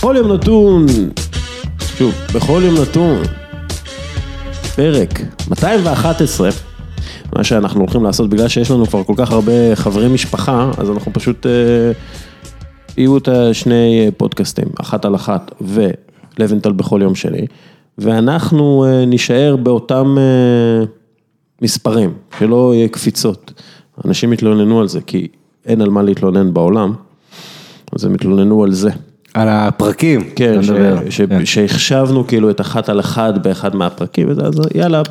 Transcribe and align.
בכל 0.00 0.14
יום 0.18 0.32
נתון, 0.32 0.86
שוב, 1.80 2.14
בכל 2.34 2.62
יום 2.64 2.74
נתון, 2.82 3.22
פרק 4.76 5.20
211, 5.50 6.50
מה 7.36 7.44
שאנחנו 7.44 7.80
הולכים 7.80 8.04
לעשות, 8.04 8.30
בגלל 8.30 8.48
שיש 8.48 8.70
לנו 8.70 8.86
כבר 8.86 9.04
כל 9.04 9.12
כך 9.16 9.32
הרבה 9.32 9.52
חברי 9.74 10.08
משפחה, 10.08 10.70
אז 10.78 10.90
אנחנו 10.90 11.12
פשוט, 11.12 11.46
אה, 11.46 11.50
יהיו 12.96 13.16
את 13.16 13.28
השני 13.28 14.10
פודקאסטים, 14.16 14.64
אחת 14.80 15.04
על 15.04 15.14
אחת 15.14 15.54
ולוינטל 15.60 16.72
בכל 16.72 17.00
יום 17.02 17.14
שני, 17.14 17.46
ואנחנו 17.98 18.84
אה, 18.84 19.04
נישאר 19.04 19.56
באותם 19.56 20.16
אה, 20.18 20.84
מספרים, 21.62 22.12
שלא 22.38 22.74
יהיה 22.74 22.88
קפיצות. 22.88 23.62
אנשים 24.06 24.32
יתלוננו 24.32 24.80
על 24.80 24.88
זה, 24.88 25.00
כי 25.00 25.28
אין 25.66 25.80
על 25.80 25.90
מה 25.90 26.02
להתלונן 26.02 26.54
בעולם, 26.54 26.94
אז 27.92 28.04
הם 28.04 28.14
יתלוננו 28.14 28.64
על 28.64 28.72
זה. 28.72 28.90
על 29.34 29.48
הפרקים. 29.50 30.20
כן, 30.36 30.52
אתה 30.54 30.62
ש- 30.62 30.70
מדבר. 30.70 30.98
ש- 31.10 31.20
כן. 31.20 31.44
שהחשבנו 31.46 32.26
כאילו 32.26 32.50
את 32.50 32.60
אחת 32.60 32.88
על 32.88 33.00
אחד 33.00 33.42
באחד 33.42 33.76
מהפרקים, 33.76 34.28
וזה, 34.30 34.40
אז 34.42 34.54
יאללה, 34.74 35.02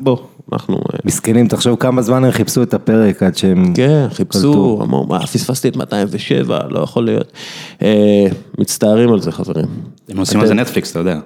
בוא, 0.00 0.16
אנחנו... 0.52 0.74
אה, 0.76 0.98
מסכנים, 1.04 1.48
תחשוב 1.48 1.76
כמה 1.80 2.02
זמן 2.02 2.24
הם 2.24 2.30
חיפשו 2.30 2.62
את 2.62 2.74
הפרק 2.74 3.22
עד 3.22 3.36
שהם... 3.36 3.72
כן. 3.74 4.06
חיפשו, 4.12 4.78
אמרו, 4.82 5.06
מה, 5.06 5.26
פספסתי 5.26 5.68
את 5.68 5.76
207, 5.76 6.58
לא 6.70 6.80
יכול 6.80 7.04
להיות. 7.04 7.32
אה, 7.82 8.26
מצטערים 8.58 9.12
על 9.12 9.20
זה, 9.20 9.32
חברים. 9.32 9.66
הם 10.08 10.18
עושים 10.18 10.40
על 10.40 10.46
זה 10.46 10.54
נטפליקס, 10.54 10.90
אתה 10.90 10.98
יודע. 10.98 11.18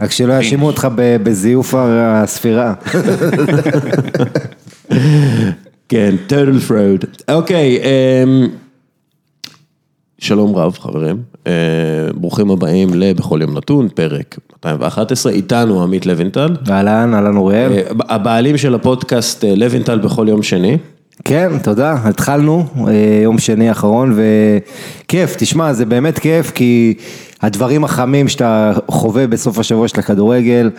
רק 0.00 0.10
שלא 0.10 0.32
יאשימו 0.32 0.66
אותך 0.66 0.88
בזיוף 0.96 1.74
הספירה. 1.78 2.74
כן, 5.88 6.14
טרל 6.26 6.58
פרוד. 6.60 7.04
אוקיי, 7.30 7.78
אמ, 7.82 8.48
שלום 10.22 10.56
רב, 10.56 10.78
חברים. 10.80 11.16
אה, 11.46 11.52
ברוכים 12.14 12.50
הבאים 12.50 12.88
ל"בכל 12.94 13.38
יום 13.42 13.56
נתון", 13.56 13.88
פרק 13.88 14.38
211, 14.52 15.32
איתנו 15.32 15.82
עמית 15.82 16.06
לוינטל. 16.06 16.56
אהלן, 16.70 17.14
אהלן 17.14 17.36
אוריאל. 17.36 17.72
אה, 17.72 17.82
הבעלים 18.08 18.58
של 18.58 18.74
הפודקאסט 18.74 19.44
אה, 19.44 19.54
לוינטל 19.56 19.98
בכל 19.98 20.26
יום 20.28 20.42
שני. 20.42 20.78
כן, 21.24 21.58
תודה, 21.62 21.96
התחלנו 22.04 22.66
אה, 22.88 23.20
יום 23.22 23.38
שני 23.38 23.68
האחרון 23.68 24.16
וכיף, 24.16 25.34
תשמע, 25.38 25.72
זה 25.72 25.86
באמת 25.86 26.18
כיף 26.18 26.50
כי 26.50 26.94
הדברים 27.42 27.84
החמים 27.84 28.28
שאתה 28.28 28.72
חווה 28.88 29.26
בסוף 29.26 29.58
השבוע 29.58 29.88
של 29.88 30.00
הכדורגל, 30.00 30.70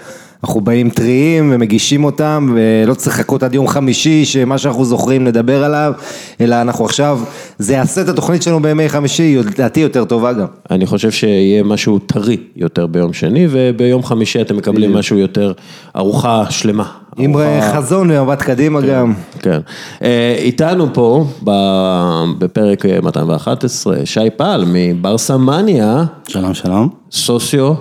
אנחנו 0.44 0.62
באים 0.62 0.90
טריים 0.90 1.52
ומגישים 1.54 2.04
אותם 2.04 2.56
ולא 2.56 2.94
צריך 2.94 3.16
לחכות 3.20 3.44
עד 3.44 3.54
יום 3.54 3.68
חמישי 3.68 4.26
שמה 4.26 4.58
שאנחנו 4.58 4.86
זוכרים 4.86 5.24
נדבר 5.24 5.64
עליו, 5.64 5.94
אלא 6.42 6.62
אנחנו 6.62 6.86
עכשיו, 6.86 7.20
זה 7.58 7.74
יעשה 7.74 8.02
את 8.02 8.10
התוכנית 8.10 8.44
שלנו 8.44 8.62
בימי 8.62 8.90
חמישי, 8.90 9.38
לדעתי 9.38 9.80
יותר 9.80 10.06
טובה 10.06 10.34
גם. 10.34 10.46
אני 10.72 10.86
חושב 10.86 11.12
שיהיה 11.12 11.64
משהו 11.64 12.00
טרי 12.00 12.38
יותר 12.56 12.88
ביום 12.88 13.14
שני, 13.14 13.48
וביום 13.50 14.04
חמישי 14.04 14.42
אתם 14.42 14.58
מקבלים 14.58 14.94
משהו 14.94 15.18
יותר, 15.18 15.54
ארוחה 15.96 16.46
שלמה. 16.50 17.03
עם 17.18 17.34
חזון 17.74 18.12
ומבט 18.12 18.42
קדימה 18.42 18.82
גם. 18.82 19.14
כן. 19.40 19.60
אה, 20.04 20.36
איתנו 20.38 20.94
פה, 20.94 21.26
ב- 21.44 22.24
בפרק 22.38 22.86
אה, 22.86 23.02
211, 23.02 24.06
שי 24.06 24.30
פל 24.38 24.64
מברסמניה, 24.68 26.04
שלום, 26.28 26.54
שלום. 26.54 26.90
סוציו, 27.12 27.74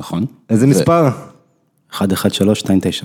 נכון. 0.00 0.24
איזה 0.50 0.66
מספר? 0.66 1.08
11329. 1.92 3.04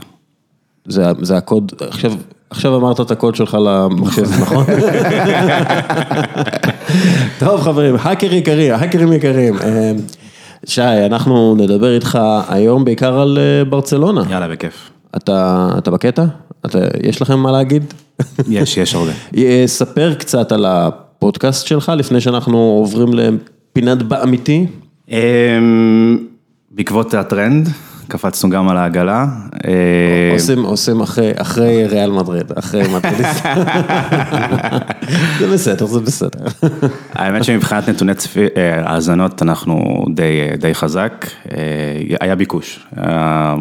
זה, 0.88 1.04
זה 1.22 1.38
הקוד, 1.38 1.72
עכשיו, 1.80 2.12
עכשיו 2.50 2.76
אמרת 2.76 3.02
את 3.02 3.12
הקוד 3.12 3.36
שלך 3.36 3.58
למחשב, 3.66 4.42
נכון? 4.42 4.66
טוב 7.40 7.62
חברים, 7.62 7.96
האקר 8.00 8.34
יקרים, 8.34 8.74
האקרים 8.74 9.14
יקרים. 9.14 9.58
אה, 9.58 9.92
שי, 10.66 10.82
אנחנו 11.06 11.56
נדבר 11.56 11.96
איתך 11.96 12.20
היום 12.50 12.86
בעיקר 12.86 13.20
על 13.20 13.38
אה, 13.42 13.66
ברצלונה. 13.66 14.22
יאללה, 14.30 14.48
בכיף. 14.48 14.90
אתה, 15.18 15.70
אתה 15.78 15.92
בקטע? 15.92 16.26
אתה, 16.66 16.80
יש 17.04 17.22
לכם 17.22 17.40
מה 17.40 17.52
להגיד? 17.52 17.94
יש, 18.50 18.78
יש 18.78 18.96
הרבה. 18.96 19.12
אה, 19.38 19.64
ספר 19.66 20.14
קצת 20.14 20.52
על 20.52 20.66
הפודקאסט 20.66 21.68
שלך 21.68 21.92
לפני 21.98 22.22
שאנחנו 22.22 22.58
עוברים 22.58 23.08
לפינת 23.14 24.04
באמיתי. 24.04 24.66
אמ, 25.10 26.18
בעקבות 26.72 27.14
הטרנד, 27.14 27.70
קפצנו 28.08 28.50
גם 28.50 28.70
על 28.70 28.78
העגלה. 28.78 29.26
אה, 29.68 30.34
עושים, 30.34 30.64
עושים 30.64 31.02
אחרי, 31.02 31.32
אחרי 31.36 31.88
ריאל 31.88 32.12
מדריד, 32.12 32.52
אחרי 32.56 32.84
מדרידיסט. 32.94 33.46
זה 35.40 35.48
בסדר, 35.54 35.86
זה 35.86 36.00
בסדר. 36.00 36.46
האמת 37.14 37.44
שמבחינת 37.44 37.90
נתוני 37.90 38.12
אה, 38.58 38.92
האזנות 38.92 39.42
אנחנו 39.42 40.06
די, 40.16 40.42
די 40.60 40.76
חזק, 40.76 41.26
היה 42.20 42.36
ביקוש, 42.36 42.88
היה 42.96 43.56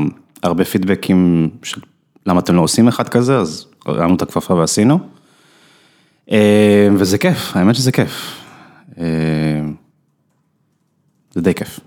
הרבה 0.47 0.65
פידבקים 0.65 1.51
של 1.63 1.81
למה 2.27 2.41
אתם 2.41 2.55
לא 2.55 2.61
עושים 2.61 2.89
אחד 2.89 3.09
כזה, 3.09 3.39
אז 3.39 3.67
הרמנו 3.87 4.15
את 4.17 4.23
הכפפה 4.23 4.55
ועשינו. 4.55 4.99
אה, 6.31 6.89
וזה 6.97 7.19
כיף, 7.19 7.57
האמת 7.57 7.75
שזה 7.75 7.93
כיף. 7.93 8.41
אה, 8.99 9.05
זה 11.35 11.41
די 11.41 11.55
כיף. 11.55 11.81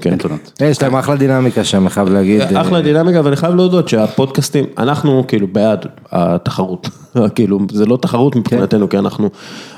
כן. 0.00 0.10
אין 0.10 0.18
תלונות. 0.18 0.52
יש 0.60 0.82
להם 0.82 0.96
אחלה 0.96 1.16
דינמיקה 1.16 1.64
שם, 1.64 1.82
אני 1.82 1.90
חייב 1.90 2.08
להגיד. 2.08 2.42
אחלה 2.42 2.80
דינמיקה, 2.82 3.20
ואני 3.24 3.36
חייב 3.36 3.54
להודות 3.54 3.88
שהפודקאסטים, 3.88 4.64
אנחנו 4.78 5.24
כאילו 5.28 5.46
בעד 5.48 5.86
התחרות, 6.12 6.88
כאילו 7.34 7.58
זה 7.72 7.86
לא 7.86 7.96
תחרות 7.96 8.36
מבחינתנו, 8.36 8.88
כי 8.88 8.98
אנחנו 8.98 9.30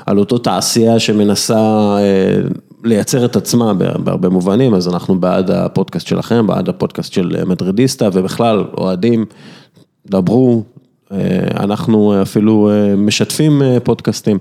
על 0.05 0.19
אותו 0.19 0.37
תעשייה 0.37 0.99
שמנסה 0.99 1.57
אה, 1.97 2.41
לייצר 2.83 3.25
את 3.25 3.35
עצמה 3.35 3.73
בה- 3.73 3.97
בהרבה 3.97 4.29
מובנים, 4.29 4.73
אז 4.73 4.87
אנחנו 4.87 5.19
בעד 5.19 5.51
הפודקאסט 5.51 6.07
שלכם, 6.07 6.47
בעד 6.47 6.69
הפודקאסט 6.69 7.13
של 7.13 7.35
אה, 7.39 7.45
מדרידיסטה, 7.45 8.09
ובכלל 8.13 8.63
אוהדים, 8.77 9.25
דברו, 10.07 10.63
אה, 11.11 11.17
אנחנו 11.59 12.21
אפילו 12.21 12.69
אה, 12.71 12.95
משתפים 12.95 13.61
פודקאסטים, 13.83 14.37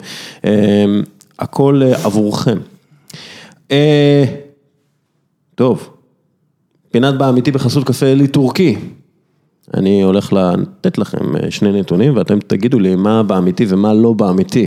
הכל 1.39 1.83
עבורכם. 2.05 2.59
טוב. 5.55 5.89
פינת 6.91 7.15
באמיתי 7.19 7.51
בחסות 7.51 7.85
קפה 7.85 8.07
אלי 8.07 8.27
טורקי. 8.27 8.77
אני 9.75 10.03
הולך 10.03 10.33
לתת 10.33 10.99
לכם 10.99 11.51
שני 11.51 11.81
נתונים 11.81 12.17
ואתם 12.17 12.39
תגידו 12.47 12.79
לי 12.79 12.97
מה 12.97 13.23
באמיתי 13.23 13.67
ומה 13.69 13.95
לא 13.95 14.13
באמיתי. 14.13 14.67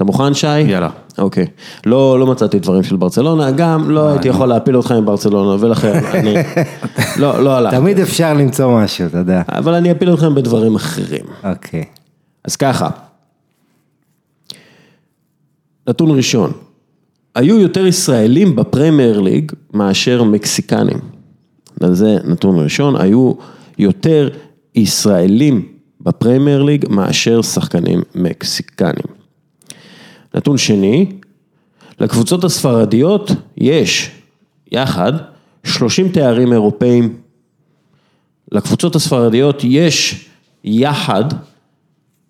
אתה 0.00 0.06
מוכן 0.06 0.34
שי? 0.34 0.60
יאללה. 0.60 0.90
אוקיי. 1.18 1.46
לא, 1.86 2.20
לא 2.20 2.26
מצאתי 2.26 2.58
דברים 2.58 2.82
של 2.82 2.96
ברצלונה, 2.96 3.50
גם 3.50 3.90
לא 3.90 4.08
הייתי 4.08 4.28
יכול 4.28 4.48
להפיל 4.48 4.76
אותך 4.76 4.90
עם 4.92 5.06
ברצלונה 5.06 5.64
ולכן 5.64 6.00
אני... 6.14 6.34
לא, 7.16 7.44
לא 7.44 7.56
הלך. 7.56 7.74
תמיד 7.74 7.98
אפשר 7.98 8.34
למצוא 8.34 8.82
משהו, 8.82 9.06
אתה 9.06 9.18
יודע. 9.18 9.42
אבל 9.48 9.74
אני 9.74 9.92
אפיל 9.92 10.14
אתכם 10.14 10.34
בדברים 10.34 10.76
אחרים. 10.76 11.24
אוקיי. 11.44 11.84
אז 12.44 12.56
ככה, 12.56 12.88
נתון 15.88 16.16
ראשון, 16.16 16.52
היו 17.34 17.60
יותר 17.60 17.86
ישראלים 17.86 18.56
בפרמייר 18.56 19.20
ליג 19.20 19.52
מאשר 19.74 20.22
מקסיקנים. 20.22 20.98
זה 21.90 22.16
נתון 22.24 22.62
ראשון, 22.64 22.96
היו 22.96 23.32
יותר 23.78 24.28
ישראלים 24.74 25.68
בפרמייר 26.00 26.62
ליג 26.62 26.84
מאשר 26.88 27.42
שחקנים 27.42 28.02
מקסיקנים. 28.14 29.19
נתון 30.34 30.58
שני, 30.58 31.06
לקבוצות 32.00 32.44
הספרדיות 32.44 33.30
יש 33.56 34.10
יחד 34.72 35.12
30 35.64 36.08
תארים 36.08 36.52
אירופאים. 36.52 37.16
לקבוצות 38.52 38.94
הספרדיות 38.94 39.60
יש 39.64 40.28
יחד 40.64 41.24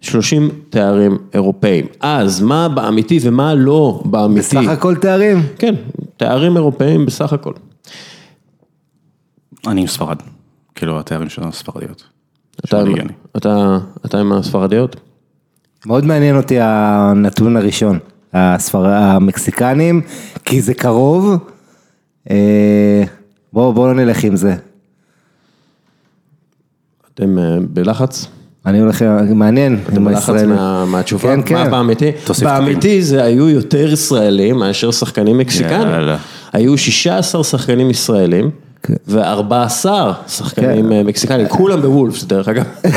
30 0.01 0.51
תארים 0.71 1.19
אירופאים. 1.35 1.87
אז 2.01 2.43
מה 2.43 2.69
באמיתי 2.69 3.19
ומה 3.23 3.55
לא 3.55 4.03
באמיתי? 4.05 4.41
בסך 4.41 4.69
הכל 4.69 4.97
תארים. 4.97 5.43
כן, 5.59 5.75
תארים 6.17 6.57
אירופאים 6.57 7.07
בסך 7.07 7.33
הכל. 7.33 7.53
אני 9.67 9.81
עם 9.81 9.87
ספרד, 9.87 10.17
כאילו 10.75 11.01
התארים 11.01 11.29
שלנו 11.29 11.53
ספרדיות. 11.53 12.05
אתה. 12.65 12.83
אתה, 13.37 13.79
אתה 14.07 14.21
עם 14.21 14.33
הספרדיות? 14.33 15.10
מאוד 15.87 16.05
מעניין 16.05 16.37
אותי 16.37 16.57
הנתון 16.61 17.57
הראשון, 17.57 17.99
הספר... 18.33 18.87
המקסיקנים, 18.87 20.01
כי 20.45 20.61
זה 20.61 20.75
קרוב. 20.75 21.37
אה, 22.31 23.05
בואו 23.53 23.73
בוא 23.73 23.89
לא 23.89 23.95
נלך 23.95 24.25
עם 24.25 24.37
זה. 24.37 24.55
אתם 27.15 27.39
אה, 27.39 27.57
בלחץ? 27.61 28.27
אני 28.67 28.81
הולך, 28.81 29.05
מעניין, 29.35 29.81
אתם 29.89 30.05
בלחץ 30.05 30.29
הישראלים. 30.29 30.57
מה, 30.57 30.85
מהתשובה? 30.85 31.23
כן, 31.23 31.41
כן. 31.47 31.55
מה 31.55 31.69
באמיתי? 31.69 32.13
באמיתי 32.43 33.03
זה 33.03 33.25
היו 33.25 33.49
יותר 33.49 33.93
ישראלים 33.93 34.57
מאשר 34.57 34.91
שחקנים 34.91 35.39
מקסיקנים. 35.39 35.89
יאללה. 35.89 36.17
היו 36.53 36.79
16 36.79 37.45
שחקנים 37.45 37.91
ישראלים 37.91 38.51
ו-14 39.09 39.87
שחקנים 40.29 40.93
אה, 40.93 41.03
מקסיקנים, 41.03 41.49
כולם 41.49 41.83
בוולפס 41.83 42.25
דרך 42.25 42.49
אגב. 42.49 42.65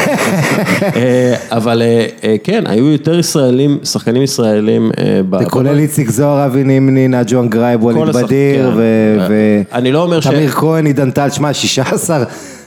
אה, 0.95 1.35
אבל 1.51 1.81
אה, 1.81 2.35
כן, 2.43 2.63
היו 2.67 2.91
יותר 2.91 3.19
ישראלים, 3.19 3.77
שחקנים 3.83 4.21
ישראלים. 4.21 4.91
זה 5.39 5.45
כולל 5.45 5.79
איציק 5.79 6.09
זוהר, 6.09 6.45
אבי 6.45 6.63
נימני, 6.63 7.07
נג'ואן 7.07 7.49
גרייב, 7.49 7.83
ווליד 7.83 8.15
בדיר, 8.15 8.71
כן. 8.71 8.77
ו- 8.77 9.17
ו- 9.29 9.61
אני 9.73 9.91
לא 9.91 9.99
כהן, 10.49 10.85
עידן 10.85 11.11
טל, 11.11 11.29
שמע, 11.29 11.53
16, 11.53 12.23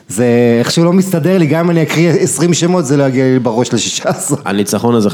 זה 0.09 0.27
איכשהו 0.59 0.85
לא 0.85 0.93
מסתדר 0.93 1.39
לי, 1.39 1.47
גם 1.47 1.65
אם 1.65 1.71
אני 1.71 1.83
אקריא 1.83 2.11
20 2.11 2.55
שמות 2.55 2.87
זה 2.87 2.97
לא 2.97 3.05
יגיע 3.05 3.25
לי 3.25 3.39
בראש 3.39 3.73
ל-16. 3.73 4.35
הניצחון 4.45 4.95
הזה 4.95 5.09
5-0 5.09 5.13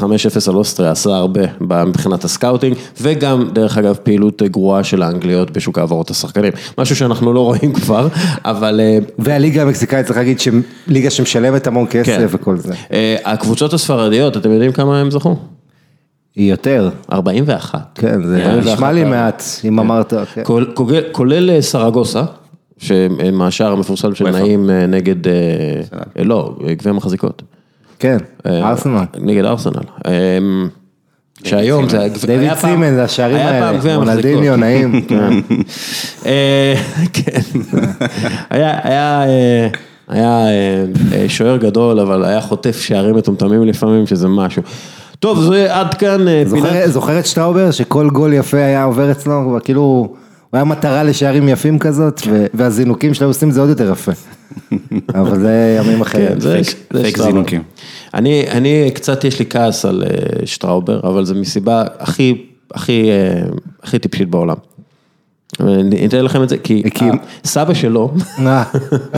על 0.49 0.55
אוסטריה 0.55 0.91
עשה 0.91 1.09
הרבה 1.09 1.41
מבחינת 1.85 2.23
הסקאוטינג, 2.23 2.75
וגם 3.01 3.49
דרך 3.53 3.77
אגב 3.77 3.95
פעילות 4.03 4.41
גרועה 4.43 4.83
של 4.83 5.01
האנגליות 5.03 5.51
בשוק 5.51 5.77
העברות 5.79 6.09
השחקנים, 6.09 6.51
משהו 6.77 6.95
שאנחנו 6.95 7.33
לא 7.33 7.39
רואים 7.39 7.73
כבר, 7.83 8.07
אבל 8.45 8.79
אה, 8.83 8.97
והליגה 9.19 9.61
המקסיקאית 9.61 10.05
צריך 10.05 10.17
להגיד 10.17 10.37
שליגה 10.39 11.09
שמשלמת 11.09 11.67
המון 11.67 11.85
כן. 11.89 12.03
כסף 12.03 12.27
וכל 12.31 12.57
זה. 12.57 12.73
אה, 12.93 13.15
הקבוצות 13.25 13.73
הספרדיות, 13.73 14.37
אתם 14.37 14.51
יודעים 14.51 14.71
כמה 14.71 14.99
הם 14.99 15.11
זכו? 15.11 15.35
היא 16.35 16.51
יותר, 16.51 16.89
41. 17.13 17.79
כן, 17.95 18.23
זה 18.27 18.45
41. 18.45 18.73
נשמע 18.75 18.91
לי 18.91 19.03
מעט, 19.03 19.43
אם 19.65 19.79
אמרת, 19.79 20.13
כן. 20.33 20.41
כולל- 20.45 20.71
כולל- 20.73 21.03
כולל 21.11 21.49
אה, 21.49 21.61
סרגוסה, 21.61 22.23
שמהשער 22.83 23.71
המפורסם 23.71 24.15
של 24.15 24.29
נעים 24.31 24.69
אה, 24.69 24.85
נגד, 24.85 25.27
אה, 25.27 25.33
אה, 26.19 26.23
לא, 26.23 26.55
גביע 26.77 26.93
מחזיקות. 26.93 27.41
כן, 27.99 28.17
ארסנל. 28.45 29.03
נגד 29.19 29.45
ארסנל. 29.45 29.83
אה, 30.05 30.37
שהיום 31.43 31.89
זה... 31.89 31.99
היה 31.99 32.09
דיוויד 32.27 32.53
סימן, 32.53 32.93
זה 32.93 33.03
השערים 33.03 33.35
היה 33.35 33.61
פעם 33.61 33.75
האלה, 33.75 33.97
מחזיקות. 33.97 34.59
נעים. 34.59 35.01
כן. 35.07 35.33
כן. 37.13 37.41
היה, 38.49 39.21
שוער 41.27 41.57
גדול, 41.57 41.99
אבל 41.99 42.25
היה 42.25 42.41
חוטף 42.41 42.81
שערים 42.81 43.15
מטומטמים 43.15 43.63
לפעמים, 43.63 44.07
שזה 44.07 44.27
משהו. 44.27 44.61
טוב, 45.19 45.41
זה 45.43 45.75
עד 45.75 45.93
כאן 45.93 46.25
זוכר- 46.87 47.19
את 47.19 47.25
שטראובר, 47.25 47.71
שכל 47.71 48.09
גול 48.09 48.33
יפה 48.33 48.57
היה 48.57 48.83
עובר 48.83 49.11
אצלו, 49.11 49.57
כאילו, 49.63 50.13
הוא 50.53 50.57
היה 50.57 50.65
מטרה 50.65 51.03
לשערים 51.03 51.49
יפים 51.49 51.79
כזאת, 51.79 52.21
ו- 52.29 52.45
והזינוקים 52.53 53.13
שלו 53.13 53.27
עושים 53.27 53.51
זה 53.51 53.59
עוד 53.61 53.69
יותר 53.69 53.91
יפה. 53.91 54.11
אבל 55.21 55.39
זה 55.39 55.79
ימים 55.79 56.01
אחרים. 56.01 56.27
כן, 56.27 56.39
fake-. 57.01 57.17
זינוקים. 57.17 57.63
אני, 58.13 58.45
אני 58.51 58.91
קצת 58.93 59.23
יש 59.23 59.39
לי 59.39 59.45
כעס 59.49 59.85
על 59.85 60.03
אה, 60.03 60.09
שטראובר, 60.45 60.99
אבל 61.03 61.25
זה 61.25 61.33
מסיבה 61.33 61.83
הכי, 61.99 62.45
הכי, 62.73 63.09
אה, 63.11 63.41
הכי 63.83 63.99
טיפשית 63.99 64.29
בעולם. 64.29 64.55
אני 65.59 66.05
אתן 66.05 66.25
לכם 66.25 66.43
את 66.43 66.49
זה, 66.49 66.57
כי 66.57 66.83
כי- 66.93 67.05
סבא 67.45 67.73
שלו, 67.73 68.13
אה, 68.39 68.63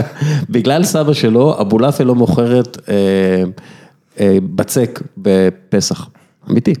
בגלל 0.50 0.84
סבא 0.84 1.12
שלו, 1.12 1.60
אבולאפל 1.60 2.04
לא 2.04 2.14
מוכרת 2.14 2.78
אה, 2.88 2.94
אה, 4.20 4.38
בצק 4.54 5.00
בפסח. 5.18 6.08
אמיתי. 6.50 6.74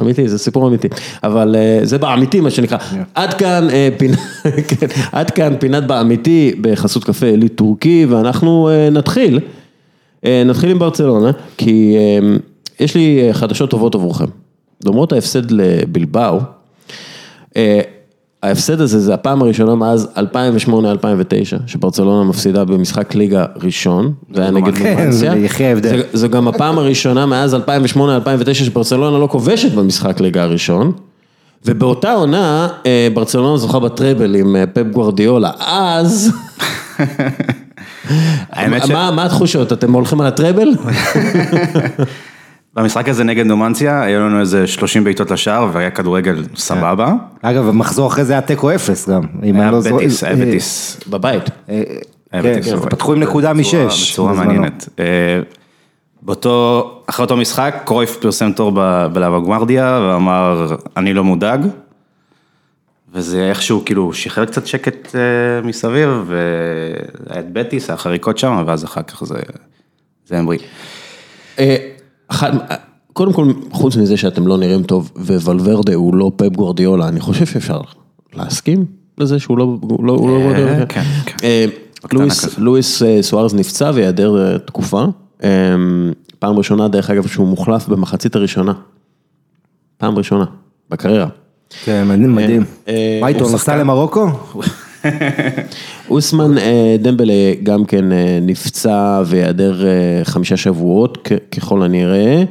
אמיתי, 0.00 0.28
זה 0.28 0.38
סיפור 0.38 0.68
אמיתי, 0.68 0.88
אבל 1.24 1.56
אה, 1.58 1.80
זה 1.82 1.98
באמיתי 1.98 2.40
מה 2.40 2.50
שנקרא. 2.50 2.78
עד 3.14 3.34
כאן, 3.34 3.70
אה, 3.70 3.88
פינה, 3.98 4.16
כן, 4.68 4.86
עד 5.12 5.30
כאן 5.30 5.54
פינת 5.58 5.86
באמיתי 5.86 6.52
בחסות 6.60 7.04
קפה 7.04 7.26
עילית 7.26 7.54
טורקי, 7.54 8.06
ואנחנו 8.08 8.68
אה, 8.68 8.90
נתחיל. 8.90 9.40
נתחיל 10.46 10.70
עם 10.70 10.78
ברצלונה, 10.78 11.30
כי 11.56 11.96
יש 12.80 12.94
לי 12.94 13.28
חדשות 13.32 13.70
טובות 13.70 13.94
עבורכם. 13.94 14.24
למרות 14.84 15.12
ההפסד 15.12 15.50
לבלבאו, 15.50 16.38
ההפסד 18.42 18.80
הזה 18.80 19.00
זה 19.00 19.14
הפעם 19.14 19.42
הראשונה 19.42 19.74
מאז 19.74 20.08
2008-2009, 20.16 20.20
שברצלונה 21.66 22.28
מפסידה 22.28 22.64
במשחק 22.64 23.14
ליגה 23.14 23.44
ראשון, 23.62 24.12
זה 24.34 24.42
היה 24.42 24.50
נגד 24.50 24.74
כן, 24.74 24.98
נומנסיה. 24.98 25.30
זה 25.32 25.38
יחי 25.38 25.64
ההבדל. 25.64 25.88
זה- 25.98 26.02
זו 26.12 26.28
גם 26.28 26.48
הפעם 26.48 26.78
הראשונה 26.78 27.26
מאז 27.26 27.54
2008-2009 27.54 27.58
שברצלונה 28.54 29.18
לא 29.18 29.26
כובשת 29.26 29.72
במשחק 29.72 30.20
ליגה 30.20 30.42
הראשון. 30.42 30.92
ובאותה 31.64 32.12
עונה 32.12 32.68
אה, 32.86 33.08
ברצלונה 33.14 33.56
זוכה 33.58 33.78
בטראבל 33.78 34.34
עם 34.34 34.56
אה, 34.56 34.66
פפ 34.66 34.82
גוורדיולה, 34.92 35.50
אז... 35.60 36.32
האמת 38.50 38.86
ש- 38.86 38.90
מה 38.90 39.24
התחושות, 39.24 39.72
אתם 39.72 39.92
הולכים 39.92 40.20
על 40.20 40.26
הטראבל? 40.26 40.68
במשחק 42.78 43.08
הזה 43.08 43.24
נגד 43.24 43.46
נומנציה, 43.46 44.02
היו 44.02 44.20
לנו 44.20 44.40
איזה 44.40 44.66
30 44.66 45.04
בעיטות 45.04 45.30
לשער 45.30 45.68
והיה 45.72 45.90
כדורגל 45.90 46.44
סבבה. 46.56 47.12
אגב, 47.42 47.68
המחזור 47.68 48.08
אחרי 48.08 48.24
זה 48.24 48.32
היה 48.32 48.42
תיקו 48.42 48.74
אפס 48.74 49.08
גם. 49.08 49.22
היה 49.42 49.70
לא 49.70 49.80
בטיס, 49.80 50.24
היה 50.24 50.32
אה, 50.34 50.46
בטיס. 50.46 51.00
בבית. 51.06 51.42
אה, 51.68 51.82
כן, 52.32 52.62
כן, 52.62 52.80
פתחו 52.80 53.12
עם 53.12 53.20
נקודה 53.20 53.52
משש. 53.52 54.12
בצורה. 54.12 54.32
מעניינת. 54.32 54.88
אה, 54.98 55.04
באותו, 56.22 56.90
אחרי 57.06 57.22
אותו 57.24 57.36
משחק, 57.36 57.74
קרויף 57.84 58.16
פרסם 58.16 58.52
תור 58.52 58.72
ב- 58.74 59.06
בלאו 59.12 59.36
הגמרדיה 59.36 60.00
ואמר, 60.02 60.76
אני 60.96 61.14
לא 61.14 61.24
מודאג. 61.24 61.66
וזה 63.12 63.48
איכשהו 63.48 63.82
כאילו 63.84 64.12
שחרר 64.12 64.44
קצת 64.44 64.66
שקט 64.66 65.16
אה, 65.16 65.20
מסביב, 65.66 66.08
והיה 66.26 67.40
את 67.40 67.52
בטיס, 67.52 67.90
היה 67.90 67.96
חריקות 67.96 68.38
שם, 68.38 68.62
ואז 68.66 68.84
אחר 68.84 69.02
כך 69.02 69.24
זה, 69.24 69.34
זה 70.26 70.38
המריא. 70.38 70.58
אה, 72.30 72.36
אחד, 72.36 72.52
קודם 73.12 73.32
כל, 73.32 73.52
חוץ 73.70 73.96
מזה 73.96 74.16
שאתם 74.16 74.46
לא 74.46 74.58
נראים 74.58 74.82
טוב, 74.82 75.12
וולברדה 75.16 75.94
הוא 75.94 76.14
לא 76.14 76.32
פפ 76.36 76.56
גוורדיולה, 76.56 77.08
אני 77.08 77.20
חושב 77.20 77.46
שאפשר 77.46 77.80
להסכים 78.34 78.84
לזה 79.18 79.38
שהוא 79.38 79.58
לא, 79.58 79.76
לא, 80.02 80.12
הוא 80.12 80.30
לא 80.30 80.38
גוורדיולה. 80.38 80.86
כן, 80.86 81.02
כן. 81.26 81.36
אה, 81.46 81.64
לואיס, 82.58 83.02
אה, 83.02 83.22
סוארז 83.22 83.54
נפצע 83.54 83.90
ויעדר 83.94 84.52
אה, 84.52 84.58
תקופה. 84.58 85.04
אה, 85.44 85.48
פעם 86.38 86.58
ראשונה, 86.58 86.88
דרך 86.88 87.10
אגב, 87.10 87.26
שהוא 87.26 87.48
מוחלף 87.48 87.88
במחצית 87.88 88.36
הראשונה. 88.36 88.72
פעם 89.96 90.18
ראשונה, 90.18 90.44
בקריירה. 90.90 91.26
כן, 91.84 92.08
מדהים, 92.08 92.34
מדהים. 92.34 92.64
אה, 92.88 93.18
מה 93.20 93.28
איתו, 93.28 93.54
נסע. 93.54 93.76
למרוקו? 93.76 94.26
אוסמן 96.10 96.58
אה, 96.58 96.96
דמבלה 96.98 97.52
גם 97.62 97.84
כן 97.84 98.12
אה, 98.12 98.38
נפצע 98.42 99.22
והיעדר 99.26 99.86
אה, 99.86 100.24
חמישה 100.24 100.56
שבועות 100.56 101.28
ככל 101.50 101.82
הנראה. 101.82 102.44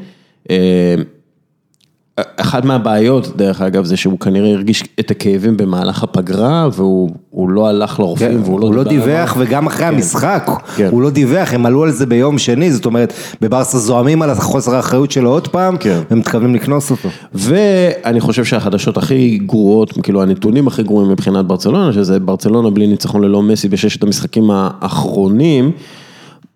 אחת 2.47 2.65
מהבעיות, 2.65 3.37
דרך 3.37 3.61
אגב, 3.61 3.85
זה 3.85 3.97
שהוא 3.97 4.19
כנראה 4.19 4.51
הרגיש 4.51 4.83
את 4.99 5.11
הכאבים 5.11 5.57
במהלך 5.57 6.03
הפגרה, 6.03 6.67
והוא 6.73 7.09
הוא 7.29 7.49
לא 7.49 7.67
הלך 7.67 7.99
לרופאים, 7.99 8.31
כן, 8.31 8.43
והוא 8.43 8.61
הוא 8.61 8.75
לא 8.75 8.83
דיווח. 8.83 9.35
וגם 9.37 9.67
אחרי 9.67 9.85
המשחק, 9.85 10.49
כן. 10.75 10.89
הוא 10.91 11.01
לא 11.01 11.09
דיווח, 11.09 11.53
הם 11.53 11.65
עלו 11.65 11.83
על 11.83 11.91
זה 11.91 12.05
ביום 12.05 12.37
שני, 12.37 12.71
זאת 12.71 12.85
אומרת, 12.85 13.13
בברסה 13.41 13.77
זועמים 13.77 14.21
על 14.21 14.29
החוסר 14.29 14.75
האחריות 14.75 15.11
שלו 15.11 15.29
עוד 15.29 15.47
פעם, 15.47 15.77
כן. 15.77 15.99
והם 16.09 16.19
מתכוונים 16.19 16.55
לקנוס 16.55 16.91
אותו. 16.91 17.09
ואני 17.33 18.19
חושב 18.19 18.45
שהחדשות 18.45 18.97
הכי 18.97 19.37
גרועות, 19.37 19.93
כאילו 20.03 20.21
הנתונים 20.21 20.67
הכי 20.67 20.83
גרועים 20.83 21.11
מבחינת 21.11 21.45
ברצלונה, 21.45 21.93
שזה 21.93 22.19
ברצלונה 22.19 22.69
בלי 22.69 22.87
ניצחון 22.87 23.23
ללא 23.23 23.43
מסי 23.43 23.69
בששת 23.69 24.03
המשחקים 24.03 24.51
האחרונים. 24.53 25.71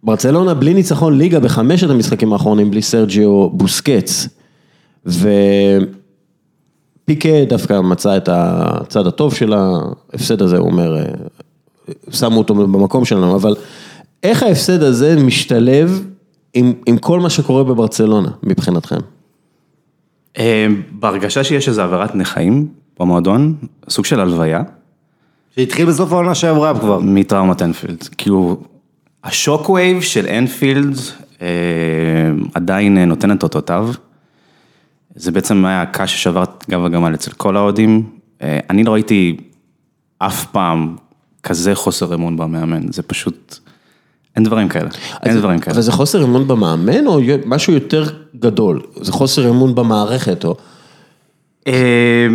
ברצלונה 0.04 0.54
בלי 0.54 0.74
ניצחון 0.74 1.18
ליגה 1.18 1.40
בחמשת 1.40 1.90
המשחקים 1.90 2.34
האחרונים, 2.34 2.72
בלי 2.72 2.82
סרג'יו 2.82 3.50
בוסקץ. 3.50 4.28
ופיקה 5.06 5.86
דווקא 7.50 7.82
מצא 7.82 8.18
את 8.18 8.30
הצד 8.32 9.08
הטוב 9.08 9.34
של 9.34 9.54
ההפסד 9.54 10.42
הזה, 10.42 10.58
הוא 10.58 10.70
אומר, 10.72 11.06
שמו 12.12 12.38
אותו 12.38 12.56
במקום 12.56 13.06
שלנו, 13.06 13.36
אבל 13.36 13.56
איך 14.24 14.44
ההפסד 14.44 14.84
הזה 14.84 15.16
משתלב 15.24 16.06
עם, 16.54 16.74
עם 16.86 16.98
כל 16.98 17.20
מה 17.20 17.30
שקורה 17.30 17.64
בברצלונה 17.64 18.30
מבחינתכם? 18.44 19.00
אה, 20.38 20.68
בהרגשה 20.92 21.44
שיש 21.44 21.68
איזו 21.68 21.82
אווירת 21.82 22.16
נכאים 22.16 22.68
במועדון, 23.00 23.56
סוג 23.90 24.06
של 24.06 24.20
הלוויה, 24.20 24.62
שהתחיל 25.56 25.86
בסוף 25.86 26.12
העונה 26.12 26.36
שעברה 26.36 26.80
כבר. 26.80 27.00
מטראומת 27.00 27.62
אנפילד. 27.62 28.04
כאילו, 28.18 28.62
ה 29.24 29.70
shockwave 29.70 30.02
של 30.02 30.28
אנפילד 30.28 30.96
אה, 31.42 31.48
עדיין 32.54 32.98
אה, 32.98 33.06
נותן 33.06 33.32
את 33.32 33.44
אותותיו. 33.44 33.90
זה 35.16 35.32
בעצם 35.32 35.66
היה 35.66 35.82
הקש 35.82 36.14
ששבר 36.14 36.44
את 36.44 36.66
גב 36.70 36.86
הגמל 36.86 37.14
אצל 37.14 37.32
כל 37.32 37.58
האוהדים. 37.58 38.10
אה, 38.42 38.60
אני 38.70 38.84
לא 38.84 38.92
ראיתי 38.92 39.38
אף 40.18 40.46
פעם 40.46 40.96
כזה 41.44 41.76
חוסר 41.76 42.14
אמון 42.14 42.38
במאמן, 42.38 42.92
זה 42.92 43.04
פשוט, 43.04 43.60
אין 44.36 44.44
דברים 44.44 44.70
כאלה, 44.70 44.90
אין 45.24 45.38
דברים 45.38 45.60
כאלה. 45.60 45.74
אבל 45.74 45.82
זה 45.82 45.92
חוסר 45.92 46.24
אמון 46.24 46.48
במאמן 46.48 47.08
או 47.08 47.20
משהו 47.46 47.74
יותר 47.74 48.04
גדול? 48.40 48.82
זה 49.02 49.12
חוסר 49.12 49.50
אמון 49.50 49.76
במערכת 49.76 50.46
או... 50.46 50.56
אה, 51.68 52.28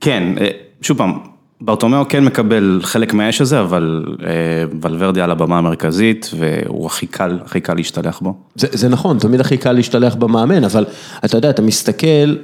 כן, 0.00 0.22
אה, 0.40 0.48
שוב 0.82 0.98
פעם, 0.98 1.18
ברטומיאו 1.64 2.08
כן 2.08 2.24
מקבל 2.24 2.80
חלק 2.82 3.14
מהאש 3.14 3.40
הזה, 3.40 3.60
אבל 3.60 4.04
אה, 4.22 4.28
ולוורדי 4.82 5.20
על 5.20 5.30
הבמה 5.30 5.58
המרכזית, 5.58 6.30
והוא 6.38 6.86
הכי 6.86 7.06
קל, 7.06 7.38
הכי 7.44 7.60
קל 7.60 7.74
להשתלח 7.74 8.20
בו. 8.20 8.34
זה, 8.54 8.66
זה 8.72 8.88
נכון, 8.88 9.18
תמיד 9.18 9.40
הכי 9.40 9.56
קל 9.56 9.72
להשתלח 9.72 10.14
במאמן, 10.14 10.64
אבל 10.64 10.84
אתה 11.24 11.36
יודע, 11.36 11.50
אתה 11.50 11.62
מסתכל, 11.62 12.36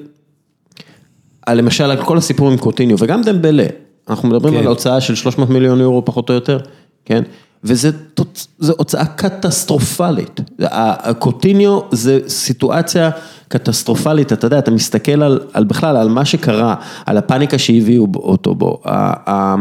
על, 1.47 1.59
למשל 1.59 1.85
על 1.85 2.05
כל 2.05 2.19
הסיפור 2.19 2.51
עם 2.51 2.57
קוטיניו 2.57 2.97
וגם 3.01 3.23
דמבלה, 3.23 3.67
אנחנו 4.11 4.29
מדברים 4.29 4.55
כן. 4.55 4.61
על 4.61 4.67
הוצאה 4.67 5.01
של 5.01 5.15
300 5.15 5.51
מיליון 5.51 5.81
יורו 5.81 6.05
פחות 6.05 6.31
או 6.31 6.35
יותר, 6.35 6.59
כן? 7.05 7.23
וזה 7.65 7.91
זה 8.59 8.73
הוצאה 8.77 9.07
קטסטרופלית. 9.07 10.41
הקוטיניו 10.61 11.81
זה 11.93 12.21
סיטואציה 12.29 13.11
קטסטרופלית, 13.49 14.33
אתה 14.33 14.47
יודע, 14.47 14.59
אתה 14.59 14.71
מסתכל 14.71 15.23
על, 15.23 15.41
על 15.53 15.65
בכלל, 15.65 15.97
על 15.97 16.09
מה 16.09 16.25
שקרה, 16.25 16.75
על 17.07 17.17
הפאניקה 17.17 17.59
שהביאו 17.59 18.07
אותו 18.17 18.55
בו. 18.55 18.83
אה, 18.87 19.55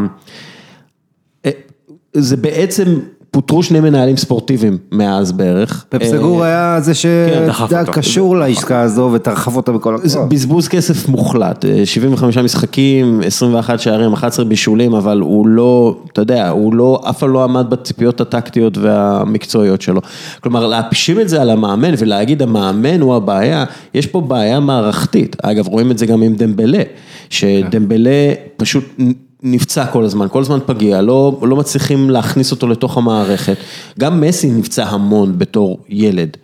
זה 2.12 2.36
בעצם, 2.36 2.98
פוטרו 3.38 3.62
שני 3.62 3.80
מנהלים 3.80 4.16
ספורטיביים 4.16 4.78
מאז 4.92 5.32
בערך. 5.32 5.84
פפ 5.88 6.02
אה, 6.02 6.46
היה 6.46 6.80
זה 6.80 6.94
שהיה 6.94 7.80
אותו. 7.80 7.92
קשור 7.92 8.36
לעסקה 8.36 8.80
הזו 8.80 9.10
ודחף 9.12 9.56
אותה 9.56 9.72
בכל 9.72 9.94
הכוח. 9.94 10.16
בזבוז 10.28 10.68
כסף 10.68 11.08
מוחלט, 11.08 11.64
אה, 11.64 11.86
75 11.86 12.38
משחקים, 12.38 13.20
21 13.26 13.80
שערים, 13.80 14.12
11 14.12 14.44
בישולים, 14.44 14.94
אבל 14.94 15.20
הוא 15.20 15.46
לא, 15.46 15.96
אתה 16.12 16.22
יודע, 16.22 16.48
הוא 16.48 16.74
לא, 16.74 17.02
אף 17.10 17.18
פעם 17.18 17.32
לא 17.32 17.44
עמד 17.44 17.70
בציפיות 17.70 18.20
הטקטיות 18.20 18.78
והמקצועיות 18.78 19.82
שלו. 19.82 20.00
כלומר, 20.40 20.66
להפשים 20.66 21.20
את 21.20 21.28
זה 21.28 21.42
על 21.42 21.50
המאמן 21.50 21.94
ולהגיד 21.98 22.42
המאמן 22.42 23.00
הוא 23.00 23.14
הבעיה, 23.14 23.64
יש 23.94 24.06
פה 24.06 24.20
בעיה 24.20 24.60
מערכתית. 24.60 25.36
אגב, 25.42 25.68
רואים 25.68 25.90
את 25.90 25.98
זה 25.98 26.06
גם 26.06 26.22
עם 26.22 26.34
דמבלה, 26.34 26.82
שדמבלה 27.30 28.32
פשוט 28.56 28.84
נפצע 29.42 29.86
כל 29.86 30.04
הזמן, 30.04 30.26
כל 30.30 30.40
הזמן 30.40 30.58
פגיע, 30.66 31.02
לא, 31.02 31.38
לא 31.42 31.56
מצליחים 31.56 32.10
להכניס 32.10 32.50
אותו 32.50 32.66
לתוך 32.68 32.96
המערכת. 32.96 33.56
גם 33.98 34.20
מסי 34.20 34.50
נפצע 34.50 34.84
המון 34.84 35.38
בתור 35.38 35.78
ילד, 35.88 36.36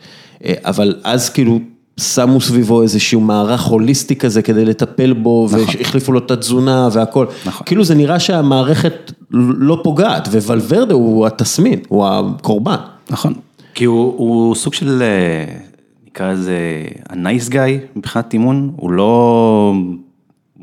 אה, 0.44 0.54
אבל 0.64 1.00
אז 1.04 1.30
כאילו... 1.30 1.58
שמו 2.00 2.40
סביבו 2.40 2.82
איזשהו 2.82 3.20
מערך 3.20 3.62
הוליסטי 3.62 4.16
כזה 4.16 4.42
כדי 4.42 4.64
לטפל 4.64 5.12
בו, 5.12 5.48
והחליפו 5.50 6.12
לו 6.12 6.18
את 6.18 6.30
התזונה 6.30 6.88
והכל. 6.92 7.26
נכון. 7.46 7.66
כאילו 7.66 7.84
זה 7.84 7.94
נראה 7.94 8.20
שהמערכת 8.20 9.12
לא 9.30 9.80
פוגעת, 9.84 10.28
וולברדה 10.28 10.94
הוא 10.94 11.26
התסמין, 11.26 11.78
הוא 11.88 12.06
הקורבן. 12.06 12.76
נכון. 13.10 13.34
כי 13.74 13.84
הוא, 13.84 14.14
הוא 14.16 14.54
סוג 14.54 14.74
של, 14.74 15.02
אה, 15.02 15.54
נקרא 16.06 16.32
לזה, 16.32 16.58
ה-nice 17.08 17.50
guy 17.50 17.96
מבחינת 17.96 18.32
אימון, 18.32 18.72
הוא 18.76 18.90
לא, 18.90 19.72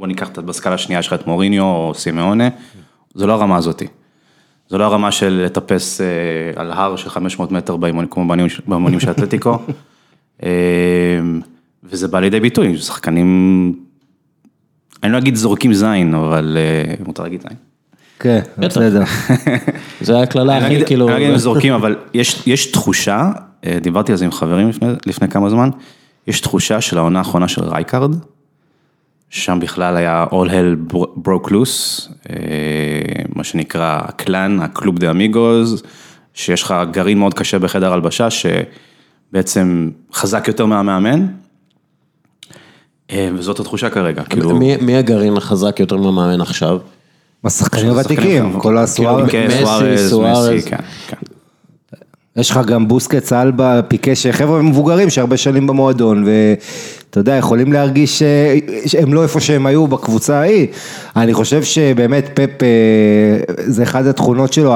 בוא 0.02 0.08
ניקח 0.08 0.30
את 0.30 0.40
בסקאלה 0.40 0.76
השנייה, 0.76 1.00
יש 1.00 1.08
לך 1.08 1.14
את 1.14 1.28
מוריניו 1.28 1.64
או 1.64 1.92
סימאונה, 1.96 2.48
זה 3.14 3.26
לא 3.26 3.34
הרמה 3.34 3.58
הזאתי. 3.58 3.88
זו 4.70 4.78
לא 4.78 4.84
הרמה 4.84 5.12
של 5.12 5.42
לטפס 5.46 6.02
אה, 6.02 6.06
על 6.56 6.72
הר 6.72 6.96
של 6.96 7.10
500 7.10 7.52
מטר 7.52 7.76
באימונים, 7.76 8.10
כמו 8.10 8.28
באימונים 8.68 9.00
של- 9.00 9.12
אתלטיקו. 9.12 9.58
אה, 10.44 10.50
וזה 11.84 12.08
בא 12.08 12.20
לידי 12.20 12.40
ביטוי, 12.40 12.78
שחקנים, 12.78 13.74
אני 15.04 15.12
לא 15.12 15.18
אגיד 15.18 15.36
זורקים 15.36 15.74
זין, 15.74 16.16
אבל 16.16 16.58
אה, 16.60 16.94
מותר 17.06 17.24
להגיד 17.24 17.42
זין. 17.42 17.58
כן, 18.20 18.40
בסדר. 18.58 19.04
זה 20.02 20.20
הקללה 20.20 20.58
אני 20.58 20.76
הכי 20.76 20.86
כאילו... 20.86 21.10
אני 21.10 21.24
לא 21.24 21.28
אגיד 21.28 21.38
זורקים, 21.38 21.74
אבל 21.74 21.96
יש, 22.14 22.48
יש 22.48 22.72
תחושה, 22.72 23.32
דיברתי 23.82 24.12
על 24.12 24.18
זה 24.18 24.26
עם 24.26 24.32
חברים 24.32 24.70
לפני 25.06 25.28
כמה 25.28 25.50
זמן, 25.50 25.70
יש 26.28 26.42
תחושה 26.42 26.82
של 26.82 26.98
העונה 26.98 27.20
האחרונה 27.20 27.48
של 27.48 27.64
רייקארד, 27.64 28.16
שם 29.32 29.60
בכלל 29.62 29.98
היה 29.98 30.26
All 30.32 30.50
Hell 30.50 30.94
Broke 31.28 31.50
Loose, 31.50 32.10
אה, 32.30 32.36
מה 33.36 33.44
שנקרא 33.44 34.00
הקלאן, 34.04 34.60
הקלוב 34.60 35.00
דה 35.00 35.12
אמיגוז, 35.12 35.84
שיש 36.34 36.64
לך 36.64 36.76
גרעין 36.92 37.18
מאוד 37.18 37.34
קשה 37.34 37.60
בחדר 37.60 37.94
הלבשה, 37.94 38.28
שבעצם 38.30 39.90
חזק 40.14 40.48
יותר 40.48 40.66
מהמאמן, 40.66 41.28
אה, 43.12 43.30
וזאת 43.36 43.60
התחושה 43.60 43.90
כרגע, 43.90 44.24
כאילו... 44.24 44.56
מי, 44.56 44.78
מי 44.78 44.96
הגרעין 44.96 45.38
החזק 45.38 45.80
יותר 45.80 45.98
מהמאמן 45.98 46.42
עכשיו? 46.42 46.78
השחקנים 47.46 47.84
שחקנים 47.84 47.98
הוותיקים. 47.98 48.60
כל 48.60 48.78
הסואר. 48.78 49.30
כן, 49.30 49.48
מסי, 49.48 49.66
סוארז, 49.66 50.10
סוארז. 50.10 50.50
מסי, 50.50 50.70
כן, 50.70 50.78
כן. 51.08 51.18
יש 52.36 52.52
לך 52.52 52.60
גם 52.66 52.88
בוסקץ, 52.88 53.34
אלבה, 53.34 53.82
פיקה, 53.88 54.16
שחבר'ה 54.16 54.62
מבוגרים 54.62 55.10
שהרבה 55.10 55.38
שנים 55.38 55.68
במועדון, 55.68 56.26
ואתה 57.12 57.20
יודע, 57.20 57.36
יכולים 57.36 57.74
להרגיש 57.74 58.22
אה, 58.22 58.58
שהם 58.86 59.14
לא 59.14 59.24
איפה 59.24 59.40
שהם 59.40 59.66
היו 59.66 59.88
בקבוצה 59.88 60.40
ההיא. 60.40 60.68
אני 61.16 61.34
חושב 61.34 61.64
שבאמת 61.64 62.30
פפ, 62.34 62.64
אה, 62.64 63.54
זה 63.58 63.84
אחת 63.84 64.06
התכונות 64.06 64.54
שלו, 64.54 64.74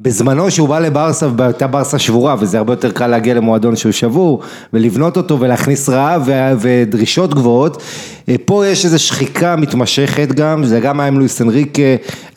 בזמנו 0.00 0.50
שהוא 0.50 0.68
בא 0.68 0.78
לברסה, 0.78 1.28
והייתה 1.36 1.66
ברסה 1.66 1.98
שבורה, 1.98 2.36
וזה 2.40 2.58
הרבה 2.58 2.72
יותר 2.72 2.90
קל 2.90 3.06
להגיע 3.06 3.34
למועדון 3.34 3.76
שהוא 3.76 3.92
שבור, 3.92 4.42
ולבנות 4.72 5.16
אותו 5.16 5.40
ולהכניס 5.40 5.88
רעב 5.88 6.22
ו- 6.26 6.52
ודרישות 6.60 7.34
גבוהות. 7.34 7.82
אה, 8.28 8.34
פה 8.44 8.66
יש 8.66 8.84
איזו 8.84 8.98
שחיקה 8.98 9.56
מתמשכת 9.56 10.28
גם, 10.32 10.64
זה 10.64 10.80
גם 10.80 11.00
היה 11.00 11.08
עם 11.08 11.18
לואיס 11.18 11.42
אנריקה, 11.42 11.82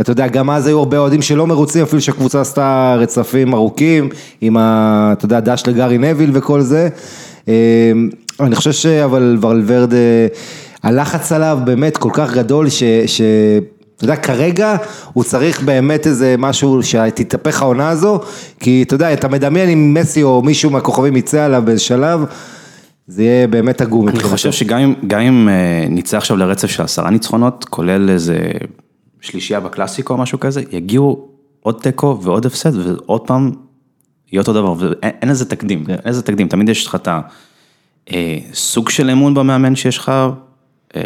אתה 0.02 0.12
יודע, 0.12 0.28
גם 0.28 0.50
אז 0.50 0.68
היו 0.68 0.80
הרבה 0.80 0.98
אוהדים 0.98 1.22
שלא 1.22 1.48
מרוצים, 1.48 1.84
אפילו 1.84 2.02
שהקבוצה 2.02 2.42
עשתה 2.42 2.96
רצפים 3.00 3.54
ארוכים, 3.54 4.10
עם 4.42 4.58
ה... 4.58 5.10
אתה 5.18 5.26
יודע, 5.26 5.40
דש 5.40 5.64
לגארי 5.68 5.98
נביל 5.98 6.32
וכל 6.34 6.62
זה. 6.62 6.90
אה, 8.42 8.46
אני 8.46 8.56
חושב 8.56 8.72
שאבל 8.72 9.38
ולוורדה, 9.42 9.98
הלחץ 10.84 11.32
עליו 11.32 11.60
באמת 11.66 11.98
כל 11.98 12.10
כך 12.14 12.34
גדול, 12.34 12.70
ש... 12.70 12.84
ש... 13.06 13.22
אתה 13.96 14.06
יודע, 14.06 14.16
כרגע 14.16 14.76
הוא 15.14 15.24
צריך 15.24 15.62
באמת 15.62 16.08
איזה 16.08 16.36
משהו 16.38 16.84
שתתהפך 16.84 17.62
העונה 17.62 17.90
הזו, 17.90 18.20
כי 18.60 18.84
אתה 18.88 18.96
יודע, 18.96 19.14
אתה 19.14 19.28
מדמיין 19.28 19.70
אם 19.70 19.94
מסי 19.94 20.24
או 20.24 20.42
מישהו 20.42 20.70
מהכוכבים 20.70 21.16
יצא 21.16 21.46
עליו 21.46 21.62
באיזה 21.66 21.82
שלב, 21.82 22.26
זה 23.08 23.24
יהיה 23.24 23.48
באמת 23.48 23.82
עגום. 23.82 24.10
אני. 24.10 24.20
חושב 24.20 24.52
שגם 24.52 25.20
אם, 25.20 25.50
אה, 25.50 25.86
נצא 25.90 26.18
עכשיו 26.18 26.38
לרצף 26.38 26.68
של 26.68 26.84
עשרה 26.84 27.10
ניצחונות, 27.10 27.66
כולל 27.70 28.10
איזה 28.10 28.38
שלישייה 29.22 29.60
בקלאסיקו 29.60 30.14
או 30.14 30.18
משהו 30.18 30.40
כזה, 30.40 30.62
יגיעו 30.72 31.28
עוד 31.60 31.80
תיקו 31.82 32.20
ועוד 32.22 32.46
הפסד 32.46 32.72
ועוד 32.76 33.22
פעם 33.22 33.52
יהיה 34.32 34.42
אותו 34.42 34.54
דבר, 34.54 34.74
ואין 34.80 35.12
אין 35.22 35.30
לזה 35.30 35.46
תקדים, 35.46 35.84
אין 35.90 35.98
לזה 36.06 36.22
תקדים, 36.22 36.48
תמיד 36.48 36.70
יש 36.70 36.88
לך 36.88 36.96
את 36.96 37.08
הסוג 38.12 38.90
של 38.90 39.10
אמון 39.10 39.34
במאמן 39.34 39.76
שיש 39.76 39.98
לך, 39.98 40.12
אה, 40.96 41.02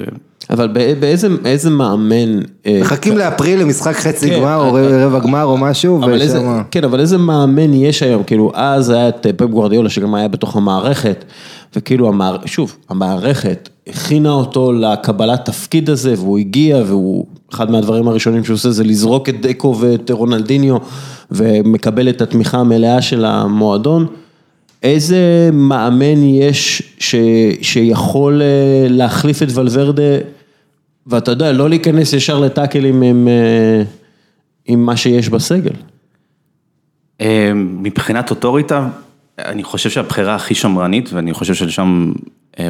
אבל 0.50 0.67
בא- 0.67 0.93
באיזה 1.00 1.27
איזה 1.45 1.69
מאמן... 1.69 2.39
אה, 2.65 2.79
מחכים 2.81 3.17
לאפריל 3.17 3.62
למשחק 3.62 3.95
חצי 3.95 4.29
כן, 4.29 4.39
גמר 4.39 4.55
או 4.55 4.77
אה, 4.77 5.05
רבע 5.05 5.19
גמר 5.19 5.43
או 5.43 5.57
משהו, 5.57 6.03
אבל 6.03 6.22
איזה, 6.22 6.39
ושם... 6.39 6.62
כן, 6.72 6.83
אבל 6.83 7.00
איזה 7.00 7.17
מאמן 7.17 7.74
יש 7.74 8.03
היום, 8.03 8.24
כאילו, 8.24 8.51
אז 8.53 8.89
היה 8.89 9.10
את 9.10 9.27
פפ 9.38 9.45
גוורדיולה 9.45 9.89
שגם 9.89 10.15
היה 10.15 10.27
בתוך 10.27 10.55
המערכת, 10.55 11.25
וכאילו, 11.75 12.07
המער... 12.07 12.38
שוב, 12.45 12.75
המערכת 12.89 13.69
הכינה 13.88 14.31
אותו 14.31 14.72
לקבלת 14.74 15.45
תפקיד 15.45 15.89
הזה, 15.89 16.13
והוא 16.17 16.39
הגיע, 16.39 16.83
והוא, 16.88 17.25
אחד 17.53 17.72
מהדברים 17.72 18.07
הראשונים 18.07 18.43
שהוא 18.43 18.53
עושה 18.53 18.72
זה 18.72 18.83
לזרוק 18.83 19.29
את 19.29 19.41
דקו 19.41 19.77
ואת 19.79 20.12
רונלדיניו, 20.12 20.77
ומקבל 21.31 22.10
את 22.10 22.22
התמיכה 22.22 22.57
המלאה 22.57 23.01
של 23.01 23.25
המועדון. 23.25 24.07
איזה 24.84 25.50
מאמן 25.54 26.24
יש 26.24 26.84
ש... 27.00 27.16
שיכול 27.62 28.42
אה, 28.42 28.88
להחליף 28.90 29.44
את 29.44 29.48
ולוורדה, 29.54 30.18
ואתה 31.08 31.32
יודע, 31.32 31.52
לא 31.52 31.70
להיכנס 31.70 32.13
ישר 32.13 32.40
לטאקלים 32.40 33.02
עם, 33.02 33.28
אה, 33.28 34.75
מה 34.75 34.98
שיש 34.98 35.30
בסגל. 35.30 35.74
אה, 37.22 37.52
מבחינת 37.56 38.30
אוטוריטה, 38.30 38.90
אני 39.40 39.63
חושב 39.63 39.90
שהבחירה 39.90 40.36
הכי 40.36 40.56
שמרנית, 40.56 41.13
ואני 41.13 41.34
חושב 41.34 41.54
שלשם 41.54 42.12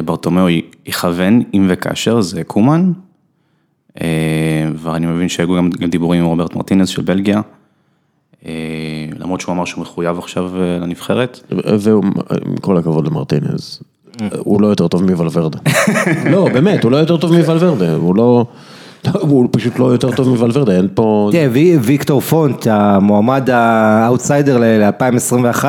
ברטומיאו 0.04 0.46
יכוון, 0.86 1.42
אם 1.54 1.66
וכאשר, 1.68 2.20
זה 2.20 2.44
קומן. 2.44 2.92
ואני 4.76 5.06
מבין 5.06 5.28
שהיו 5.28 5.56
גם 5.56 5.70
דיבורים 5.70 6.20
עם 6.20 6.26
רוברטו 6.26 6.54
מרטינז 6.54 6.88
של 6.88 7.02
בלגיה. 7.02 7.40
אה, 8.46 8.52
למרות 9.18 9.40
שהוא 9.40 9.52
אמר 9.54 9.64
שהוא 9.64 9.82
מחויב 9.82 10.18
עכשיו 10.18 10.50
אה, 10.62 10.78
לנבחרת. 10.80 11.40
ועם 11.78 12.12
כל 12.60 12.76
הכבוד 12.76 13.06
למרטינז, 13.06 13.80
הוא 14.38 14.60
לא 14.60 14.66
יותר 14.66 14.88
טוב 14.88 15.10
מוולברדה. 15.10 15.58
לא, 16.32 16.48
באמת, 16.52 16.84
הוא 16.84 16.92
לא 16.92 16.96
יותר 16.96 17.16
טוב 17.16 17.32
מוולברדה, 17.32 17.94
הוא 17.94 18.16
לא, 18.16 18.44
הוא 19.20 19.48
פשוט 19.50 19.78
לא 19.78 19.84
יותר 19.84 20.12
טוב 20.12 20.28
מוולברדה, 20.28 20.76
אין 20.76 20.88
פה... 20.94 21.28
תראה, 21.32 21.46
וי- 21.52 21.76
ויקטור 21.80 22.20
פונט, 22.20 22.66
המועמד 22.70 23.50
האאוטסיידר 23.50 24.58
ל-2021, 24.58 25.64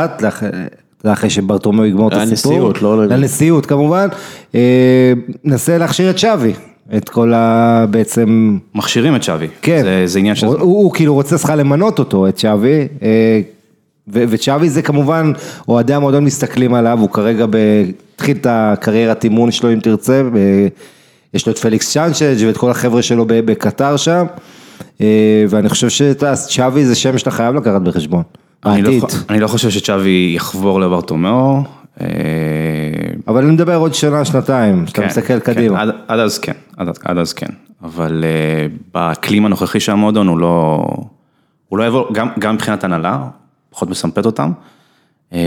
אחרי 1.07 1.29
שברטומיאו 1.29 1.85
יגמור 1.85 2.07
את 2.07 2.13
הסיפור. 2.13 2.51
לנשיאות, 2.53 2.81
לא 2.81 3.05
לנשיאות 3.07 3.65
כמובן, 3.65 4.07
אה, 4.55 5.13
נסה 5.43 5.77
להכשיר 5.77 6.09
את 6.09 6.17
שווי, 6.19 6.53
את 6.97 7.09
כל 7.09 7.33
ה... 7.33 7.85
בעצם... 7.89 8.57
מכשירים 8.75 9.15
את 9.15 9.23
שווי. 9.23 9.47
כן, 9.61 9.81
זה, 9.83 10.03
זה 10.05 10.19
עניין 10.19 10.35
של... 10.35 10.45
הוא, 10.45 10.55
הוא, 10.55 10.83
הוא 10.83 10.93
כאילו 10.93 11.13
רוצה 11.13 11.37
צריכה 11.37 11.55
למנות 11.55 11.99
אותו, 11.99 12.27
את 12.27 12.37
שווי, 12.37 12.87
אה, 13.01 13.41
ו- 14.07 14.23
וצ'אבי 14.29 14.69
זה 14.69 14.81
כמובן, 14.81 15.31
אוהדי 15.67 15.93
המועדון 15.93 16.25
מסתכלים 16.25 16.73
עליו, 16.73 16.99
הוא 16.99 17.09
כרגע 17.09 17.45
התחיל 18.15 18.37
את 18.37 18.47
הקריירת 18.49 19.23
אימון 19.23 19.51
שלו 19.51 19.73
אם 19.73 19.79
תרצה, 19.79 20.21
יש 21.33 21.47
לו 21.47 21.53
את 21.53 21.57
פליקס 21.57 21.91
צ'אנצ'ג' 21.91 22.45
ואת 22.47 22.57
כל 22.57 22.71
החבר'ה 22.71 23.01
שלו 23.01 23.25
בקטר 23.27 23.97
שם, 23.97 24.25
אה, 25.01 25.45
ואני 25.49 25.69
חושב 25.69 25.89
שצ'אבי 25.89 26.85
זה 26.85 26.95
שם 26.95 27.17
שאתה 27.17 27.31
חייב 27.31 27.55
לקחת 27.55 27.81
בחשבון, 27.81 28.23
אני 28.65 28.81
לא. 28.81 28.91
אני 29.29 29.39
לא 29.39 29.47
חושב 29.47 29.69
שצ'אבי 29.69 30.33
יחבור 30.35 30.79
לברטומיאו. 30.79 31.63
אה, 32.01 32.07
אבל 33.27 33.43
אני 33.43 33.51
מדבר 33.51 33.75
עוד 33.75 33.93
שנה, 33.93 34.25
שנתיים, 34.25 34.87
שאתה 34.87 35.01
כן, 35.01 35.07
מסתכל 35.07 35.39
כן, 35.39 35.53
קדימה. 35.53 35.81
עד, 35.81 35.89
עד 36.07 36.19
אז 36.19 36.39
כן, 36.39 36.53
עד, 36.77 36.87
עד 37.03 37.17
אז 37.17 37.33
כן. 37.33 37.49
אבל 37.83 38.23
uh, 38.23 38.71
באקלים 38.93 39.45
הנוכחי 39.45 39.79
של 39.79 39.91
המועדון 39.91 40.27
הוא 40.27 40.37
לא, 40.37 40.85
הוא 41.69 41.79
לא 41.79 41.87
יבוא, 41.87 42.13
גם, 42.13 42.27
גם 42.39 42.55
מבחינת 42.55 42.83
הנהלה, 42.83 43.17
פחות 43.69 43.89
מסמפת 43.89 44.25
אותם, 44.25 44.51
אה, 45.33 45.39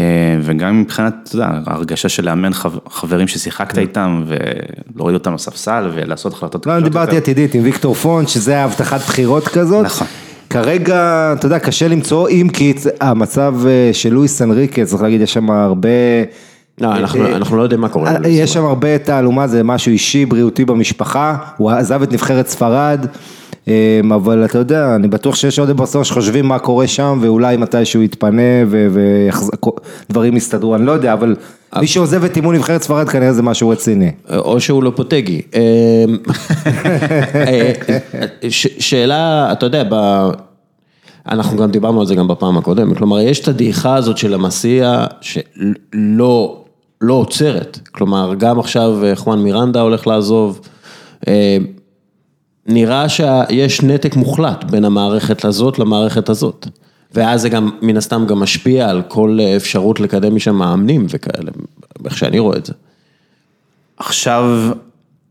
וגם 0.43 0.81
מבחינת, 0.81 1.15
אתה 1.23 1.37
יודע, 1.37 1.51
ההרגשה 1.67 2.09
של 2.09 2.25
לאמן 2.25 2.53
חב- 2.55 2.79
חברים 2.89 3.29
ששיחקת 3.29 3.79
איתם, 3.79 4.25
ולהוריד 4.27 5.15
אותם 5.15 5.35
לספסל 5.35 5.91
ולעשות 5.95 6.33
החלטות 6.33 6.67
לא, 6.67 6.73
קשות 6.73 6.85
דיברתי. 6.85 7.17
עתידית 7.17 7.55
עם 7.55 7.65
ויקטור 7.65 7.95
פונט, 7.95 8.29
שזה 8.29 8.53
היה 8.53 8.65
הבטחת 8.65 9.01
בחירות 9.01 9.49
כזאת. 9.49 9.85
נכון. 9.85 10.07
כרגע, 10.51 11.33
אתה 11.39 11.47
יודע, 11.47 11.59
קשה 11.59 11.89
למצוא, 11.89 12.29
אם 12.29 12.49
כי 12.53 12.75
המצב 13.01 13.55
אה, 13.67 13.91
של 13.93 14.13
לואיס 14.13 14.43
אנריקה, 14.43 14.85
צריך 14.85 15.03
להגיד, 15.03 15.21
יש 15.21 15.33
שם 15.33 15.51
הרבה... 15.51 15.89
לא, 16.81 16.93
אנחנו 16.93 17.25
אה, 17.25 17.37
אנחנו 17.37 17.57
לא 17.57 17.63
יודעים 17.63 17.81
מה 17.81 17.89
קורה. 17.89 18.13
יש 18.29 18.53
שם 18.53 18.65
הרבה 18.65 18.99
תעלומה, 18.99 19.47
זה 19.47 19.63
משהו 19.63 19.93
אישי, 19.93 20.27
בריאותי 20.27 20.65
במשפחה, 20.65 21.37
הוא 21.57 21.71
עזב 21.71 22.03
את 22.03 22.13
נבחרת 22.13 22.49
ספרד, 22.49 23.05
אה, 23.05 23.11
אבל 24.15 24.45
אתה 24.45 24.59
יודע, 24.59 24.95
אני 24.95 25.09
בטוח 25.09 25.35
שיש 25.35 25.59
עוד 25.59 25.71
ברסלונה 25.71 26.05
שחושבים 26.05 26.47
מה 26.47 26.59
קורה 26.59 26.87
שם, 26.87 27.19
ואולי 27.23 27.57
מתישהו 27.57 28.03
יתפנה 28.03 28.43
ודברים 30.09 30.37
יסתדרו, 30.37 30.75
אני 30.75 30.87
לא 30.87 30.93
יודע, 30.93 31.13
אבל 31.13 31.37
מי 31.81 31.87
שעוזב 31.87 32.25
את 32.25 32.37
אימון 32.37 32.55
נבחרת 32.55 32.83
ספרד 32.83 33.09
כנראה 33.09 33.33
זה 33.33 33.43
משהו 33.43 33.69
רציני. 33.69 34.11
או 34.39 34.61
שהוא 34.61 34.83
לא 34.83 34.93
פוטגי. 34.97 35.43
אה, 35.55 35.61
אה, 37.35 37.73
ש- 38.51 38.77
שאלה, 38.79 39.53
אתה 39.53 39.67
יודע, 39.67 39.85
ב... 39.91 39.95
אנחנו 41.29 41.57
גם 41.57 41.71
דיברנו 41.71 42.01
על 42.01 42.07
זה 42.07 42.15
גם 42.15 42.29
בפעם 42.29 42.59
הקודמת, 42.59 42.97
כלומר, 42.97 43.21
יש 43.21 43.41
את 43.41 43.49
הדעיכה 43.49 43.95
הזאת 43.95 44.19
של 44.19 44.35
המסיע 44.35 45.05
שלא 45.21 46.65
לא 47.01 47.15
עוצרת, 47.15 47.79
כלומר, 47.93 48.35
גם 48.39 48.59
עכשיו 48.59 49.05
אה, 49.05 49.17
חואן 49.17 49.39
מירנדה 49.39 49.81
הולך 49.81 50.07
לעזוב, 50.07 50.61
אה, 51.29 51.57
נראה 52.69 53.09
שיש 53.09 53.83
נתק 53.83 54.17
מוחלט 54.17 54.65
בין 54.65 54.85
המערכת 54.85 55.45
הזאת 55.45 55.79
למערכת 55.79 56.29
הזאת. 56.29 56.67
ואז 57.15 57.41
זה 57.43 57.49
גם, 57.49 57.71
מן 57.83 57.97
הסתם, 57.97 58.27
גם 58.27 58.39
משפיע 58.39 58.91
על 58.91 59.03
כל 59.09 59.39
אפשרות 59.57 60.01
לקדם 60.01 60.35
משם 60.35 60.55
מאמנים 60.55 61.07
וכאלה, 61.11 61.51
איך 62.05 62.19
שאני 62.19 62.39
רואה 62.39 62.57
את 62.57 62.67
זה. 62.67 62.73
עכשיו 63.97 64.73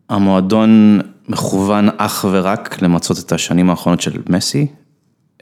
המועדון 0.09 0.99
מכוון 1.29 1.89
אך 1.97 2.25
ורק 2.31 2.81
למצות 2.81 3.19
את 3.19 3.31
השנים 3.31 3.69
האחרונות 3.69 4.01
של 4.01 4.21
מסי, 4.29 4.67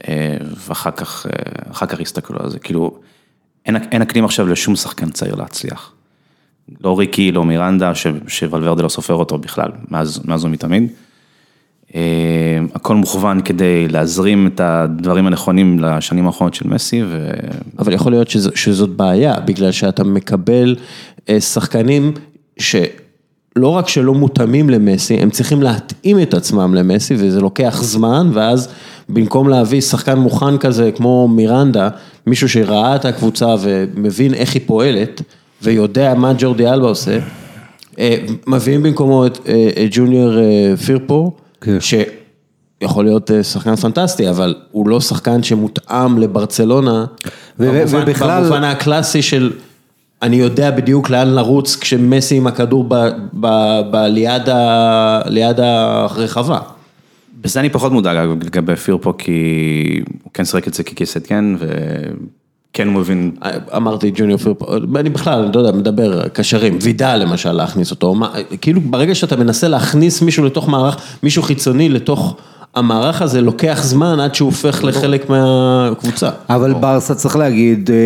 אה, 0.08 0.36
ואחר 0.68 0.90
כך, 0.90 1.26
אה, 1.26 1.70
אחר 1.70 1.86
כך 1.86 2.00
יסתכלו 2.00 2.40
על 2.42 2.50
זה, 2.50 2.58
כאילו, 2.58 2.98
אין, 3.66 3.76
אין 3.76 4.02
אקלים 4.02 4.24
עכשיו 4.24 4.46
לשום 4.46 4.76
שחקן 4.76 5.10
צעיר 5.10 5.34
להצליח. 5.34 5.92
לא 6.80 6.98
ריקי, 6.98 7.32
לא 7.32 7.44
מירנדה, 7.44 7.92
שוולברדה 8.26 8.82
לא 8.82 8.88
סופר 8.88 9.14
אותו 9.14 9.38
בכלל, 9.38 9.70
מאז, 9.90 10.20
מאז 10.24 10.44
ומתמיד. 10.44 10.88
אה, 11.96 12.58
הכל 12.74 12.96
מוכוון 12.96 13.40
כדי 13.40 13.88
להזרים 13.88 14.46
את 14.46 14.60
הדברים 14.60 15.26
הנכונים 15.26 15.80
לשנים 15.80 16.26
האחרונות 16.26 16.54
של 16.54 16.68
מסי, 16.68 17.02
ו... 17.02 17.30
אבל 17.78 17.92
יכול 17.92 18.12
להיות 18.12 18.30
שז, 18.30 18.50
שזאת 18.54 18.90
בעיה, 18.90 19.40
בגלל 19.40 19.72
שאתה 19.72 20.04
מקבל 20.04 20.76
אה, 21.28 21.40
שחקנים 21.40 22.12
שלא 22.58 23.68
רק 23.68 23.88
שלא 23.88 24.14
מותאמים 24.14 24.70
למסי, 24.70 25.14
הם 25.14 25.30
צריכים 25.30 25.62
להתאים 25.62 26.22
את 26.22 26.34
עצמם 26.34 26.74
למסי, 26.74 27.14
וזה 27.18 27.40
לוקח 27.40 27.82
זמן, 27.82 28.30
ואז 28.32 28.68
במקום 29.08 29.48
להביא 29.48 29.80
שחקן 29.80 30.18
מוכן 30.18 30.58
כזה 30.58 30.90
כמו 30.94 31.28
מירנדה, 31.28 31.88
מישהו 32.26 32.48
שראה 32.48 32.96
את 32.96 33.04
הקבוצה 33.04 33.54
ומבין 33.60 34.34
איך 34.34 34.54
היא 34.54 34.62
פועלת, 34.66 35.22
ויודע 35.62 36.14
מה 36.14 36.32
ג'ורדי 36.38 36.68
אלבה 36.68 36.88
עושה, 36.88 37.18
אה, 37.98 38.16
מביאים 38.46 38.82
במקומו 38.82 39.26
את 39.26 39.38
את 39.84 39.88
ג'וניור 39.90 40.32
פירפו, 40.86 41.32
כן. 41.36 41.45
שיכול 41.80 43.04
להיות 43.04 43.30
אה, 43.30 43.42
שחקן 43.42 43.76
פנטסטי, 43.76 44.30
אבל 44.30 44.54
הוא 44.70 44.88
לא 44.88 45.00
שחקן 45.00 45.42
שמותאם 45.42 46.18
לברצלונה, 46.18 47.04
ו- 47.58 47.64
במובן- 47.72 48.02
ובכלל- 48.02 48.40
במובן 48.40 48.64
הקלאסי 48.64 49.22
של, 49.22 49.52
אני 50.22 50.36
יודע 50.36 50.70
בדיוק 50.70 51.10
לאן 51.10 51.28
לרוץ 51.28 51.76
כשמסי 51.76 52.36
עם 52.36 52.46
הכדור 52.46 52.84
ב, 52.88 52.94
ב, 53.40 53.46
ב, 53.90 53.96
ליד, 53.96 54.48
ה, 54.48 55.20
ליד 55.26 55.60
הרחבה. 55.60 56.58
בזה 57.40 57.60
אני 57.60 57.70
פחות 57.70 57.92
מודאג 57.92 58.16
לגבי 58.44 58.76
פירפו, 58.76 59.16
כי 59.18 59.32
הוא 60.22 60.30
כן 60.34 60.44
שיחק 60.44 60.68
את 60.68 60.74
זה 60.74 60.82
ככסת 60.82 61.26
כן, 61.26 61.44
וכן 61.58 62.12
הוא 62.84 62.86
מבין, 62.86 63.30
אמרתי 63.76 64.12
ג'וניור 64.14 64.38
פירפו, 64.38 64.66
אני 64.96 65.10
בכלל, 65.10 65.50
לא 65.54 65.60
יודע, 65.60 65.72
מדבר, 65.72 66.28
קשרים, 66.28 66.78
וידל 66.82 67.16
למשל 67.16 67.52
להכניס 67.52 67.90
אותו, 67.90 68.14
מה, 68.14 68.32
כאילו 68.60 68.80
ברגע 68.80 69.14
שאתה 69.14 69.36
מנסה 69.36 69.68
להכניס 69.68 70.22
מישהו 70.22 70.44
לתוך 70.44 70.68
מערך, 70.68 70.96
מישהו 71.22 71.42
חיצוני 71.42 71.88
לתוך 71.88 72.36
המערך 72.74 73.22
הזה, 73.22 73.40
לוקח 73.40 73.80
זמן 73.82 74.20
עד 74.20 74.34
שהוא 74.34 74.46
הופך 74.46 74.84
לחלק 74.84 75.30
מהקבוצה. 75.30 76.30
אבל 76.50 76.74
ברסה 76.74 77.14
צריך 77.14 77.36
להגיד, 77.36 77.90
אה, 77.90 77.96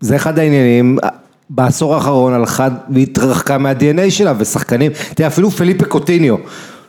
זה 0.00 0.16
אחד 0.16 0.38
העניינים, 0.38 0.98
בעשור 1.50 1.94
האחרון 1.94 2.32
הלכה 2.32 2.68
והתרחקה 2.90 3.58
מה-DNA 3.58 4.10
שלה 4.10 4.32
ושחקנים, 4.38 4.92
תראה 5.14 5.28
אפילו 5.28 5.50
פליפה 5.50 5.84
קוטיניו, 5.84 6.36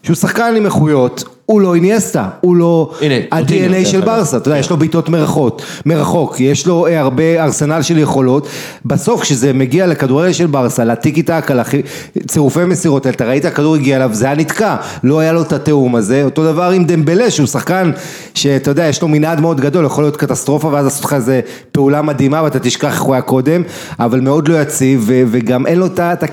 שהוא 0.04 0.15
שחקן 0.15 0.54
עם 0.58 0.65
איכויות, 0.65 1.23
הוא 1.49 1.62
לא 1.62 1.75
אינייסטה, 1.75 2.27
הוא 2.41 2.55
לא 2.55 2.91
ה-DNA 3.31 3.45
של. 3.85 4.01
ברסה, 4.01 4.38
אתה 4.38 4.49
יודע, 4.49 4.59
יש 4.59 4.69
לו 4.69 4.77
בעיטות 4.77 5.09
מרחוק, 5.09 5.62
מרחוק, 5.85 6.39
יש 6.39 6.67
לו 6.67 6.88
אה, 6.88 6.99
הרבה 6.99 7.43
ארסנל 7.43 7.81
של 7.81 7.97
יכולות, 7.97 8.47
בסוף 8.85 9.21
כשזה 9.21 9.53
מגיע 9.53 9.88
לכדורגל 9.88 10.31
של 10.33 10.45
ברסה, 10.45 10.85
לטיקי 10.85 11.23
טקה, 11.23 11.53
לכי- 11.53 11.81
צירופי 12.27 12.65
מסירות, 12.65 13.07
אתה 13.07 13.25
ראית 13.25 13.45
הכדור 13.45 13.75
הגיע 13.75 13.95
אליו, 13.95 14.09
זה 14.13 14.25
היה 14.25 14.35
נתקע, 14.35 14.75
לא 15.03 15.19
היה 15.19 15.33
לו 15.33 15.41
את 15.41 15.53
התיאום 15.53 15.95
הזה, 15.95 16.23
אותו 16.23 16.43
דבר 16.51 16.69
עם 16.69 16.83
דמבלה 16.85 17.31
שהוא 17.31 17.47
שחקן 17.47 17.91
שאתה 18.35 18.71
יודע, 18.71 18.85
יש 18.85 19.01
לו 19.01 19.07
מנעד 19.07 19.39
מאוד 19.41 19.62
גדול, 19.62 19.85
יכול 19.85 20.03
להיות 20.03 20.17
קטסטרופה 20.17 20.67
ואז 20.67 20.85
לעשות 20.85 21.05
לך 21.05 21.13
איזה 21.13 21.39
פעולה 21.71 22.01
מדהימה 22.01 22.43
ואתה 22.43 22.59
תשכח 22.59 22.93
איך 22.93 23.01
הוא 23.01 23.13
היה 23.13 23.21
קודם, 23.21 23.62
אבל 23.99 24.19
מאוד 24.19 24.47
לא 24.47 24.62
יציב 24.62 25.05
וגם 25.31 25.67
אין 25.67 25.79
לו 25.79 25.85
את 25.85 25.99
ה- 25.99 26.13
את 26.13 26.23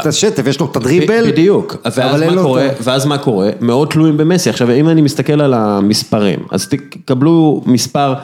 את 0.00 0.06
השטף, 0.06 0.46
יש 0.46 0.60
לו 0.60 0.68
את 0.70 0.76
הדריבל, 0.76 1.30
בדיוק, 1.32 1.76
ואז 1.96 2.20
מה 2.20 2.42
קורה? 2.42 2.62
מאוד 3.60 3.88
תלויים 3.88 4.16
במסי. 4.16 4.51
עכשיו, 4.52 4.70
אם 4.70 4.88
אני 4.88 5.02
מסתכל 5.02 5.40
על 5.40 5.54
המספרים, 5.54 6.38
אז 6.50 6.68
תקבלו 6.68 7.62
מספר 7.66 8.14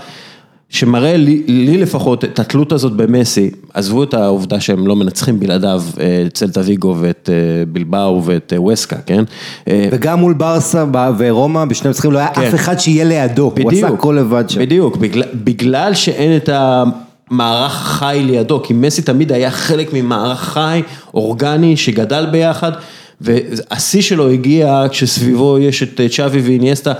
שמראה 0.69 1.17
לי, 1.17 1.43
לי 1.47 1.79
לפחות 1.79 2.25
את 2.25 2.39
התלות 2.39 2.73
הזאת 2.73 2.93
במסי, 2.93 3.51
עזבו 3.75 4.03
את 4.03 4.15
העובדה 4.15 4.61
שהם 4.61 4.87
לא 4.87 4.97
מנצחים 4.97 5.41
בלעדיו 5.41 5.83
אה, 6.01 6.23
את 6.27 6.35
צלטה 6.35 6.61
ויגו 6.65 6.97
ואת 7.01 7.31
אה, 7.33 7.65
בלבאו 7.73 8.25
ואת 8.25 8.53
אה, 8.57 8.63
וסקה, 8.63 8.97
כן? 9.07 9.25
אה, 9.69 9.89
וגם 9.93 10.19
מול 10.19 10.35
ברסה 10.35 10.85
ורומא, 11.19 11.65
בשני 11.65 11.89
המשחקים 11.89 12.13
לא 12.13 12.19
היה 12.19 12.29
כן. 12.35 12.43
אף 12.43 12.55
אחד 12.55 12.79
שיהיה 12.79 13.05
לידו, 13.05 13.53
הוא 13.63 13.73
עשה 13.73 13.87
הכל 13.87 14.17
לבד 14.19 14.51
שם. 14.51 14.61
בדיוק, 14.61 14.97
בגלל, 14.97 15.29
בגלל 15.35 15.95
שאין 15.95 16.37
את 16.37 16.51
המערך 16.53 17.73
חי 17.73 18.23
לידו, 18.25 18.63
כי 18.63 18.75
מסי 18.75 19.03
תמיד 19.03 19.33
היה 19.33 19.51
חלק 19.51 19.93
ממערך 19.93 20.41
חי, 20.41 20.83
אורגני, 21.15 21.77
שגדל 21.77 22.27
ביחד, 22.31 22.73
והשיא 23.21 24.03
שלו 24.03 24.31
הגיע 24.31 24.85
כשסביבו 24.91 25.59
יש 25.59 25.83
את 25.83 26.01
צ'אבי 26.11 26.41
ואיניאסטה, 26.41 26.93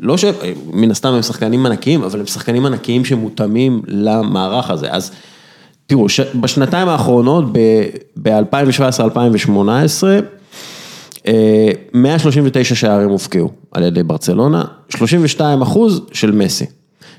לא 0.00 0.16
ש... 0.16 0.24
מן 0.72 0.90
הסתם 0.90 1.08
הם 1.08 1.22
שחקנים 1.22 1.66
ענקיים, 1.66 2.02
אבל 2.02 2.20
הם 2.20 2.26
שחקנים 2.26 2.66
ענקיים 2.66 3.04
שמותאמים 3.04 3.82
למערך 3.86 4.70
הזה. 4.70 4.90
אז 4.90 5.10
תראו, 5.86 6.08
ש... 6.08 6.20
בשנתיים 6.20 6.88
האחרונות, 6.88 7.44
ב-2017-2018, 8.22 9.50
אה, 11.26 11.70
139 11.94 12.74
שערים 12.74 13.08
הופקעו 13.08 13.50
על 13.72 13.82
ידי 13.82 14.02
ברצלונה, 14.02 14.64
32 14.88 15.62
אחוז 15.62 16.00
של 16.12 16.32
מסי. 16.32 16.66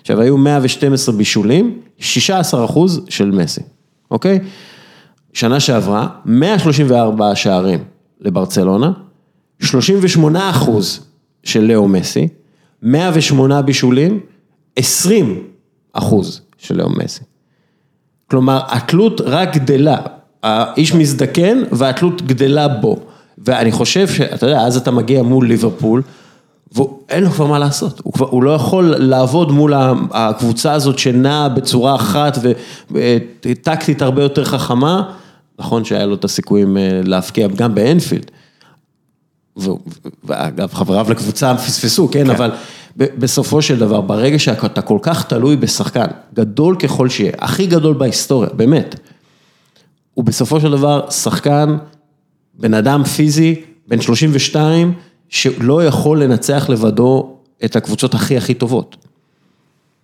עכשיו 0.02 0.22
היו 0.22 0.38
112 0.38 1.16
בישולים, 1.16 1.80
16 2.00 2.66
אחוז 2.66 3.02
של 3.10 3.32
מסי, 3.32 3.62
אוקיי? 4.12 4.40
שנה 5.34 5.60
שעברה, 5.60 6.08
134 6.26 7.36
שערים 7.36 7.80
לברצלונה, 8.28 8.92
38 9.62 10.50
אחוז 10.50 11.06
של 11.44 11.64
לאו 11.64 11.88
מסי, 11.88 12.28
108 12.84 13.62
בישולים, 13.62 14.20
20 14.76 15.44
אחוז 15.94 16.42
של 16.58 16.78
לאו 16.78 16.90
מסי. 16.90 17.24
כלומר, 18.32 18.60
התלות 18.68 19.22
רק 19.22 19.58
גדלה, 19.58 19.98
האיש 20.44 20.94
מזדקן 20.94 21.58
והתלות 21.72 22.22
גדלה 22.22 22.68
בו. 22.68 23.00
ואני 23.38 23.72
חושב 23.72 24.08
שאתה 24.08 24.46
יודע, 24.46 24.62
אז 24.62 24.78
אתה 24.78 24.92
מגיע 24.92 25.24
מול 25.24 25.48
ליברפול, 25.48 26.02
ואין 26.72 27.24
לו 27.24 27.30
כבר 27.30 27.46
מה 27.46 27.60
לעשות, 27.60 28.02
הוא, 28.04 28.14
כבר, 28.14 28.28
הוא 28.30 28.44
לא 28.44 28.52
יכול 28.52 28.96
לעבוד 28.98 29.52
מול 29.52 29.74
הקבוצה 30.12 30.74
הזאת 30.74 31.00
שנעה 31.00 31.50
בצורה 31.50 31.96
אחת 31.96 32.38
וטקטית 32.92 34.02
הרבה 34.02 34.24
יותר 34.24 34.44
חכמה, 34.44 35.12
נכון 35.60 35.86
שהיה 35.86 36.06
לו 36.06 36.16
את 36.16 36.24
הסיכויים 36.24 36.78
אה, 36.78 37.02
להפקיע 37.04 37.48
גם 37.48 37.76
באנפילד. 37.76 38.32
ואגב, 40.24 40.74
חבריו 40.74 41.08
לקבוצה 41.10 41.56
פספסו, 41.58 42.10
כן, 42.12 42.30
אבל 42.30 42.52
ב- 42.98 43.20
בסופו 43.20 43.62
של 43.62 43.80
דבר, 43.80 44.02
ברגע 44.02 44.40
שאתה 44.40 44.82
כל 44.82 44.98
כך 45.02 45.28
תלוי 45.28 45.56
בשחקן, 45.56 46.06
גדול 46.34 46.76
ככל 46.76 47.10
שיהיה, 47.10 47.32
הכי 47.40 47.66
גדול 47.66 47.94
בהיסטוריה, 47.94 48.50
באמת, 48.54 49.00
הוא 50.14 50.26
בסופו 50.26 50.62
של 50.62 50.72
דבר 50.72 51.10
שחקן, 51.10 51.78
בן 52.54 52.74
אדם 52.74 53.04
פיזי, 53.04 53.62
בן 53.88 54.02
32, 54.02 54.94
שלא 55.30 55.86
יכול 55.86 56.24
לנצח 56.24 56.70
לבדו 56.70 57.38
את 57.66 57.76
הקבוצות 57.76 58.14
הכי 58.14 58.38
הכי 58.38 58.54
טובות. 58.54 58.96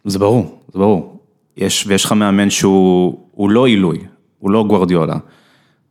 זה 0.06 0.20
ברור, 0.20 0.58
זה 0.74 0.80
ברור. 0.80 1.20
יש, 1.58 1.86
ויש 1.88 2.06
לך 2.06 2.12
מאמן 2.12 2.50
שהוא 2.50 3.18
הוא 3.32 3.50
לא 3.50 3.66
עילוי, 3.66 4.00
הוא 4.40 4.52
לא 4.52 4.64
גוורדיולה, 4.68 5.18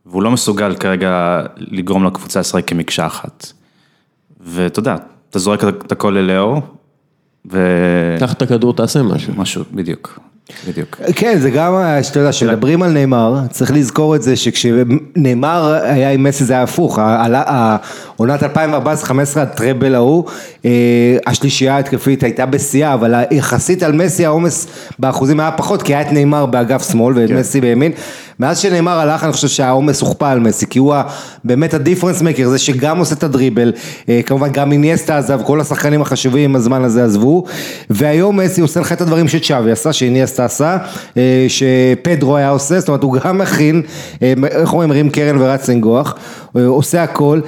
והוא 0.05 0.23
לא 0.23 0.31
מסוגל 0.31 0.75
כרגע 0.75 1.41
לגרום 1.57 2.05
לקבוצה 2.05 2.39
לשחק 2.39 2.67
כמקשה 2.67 3.05
אחת. 3.05 3.53
ואתה 4.39 4.79
יודע, 4.79 4.95
אתה 5.29 5.39
זורק 5.39 5.63
את 5.63 5.91
הכל 5.91 6.17
ללאו, 6.17 6.61
ו... 7.51 7.57
קח 8.19 8.33
את 8.33 8.41
הכדור, 8.41 8.73
תעשה 8.73 9.03
משהו. 9.03 9.33
משהו, 9.37 9.63
בדיוק, 9.71 10.19
בדיוק. 10.67 11.01
כן, 11.15 11.37
זה 11.39 11.49
גם, 11.49 11.73
שאתה 12.01 12.19
יודע, 12.19 12.31
כשמדברים 12.31 12.81
על 12.81 12.91
נאמר, 12.91 13.39
צריך 13.49 13.71
לזכור 13.71 14.15
את 14.15 14.23
זה 14.23 14.35
שכשנאמר 14.35 15.79
היה 15.83 16.11
עם 16.11 16.23
מסי 16.23 16.45
זה 16.45 16.53
היה 16.53 16.63
הפוך, 16.63 16.99
העונת 17.01 18.43
2014-2015 18.43 18.45
הטראבל 19.35 19.95
ההוא, 19.95 20.23
אה, 20.65 21.17
השלישייה 21.25 21.75
ההתקפית 21.75 22.23
הייתה 22.23 22.45
בשיאה, 22.45 22.93
אבל 22.93 23.13
יחסית 23.31 23.83
על 23.83 23.91
מסי 23.91 24.25
העומס 24.25 24.67
באחוזים 24.99 25.39
היה 25.39 25.51
פחות, 25.51 25.81
כי 25.81 25.95
היה 25.95 26.01
את 26.01 26.11
נאמר 26.11 26.45
באגף 26.45 26.91
שמאל 26.91 27.17
ואת 27.17 27.29
מסי 27.29 27.61
בימין. 27.61 27.91
מאז 28.39 28.59
שנאמר 28.59 28.99
הלך, 28.99 29.23
אני 29.23 29.31
חושב 29.31 29.47
שהעומס 29.47 30.01
הוכפל 30.01 30.25
על 30.25 30.39
מסי, 30.39 30.65
כי 30.69 30.79
הוא 30.79 30.95
באמת 31.43 31.73
הדיפרנס 31.73 32.21
מקר, 32.21 32.49
זה 32.49 32.57
שגם 32.57 32.97
עושה 32.97 33.15
את 33.15 33.23
הדריבל, 33.23 33.71
אה, 34.09 34.21
כמובן 34.25 34.49
גם 34.51 34.71
איניאסטה 34.71 35.17
עזב, 35.17 35.41
כל 35.43 35.61
השחקנים 35.61 36.01
החשובים 36.01 36.49
עם 36.49 36.55
הזמן 36.55 36.83
הזה 36.83 37.03
עזבו, 37.03 37.43
והיום 37.89 38.39
מסי 38.39 38.61
עושה 38.61 38.79
לך 38.79 38.91
את 38.91 39.01
הדברים 39.01 39.27
שצ'אבי 39.27 39.71
עשה, 39.71 39.93
שאיניאסטה 39.93 40.32
עשה, 40.39 40.77
אה, 41.17 41.45
שפדרו 41.47 42.37
היה 42.37 42.49
עושה, 42.49 42.79
זאת 42.79 42.87
אומרת 42.87 43.03
הוא 43.03 43.17
גם 43.23 43.37
מכין, 43.37 43.81
אה, 44.21 44.33
איך 44.51 44.73
אומרים, 44.73 44.89
מרים 44.89 45.09
קרן 45.09 45.41
ורץ 45.41 45.69
לנגוח, 45.69 46.15
עושה 46.67 47.03
הכל, 47.03 47.39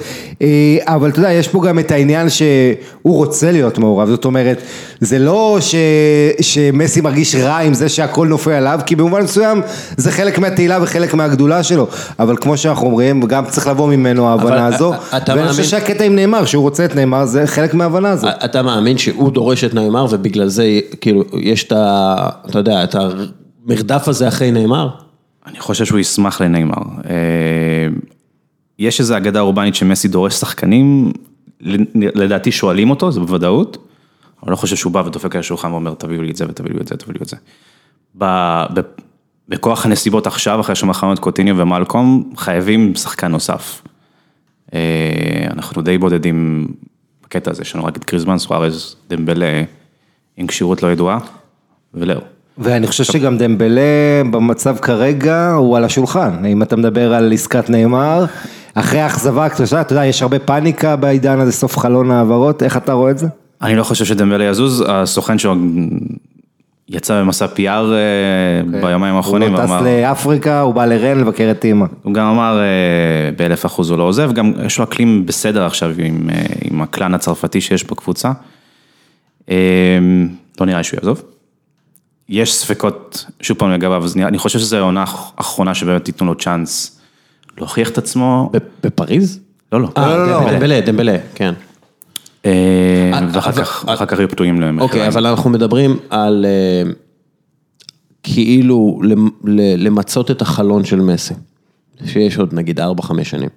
אבל 0.80 1.10
אתה 1.10 1.18
יודע, 1.18 1.32
יש 1.32 1.48
פה 1.48 1.62
גם 1.66 1.78
את 1.78 1.90
העניין 1.90 2.28
שהוא 2.28 3.16
רוצה 3.16 3.52
להיות 3.52 3.78
מעורב, 3.78 4.08
זאת 4.08 4.24
אומרת, 4.24 4.62
זה 5.00 5.18
לא 5.18 5.58
ש... 5.60 5.74
שמסי 6.40 7.00
מרגיש 7.00 7.34
רע 7.34 7.56
עם 7.56 7.74
זה 7.74 7.88
שהכל 7.88 8.26
נופל 8.28 8.50
עליו, 8.50 8.80
כי 8.86 8.96
במובן 8.96 9.22
מסוים 9.22 9.62
זה 9.96 10.12
חלק 10.12 10.38
מהתהילה 10.38 10.78
וחלק 10.82 11.14
מהגדולה 11.14 11.62
שלו, 11.62 11.86
אבל 12.18 12.36
כמו 12.36 12.56
שאנחנו 12.56 12.86
אומרים, 12.86 13.22
גם 13.22 13.44
צריך 13.48 13.66
לבוא 13.66 13.88
ממנו 13.88 14.28
ההבנה 14.28 14.66
הזו, 14.66 14.92
ואני 15.28 15.48
חושב 15.48 15.64
שהקטע 15.64 16.04
עם 16.04 16.16
נאמר, 16.16 16.44
שהוא 16.44 16.62
רוצה 16.62 16.84
את 16.84 16.96
נאמר, 16.96 17.24
זה 17.24 17.46
חלק 17.46 17.74
מההבנה 17.74 18.10
הזו. 18.10 18.26
אתה 18.44 18.62
מאמין 18.62 18.98
שהוא 18.98 19.30
דורש 19.30 19.64
את 19.64 19.74
נאמר 19.74 20.06
ובגלל 20.10 20.48
זה, 20.48 20.64
כאילו, 21.00 21.24
יש 21.32 21.64
את 21.64 21.72
ה... 21.72 22.16
אתה 22.50 22.58
יודע, 22.58 22.75
את 22.84 22.94
המרדף 22.94 24.08
הזה 24.08 24.28
אחרי 24.28 24.50
נאמר? 24.50 24.88
אני 25.46 25.60
חושב 25.60 25.84
שהוא 25.84 25.98
ישמח 25.98 26.40
לנאמר. 26.40 26.82
אה, 27.08 27.88
יש 28.78 29.00
איזו 29.00 29.16
אגדה 29.16 29.40
אורבנית 29.40 29.74
שמסי 29.74 30.08
דורש 30.08 30.34
שחקנים, 30.34 31.12
לדעתי 31.94 32.52
שואלים 32.52 32.90
אותו, 32.90 33.12
זה 33.12 33.20
בוודאות, 33.20 33.88
אני 34.42 34.50
לא 34.50 34.56
חושב 34.56 34.76
שהוא 34.76 34.92
בא 34.92 35.02
ודופק 35.06 35.34
על 35.34 35.40
השולחן 35.40 35.72
ואומר 35.72 35.94
תביאו 35.94 36.22
לי 36.22 36.30
את 36.30 36.36
זה 36.36 36.44
ותביאו 36.48 36.74
לי 36.74 36.80
את 36.80 36.88
זה, 36.88 36.96
תביאו 36.96 37.18
לי 37.18 37.20
את 37.22 37.28
זה. 37.28 37.36
בכוח 39.48 39.86
הנסיבות 39.86 40.26
עכשיו, 40.26 40.60
אחרי 40.60 40.74
שמכרנו 40.74 41.12
את 41.12 41.18
קוטיניו 41.18 41.56
ומלקום, 41.58 42.32
חייבים 42.36 42.94
שחקן 42.94 43.32
נוסף. 43.32 43.82
אה, 44.74 45.46
אנחנו 45.50 45.82
די 45.82 45.98
בודדים 45.98 46.68
בקטע 47.22 47.50
הזה, 47.50 47.62
יש 47.62 47.74
לנו 47.74 47.84
רק 47.84 47.96
את 47.96 48.04
קריזמן, 48.04 48.38
סוארז, 48.38 48.96
דמבלה, 49.08 49.62
עם 50.36 50.46
כשירות 50.46 50.82
לא 50.82 50.92
ידועה, 50.92 51.18
ולאו. 51.94 52.35
ואני 52.58 52.86
חושב 52.86 53.04
שגם 53.04 53.38
דמבלה 53.38 54.22
במצב 54.30 54.76
כרגע 54.76 55.52
הוא 55.52 55.76
על 55.76 55.84
השולחן, 55.84 56.44
אם 56.44 56.62
אתה 56.62 56.76
מדבר 56.76 57.14
על 57.14 57.32
עסקת 57.32 57.70
נאמר, 57.70 58.24
אחרי 58.74 59.00
האכזבה 59.00 59.44
הקדושה, 59.44 59.80
אתה 59.80 59.92
יודע, 59.92 60.06
יש 60.06 60.22
הרבה 60.22 60.38
פאניקה 60.38 60.96
בעידן 60.96 61.40
הזה, 61.40 61.52
סוף 61.52 61.78
חלון 61.78 62.10
העברות, 62.10 62.62
איך 62.62 62.76
אתה 62.76 62.92
רואה 62.92 63.10
את 63.10 63.18
זה? 63.18 63.26
אני 63.62 63.76
לא 63.76 63.82
חושב 63.82 64.04
שדמבלה 64.04 64.44
יזוז, 64.44 64.84
הסוכן 64.88 65.38
שלו 65.38 65.54
יצא 66.88 67.20
במסע 67.20 67.46
PR 67.46 67.58
אה, 67.58 67.82
אוקיי. 68.66 68.80
ביומיים 68.80 69.14
האחרונים. 69.14 69.54
הוא 69.54 69.64
טס 69.64 69.70
לאפריקה, 69.84 70.60
הוא 70.60 70.74
בא 70.74 70.86
לרן 70.86 71.20
לבקר 71.20 71.50
את 71.50 71.64
אימא. 71.64 71.86
הוא 72.02 72.14
גם 72.14 72.26
אמר 72.26 72.60
אה, 72.60 73.30
באלף 73.36 73.66
אחוז 73.66 73.90
הוא 73.90 73.98
לא 73.98 74.04
עוזב, 74.04 74.32
גם 74.32 74.52
יש 74.66 74.78
לו 74.78 74.84
אקלים 74.84 75.26
בסדר 75.26 75.66
עכשיו 75.66 75.94
עם, 75.98 76.30
אה, 76.32 76.46
עם 76.70 76.82
הקלאן 76.82 77.14
הצרפתי 77.14 77.60
שיש 77.60 77.84
בקבוצה. 77.84 78.32
לא 80.60 80.66
נראה 80.66 80.78
לי 80.78 80.84
שהוא 80.84 80.98
יעזוב. 81.02 81.22
יש 82.28 82.54
ספקות, 82.54 83.24
שוב 83.40 83.58
פעם 83.58 83.70
לגביו, 83.70 84.04
אז 84.04 84.16
אני 84.16 84.38
חושב 84.38 84.58
שזו 84.58 84.76
העונה 84.76 85.04
האחרונה 85.36 85.74
שבאמת 85.74 86.04
תיתנו 86.04 86.26
לו 86.26 86.34
צ'אנס 86.34 87.00
להוכיח 87.58 87.88
את 87.88 87.98
עצמו. 87.98 88.50
בפריז? 88.82 89.40
לא, 89.72 89.80
לא. 89.80 89.88
לא, 89.96 90.26
לא, 90.26 90.52
דמבלה, 90.52 90.80
דמבלה, 90.80 91.16
כן. 91.34 91.54
ואחר 93.32 94.06
כך 94.06 94.18
יהיו 94.18 94.28
פתויים 94.28 94.60
למחירים. 94.60 94.80
אוקיי, 94.80 95.08
אבל 95.08 95.26
אנחנו 95.26 95.50
מדברים 95.50 95.98
על 96.10 96.46
כאילו 98.22 99.00
למצות 99.76 100.30
את 100.30 100.42
החלון 100.42 100.84
של 100.84 101.00
מסי, 101.00 101.34
שיש 102.06 102.38
עוד 102.38 102.54
נגיד 102.54 102.80
4-5 102.80 102.84
שנים. 103.22 103.48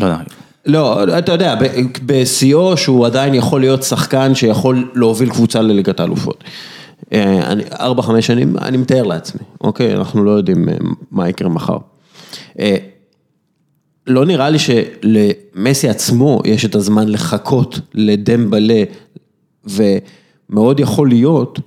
לא 0.00 0.06
יודע. 0.06 0.18
לא, 0.66 1.18
אתה 1.18 1.32
יודע, 1.32 1.54
בשיאו 2.06 2.76
שהוא 2.76 3.06
עדיין 3.06 3.34
יכול 3.34 3.60
להיות 3.60 3.82
שחקן 3.82 4.34
שיכול 4.34 4.90
להוביל 4.94 5.30
קבוצה 5.30 5.62
לליגת 5.62 6.00
האלופות. 6.00 6.44
ארבע, 7.80 8.02
חמש 8.02 8.26
שנים, 8.26 8.58
אני 8.58 8.76
מתאר 8.76 9.02
לעצמי, 9.02 9.40
אוקיי? 9.60 9.94
אנחנו 9.94 10.24
לא 10.24 10.30
יודעים 10.30 10.68
מה 11.10 11.28
יקרה 11.28 11.48
מחר. 11.48 11.78
לא 14.06 14.24
נראה 14.26 14.50
לי 14.50 14.58
שלמסי 14.58 15.88
עצמו 15.88 16.40
יש 16.44 16.64
את 16.64 16.74
הזמן 16.74 17.08
לחכות 17.08 17.80
לדמבלה, 17.94 18.82
ומאוד 19.64 20.80
יכול 20.80 21.08
להיות 21.08 21.58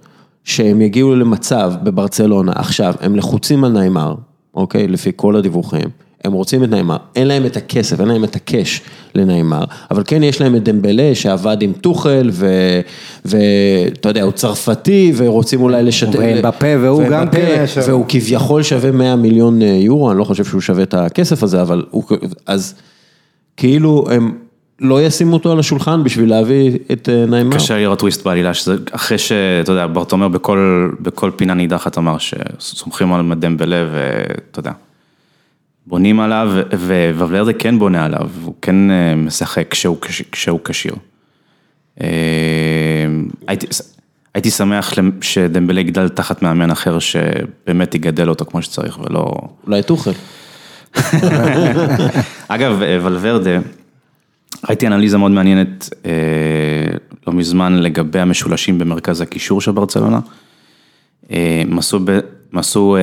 שהם 0.43 0.81
יגיעו 0.81 1.15
למצב 1.15 1.73
בברצלונה, 1.83 2.51
עכשיו, 2.55 2.93
הם 2.99 3.15
לחוצים 3.15 3.63
על 3.63 3.71
ניימר, 3.71 4.15
אוקיי? 4.53 4.87
לפי 4.87 5.11
כל 5.15 5.35
הדיווחים. 5.35 5.89
הם 6.25 6.34
רוצים 6.34 6.63
את 6.63 6.69
ניימר, 6.69 6.97
אין 7.15 7.27
להם 7.27 7.45
את 7.45 7.57
הכסף, 7.57 7.99
אין 7.99 8.07
להם 8.07 8.23
את 8.23 8.36
ה 8.36 8.45
cash 8.45 8.81
לניימר, 9.15 9.63
אבל 9.91 10.03
כן 10.07 10.23
יש 10.23 10.41
להם 10.41 10.55
את 10.55 10.63
דמבלה 10.63 11.15
שעבד 11.15 11.57
עם 11.62 11.73
טוחל, 11.73 12.31
ואתה 13.25 14.10
יודע, 14.10 14.23
הוא 14.23 14.31
צרפתי, 14.31 15.13
ורוצים 15.15 15.62
אולי 15.62 15.84
לשתף. 15.84 16.19
אמבפה, 16.38 16.67
והוא 16.81 17.03
גם 17.10 17.29
כן. 17.29 17.65
והוא 17.88 18.05
כביכול 18.07 18.63
שווה 18.63 18.91
100 18.91 19.15
מיליון 19.15 19.62
אה, 19.62 19.67
יורו, 19.67 20.12
אני 20.12 20.19
לא 20.19 20.23
חושב 20.23 20.45
שהוא 20.45 20.62
שווה 20.62 20.84
את 20.84 20.93
הכסף 20.93 21.43
הזה, 21.43 21.62
אבל 21.62 21.86
הוא, 21.91 22.03
אז 22.45 22.75
כאילו 23.57 24.05
הם... 24.12 24.31
לא 24.84 25.01
ישימו 25.01 25.34
אותו 25.34 25.51
על 25.51 25.60
השולחן 25.60 26.03
בשביל 26.03 26.29
להביא 26.29 26.77
את 26.91 27.10
אה, 27.10 27.25
ניימר. 27.25 27.55
קשה 27.55 27.77
לראות 27.77 27.99
טוויסט 27.99 28.25
בעלילה, 28.25 28.53
שזה 28.53 28.75
אחרי 28.91 29.17
שאתה 29.17 29.71
יודע, 29.71 29.88
ברטומר 29.93 30.27
בכל, 30.27 30.89
בכל 30.99 31.31
פינה 31.36 31.53
נידחת 31.53 31.97
אמר 31.97 32.17
שסומכים 32.17 33.13
על 33.13 33.21
מדמבלה 33.21 33.86
ואתה 33.91 34.60
יודע. 34.60 34.71
בונים 35.91 36.19
עליו, 36.19 36.51
וולברדה 37.17 37.54
כן 37.54 37.80
בונה 37.80 38.06
עליו, 38.06 38.30
הוא 38.43 38.54
כן 38.62 38.91
אה, 38.91 39.15
משחק 39.15 39.75
כשהוא 40.32 40.60
כשיר. 40.65 40.95
אה, 42.01 42.08
הייתי, 43.47 43.67
הייתי 44.34 44.51
שמח 44.51 44.93
שדמבלה 45.21 45.80
יגדל 45.80 46.10
תחת 46.10 46.41
מאמן 46.41 46.71
אחר 46.71 46.99
שבאמת 46.99 47.95
יגדל 47.95 48.30
אותו 48.30 48.45
כמו 48.45 48.62
שצריך 48.62 48.99
ולא... 48.99 49.36
אולי 49.67 49.84
תוכל. 49.84 50.12
אגב, 52.47 52.75
ולוורדה, 52.80 53.60
ראיתי 54.69 54.88
אנליזה 54.88 55.17
מאוד 55.17 55.32
מעניינת 55.32 55.89
לא 57.27 57.34
מזמן 57.34 57.73
לגבי 57.73 58.19
המשולשים 58.19 58.77
במרכז 58.77 59.21
הקישור 59.21 59.62
של 59.62 59.71
ברצלונה. 59.71 60.19
הם 61.30 61.80
עשו 62.54 62.97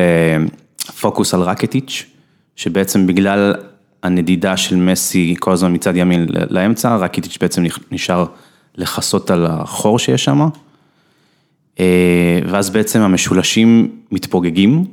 פוקוס 1.00 1.34
על 1.34 1.40
רקטיץ'. 1.40 2.17
שבעצם 2.58 3.06
בגלל 3.06 3.54
הנדידה 4.02 4.56
של 4.56 4.76
מסי 4.76 5.34
כל 5.38 5.52
הזמן 5.52 5.74
מצד 5.74 5.96
ימין 5.96 6.26
לאמצע, 6.50 6.96
רק 6.96 7.16
איטיץ' 7.16 7.38
בעצם 7.40 7.64
נשאר 7.90 8.26
לכסות 8.76 9.30
על 9.30 9.46
החור 9.46 9.98
שיש 9.98 10.24
שם. 10.24 10.48
אה, 11.80 12.40
ואז 12.48 12.70
בעצם 12.70 13.00
המשולשים 13.00 13.90
מתפוגגים, 14.10 14.84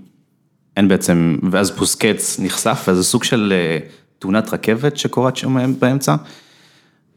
אין 0.78 0.88
בעצם, 0.88 1.38
ואז 1.52 1.72
פוסקץ 1.72 2.40
נחשף, 2.40 2.86
וזה 2.88 3.04
סוג 3.04 3.24
של 3.24 3.54
אה, 3.56 3.78
תאונת 4.20 4.54
רכבת 4.54 4.98
שקורית 4.98 5.38
שם 5.38 5.74
באמצע. 5.80 6.16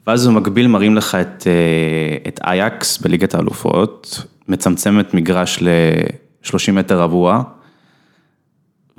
ואז 0.07 0.27
במקביל 0.27 0.67
מראים 0.67 0.97
לך 0.97 1.15
את, 1.15 1.47
אה, 1.47 2.29
את 2.29 2.41
אייקס 2.45 2.99
בליגת 2.99 3.35
האלופות, 3.35 4.25
מצמצמת 4.49 5.15
מגרש 5.15 5.63
ל-30 5.63 6.73
מטר 6.73 7.01
רבוע. 7.01 7.58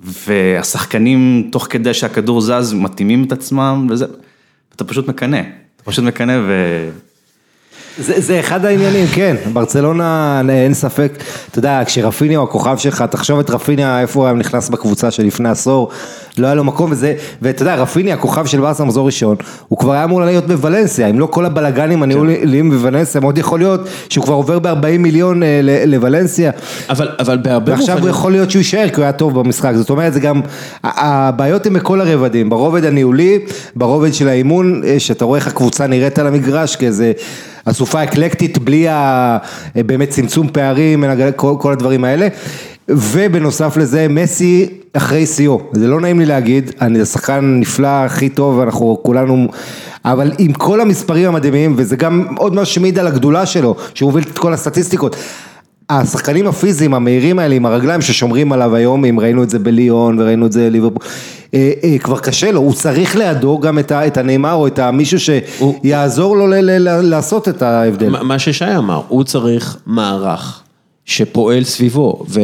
והשחקנים, 0.03 1.49
תוך 1.51 1.67
כדי 1.69 1.93
שהכדור 1.93 2.41
זז, 2.41 2.73
מתאימים 2.73 3.23
את 3.23 3.31
עצמם, 3.31 3.87
וזה, 3.89 4.05
אתה 4.75 4.83
פשוט 4.83 5.07
מקנא, 5.07 5.41
אתה 5.75 5.83
פשוט 5.83 6.03
מקנא 6.03 6.39
ו... 6.47 6.89
זה, 7.99 8.21
זה 8.21 8.39
אחד 8.39 8.65
העניינים, 8.65 9.07
כן, 9.07 9.35
ברצלונה 9.53 10.41
אין 10.49 10.73
ספק, 10.73 11.11
אתה 11.51 11.59
יודע, 11.59 11.81
כשרפיניה 11.85 12.39
הוא 12.39 12.47
הכוכב 12.47 12.77
שלך, 12.77 13.01
תחשוב 13.01 13.39
את 13.39 13.49
רפיניה, 13.49 14.01
איפה 14.01 14.19
הוא 14.19 14.27
היה 14.27 14.35
נכנס 14.35 14.69
בקבוצה 14.69 15.11
שלפני 15.11 15.49
עשור, 15.49 15.89
לא 16.37 16.47
היה 16.47 16.55
לו 16.55 16.63
מקום, 16.63 16.91
וזה, 16.91 17.13
ואתה 17.41 17.61
יודע, 17.61 17.75
רפיניה, 17.75 18.13
הכוכב 18.13 18.45
של 18.45 18.59
באסה 18.61 18.83
מחזור 18.83 19.05
ראשון, 19.05 19.35
הוא 19.67 19.79
כבר 19.79 19.91
היה 19.91 20.03
אמור 20.03 20.21
להיות 20.21 20.47
בוולנסיה, 20.47 21.07
אם 21.07 21.19
לא 21.19 21.25
כל 21.25 21.45
הבלגנים 21.45 22.03
הניהוליים 22.03 22.69
בוולנסיה, 22.69 23.21
מאוד 23.21 23.37
יכול 23.37 23.59
להיות 23.59 23.81
שהוא 24.09 24.25
כבר 24.25 24.33
עובר 24.33 24.59
ב-40 24.59 24.97
מיליון 24.99 25.43
אה, 25.43 25.61
לוולנסיה. 25.85 26.51
אבל, 26.89 27.09
אבל 27.19 27.37
בהרבה 27.37 27.71
ועכשיו 27.71 27.99
הוא 27.99 28.09
יכול 28.09 28.31
להיות 28.31 28.51
שהוא 28.51 28.59
יישאר 28.59 28.89
כי 28.89 28.95
הוא 28.95 29.03
היה 29.03 29.11
טוב 29.11 29.39
במשחק, 29.39 29.71
זאת 29.75 29.89
אומרת 29.89 30.13
זה 30.13 30.19
גם, 30.19 30.41
הבעיות 30.83 31.65
הן 31.65 31.73
בכל 31.73 32.01
הרבדים, 32.01 32.49
ברובד 32.49 32.85
הניהולי, 32.85 33.39
ברובד 33.75 34.13
של 34.13 34.27
האימון, 34.27 34.81
אה, 34.85 34.99
שאתה 34.99 35.25
רואה 35.25 35.39
איך 35.39 35.47
הקבוצה 35.47 35.87
נראית 35.87 36.19
על 36.19 36.27
המגרש 36.27 36.75
כאיזה 36.75 37.11
אסופה 37.71 38.03
אקלקטית 38.03 38.57
בלי 38.57 38.87
ה, 38.87 39.37
אה, 39.77 39.83
באמת 39.83 40.09
צמצום 40.09 40.47
פערים, 40.51 41.03
כל, 41.35 41.55
כל 41.59 41.71
הדברים 41.71 42.03
האלה, 42.03 42.27
ובנוסף 42.89 43.77
לזה 43.77 44.07
מסי 44.09 44.69
אחרי 44.93 45.25
שיאו, 45.25 45.61
זה 45.71 45.87
לא 45.87 46.01
נעים 46.01 46.19
לי 46.19 46.25
להגיד, 46.25 46.71
אני 46.81 47.01
השחקן 47.01 47.59
נפלא 47.59 47.87
הכי 47.87 48.29
טוב, 48.29 48.59
אנחנו 48.59 48.99
כולנו, 49.03 49.47
אבל 50.05 50.31
עם 50.37 50.53
כל 50.53 50.81
המספרים 50.81 51.27
המדהימים, 51.27 51.73
וזה 51.77 51.95
גם 51.95 52.27
עוד 52.37 52.55
משהו 52.55 52.73
שמעיד 52.73 52.99
על 52.99 53.07
הגדולה 53.07 53.45
שלו, 53.45 53.75
שהוא 53.93 54.07
הוביל 54.07 54.23
את 54.31 54.37
כל 54.37 54.53
הסטטיסטיקות. 54.53 55.15
השחקנים 55.89 56.47
הפיזיים 56.47 56.93
המהירים 56.93 57.39
האלה 57.39 57.55
עם 57.55 57.65
הרגליים 57.65 58.01
ששומרים 58.01 58.51
עליו 58.51 58.75
היום, 58.75 59.05
אם 59.05 59.19
ראינו 59.19 59.43
את 59.43 59.49
זה 59.49 59.59
בליון 59.59 60.19
וראינו 60.19 60.45
את 60.45 60.51
זה 60.51 60.69
בליברפול, 60.69 61.01
אה, 61.53 61.71
אה, 61.83 61.97
כבר 61.99 62.19
קשה 62.19 62.51
לו, 62.51 62.59
הוא 62.59 62.73
צריך 62.73 63.15
לידו 63.15 63.59
גם 63.59 63.79
את, 63.79 63.91
את 63.91 64.17
הנאמר 64.17 64.53
או 64.53 64.67
את 64.67 64.79
מישהו 64.79 65.17
שיעזור 65.19 66.37
לו 66.37 66.47
ל, 66.47 66.53
ל, 66.53 66.89
ל, 66.89 67.01
לעשות 67.01 67.49
את 67.49 67.61
ההבדל. 67.61 68.23
מה 68.23 68.39
ששי 68.39 68.75
אמר, 68.77 69.01
הוא 69.07 69.23
צריך 69.23 69.77
מערך 69.85 70.61
שפועל 71.05 71.63
סביבו, 71.63 72.25
ו, 72.29 72.41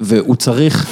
והוא 0.00 0.36
צריך... 0.36 0.86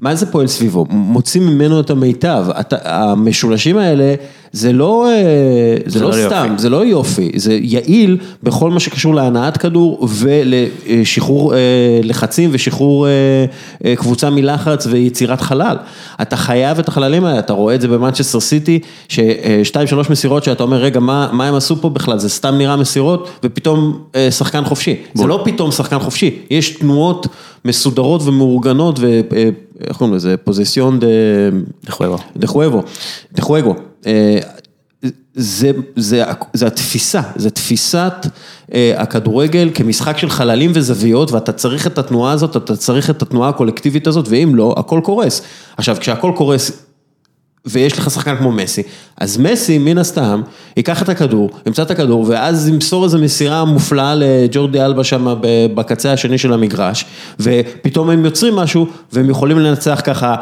מה 0.00 0.14
זה 0.14 0.26
פועל 0.26 0.46
סביבו? 0.46 0.86
מוציא 0.90 1.40
ממנו 1.40 1.80
את 1.80 1.90
המיטב. 1.90 2.46
המשולשים 2.84 3.76
האלה, 3.76 4.14
זה 4.52 4.72
לא, 4.72 5.08
אה, 5.08 5.76
זה 5.86 5.98
זה 5.98 6.04
לא, 6.04 6.10
לא 6.10 6.26
סתם, 6.26 6.46
יופי. 6.50 6.62
זה 6.62 6.70
לא 6.70 6.84
יופי, 6.84 7.30
זה 7.36 7.58
יעיל 7.62 8.18
בכל 8.42 8.70
מה 8.70 8.80
שקשור 8.80 9.14
להנעת 9.14 9.56
כדור 9.56 10.08
ולשחרור 10.08 11.54
אה, 11.54 11.58
לחצים 12.02 12.50
ושחרור 12.52 13.06
אה, 13.84 13.96
קבוצה 13.96 14.30
מלחץ 14.30 14.86
ויצירת 14.86 15.40
חלל. 15.40 15.76
אתה 16.22 16.36
חייב 16.36 16.78
את 16.78 16.88
החללים 16.88 17.24
האלה, 17.24 17.38
אתה 17.38 17.52
רואה 17.52 17.74
את 17.74 17.80
זה 17.80 17.88
במנצ'סטר 17.88 18.40
סיטי, 18.40 18.78
ששתיים 19.08 19.86
שלוש 19.86 20.10
מסירות 20.10 20.44
שאתה 20.44 20.62
אומר, 20.62 20.76
רגע, 20.76 21.00
מה, 21.00 21.28
מה 21.32 21.46
הם 21.46 21.54
עשו 21.54 21.76
פה 21.80 21.90
בכלל? 21.90 22.18
זה 22.18 22.28
סתם 22.28 22.54
נראה 22.58 22.76
מסירות, 22.76 23.28
ופתאום 23.44 23.98
שחקן 24.30 24.64
חופשי. 24.64 24.94
בוא. 25.14 25.22
זה 25.22 25.28
לא 25.28 25.40
פתאום 25.44 25.70
שחקן 25.70 25.98
חופשי, 25.98 26.38
יש 26.50 26.70
תנועות 26.70 27.26
מסודרות 27.64 28.22
ומאורגנות, 28.24 28.98
ואיך 28.98 29.96
קוראים 29.96 30.16
לזה? 30.16 30.36
פוזיציון 30.36 31.00
דה 31.84 31.92
חואבו. 31.92 32.16
דה 32.36 32.46
חואבו. 32.46 32.82
דה 33.32 33.42
חואבו. 33.42 33.74
אה, 34.06 34.38
זה, 35.34 35.70
זה, 35.96 36.24
זה 36.52 36.66
התפיסה, 36.66 37.20
זה 37.36 37.50
תפיסת 37.50 38.26
אה, 38.74 38.92
הכדורגל 38.96 39.70
כמשחק 39.74 40.18
של 40.18 40.30
חללים 40.30 40.70
וזוויות 40.74 41.32
ואתה 41.32 41.52
צריך 41.52 41.86
את 41.86 41.98
התנועה 41.98 42.32
הזאת, 42.32 42.56
אתה 42.56 42.76
צריך 42.76 43.10
את 43.10 43.22
התנועה 43.22 43.48
הקולקטיבית 43.48 44.06
הזאת 44.06 44.26
ואם 44.28 44.54
לא, 44.54 44.74
הכל 44.76 45.00
קורס. 45.04 45.42
עכשיו, 45.76 45.96
כשהכל 46.00 46.32
קורס 46.36 46.82
ויש 47.66 47.98
לך 47.98 48.10
שחקן 48.10 48.36
כמו 48.36 48.52
מסי, 48.52 48.82
אז 49.20 49.38
מסי 49.38 49.78
מן 49.78 49.98
הסתם 49.98 50.42
ייקח 50.76 51.02
את 51.02 51.08
הכדור, 51.08 51.50
ימצא 51.66 51.82
את 51.82 51.90
הכדור 51.90 52.24
ואז 52.28 52.68
ימסור 52.68 53.04
איזו 53.04 53.18
מסירה 53.18 53.64
מופלאה 53.64 54.14
לג'ורדי 54.16 54.84
אלבה 54.84 55.04
שם 55.04 55.34
בקצה 55.74 56.12
השני 56.12 56.38
של 56.38 56.52
המגרש 56.52 57.04
ופתאום 57.40 58.10
הם 58.10 58.24
יוצרים 58.24 58.54
משהו 58.56 58.86
והם 59.12 59.30
יכולים 59.30 59.58
לנצח 59.58 60.00
ככה 60.04 60.36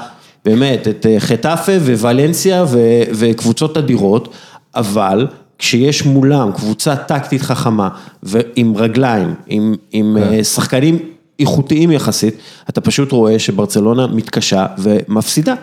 באמת, 0.45 0.89
את 0.89 1.07
אה, 1.07 1.21
חטאפה 1.21 1.73
וולנסיה 1.73 2.65
וקבוצות 3.13 3.77
אדירות, 3.77 4.35
אבל 4.75 5.27
כשיש 5.59 6.07
מולם 6.07 6.53
קבוצה 6.53 6.97
טקטית 6.97 7.43
חכמה 7.43 7.89
ועם 8.23 8.77
רגליים, 8.77 9.35
עם, 9.47 9.75
עם 9.93 10.17
כן. 10.19 10.33
אה, 10.33 10.45
שחקנים 10.45 10.99
איכותיים 11.41 11.91
יחסית, 11.91 12.35
אתה 12.69 12.81
פשוט 12.81 13.13
רואה 13.13 13.39
שברצלונה 13.39 14.07
מתקשה 14.07 14.67
ומפסידה. 14.79 15.55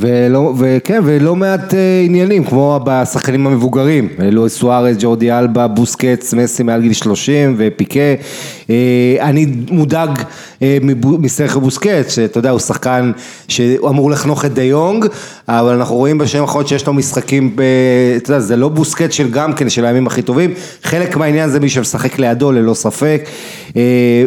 ולא, 0.00 0.52
וכן, 0.58 1.00
ולא 1.04 1.36
מעט 1.36 1.74
אה, 1.74 2.02
עניינים, 2.04 2.44
כמו 2.44 2.80
בשחקנים 2.84 3.46
המבוגרים, 3.46 4.08
לואיס 4.18 4.58
סוארז, 4.58 4.96
ג'ורדי 5.00 5.32
אלבה, 5.32 5.68
בוסקץ, 5.68 6.34
מסי 6.34 6.62
מעל 6.62 6.82
גיל 6.82 6.92
30 6.92 7.54
ופיקה. 7.58 8.00
אה, 8.70 9.16
אני 9.20 9.46
מודאג 9.70 10.10
אה, 10.62 10.78
מסרחו 11.02 11.60
בוסקץ, 11.60 12.14
שאתה 12.14 12.38
יודע, 12.38 12.50
הוא 12.50 12.58
שחקן 12.58 13.12
שהוא 13.48 13.88
אמור 13.88 14.10
לחנוך 14.10 14.44
את 14.44 14.54
דיונג, 14.54 15.06
אבל 15.48 15.74
אנחנו 15.74 15.96
רואים 15.96 16.18
בשם 16.18 16.40
האחרונות 16.40 16.68
שיש 16.68 16.86
לו 16.86 16.92
משחקים, 16.92 17.56
ב, 17.56 17.62
אתה 18.16 18.30
יודע, 18.30 18.40
זה 18.40 18.56
לא 18.56 18.68
בוסקץ 18.68 19.12
של 19.12 19.30
גם 19.30 19.52
כן, 19.52 19.68
של 19.68 19.84
הימים 19.84 20.06
הכי 20.06 20.22
טובים, 20.22 20.54
חלק 20.82 21.16
מהעניין 21.16 21.48
זה 21.48 21.60
מי 21.60 21.68
שמשחק 21.68 22.18
לידו 22.18 22.52
ללא 22.52 22.74
ספק, 22.74 23.22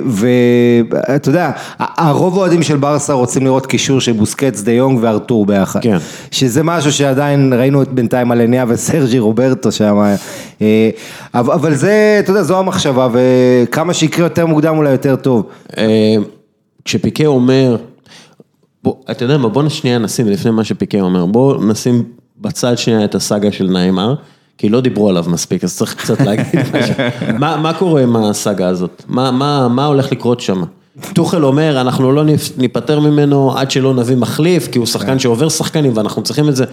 ואתה 0.06 1.30
יודע, 1.30 1.52
הרוב 1.80 2.36
האוהדים 2.36 2.64
של 2.64 2.78
ברסה 2.78 3.14
רוצים 3.14 3.46
לראות 3.46 3.66
קישור 3.66 4.02
של 4.02 4.12
בוסקץ, 4.12 4.62
דיונג 4.62 5.00
וארתור 5.02 5.46
ביחד. 5.64 5.80
כן. 5.82 5.98
שזה 6.32 6.64
משהו 6.64 6.92
שעדיין 6.92 7.54
ראינו 7.54 7.82
את 7.82 7.90
בינתיים 7.90 8.32
על 8.32 8.40
עיניה 8.40 8.66
וסרג'י 8.68 9.20
רוברטו 9.20 9.72
שם. 9.72 10.16
אה, 10.62 10.90
אבל 11.34 11.76
זה, 11.76 12.18
אתה 12.20 12.32
יודע, 12.32 12.44
זו 12.44 12.60
המחשבה, 12.60 13.08
וכמה 13.14 13.94
שיקרה 13.94 14.26
יותר 14.26 14.46
מוקדם 14.46 14.78
אולי 14.78 14.92
יותר 14.92 15.16
טוב. 15.16 15.46
אה, 15.78 16.16
כשפיקה 16.86 17.26
אומר, 17.26 17.78
בוא, 18.84 18.94
אתה 19.12 19.26
יודע 19.26 19.38
מה, 19.38 19.50
בוא 19.50 19.70
שנייה 19.70 19.98
נשים 19.98 20.28
לפני 20.28 20.52
מה 20.52 20.64
שפיקה 20.64 21.02
אומר, 21.02 21.26
בוא 21.26 21.64
נשים 21.66 22.04
בצד 22.42 22.78
שנייה 22.78 23.06
את 23.06 23.16
הסאגה 23.16 23.52
של 23.52 23.68
ניימר. 23.68 24.16
כי 24.58 24.70
לא 24.70 24.82
דיברו 24.82 25.10
עליו 25.10 25.26
מספיק, 25.28 25.64
אז 25.64 25.78
צריך 25.78 25.96
קצת 25.96 26.22
להגיד 26.22 26.60
משהו. 26.74 26.96
מה, 27.42 27.58
מה 27.58 27.74
קורה 27.74 28.02
עם 28.02 28.16
הסאגה 28.16 28.68
הזאת? 28.68 29.04
מה, 29.08 29.32
מה, 29.32 29.68
מה 29.68 29.86
הולך 29.86 30.12
לקרות 30.12 30.40
שם? 30.40 30.64
טוחל 31.14 31.46
אומר, 31.46 31.82
אנחנו 31.82 32.12
לא 32.12 32.24
ניפטר 32.58 33.00
ממנו 33.00 33.58
עד 33.58 33.72
שלא 33.72 33.94
נביא 33.94 34.16
מחליף, 34.16 34.68
כי 34.68 34.78
הוא 34.78 34.86
שחקן 34.86 35.20
שעובר 35.20 35.50
שחקנים 35.50 35.92
ואנחנו 35.96 36.24
צריכים 36.24 36.50
את 36.50 36.56
זה. 36.56 36.66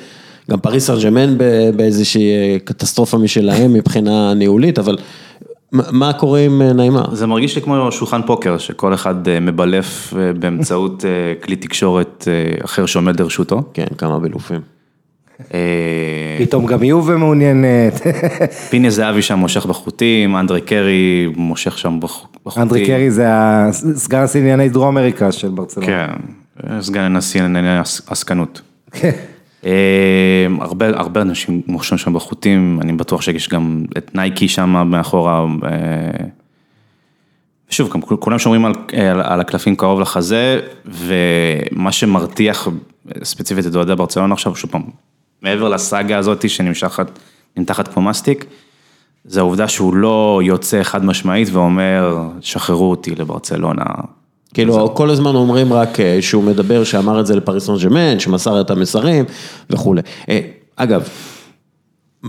גם 0.50 0.60
פריס 0.60 0.90
סן 0.90 1.04
ז'רמן 1.04 1.38
באיזושהי 1.76 2.58
קטסטרופה 2.64 3.18
משלהם 3.18 3.72
מבחינה 3.72 4.34
ניהולית, 4.34 4.78
אבל 4.78 4.96
מה 5.72 6.12
קורה 6.12 6.40
עם 6.40 6.62
אה, 6.62 6.72
נעימה? 6.72 7.04
זה 7.12 7.26
מרגיש 7.26 7.56
לי 7.56 7.62
כמו 7.62 7.92
שולחן 7.92 8.20
פוקר, 8.26 8.58
שכל 8.58 8.94
אחד 8.94 9.28
אה, 9.28 9.40
מבלף 9.40 10.14
אה, 10.16 10.32
באמצעות 10.32 11.04
כלי 11.42 11.56
תקשורת 11.56 12.28
אחר 12.64 12.86
שעומד 12.86 13.20
לרשותו. 13.20 13.62
כן, 13.74 13.86
כמה 13.98 14.18
בילופים. 14.18 14.60
פתאום 16.38 16.66
גם 16.66 16.82
יובה 16.82 17.16
מעוניינת. 17.16 18.00
פיני 18.70 18.90
זהבי 18.90 19.22
שם 19.22 19.38
מושך 19.38 19.66
בחוטים, 19.66 20.36
אנדרי 20.36 20.60
קרי 20.60 21.28
מושך 21.36 21.78
שם 21.78 22.00
בחוטים. 22.00 22.62
אנדרי 22.62 22.86
קרי 22.86 23.10
זה 23.10 23.26
סגן 23.94 24.18
הנשיא 24.18 24.40
לענייני 24.40 24.68
דרום 24.68 24.88
אמריקה 24.88 25.32
של 25.32 25.48
ברצלונה. 25.48 25.86
כן, 25.86 26.06
סגן 26.80 27.00
הנשיא 27.00 27.42
לענייני 27.42 27.78
עסקנות. 28.06 28.60
כן. 28.92 29.10
הרבה, 30.60 30.88
הרבה 30.88 31.22
אנשים 31.22 31.60
מושכים 31.66 31.98
שם 31.98 32.12
בחוטים, 32.12 32.78
אני 32.82 32.92
בטוח 32.92 33.22
שיש 33.22 33.48
גם 33.48 33.84
את 33.98 34.10
נייקי 34.14 34.48
שם 34.48 34.82
מאחורה. 34.90 35.46
שוב, 37.70 37.90
כולם 38.20 38.38
שומרים 38.38 38.64
על, 38.64 38.72
על, 38.92 39.20
על 39.20 39.40
הקלפים 39.40 39.76
קרוב 39.76 40.00
לחזה, 40.00 40.60
ומה 40.86 41.92
שמרתיח 41.92 42.68
ספציפית 43.22 43.66
את 43.66 43.74
אוהדי 43.74 43.94
ברצלונה 43.94 44.34
עכשיו, 44.34 44.56
שוב 44.56 44.70
פעם, 44.70 44.82
מעבר 45.42 45.68
לסאגה 45.68 46.18
הזאת 46.18 46.50
שנמשכת, 46.50 47.06
נמתחת 47.56 47.88
כמו 47.88 48.02
מסטיק, 48.02 48.44
זה 49.24 49.40
העובדה 49.40 49.68
שהוא 49.68 49.94
לא 49.94 50.40
יוצא 50.44 50.82
חד 50.82 51.04
משמעית 51.04 51.48
ואומר, 51.52 52.18
שחררו 52.40 52.90
אותי 52.90 53.14
לברצלונה. 53.14 53.84
כאילו, 54.54 54.94
כל 54.94 55.10
הזמן 55.10 55.34
אומרים 55.34 55.72
רק 55.72 56.00
אה, 56.00 56.18
שהוא 56.20 56.44
מדבר, 56.44 56.84
שאמר 56.84 57.20
את 57.20 57.26
זה 57.26 57.36
לפריס 57.36 57.64
סן 57.64 57.72
ג'מנט, 57.82 58.20
שמסר 58.20 58.60
את 58.60 58.70
המסרים 58.70 59.24
וכולי. 59.70 60.02
אה, 60.28 60.40
אגב, 60.76 61.08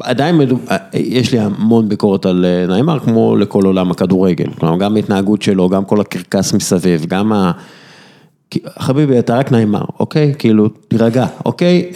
עדיין 0.02 0.42
אה, 0.72 0.78
יש 0.94 1.32
לי 1.32 1.40
המון 1.40 1.90
ביקורת 1.90 2.26
על 2.26 2.46
ניימר, 2.68 3.00
כמו 3.00 3.36
לכל 3.36 3.66
עולם 3.66 3.92
הכדורגל. 3.92 4.52
כלומר, 4.60 4.78
גם 4.78 4.96
ההתנהגות 4.96 5.42
שלו, 5.42 5.70
גם 5.70 5.86
כל 5.86 6.02
הקרקס 6.02 6.54
מסביב, 6.54 7.06
גם 7.06 7.34
ה... 7.34 7.52
חביבי, 8.80 9.20
אתה 9.20 9.38
רק 9.38 9.52
ניימר, 9.52 9.84
אוקיי? 10.00 10.34
כאילו, 10.40 10.68
תירגע, 10.68 11.26
אוקיי? 11.46 11.92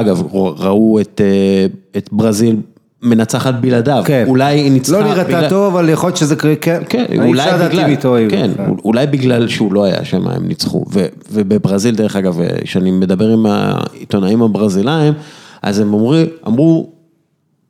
אגב, 0.00 0.22
ראו 0.32 1.00
את, 1.00 1.20
אה, 1.24 1.66
את 1.96 2.08
ברזיל 2.12 2.56
מנצחת 3.02 3.54
בלעדיו, 3.60 4.02
כן. 4.06 4.24
אולי 4.28 4.60
היא 4.60 4.72
ניצחה... 4.72 4.92
לא 4.92 5.04
נראתה 5.04 5.24
בגלל... 5.24 5.48
טוב, 5.48 5.76
אבל 5.76 5.88
יכול 5.88 6.08
להיות 6.08 6.16
שזה 6.16 6.36
קרה, 6.36 6.54
כן, 6.56 6.82
כן 6.88 7.04
אולי 7.18 7.50
בגלל, 7.68 7.90
איתו, 7.90 8.16
כן, 8.28 8.50
כן, 8.56 8.64
אולי 8.84 9.06
בגלל 9.06 9.48
שהוא 9.48 9.72
לא 9.72 9.84
היה 9.84 10.04
שם 10.04 10.28
הם 10.28 10.48
ניצחו, 10.48 10.84
ו, 10.92 11.06
ובברזיל 11.32 11.94
דרך 11.94 12.16
אגב, 12.16 12.40
כשאני 12.64 12.90
מדבר 12.90 13.28
עם 13.28 13.46
העיתונאים 13.46 14.42
הברזילאים, 14.42 15.12
אז 15.62 15.78
הם 15.78 15.88
אמרו, 15.88 16.14
אמרו, 16.46 16.90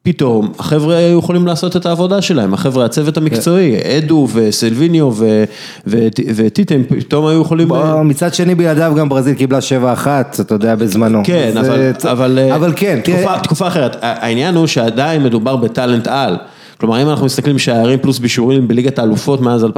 פתאום 0.06 0.52
החבר'ה 0.58 0.96
היו 0.96 1.18
יכולים 1.18 1.46
לעשות 1.46 1.76
את 1.76 1.86
העבודה 1.86 2.22
שלהם, 2.22 2.54
החבר'ה, 2.54 2.84
הצוות 2.84 3.16
המקצועי, 3.16 3.76
אדו 3.98 4.28
וסילביניו 4.32 5.12
ו- 5.14 5.44
ו- 5.86 6.06
וטיטם, 6.36 6.82
פתאום 6.88 7.26
היו 7.26 7.40
יכולים... 7.40 7.68
בוא, 7.68 8.02
מצד 8.02 8.34
שני 8.34 8.54
בלעדיו 8.54 8.92
גם 8.96 9.08
ברזיל 9.08 9.34
קיבלה 9.34 9.58
7-1, 10.04 10.06
אתה 10.40 10.54
יודע, 10.54 10.74
בזמנו. 10.74 11.20
כן, 11.24 11.52
אבל, 11.56 12.38
אה, 12.38 12.54
אבל, 12.54 12.68
אה, 12.70 12.74
כן, 12.76 13.00
תראה, 13.04 13.38
תקופה 13.42 13.66
אחרת, 13.66 13.96
העניין 14.00 14.54
הוא 14.54 14.66
שעדיין 14.66 15.22
מדובר 15.22 15.56
בטאלנט 15.56 16.08
על, 16.08 16.36
כלומר 16.80 17.02
אם 17.02 17.08
אנחנו 17.08 17.26
מסתכלים 17.26 17.58
שערים 17.58 17.98
פלוס 17.98 18.18
בישורים 18.18 18.68
בליגת 18.68 18.98
האלופות 18.98 19.40
מאז 19.40 19.64
2016-2017, 19.64 19.68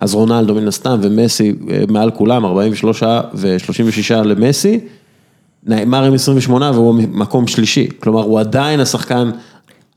אז 0.00 0.14
רונלדו 0.14 0.54
מן 0.54 0.68
הסתם 0.68 0.98
ומסי 1.02 1.54
אה, 1.70 1.84
מעל 1.88 2.10
כולם, 2.10 2.44
43 2.44 3.02
ו-36 3.34 4.14
למסי, 4.14 4.80
נאמר 5.66 6.04
עם 6.04 6.14
28 6.14 6.70
והוא 6.74 6.94
מקום 7.12 7.46
שלישי, 7.46 7.88
כלומר 8.00 8.22
הוא 8.22 8.40
עדיין 8.40 8.80
השחקן 8.80 9.30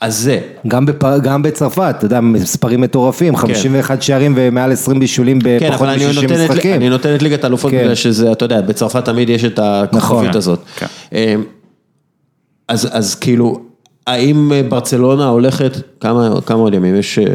הזה. 0.01 0.39
גם, 0.67 0.86
בפ... 0.86 1.03
גם 1.21 1.41
בצרפת, 1.43 1.95
אתה 1.97 2.05
יודע, 2.05 2.21
מספרים 2.21 2.82
מטורפים, 2.82 3.36
51 3.36 4.01
שערים 4.01 4.34
ומעל 4.38 4.71
20 4.71 4.99
בישולים 4.99 5.41
כן, 5.41 5.58
בפחות 5.62 5.82
אבל 5.82 5.89
אני 5.89 6.05
מ-60 6.05 6.15
נותן 6.21 6.45
את- 6.45 6.49
משחקים. 6.51 6.75
אני 6.75 6.89
נותן 6.89 7.15
את 7.15 7.21
ליגת 7.21 7.43
האלופות 7.43 7.71
כן. 7.71 7.77
בגלל 7.82 7.95
שזה, 7.95 8.32
אתה 8.32 8.45
יודע, 8.45 8.62
בצרפת 8.62 9.05
תמיד 9.05 9.29
יש 9.29 9.45
את 9.45 9.60
הכוכבית 9.63 9.95
נכון. 10.03 10.27
הזאת. 10.38 10.60
כן. 10.75 10.86
אמ, 11.13 11.43
אז, 12.67 12.88
אז 12.91 13.15
כאילו, 13.15 13.60
האם 14.08 14.51
ברצלונה 14.69 15.27
הולכת, 15.27 15.71
כמה, 15.99 16.29
כמה 16.45 16.60
עוד 16.60 16.73
ימים? 16.73 16.95
יש 16.95 17.19
אה, 17.19 17.25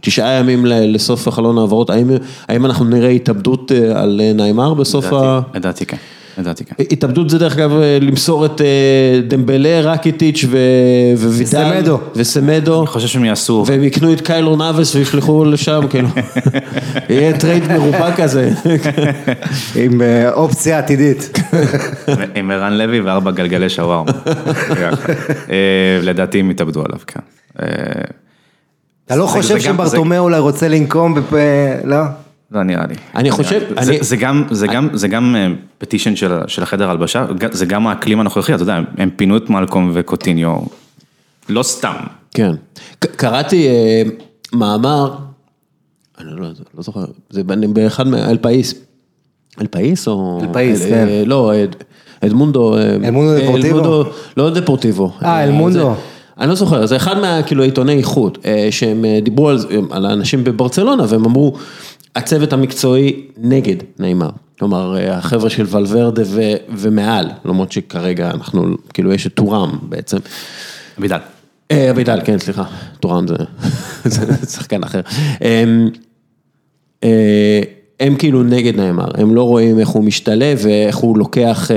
תשעה 0.00 0.32
ימים 0.32 0.66
ל- 0.66 0.94
לסוף 0.94 1.28
החלון 1.28 1.58
העברות, 1.58 1.90
האם, 1.90 2.10
האם 2.48 2.66
אנחנו 2.66 2.84
נראה 2.84 3.08
התאבדות 3.08 3.72
אה, 3.72 4.02
על 4.02 4.20
אה, 4.24 4.32
ניימר 4.32 4.74
בסוף 4.74 5.12
ה... 5.12 5.16
לדעתי- 5.16 5.58
לדעתי 5.58 5.86
כן, 5.86 5.96
לדעתי 6.38 6.64
כן. 6.64 6.74
התאבדות 6.90 7.30
זה 7.30 7.38
דרך 7.38 7.52
אגב 7.52 7.72
אה, 7.72 7.98
למסור 8.00 8.46
את 8.46 8.60
אה, 8.60 9.20
דמבלה, 9.28 9.80
רקיטיץ' 9.80 10.44
ו... 10.48 10.58
ווידל. 11.16 11.44
וסמדו. 11.44 11.98
וסמדו. 12.16 12.78
אני 12.80 12.86
חושב 12.86 13.08
שהם 13.08 13.24
יעשו, 13.24 13.64
והם 13.66 13.84
יקנו 13.84 14.12
את 14.12 14.20
קיילו 14.20 14.56
נאבס 14.56 14.94
וישלחו 14.94 15.44
לשם, 15.44 15.80
כאילו, 15.90 16.08
יהיה 17.10 17.38
trade 17.38 17.72
מרובע 17.72 18.16
כזה. 18.16 18.50
עם 19.74 20.02
אה, 20.02 20.32
אופציה 20.32 20.78
עתידית. 20.78 21.30
עם 22.34 22.50
ערן 22.50 22.72
לוי 22.72 23.00
וארבע 23.00 23.30
גלגלי 23.30 23.68
שווארמה. 23.68 24.12
אה, 25.50 26.00
לדעתי 26.02 26.40
הם 26.40 26.50
יתאבדו 26.50 26.84
עליו, 26.84 26.98
כן. 27.06 27.20
אתה 29.06 29.16
לא 29.16 29.26
חושב 29.26 29.60
שברטומיאו 29.60 30.18
אולי 30.18 30.38
רוצה 30.38 30.68
לנקום 30.68 31.14
בפ... 31.14 31.32
לא? 31.84 31.96
לא 32.52 32.62
נראה 32.62 32.86
לי. 32.86 32.94
אני 33.14 33.30
חושב- 33.30 33.60
זה- 33.68 33.90
אני- 33.90 33.98
זה 34.02 34.16
גם, 34.16 34.44
זה 34.50 34.66
גם, 34.66 34.88
זה 34.92 35.08
גם 35.08 35.36
petition 35.78 36.16
של 36.16 36.32
של 36.46 36.62
החדר 36.62 36.90
הלבשה, 36.90 37.26
זה 37.50 37.66
גם 37.66 37.86
האקלים 37.86 38.20
הנוכחי, 38.20 38.54
אתה 38.54 38.62
יודע, 38.62 38.80
הם 38.98 39.10
פינו 39.16 39.36
את 39.36 39.50
מלקום 39.50 39.90
וקוטיניו, 39.94 40.56
לא 41.48 41.62
סתם. 41.62 41.94
כן. 42.34 42.52
קראתי 43.00 43.68
אה, 43.68 44.02
מאמר, 44.52 45.14
אני 46.18 46.28
לא, 46.30 46.46
לא 46.76 46.82
זוכר, 46.82 47.04
זה 47.30 47.42
באחד 47.72 48.06
מה... 48.08 48.30
אל 48.30 48.38
פאיס. 48.38 48.74
אל 49.60 49.66
פאיס 49.66 50.08
או... 50.08 50.40
אל 50.42 50.48
פאיס, 50.52 50.82
אה, 50.82 50.88
כן. 50.88 51.08
אה, 51.08 51.22
לא, 51.26 51.52
אל 52.20 52.34
מונדו. 52.34 52.76
אה, 52.76 52.96
אל 52.96 53.06
מונדו 53.06 53.32
אה, 53.32 53.40
דפורטיבו? 53.42 54.04
לא 54.36 54.50
דפורטיבו. 54.50 55.12
אה, 55.22 55.44
אלמונדו. 55.44 55.94
אני 56.40 56.48
לא 56.48 56.54
זוכר, 56.54 56.86
זה 56.86 56.96
אחד 56.96 57.18
מה, 57.18 57.40
כאילו, 57.46 57.62
עיתוני 57.62 57.98
איכות, 57.98 58.38
אה, 58.44 58.68
שהם 58.70 59.04
אה, 59.04 59.18
דיברו 59.22 59.48
על, 59.48 59.58
על 59.90 60.06
האנשים 60.06 60.44
בברצלונה, 60.44 61.04
והם 61.08 61.24
אמרו, 61.24 61.54
הצוות 62.16 62.52
המקצועי 62.52 63.26
נגד 63.36 63.76
נעימר. 63.98 64.30
כלומר, 64.58 64.96
אה, 64.96 65.16
החבר'ה 65.16 65.50
של 65.50 65.66
ולוורדה 65.68 66.22
ו- 66.26 66.56
ומעל, 66.68 67.30
למרות 67.44 67.72
שכרגע 67.72 68.30
אנחנו, 68.30 68.76
כאילו, 68.94 69.12
יש 69.12 69.26
את 69.26 69.34
טורם 69.34 69.78
בעצם. 69.82 70.18
אבידל. 70.98 71.18
אה, 71.70 71.90
אבידל, 71.90 72.20
כן, 72.24 72.38
סליחה, 72.38 72.64
טורם 73.00 73.26
זה 73.28 73.34
זה 74.14 74.46
שחקן 74.46 74.82
אחר. 74.82 75.00
הם, 75.40 75.90
אה, 77.04 77.60
הם 78.00 78.16
כאילו 78.16 78.42
נגד 78.42 78.76
נאמר, 78.76 79.08
הם 79.14 79.34
לא 79.34 79.42
רואים 79.42 79.78
איך 79.78 79.88
הוא 79.88 80.04
משתלב 80.04 80.58
ואיך 80.62 80.96
הוא 80.96 81.18
לוקח, 81.18 81.70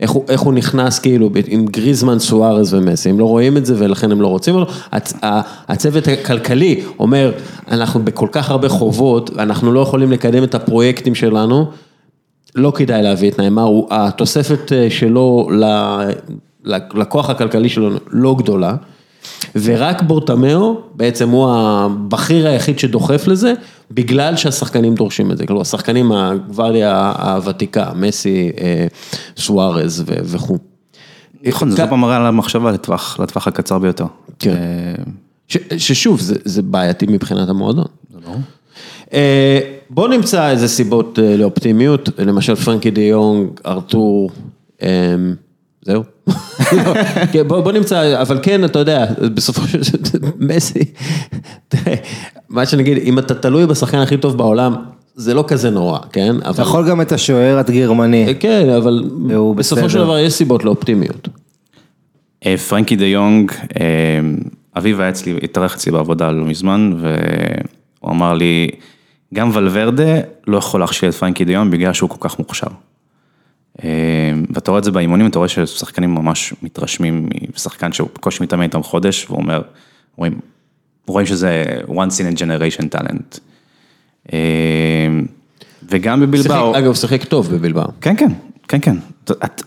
איך 0.00 0.10
הוא, 0.10 0.24
איך 0.28 0.40
הוא 0.40 0.52
נכנס 0.54 0.98
כאילו 0.98 1.30
עם 1.46 1.66
גריזמן, 1.66 2.18
סוארז 2.18 2.74
ומסי, 2.74 3.10
הם 3.10 3.18
לא 3.18 3.24
רואים 3.24 3.56
את 3.56 3.66
זה 3.66 3.74
ולכן 3.78 4.12
הם 4.12 4.20
לא 4.20 4.26
רוצים 4.26 4.54
אותו. 4.54 4.72
הצ, 4.92 5.12
הצוות 5.68 6.08
הכלכלי 6.08 6.80
אומר, 6.98 7.32
אנחנו 7.70 8.00
בכל 8.04 8.28
כך 8.32 8.50
הרבה 8.50 8.68
חובות, 8.68 9.30
אנחנו 9.38 9.72
לא 9.72 9.80
יכולים 9.80 10.12
לקדם 10.12 10.44
את 10.44 10.54
הפרויקטים 10.54 11.14
שלנו, 11.14 11.66
לא 12.54 12.72
כדאי 12.76 13.02
להביא 13.02 13.30
את 13.30 13.40
הוא- 13.40 13.86
התוספת 13.90 14.72
אה, 14.72 14.90
שלו 14.90 15.48
ל- 15.52 16.76
לכוח 16.94 17.30
הכלכלי 17.30 17.68
שלו 17.68 17.90
לא 18.10 18.34
גדולה, 18.38 18.74
ורק 19.62 20.02
בורטמאו 20.02 20.80
בעצם 20.94 21.28
הוא 21.30 21.50
הבכיר 21.52 22.46
היחיד 22.48 22.78
שדוחף 22.78 23.26
לזה, 23.26 23.52
בגלל 23.90 24.36
שהשחקנים 24.36 24.94
דורשים 24.94 25.32
את 25.32 25.38
זה, 25.38 25.46
כלומר 25.46 25.62
השחקנים 25.62 26.12
הגווארדיה 26.12 27.12
הוותיקה, 27.18 27.90
מסי, 27.96 28.50
אה, 28.60 28.86
סוארז 29.36 30.04
וכו'. 30.06 30.58
נכון, 31.42 31.70
זה 31.70 31.82
לא 31.82 31.88
פעם 31.88 32.00
מראה 32.00 32.16
על 32.16 32.26
המחשבה 32.26 32.72
לטווח, 32.72 33.20
לטווח 33.20 33.48
הקצר 33.48 33.78
ביותר. 33.78 34.06
כן. 34.38 34.50
אה, 34.50 34.94
ש- 35.48 35.56
ששוב, 35.78 36.20
זה, 36.20 36.34
זה 36.44 36.62
בעייתי 36.62 37.06
מבחינת 37.08 37.48
המועדון. 37.48 37.84
אה, 39.12 39.60
בוא 39.90 40.08
נמצא 40.08 40.50
איזה 40.50 40.68
סיבות 40.68 41.18
לאופטימיות, 41.38 42.08
למשל 42.18 42.54
פרנקי 42.54 42.90
דה 42.90 43.00
יונג, 43.00 43.48
ארתור, 43.66 44.30
אה, 44.82 44.88
זהו. 45.86 46.02
כן, 47.32 47.48
בוא, 47.48 47.72
נמצא, 47.72 48.22
אבל 48.22 48.38
כן, 48.42 48.64
אתה 48.64 48.78
יודע, 48.78 49.06
בסופו 49.34 49.68
של 49.68 49.98
דבר, 50.02 50.28
מסי, 50.38 50.84
מה 52.48 52.66
שנגיד, 52.66 52.98
אם 52.98 53.18
אתה 53.18 53.34
תלוי 53.34 53.66
בשחקן 53.66 53.98
הכי 53.98 54.16
טוב 54.16 54.38
בעולם, 54.38 54.74
זה 55.14 55.34
לא 55.34 55.44
כזה 55.48 55.70
נורא, 55.70 55.98
כן? 56.12 56.36
אתה 56.38 56.48
אבל, 56.48 56.62
יכול 56.62 56.88
גם 56.88 57.00
את 57.00 57.12
השוער 57.12 57.58
הגרמני. 57.58 58.34
כן, 58.40 58.68
אבל 58.76 59.04
בסופו 59.56 59.90
של. 59.90 59.98
דבר 59.98 60.18
יש 60.18 60.32
סיבות 60.32 60.64
לאופטימיות. 60.64 61.28
אה, 62.46 62.56
פרנקי 62.56 62.96
דה 62.96 63.06
יונג, 63.06 63.52
אה, 63.80 64.20
אביב 64.76 65.00
היה 65.00 65.08
אצלי, 65.08 65.38
התארח 65.42 65.74
אצלי 65.74 65.92
בעבודה 65.92 66.30
לא 66.30 66.44
מזמן, 66.44 66.92
והוא 67.00 68.12
אמר 68.12 68.34
לי, 68.34 68.68
גם 69.34 69.50
ולוורדה 69.54 70.20
לא 70.46 70.56
יכול 70.56 70.80
להכשיל 70.80 71.08
את 71.08 71.14
פרנקי 71.14 71.44
דה 71.44 71.52
יונג 71.52 71.72
בגלל 71.72 71.92
שהוא 71.92 72.10
כל 72.10 72.28
כך 72.28 72.38
מוכשר. 72.38 72.68
אה, 73.84 73.88
ואתה 74.50 74.70
רואה 74.70 74.78
את 74.78 74.84
זה 74.84 74.90
באימונים, 74.90 75.26
אתה 75.26 75.38
רואה 75.38 75.48
ששחקנים 75.48 76.14
ממש 76.14 76.54
מתרשמים 76.62 77.28
משחקן 77.54 77.92
שהוא 77.92 78.08
בקושי 78.14 78.42
מתאמן 78.42 78.62
איתם 78.62 78.82
חודש, 78.82 79.24
והוא 79.28 79.38
אומר, 79.38 79.62
רואים, 80.16 80.40
רואים 81.06 81.26
שזה 81.26 81.64
once 81.88 81.92
in 81.92 82.36
a 82.36 82.38
generation 82.38 82.98
talent. 82.98 83.38
אה, 84.32 84.38
וגם 85.88 86.20
בבלבאו, 86.20 86.78
אגב, 86.78 86.94
שיחק 86.94 87.24
טוב 87.24 87.54
בבלבאו. 87.54 87.88
כן, 88.00 88.16
כן, 88.16 88.32
כן, 88.68 88.78
כן. 88.82 88.96
את- 89.30 89.62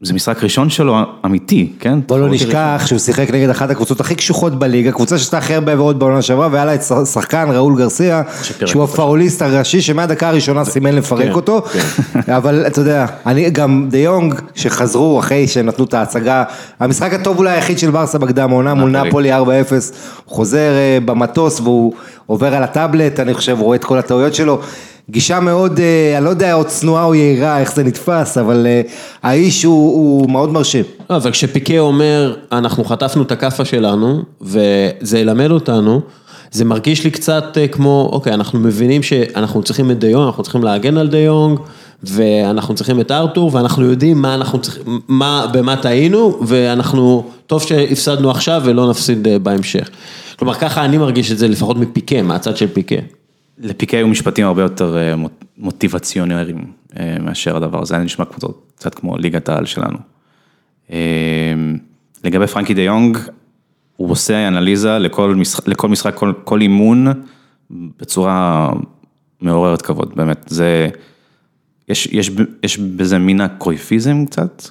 זה 0.00 0.14
משחק 0.14 0.44
ראשון 0.44 0.70
שלו 0.70 0.96
אמיתי, 1.24 1.72
כן? 1.80 1.98
בוא 2.06 2.18
לא 2.18 2.28
נשכח 2.28 2.82
שהוא 2.86 2.98
שיחק 2.98 3.30
נגד 3.30 3.48
אחת 3.48 3.70
הקבוצות 3.70 4.00
הכי 4.00 4.14
קשוחות 4.14 4.58
בליגה, 4.58 4.92
קבוצה 4.92 5.18
שעשתה 5.18 5.38
הכי 5.38 5.54
הרבה 5.54 5.72
עבירות 5.72 5.98
בעונה 5.98 6.22
שעברה, 6.22 6.48
והיה 6.52 6.64
לה 6.64 6.74
את 6.74 6.82
שחקן 7.12 7.48
ראול 7.52 7.76
גרסיה, 7.76 8.22
שהוא 8.66 8.84
הפאוליסט 8.84 9.42
הראשי, 9.42 9.80
שמהדקה 9.80 10.28
הראשונה 10.28 10.64
סימן 10.64 10.94
לפרק 10.94 11.24
כן, 11.24 11.32
אותו, 11.32 11.62
אבל 12.36 12.66
אתה 12.66 12.80
יודע, 12.80 13.06
אני 13.26 13.50
גם 13.50 13.86
דה 13.90 13.98
יונג, 13.98 14.34
שחזרו 14.54 15.20
אחרי 15.20 15.48
שהם 15.48 15.66
נתנו 15.66 15.84
את 15.84 15.94
ההצגה, 15.94 16.44
המשחק 16.80 17.14
הטוב 17.14 17.38
אולי 17.38 17.50
היחיד 17.50 17.78
של 17.78 17.90
ברסה 17.90 18.18
בקדם 18.18 18.50
העונה 18.50 18.74
מול 18.74 18.90
נפולי. 18.90 19.08
נפולי 19.08 19.34
4-0, 19.34 19.36
הוא 19.38 20.34
חוזר 20.34 20.72
אה, 20.72 20.98
במטוס 21.04 21.60
והוא 21.60 21.92
עובר 22.26 22.54
על 22.54 22.62
הטאבלט, 22.62 23.20
אני 23.20 23.34
חושב, 23.34 23.56
רואה 23.60 23.76
את 23.76 23.84
כל 23.84 23.98
הטעויות 23.98 24.34
שלו. 24.34 24.60
גישה 25.10 25.40
מאוד, 25.40 25.80
אה, 25.80 26.16
אני 26.16 26.24
לא 26.24 26.30
יודע, 26.30 26.54
או 26.54 26.64
צנועה 26.64 27.04
או 27.04 27.14
יהירה, 27.14 27.60
איך 27.60 27.74
זה 27.74 27.84
נתפס, 27.84 28.38
אבל 28.38 28.66
אה, 28.66 28.80
האיש 29.22 29.62
הוא, 29.62 29.94
הוא 29.94 30.30
מאוד 30.30 30.52
מרשים. 30.52 30.84
לא, 31.10 31.16
אבל 31.16 31.30
כשפיקה 31.30 31.78
אומר, 31.78 32.36
אנחנו 32.52 32.84
חטפנו 32.84 33.22
את 33.22 33.32
הכאפה 33.32 33.64
שלנו, 33.64 34.22
וזה 34.40 35.18
ילמד 35.18 35.50
אותנו, 35.50 36.00
זה 36.50 36.64
מרגיש 36.64 37.04
לי 37.04 37.10
קצת 37.10 37.44
אה, 37.56 37.68
כמו, 37.68 38.08
אוקיי, 38.12 38.34
אנחנו 38.34 38.58
מבינים 38.60 39.02
שאנחנו 39.02 39.62
צריכים 39.62 39.90
את 39.90 39.98
דיונג, 39.98 40.26
אנחנו 40.26 40.42
צריכים 40.42 40.62
להגן 40.62 40.98
על 40.98 41.08
דיונג, 41.08 41.58
ואנחנו 42.02 42.74
צריכים 42.74 43.00
את 43.00 43.10
ארתור, 43.10 43.50
ואנחנו 43.54 43.84
יודעים 43.84 44.22
מה 44.22 44.34
אנחנו 44.34 44.58
צריכים, 44.58 45.00
מה, 45.08 45.46
במה 45.52 45.76
טעינו, 45.76 46.38
ואנחנו, 46.46 47.24
טוב 47.46 47.62
שהפסדנו 47.62 48.30
עכשיו 48.30 48.62
ולא 48.64 48.90
נפסיד 48.90 49.28
בהמשך. 49.42 49.88
כלומר, 50.38 50.54
ככה 50.54 50.84
אני 50.84 50.98
מרגיש 50.98 51.32
את 51.32 51.38
זה 51.38 51.48
לפחות 51.48 51.76
מפיקה, 51.76 52.22
מהצד 52.22 52.56
של 52.56 52.66
פיקה. 52.72 52.96
לפיקי 53.58 53.96
היו 53.96 54.08
משפטים 54.08 54.46
הרבה 54.46 54.62
יותר 54.62 54.96
אה, 54.96 55.16
מוט- 55.16 55.44
מוטיבציונרים 55.58 56.72
אה, 56.98 57.16
מאשר 57.20 57.56
הדבר 57.56 57.82
הזה, 57.82 57.94
היה 57.94 58.04
נשמע 58.04 58.24
קצת, 58.76 58.94
כמו 58.94 59.16
ליגת 59.16 59.48
העל 59.48 59.66
שלנו. 59.66 59.98
אה, 60.90 61.54
לגבי 62.24 62.46
פרנקי 62.46 62.74
דה 62.74 62.82
יונג, 62.82 63.18
הוא 63.96 64.10
עושה 64.10 64.48
אנליזה 64.48 64.98
לכל 64.98 65.34
משחק, 65.34 65.68
לכל, 65.68 65.88
משחק 65.88 66.14
כל, 66.14 66.32
כל 66.44 66.60
אימון 66.60 67.06
בצורה 67.70 68.70
מעוררת 69.40 69.82
כבוד, 69.82 70.12
באמת. 70.16 70.44
זה, 70.48 70.88
יש, 71.88 72.06
יש, 72.06 72.30
יש 72.62 72.78
בזה 72.78 73.18
מין 73.18 73.40
הקרויפיזם 73.40 74.26
קצת, 74.26 74.62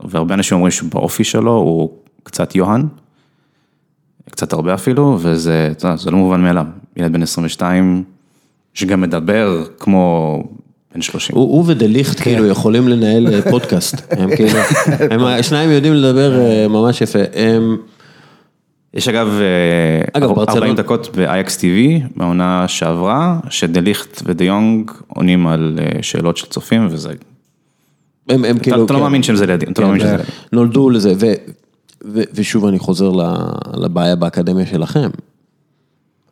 והרבה 0.00 0.34
אנשים 0.34 0.54
אומרים 0.56 0.70
שבאופי 0.70 1.24
שלו 1.24 1.52
הוא 1.52 1.90
קצת 2.22 2.54
יוהן. 2.54 2.82
קצת 4.30 4.52
הרבה 4.52 4.74
אפילו, 4.74 5.18
וזה, 5.20 5.72
זה 5.96 6.10
לא 6.10 6.16
מובן 6.16 6.40
מאליו. 6.42 6.66
ילד 6.96 7.12
בן 7.12 7.22
22, 7.22 8.04
שגם 8.76 9.00
מדבר 9.00 9.64
כמו 9.78 10.42
בן 10.94 11.02
30. 11.02 11.36
הוא 11.36 11.64
ודליכט 11.66 12.20
כאילו 12.20 12.46
יכולים 12.46 12.88
לנהל 12.88 13.26
אה, 13.34 13.50
פודקאסט, 13.50 13.94
הם 14.20 14.36
כאילו, 14.36 14.58
הם 15.10 15.24
השניים 15.24 15.70
יודעים 15.70 15.94
לדבר 15.94 16.40
אה, 16.40 16.68
ממש 16.68 17.00
יפה. 17.00 17.18
הם- 17.34 17.76
יש 18.94 19.08
אגב, 19.08 19.28
אה, 19.28 20.04
אגב, 20.12 20.28
40 20.30 20.46
ברצלונה- 20.46 20.74
דקות 20.74 21.08
ב-IX 21.16 21.48
TV, 21.58 22.02
מהעונה 22.16 22.68
שעברה, 22.68 23.38
שדליכט 23.50 24.22
ודיונג 24.24 24.90
עונים 25.08 25.46
על 25.46 25.78
שאלות 26.02 26.36
של 26.36 26.46
צופים, 26.46 26.86
וזה, 26.90 27.08
הם 28.28 28.44
הם 28.44 28.56
אתה 28.56 28.64
כאילו, 28.64 28.84
אתה 28.84 28.92
לא 28.92 28.98
כן. 28.98 29.04
מאמין 29.04 29.22
שזה 29.22 29.46
לידים, 29.46 29.72
אתה 29.72 29.80
לא 29.82 29.86
כן, 29.86 29.92
מאמין 29.92 30.00
שזה 30.00 30.10
זה- 30.10 30.16
לידים. 30.16 30.32
נולדו 30.52 30.90
לזה, 30.90 31.12
ושוב 32.34 32.66
אני 32.66 32.78
חוזר 32.78 33.10
לבעיה 33.76 34.16
באקדמיה 34.16 34.66
שלכם. 34.66 35.08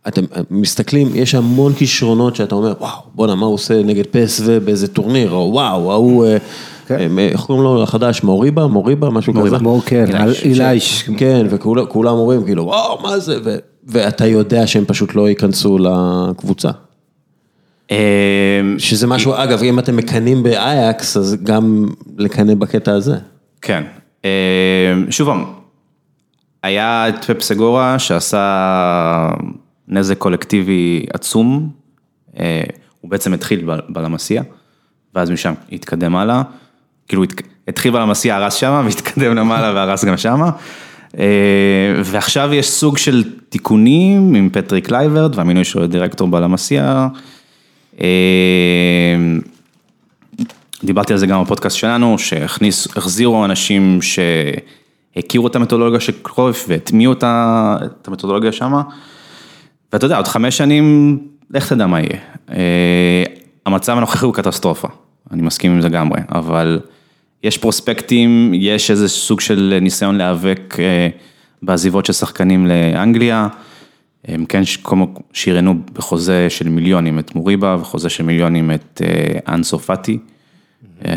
אתם 0.08 0.22
מסתכלים, 0.50 1.08
יש 1.14 1.34
המון 1.34 1.72
כישרונות 1.72 2.36
שאתה 2.36 2.54
אומר, 2.54 2.74
וואו, 2.80 2.98
בואנה, 3.14 3.34
מה 3.34 3.46
הוא 3.46 3.54
עושה 3.54 3.82
נגד 3.82 4.04
פסו 4.10 4.44
באיזה 4.64 4.88
טורניר, 4.88 5.30
או 5.30 5.50
וואו, 5.52 5.92
ההוא, 5.92 6.26
אה, 6.26 6.36
כן. 6.86 7.18
אה, 7.18 7.28
איך 7.28 7.40
קוראים 7.40 7.64
לו 7.64 7.82
החדש, 7.82 8.22
מוריבה, 8.22 8.66
מוריבה, 8.66 9.10
משהו 9.10 9.34
כזה. 9.34 9.58
מור, 9.58 9.82
כן, 9.86 10.04
אילייש. 10.06 10.44
אילייש. 10.44 11.10
כן, 11.16 11.46
וכולם 11.50 12.14
אומרים, 12.14 12.44
כאילו, 12.44 12.64
וואו, 12.64 13.02
מה 13.02 13.18
זה, 13.18 13.38
ואתה 13.86 14.26
יודע 14.26 14.66
שהם 14.66 14.84
פשוט 14.84 15.14
לא 15.14 15.28
ייכנסו 15.28 15.78
לקבוצה. 15.78 16.70
אה, 17.90 17.96
שזה 18.78 19.06
משהו, 19.06 19.32
אגב, 19.36 19.62
אם 19.62 19.78
אתם 19.78 19.96
מקנאים 19.96 20.42
באייקס, 20.42 21.16
אז 21.16 21.36
גם 21.42 21.88
לקנא 22.18 22.54
בקטע 22.54 22.92
הזה. 22.92 23.16
כן. 23.62 23.82
אה, 24.24 24.30
שוב 25.10 25.28
היה 26.62 27.08
את 27.08 27.24
פפ 27.24 27.42
סגורה 27.42 27.98
שעשה 27.98 29.28
נזק 29.88 30.18
קולקטיבי 30.18 31.06
עצום, 31.12 31.70
אה, 32.38 32.62
הוא 33.00 33.10
בעצם 33.10 33.34
התחיל 33.34 33.64
ב- 33.66 33.78
בלמסיה, 33.88 34.42
ואז 35.14 35.30
משם 35.30 35.54
התקדם 35.72 36.16
הלאה, 36.16 36.42
כאילו 37.08 37.24
התחיל 37.68 37.92
בלמסיה, 37.92 38.36
הרס 38.36 38.54
שמה, 38.54 38.82
והתקדם 38.84 39.34
למעלה 39.34 39.74
והרס 39.74 40.04
גם 40.04 40.16
שמה, 40.16 40.50
אה, 41.18 41.24
ועכשיו 42.04 42.54
יש 42.54 42.70
סוג 42.70 42.98
של 42.98 43.24
תיקונים 43.48 44.34
עם 44.34 44.50
פטריק 44.52 44.90
קלייברט 44.90 45.38
והמינוי 45.38 45.64
שלו 45.64 45.82
לדירקטור 45.82 46.28
בלה 46.28 46.58
מסיה. 46.58 47.08
אה, 48.00 48.06
דיברתי 50.84 51.12
על 51.12 51.18
זה 51.18 51.26
גם 51.26 51.44
בפודקאסט 51.44 51.76
שלנו, 51.76 52.18
שהכניס, 52.18 52.88
החזירו 52.96 53.44
אנשים 53.44 53.98
שהכירו 54.02 55.46
את 55.46 55.56
המתודולוגיה 55.56 56.00
של 56.00 56.12
קרויף 56.22 56.64
והטמיעו 56.68 57.12
את 57.12 57.24
המתודולוגיה 58.08 58.52
שמה. 58.52 58.82
ואתה 59.94 60.06
יודע, 60.06 60.16
עוד 60.16 60.28
חמש 60.28 60.56
שנים, 60.56 61.18
לך 61.50 61.72
תדע 61.72 61.86
מה 61.86 62.00
יהיה. 62.00 62.20
אה, 62.50 63.24
המצב 63.66 63.96
הנוכחי 63.96 64.24
הוא 64.24 64.34
קטסטרופה, 64.34 64.88
אני 65.30 65.42
מסכים 65.42 65.72
עם 65.72 65.80
זה 65.80 65.88
לגמרי, 65.88 66.20
אבל 66.34 66.80
יש 67.42 67.58
פרוספקטים, 67.58 68.52
יש 68.54 68.90
איזה 68.90 69.08
סוג 69.08 69.40
של 69.40 69.78
ניסיון 69.82 70.14
להיאבק 70.14 70.76
אה, 70.78 71.08
בעזיבות 71.62 72.06
של 72.06 72.12
שחקנים 72.12 72.66
לאנגליה. 72.66 73.48
הם 74.24 74.44
כן 74.44 74.64
ש- 74.64 74.76
כמו 74.76 75.14
שריינו 75.32 75.74
בחוזה 75.92 76.46
של 76.50 76.68
מיליונים 76.68 77.18
את 77.18 77.34
מוריבה 77.34 77.76
וחוזה 77.80 78.08
של 78.08 78.24
מיליונים 78.24 78.70
את 78.70 79.02
אה, 79.04 79.54
אנסו 79.54 79.78
פאטי, 79.78 80.18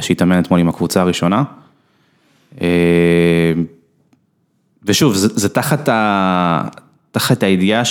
שהתאמן 0.02 0.40
אתמול 0.40 0.60
עם 0.60 0.70
הקבוצה 0.70 1.02
הראשונה. 1.02 1.44
ושוב, 4.84 5.14
זה, 5.14 5.28
זה 5.36 5.50
תחת, 5.50 5.90
ה, 5.90 6.68
תחת 7.12 7.44
הידיעה 7.44 7.86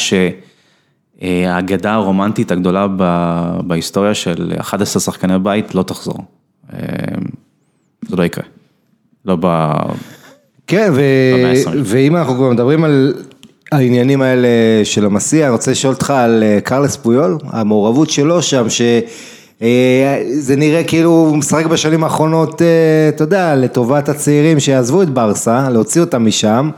שהאגדה 1.21 1.93
הרומנטית 1.93 2.51
הגדולה 2.51 2.87
בהיסטוריה 3.67 4.15
של 4.15 4.53
11 4.61 5.03
שחקני 5.03 5.39
בית 5.39 5.75
לא 5.75 5.83
תחזור. 5.83 6.19
אה, 6.73 6.79
זה 8.09 8.17
לא 8.17 8.25
יקרה. 8.25 8.45
לא 9.25 9.37
ב... 9.41 9.73
כן, 10.67 10.91
ו... 10.95 11.01
ואם 11.85 12.17
אנחנו 12.17 12.35
כבר 12.35 12.51
מדברים 12.51 12.85
על 12.85 13.15
העניינים 13.73 14.23
האלה 14.23 14.49
של 14.85 15.05
המסיע, 15.05 15.47
אני 15.47 15.53
רוצה 15.53 15.71
לשאול 15.71 15.95
אותך 15.95 16.11
על 16.11 16.43
אה, 16.43 16.59
קרלס 16.61 16.97
פויול, 16.97 17.39
המעורבות 17.45 18.11
שלו 18.11 18.43
שם, 18.43 18.67
שזה 18.69 20.57
נראה 20.57 20.85
כאילו 20.85 21.11
הוא 21.11 21.37
משחק 21.37 21.67
בשנים 21.67 22.05
האחרונות, 22.05 22.63
אה, 22.63 23.09
אתה 23.09 23.25
יודע, 23.25 23.57
לטובת 23.57 24.09
הצעירים 24.09 24.61
שיעזבו 24.61 25.03
את 25.03 25.11
ברסה, 25.11 25.71
להוציא 25.71 26.01
אותם 26.01 26.27
משם. 26.27 26.71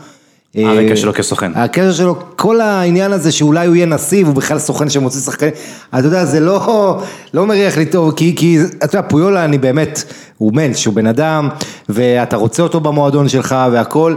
הרקע 0.55 0.91
אה, 0.91 0.97
שלו 0.97 1.15
כסוכן. 1.15 1.53
הקשר 1.55 1.93
שלו, 1.93 2.17
כל 2.37 2.61
העניין 2.61 3.13
הזה 3.13 3.33
שאולי 3.33 3.67
הוא 3.67 3.77
יהיה 3.77 3.87
נשיא 3.87 4.25
והוא 4.25 4.35
בכלל 4.35 4.59
סוכן 4.59 4.91
שמוציא 4.91 5.21
שחקנים, 5.21 5.53
אתה 5.91 6.07
יודע, 6.07 6.25
זה 6.25 6.41
לא, 6.41 7.01
לא 7.35 7.47
מריח 7.47 7.77
לי 7.77 7.87
טוב, 7.87 8.13
כי, 8.17 8.35
כי 8.37 8.59
אתה 8.85 8.97
יודע, 8.97 9.09
פויולה 9.09 9.45
אני 9.45 9.59
באמת, 9.59 10.05
הוא 10.39 10.53
מנש, 10.55 10.85
הוא 10.85 10.95
בן 10.95 11.07
אדם, 11.07 11.49
ואתה 11.89 12.37
רוצה 12.37 12.63
אותו 12.63 12.81
במועדון 12.81 13.29
שלך 13.29 13.57
והכל, 13.73 14.15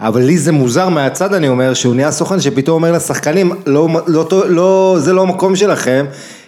אבל 0.00 0.22
לי 0.22 0.38
זה 0.38 0.52
מוזר 0.52 0.88
מהצד, 0.88 1.34
אני 1.34 1.48
אומר, 1.48 1.74
שהוא 1.74 1.94
נהיה 1.94 2.10
סוכן 2.10 2.40
שפתאום 2.40 2.82
אומר 2.82 2.92
לשחקנים, 2.96 3.52
לא, 3.66 3.88
לא, 4.06 4.26
לא, 4.30 4.50
לא, 4.50 4.96
זה 4.98 5.12
לא 5.12 5.22
המקום 5.22 5.56
שלכם, 5.56 6.06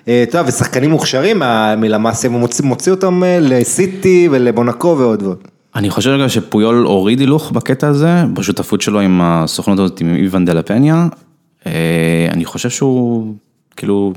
אה, 0.09 0.23
אתה 0.23 0.39
יודע, 0.39 0.49
ושחקנים 0.49 0.91
מוכשרים 0.91 1.43
מלמ"סים, 1.79 2.33
הוא 2.33 2.41
מוציא, 2.41 2.65
מוציא 2.65 2.93
אותם 2.93 3.25
אה, 3.25 3.39
לסיטי 3.41 4.29
ולמונקו 4.31 4.97
ועוד 4.99 5.23
ועוד. 5.23 5.56
אני 5.77 5.91
חושב 5.91 6.11
רגע 6.11 6.29
שפויול 6.29 6.85
הוריד 6.85 7.21
הילוך 7.21 7.51
בקטע 7.53 7.89
הזה, 7.89 8.25
בשותפות 8.35 8.81
שלו 8.81 9.01
עם 9.01 9.21
הסוכנות 9.23 9.79
הזאת, 9.79 10.01
עם 10.01 10.15
איוון 10.15 10.45
דה 10.45 10.53
לפניה. 10.53 11.09
אה, 11.67 11.73
אני 12.31 12.45
חושב 12.45 12.71
שהוא, 12.71 13.35
כאילו, 13.77 14.13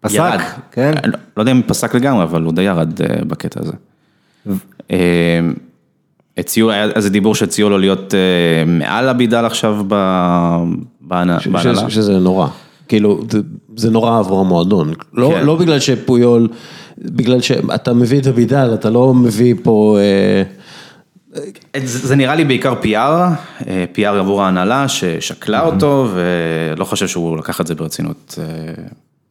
פסק, 0.00 0.14
ירד. 0.14 0.38
כן? 0.72 0.92
לא, 1.06 1.18
לא 1.36 1.42
יודע 1.42 1.52
אם 1.52 1.60
פסק 1.66 1.94
לגמרי, 1.94 2.22
אבל 2.22 2.42
הוא 2.42 2.52
די 2.52 2.62
ירד 2.62 3.02
אה, 3.02 3.24
בקטע 3.24 3.60
הזה. 3.62 3.72
אה, 4.90 5.40
הציעו, 6.38 6.70
היה 6.70 6.84
איזה 6.84 7.10
דיבור 7.10 7.34
שהציעו 7.34 7.70
לו 7.70 7.78
להיות 7.78 8.14
אה, 8.14 8.18
מעל 8.66 9.08
אבידל 9.08 9.44
עכשיו 9.44 9.84
בהנהלה. 11.00 11.40
שזה 11.90 12.18
נורא. 12.18 12.46
כאילו, 12.88 13.20
זה- 13.30 13.40
זה 13.76 13.90
נורא 13.90 14.18
עבור 14.18 14.40
המועדון. 14.40 14.92
לא, 15.12 15.30
כן. 15.34 15.46
לא 15.46 15.56
בגלל 15.56 15.78
שפויול, 15.80 16.48
בגלל 16.98 17.40
שאתה 17.40 17.92
מביא 17.92 18.20
את 18.20 18.26
אבידל, 18.26 18.70
אתה 18.74 18.90
לא 18.90 19.14
מביא 19.14 19.54
פה... 19.62 19.98
אה, 20.00 20.42
זה 21.84 22.16
נראה 22.16 22.34
לי 22.34 22.44
בעיקר 22.44 22.74
PR, 22.82 22.96
אה, 22.96 23.84
PR 23.96 24.06
עבור 24.06 24.42
ההנהלה 24.42 24.88
ששקלה 24.88 25.62
אותו 25.62 26.08
ולא 26.14 26.84
חושב 26.84 27.08
שהוא 27.08 27.38
לקח 27.38 27.60
את 27.60 27.66
זה 27.66 27.74
ברצינות. 27.74 28.38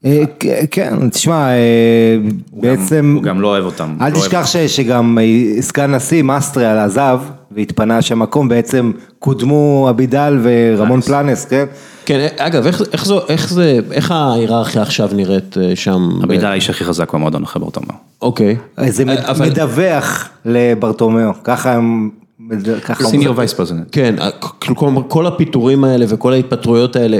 אה, 0.05 0.23
כן, 0.71 1.09
תשמע, 1.09 1.47
בעצם... 2.53 3.13
הוא 3.15 3.23
גם 3.23 3.41
לא 3.41 3.47
אוהב 3.47 3.65
אותם. 3.65 3.97
אל 4.01 4.11
לא 4.11 4.15
תשכח 4.15 4.45
שגם 4.67 5.17
סגן 5.59 5.95
נשיא 5.95 6.23
מסטריאל 6.23 6.77
עזב 6.77 7.19
והתפנה 7.51 8.01
שם 8.01 8.19
מקום, 8.19 8.49
בעצם 8.49 8.91
קודמו 9.19 9.87
אבידל 9.89 10.39
ורמון. 10.43 11.01
פלנס, 11.01 11.45
כן? 11.45 11.65
כן, 12.05 12.27
אגב, 12.37 12.65
איך, 12.65 12.81
איך, 12.93 13.05
זו, 13.05 13.19
איך, 13.29 13.49
זה, 13.49 13.79
איך 13.91 14.11
ההיררכיה 14.11 14.81
עכשיו 14.81 15.09
נראית 15.15 15.57
אה, 15.57 15.75
שם? 15.75 16.09
אבידל 16.23 16.45
האיש 16.45 16.69
הכי 16.69 16.83
חזק 16.83 17.13
במועדון 17.13 17.43
אחרי 17.43 17.61
ברטומיאו. 17.61 17.93
אוקיי. 18.21 18.55
זה 18.87 19.05
מד- 19.05 19.17
אבל- 19.17 19.45
מדווח 19.49 20.29
לברתומאו, 20.45 21.31
ככה 21.43 21.73
הם... 21.73 22.09
senior 23.03 23.37
vice 23.37 23.53
president. 23.53 23.87
כן, 23.91 24.15
כלומר, 24.75 25.01
כל 25.07 25.27
הפיטורים 25.27 25.83
האלה 25.83 26.05
וכל 26.09 26.33
ההתפטרויות 26.33 26.95
האלה, 26.95 27.17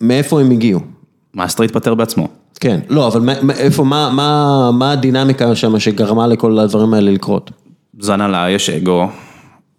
מאיפה 0.00 0.40
הם 0.40 0.50
הגיעו? 0.50 0.80
מאסטרה 1.34 1.62
התפטר 1.62 1.94
בעצמו. 1.94 2.28
כן, 2.60 2.80
לא, 2.88 3.06
אבל 3.06 3.28
איפה, 3.58 3.84
מה, 3.84 4.10
מה, 4.12 4.70
מה 4.72 4.92
הדינמיקה 4.92 5.54
שם 5.54 5.78
שגרמה 5.78 6.26
לכל 6.26 6.58
הדברים 6.58 6.94
האלה 6.94 7.10
לקרות? 7.10 7.50
זה 8.00 8.14
הנהלה, 8.14 8.50
יש 8.50 8.70
אגו, 8.70 9.08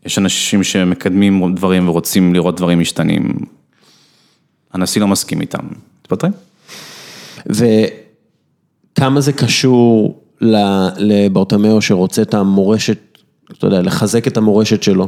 יש 0.06 0.18
אנשים 0.18 0.64
שמקדמים 0.64 1.56
דברים 1.56 1.90
ורוצים 1.90 2.34
לראות 2.34 2.58
דברים 2.58 2.80
משתנים. 2.80 3.34
הנשיא 4.74 5.02
לא 5.02 5.08
מסכים 5.08 5.42
איתם, 5.42 5.68
מתפטרים. 6.02 6.32
וכמה 7.46 9.22
זה 9.22 9.34
קשור 9.34 10.22
לברטמאו 10.98 11.82
שרוצה 11.82 12.22
את 12.22 12.34
המורשת, 12.34 12.98
אתה 13.52 13.68
יודע, 13.68 13.82
לחזק 13.82 14.28
את 14.28 14.38
המורשת 14.38 14.84
שלו? 14.84 15.08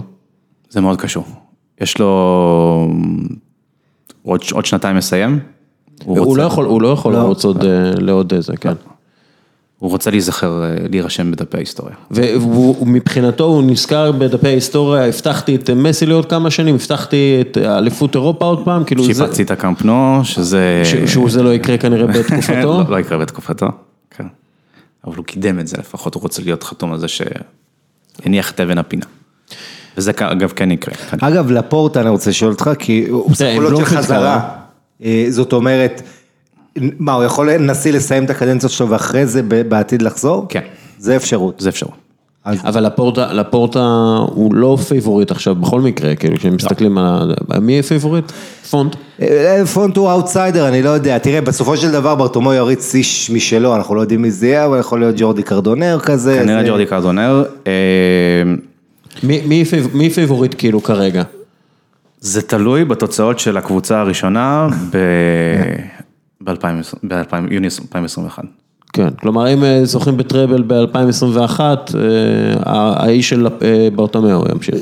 זה 0.70 0.82
מאוד 0.82 1.02
קשור. 1.02 1.24
יש 1.82 2.00
לו 2.00 2.88
עוד, 4.24 4.42
עוד 4.52 4.66
שנתיים 4.66 4.98
מסיים. 4.98 5.40
הוא 6.04 6.18
הוא 6.18 6.26
רוצה, 6.26 6.42
לא 6.42 6.48
יכול, 6.48 6.66
הוא 6.66 6.82
לא 6.82 6.88
יכול 6.88 7.14
לא. 7.14 7.20
לרוץ 7.20 7.46
עוד, 7.46 7.66
אה, 7.66 7.92
לעוד 8.00 8.34
איזה, 8.34 8.58
כן. 8.58 8.74
הוא 9.82 9.92
רוצה 9.92 10.12
להיזכר, 10.12 10.64
אה, 10.64 10.76
להירשם 10.90 11.32
בדפי 11.32 11.58
ההיסטוריה. 11.58 11.96
ומבחינתו 12.12 13.44
הוא 13.44 13.64
נזכר 13.64 14.12
בדפי 14.12 14.48
ההיסטוריה, 14.48 15.06
הבטחתי 15.06 15.56
את 15.56 15.70
מסי 15.70 16.06
לעוד 16.06 16.26
כמה 16.26 16.52
שנים, 16.52 16.76
הבטחתי 16.76 17.38
את 17.42 17.58
אליפות 17.58 18.16
אירופה 18.16 18.46
עוד 18.46 18.66
פעם, 18.66 18.84
כאילו 18.84 19.04
זה, 19.04 19.14
שיפצתי 19.14 19.44
את 19.44 19.52
הקמפנו, 19.52 20.20
שזה... 20.24 20.82
שהוא 21.08 21.30
זה 21.30 21.44
לא 21.44 21.54
יקרה 21.54 21.78
כנראה 21.78 22.08
בתקופתו. 22.08 22.64
לא, 22.64 22.84
לא 22.90 23.00
יקרה 23.00 23.18
בתקופתו, 23.18 23.66
כן. 24.10 24.26
אבל 25.08 25.16
הוא 25.18 25.26
קידם 25.26 25.60
את 25.60 25.68
זה, 25.68 25.78
לפחות 25.80 26.16
הוא 26.16 26.24
רוצה 26.24 26.42
להיות 26.42 26.64
חתום 26.64 26.92
על 26.92 27.00
זה 27.00 27.08
שהניח 27.08 28.52
את 28.52 28.60
אבן 28.60 28.78
הפינה. 28.78 29.06
וזה 29.98 30.14
כ- 30.14 30.22
אגב 30.22 30.54
כן 30.56 30.72
יקרה. 30.72 30.96
אגב, 31.22 31.52
לפורטה 31.52 32.02
אני 32.02 32.10
רוצה 32.10 32.30
לשאול 32.30 32.52
אותך, 32.52 32.70
כי 32.80 33.06
הוא 33.10 33.26
הם 33.28 33.34
פסיכולוג 33.34 33.82
לא 33.82 33.86
חזרה. 33.86 34.50
אה, 35.04 35.26
זאת 35.30 35.54
אומרת, 35.54 36.02
מה, 36.78 37.14
הוא 37.14 37.24
יכול 37.24 37.52
לנסי 37.52 37.92
לסיים 37.92 38.26
את 38.26 38.30
הקדנציות 38.30 38.72
שלו 38.72 38.90
ואחרי 38.90 39.26
זה 39.28 39.42
ב- 39.44 39.62
בעתיד 39.70 40.02
לחזור? 40.02 40.46
כן. 40.50 40.62
זה 41.00 41.16
אפשרות. 41.16 41.60
זה 41.60 41.70
אפשרות. 41.70 41.94
אז 42.46 42.58
אבל 42.64 42.86
לפורטה, 42.86 43.34
לפורטה 43.34 43.80
הוא 44.28 44.56
לא 44.56 44.78
פייבוריט 44.88 45.32
עכשיו 45.32 45.56
בכל 45.56 45.82
מקרה, 45.82 46.16
כאילו 46.16 46.38
כשהם 46.38 46.56
מסתכלים 46.56 46.98
על... 46.98 47.36
ה- 47.52 47.60
מי 47.60 47.82
פייבוריט? 47.84 48.32
פונט? 48.70 48.96
אה, 49.22 49.62
פונט 49.74 49.98
הוא 49.98 50.12
אאוטסיידר, 50.12 50.68
אני 50.68 50.82
לא 50.84 50.90
יודע. 50.90 51.18
תראה, 51.18 51.42
בסופו 51.42 51.78
של 51.78 51.92
דבר 51.92 52.16
ברתומאו 52.16 52.54
יריץ 52.54 52.96
איש 52.96 53.30
משלו, 53.32 53.76
אנחנו 53.76 53.96
לא 53.96 54.02
יודעים 54.02 54.22
מי 54.22 54.32
זה 54.32 54.48
יהיה, 54.48 54.66
אבל 54.66 54.80
יכול 54.80 55.00
להיות 55.00 55.16
ג'ורדי 55.18 55.44
קרדונר 55.44 56.00
כזה. 56.04 56.40
כנראה 56.44 56.62
זה- 56.64 56.68
ג'ורדי 56.70 56.86
קרדונר. 56.86 57.44
אה, 57.68 57.72
מי, 59.24 59.42
מי, 59.46 59.66
פייב-, 59.66 59.88
מי 59.94 60.10
פייבוריט 60.10 60.56
כאילו 60.58 60.84
כרגע? 60.84 61.24
זה 62.20 62.42
תלוי 62.42 62.86
בתוצאות 62.86 63.40
של 63.40 63.58
הקבוצה 63.58 64.00
הראשונה 64.00 64.68
ביוני 66.44 67.68
2021. 67.68 68.44
כן, 68.94 69.10
כלומר 69.20 69.54
אם 69.54 69.64
אה, 69.64 69.86
זוכים 69.86 70.18
בטרבל 70.18 70.64
ב-2021, 70.68 71.60
האיש 72.66 73.30
של 73.30 73.48
אה, 73.62 73.88
ברתומאו 73.96 74.44
ימשיך. 74.52 74.76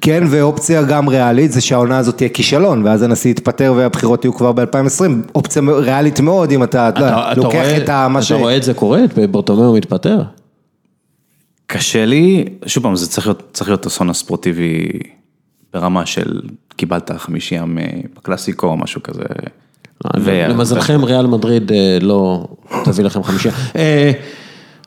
כן, 0.00 0.24
ואופציה 0.30 0.82
גם 0.82 1.08
ריאלית 1.08 1.52
זה 1.52 1.60
שהעונה 1.60 1.98
הזאת 1.98 2.16
תהיה 2.16 2.28
כישלון, 2.28 2.84
ואז 2.86 3.02
הנשיא 3.02 3.30
יתפטר 3.30 3.74
והבחירות 3.76 4.24
יהיו 4.24 4.34
כבר 4.34 4.52
ב-2020. 4.52 5.04
אופציה 5.34 5.62
ריאלית 5.62 6.20
מאוד 6.20 6.50
אם 6.52 6.62
אתה, 6.62 6.88
אתה, 6.88 7.32
לוקח 7.36 7.54
רואה- 7.54 7.76
את 7.76 7.88
ה... 7.88 8.08
מה 8.08 8.22
ש... 8.22 8.32
אתה 8.32 8.40
רואה 8.40 8.56
את 8.56 8.62
זה 8.62 8.74
קורה? 8.74 9.00
ברטומאו 9.30 9.74
מתפטר? 9.74 10.22
קשה 11.66 12.04
לי, 12.06 12.44
שוב 12.66 12.82
פעם, 12.82 12.96
זה 12.96 13.08
צריך 13.08 13.26
להיות, 13.26 13.42
צריך 13.52 13.70
להיות 13.70 13.86
אסון 13.86 14.10
הספורטיבי 14.10 14.88
ברמה 15.72 16.06
של 16.06 16.40
קיבלת 16.76 17.10
חמישייה 17.16 17.64
בקלאסיקו 18.16 18.66
או 18.66 18.76
משהו 18.76 19.02
כזה. 19.02 19.22
למזלכם 20.48 21.04
ריאל 21.04 21.26
מדריד 21.26 21.72
אה, 21.72 21.98
לא 22.00 22.44
תביא 22.84 23.04
לכם 23.04 23.22
חמישייה. 23.22 23.54
אה, 23.76 24.12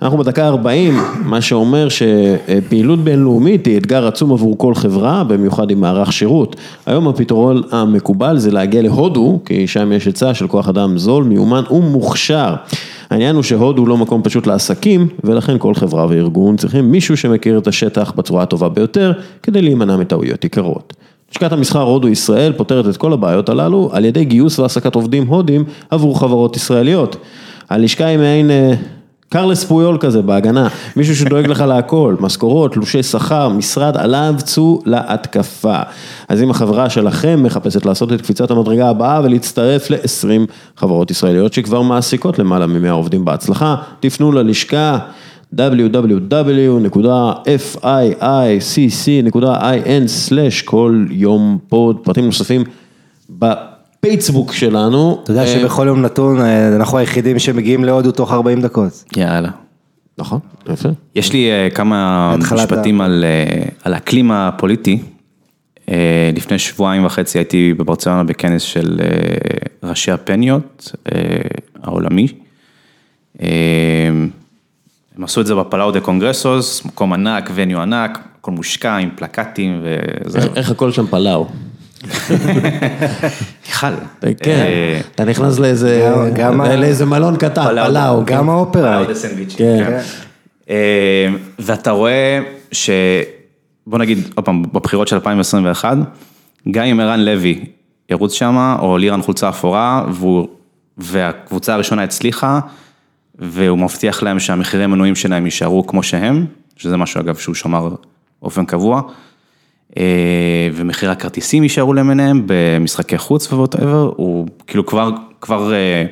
אנחנו 0.01 0.17
בדקה 0.17 0.47
40, 0.47 0.97
מה 1.25 1.41
שאומר 1.41 1.87
שפעילות 1.89 2.99
בינלאומית 2.99 3.65
היא 3.65 3.77
אתגר 3.77 4.07
עצום 4.07 4.31
עבור 4.31 4.57
כל 4.57 4.75
חברה, 4.75 5.23
במיוחד 5.23 5.71
עם 5.71 5.81
מערך 5.81 6.13
שירות. 6.13 6.55
היום 6.85 7.07
הפתרון 7.07 7.61
המקובל 7.71 8.37
זה 8.37 8.51
להגיע 8.51 8.81
להודו, 8.81 9.39
כי 9.45 9.67
שם 9.67 9.91
יש 9.91 10.05
היצע 10.05 10.33
של 10.33 10.47
כוח 10.47 10.69
אדם 10.69 10.97
זול, 10.97 11.23
מיומן 11.23 11.63
ומוכשר. 11.71 12.55
העניין 13.09 13.35
הוא 13.35 13.43
שהודו 13.43 13.85
לא 13.85 13.97
מקום 13.97 14.21
פשוט 14.23 14.47
לעסקים, 14.47 15.07
ולכן 15.23 15.55
כל 15.59 15.73
חברה 15.73 16.05
וארגון 16.09 16.57
צריכים 16.57 16.91
מישהו 16.91 17.17
שמכיר 17.17 17.57
את 17.57 17.67
השטח 17.67 18.11
בצורה 18.15 18.43
הטובה 18.43 18.69
ביותר, 18.69 19.11
כדי 19.43 19.61
להימנע 19.61 19.97
מטעויות 19.97 20.45
יקרות. 20.45 20.93
לשכת 21.31 21.51
המסחר 21.51 21.81
הודו 21.81 22.07
ישראל 22.07 22.53
פותרת 22.53 22.87
את 22.87 22.97
כל 22.97 23.13
הבעיות 23.13 23.49
הללו 23.49 23.89
על 23.93 24.05
ידי 24.05 24.25
גיוס 24.25 24.59
והעסקת 24.59 24.95
עובדים 24.95 25.27
הודים 25.27 25.63
עבור 25.89 26.19
חברות 26.19 26.55
ישראליות. 26.55 27.15
הלשכה 27.69 28.05
היא 28.05 28.17
מעין 28.17 28.51
אה, 28.51 28.73
קרלס 29.29 29.63
פויול 29.63 29.97
כזה 29.99 30.21
בהגנה, 30.21 30.67
מישהו 30.95 31.15
שדואג 31.15 31.47
לך 31.47 31.61
להכל, 31.61 32.15
משכורות, 32.19 32.73
תלושי 32.73 33.03
שכר, 33.03 33.49
משרד 33.49 33.97
עליו 33.97 34.35
צאו 34.37 34.81
להתקפה. 34.85 35.79
אז 36.29 36.41
אם 36.41 36.51
החברה 36.51 36.89
שלכם 36.89 37.43
מחפשת 37.43 37.85
לעשות 37.85 38.13
את 38.13 38.21
קפיצת 38.21 38.51
המדרגה 38.51 38.89
הבאה 38.89 39.21
ולהצטרף 39.23 39.89
ל-20 39.89 40.51
חברות 40.77 41.11
ישראליות 41.11 41.53
שכבר 41.53 41.81
מעסיקות 41.81 42.39
למעלה 42.39 42.67
מ-100 42.67 42.91
עובדים 42.91 43.25
בהצלחה, 43.25 43.75
תפנו 43.99 44.31
ללשכה. 44.31 44.99
www.fiicc.in/ 45.55 46.25
כל 50.65 51.05
יום 51.09 51.57
פוד, 51.69 51.97
פרטים 52.03 52.25
נוספים 52.25 52.63
בפייסבוק 53.29 54.53
שלנו. 54.53 55.19
אתה 55.23 55.31
יודע 55.31 55.41
אה, 55.41 55.47
שבכל 55.47 55.85
יום 55.87 56.01
נתון 56.01 56.41
אה, 56.41 56.75
אנחנו 56.75 56.97
היחידים 56.97 57.39
שמגיעים 57.39 57.83
להודו 57.83 58.11
תוך 58.11 58.31
40 58.31 58.61
דקות. 58.61 59.03
יאללה. 59.17 59.49
נכון, 60.17 60.39
יפה. 60.73 60.89
יש 61.15 61.33
לי 61.33 61.51
אה, 61.51 61.69
כמה 61.69 62.35
משפטים 62.37 63.01
על, 63.01 63.25
על 63.83 63.93
האקלים 63.93 64.31
הפוליטי. 64.31 65.01
לפני 66.35 66.59
שבועיים 66.59 67.05
וחצי 67.05 67.37
הייתי 67.37 67.73
בברצלונה 67.73 68.23
בכנס 68.23 68.61
של 68.61 68.99
ראשי 69.83 70.11
הפניות 70.11 70.91
העולמי. 71.83 72.27
הם 75.19 75.23
עשו 75.23 75.41
את 75.41 75.47
זה 75.47 75.55
בפלאו 75.55 75.91
דה 75.91 75.99
קונגרסוס, 75.99 76.85
מקום 76.85 77.13
ענק, 77.13 77.49
וניו 77.53 77.81
ענק, 77.81 78.19
הכל 78.41 78.51
מושקע 78.51 78.95
עם 78.95 79.09
פלקטים 79.15 79.81
וזה. 80.25 80.37
איך- 80.39 80.47
איך 80.55 80.71
הכל 80.71 80.91
שם 80.91 81.05
פלאו. 81.07 81.47
חל. 83.71 83.93
כן, 84.39 84.51
אה, 84.65 85.01
אתה 85.15 85.25
נכנס 85.25 85.59
לאיזה 85.59 86.09
גם- 86.15 86.33
גם 86.33 86.61
ה- 86.61 86.75
לאיזה 86.75 87.05
מלון 87.05 87.37
קטן, 87.37 87.63
פלאו. 87.67 87.85
פלאו. 87.85 88.19
גם 88.25 88.43
כן. 88.43 88.49
האופרה. 88.49 88.95
פלאו 88.97 89.07
דה 89.07 89.15
סנדוויץ'. 89.15 89.55
כן. 89.57 89.83
כן. 89.87 89.99
אה, 90.69 91.27
ואתה 91.59 91.91
רואה 91.91 92.39
ש... 92.71 92.89
בוא 93.87 93.97
נגיד, 93.99 94.17
עוד 94.35 94.45
פעם, 94.45 94.63
בבחירות 94.73 95.07
של 95.07 95.15
2021, 95.15 95.97
גם 96.71 96.83
אם 96.85 96.99
ערן 96.99 97.19
לוי 97.19 97.65
ירוץ 98.09 98.33
שם, 98.33 98.75
או 98.79 98.97
לירן 98.97 99.21
חולצה 99.21 99.49
אפורה, 99.49 100.05
והוא, 100.11 100.47
והקבוצה 100.97 101.73
הראשונה 101.73 102.03
הצליחה, 102.03 102.59
והוא 103.39 103.77
מבטיח 103.77 104.23
להם 104.23 104.39
שהמחירי 104.39 104.87
מנויים 104.87 105.15
שלהם 105.15 105.45
יישארו 105.45 105.87
כמו 105.87 106.03
שהם, 106.03 106.45
שזה 106.75 106.97
משהו 106.97 107.19
אגב 107.21 107.35
שהוא 107.35 107.55
שמר 107.55 107.89
באופן 108.41 108.65
קבוע, 108.65 109.01
אה, 109.97 110.69
ומחירי 110.73 111.11
הכרטיסים 111.11 111.63
יישארו 111.63 111.93
למיניהם 111.93 112.43
במשחקי 112.45 113.17
חוץ 113.17 113.53
ו 113.53 113.59
whatever, 113.59 114.11
הוא 114.15 114.47
כאילו 114.67 114.85
כבר, 114.85 115.09
כבר 115.41 115.73
אה, 115.73 116.05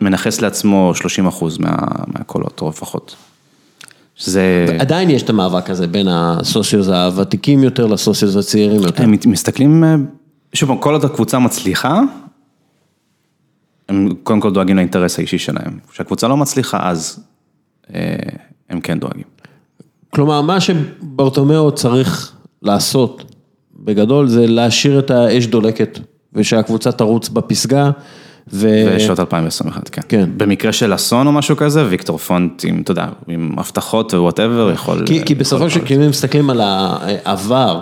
מנכס 0.00 0.40
לעצמו 0.40 0.92
30 0.94 1.26
אחוז 1.26 1.58
מה, 1.58 1.76
מהקולות, 2.06 2.60
או 2.60 2.68
לפחות. 2.68 3.16
שזה, 4.14 4.66
עדיין 4.78 5.10
יש 5.10 5.22
את 5.22 5.30
המאבק 5.30 5.70
הזה 5.70 5.86
בין 5.86 6.08
הסוציוז 6.08 6.88
הוותיקים 6.88 7.62
יותר 7.62 7.86
לסוציוז 7.86 8.36
הצעירים 8.36 8.82
יותר. 8.82 9.02
הם 9.02 9.14
מסתכלים, 9.26 9.84
אה, 9.84 9.94
שוב 10.52 10.80
כל 10.80 10.92
עוד 10.92 11.04
הקבוצה 11.04 11.38
מצליחה, 11.38 12.00
הם 13.88 14.08
קודם 14.22 14.40
כל 14.40 14.52
דואגים 14.52 14.76
לאינטרס 14.76 15.18
האישי 15.18 15.38
שלהם. 15.38 15.78
כשהקבוצה 15.90 16.28
לא 16.28 16.36
מצליחה, 16.36 16.88
אז 16.88 17.24
אה, 17.94 18.16
הם 18.70 18.80
כן 18.80 18.98
דואגים. 18.98 19.24
כלומר, 20.10 20.40
מה 20.40 20.60
שברטומאו 20.60 21.72
צריך 21.72 22.32
לעשות 22.62 23.32
בגדול 23.76 24.28
זה 24.28 24.46
להשאיר 24.46 24.98
את 24.98 25.10
האש 25.10 25.46
דולקת 25.46 25.98
ושהקבוצה 26.32 26.92
תרוץ 26.92 27.28
בפסגה. 27.28 27.90
ו... 28.52 28.68
ושעות 28.96 29.20
2021, 29.20 29.88
כן. 29.88 30.02
כן. 30.08 30.30
במקרה 30.36 30.72
של 30.72 30.94
אסון 30.94 31.26
או 31.26 31.32
משהו 31.32 31.56
כזה, 31.56 31.86
ויקטור 31.88 32.18
פונט 32.18 32.64
עם, 32.64 32.80
אתה 32.82 32.90
יודע, 32.90 33.06
עם 33.28 33.54
הבטחות 33.56 34.14
וווטאבר, 34.14 34.70
יכול... 34.74 35.06
כי, 35.06 35.24
כי 35.24 35.34
בסופו 35.34 35.70
של 35.70 35.80
דבר, 35.80 36.04
אם 36.04 36.08
מסתכלים 36.10 36.50
על 36.50 36.60
העבר, 36.60 37.80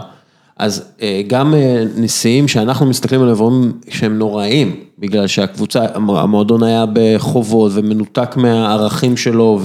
אז 0.56 0.84
אה, 1.02 1.22
גם 1.26 1.54
אה, 1.54 1.84
נשיאים 1.96 2.48
שאנחנו 2.48 2.86
מסתכלים 2.86 3.20
עליהם 3.22 3.40
ואומרים 3.40 3.72
שהם 3.88 4.18
נוראים, 4.18 4.76
בגלל 4.98 5.26
שהקבוצה, 5.26 5.80
המועדון 5.94 6.62
היה 6.62 6.84
בחובות 6.92 7.72
ומנותק 7.74 8.36
מהערכים 8.36 9.16
שלו, 9.16 9.60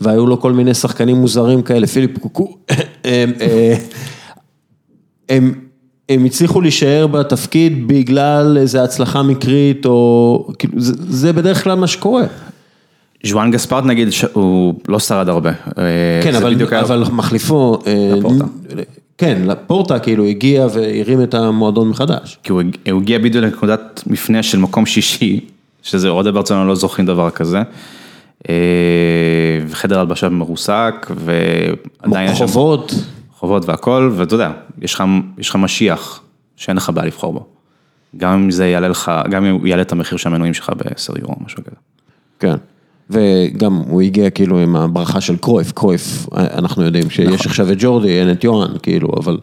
והיו 0.00 0.26
לו 0.26 0.40
כל 0.40 0.52
מיני 0.52 0.74
שחקנים 0.74 1.16
מוזרים 1.16 1.62
כאלה, 1.62 1.86
פיליפ 1.86 2.18
קוקו, 2.18 2.56
הם, 3.04 3.32
אה, 3.40 3.74
הם, 5.28 5.52
הם 6.08 6.24
הצליחו 6.24 6.60
להישאר 6.60 7.06
בתפקיד 7.06 7.88
בגלל 7.88 8.58
איזו 8.60 8.78
הצלחה 8.78 9.22
מקרית, 9.22 9.86
או 9.86 10.48
כאילו, 10.58 10.80
זה, 10.80 10.92
זה 11.08 11.32
בדרך 11.32 11.64
כלל 11.64 11.74
מה 11.78 11.86
שקורה. 11.86 12.24
ז'ואן 13.26 13.50
גספרט 13.50 13.84
נגיד, 13.84 14.08
הוא 14.32 14.74
לא 14.88 14.98
שרד 14.98 15.28
הרבה. 15.28 15.52
כן, 16.22 16.34
אבל, 16.34 16.54
בדיוק 16.54 16.72
היה- 16.72 16.82
אבל 16.82 17.04
מחליפו, 17.12 17.78
לפורטה. 18.16 18.44
כן, 19.18 19.42
לפורטה 19.46 19.98
כאילו 19.98 20.24
הגיע 20.24 20.66
והרים 20.72 21.22
את 21.22 21.34
המועדון 21.34 21.88
מחדש. 21.88 22.38
כי 22.42 22.52
הוא 22.52 22.60
הג- 22.60 22.90
הוא 22.90 23.00
הגיע 23.02 23.18
בדיוק 23.18 23.44
לנקודת 23.44 24.02
מפנה 24.06 24.42
של 24.42 24.58
מקום 24.58 24.86
שישי, 24.86 25.40
שזה 25.82 26.08
אוהדי 26.08 26.32
ברצלונה 26.32 26.64
לא 26.64 26.74
זוכרים 26.74 27.06
דבר 27.06 27.30
כזה. 27.30 27.62
אה, 28.48 28.54
וחדר 29.68 30.00
הלבשה 30.00 30.28
מרוסק, 30.28 31.10
ועדיין 31.16 32.30
יש 32.32 32.38
חובות, 32.38 32.92
חובות 33.38 33.68
והכל, 33.68 34.10
ואתה 34.16 34.34
יודע, 34.34 34.50
יש 34.82 34.94
לך, 34.94 35.04
יש 35.38 35.48
לך 35.50 35.56
משיח 35.56 36.20
שאין 36.56 36.76
לך 36.76 36.90
בעיה 36.94 37.06
לבחור 37.06 37.32
בו. 37.32 37.46
גם 38.16 38.32
אם 38.32 38.50
זה 38.50 38.66
יעלה 38.66 38.88
לך, 38.88 39.12
גם 39.30 39.44
אם 39.44 39.54
הוא 39.54 39.66
יעלה 39.66 39.82
את 39.82 39.92
המחיר 39.92 40.18
של 40.18 40.28
המנויים 40.28 40.54
שלך 40.54 40.70
ב-10 40.76 41.18
יורו 41.20 41.32
או 41.34 41.44
משהו 41.44 41.64
כזה. 41.64 41.76
כן. 42.40 42.56
וגם 43.10 43.76
הוא 43.88 44.02
הגיע 44.02 44.30
כאילו 44.30 44.58
עם 44.58 44.76
הברכה 44.76 45.20
של 45.20 45.36
קרויף, 45.36 45.72
קרויף, 45.72 46.26
אנחנו 46.34 46.82
יודעים 46.84 47.10
שיש 47.10 47.26
נכון. 47.28 47.46
עכשיו 47.50 47.72
את 47.72 47.76
ג'ורדי, 47.80 48.20
אין 48.20 48.30
את 48.30 48.44
יוהאן, 48.44 48.70
כאילו, 48.82 49.08
אבל 49.16 49.38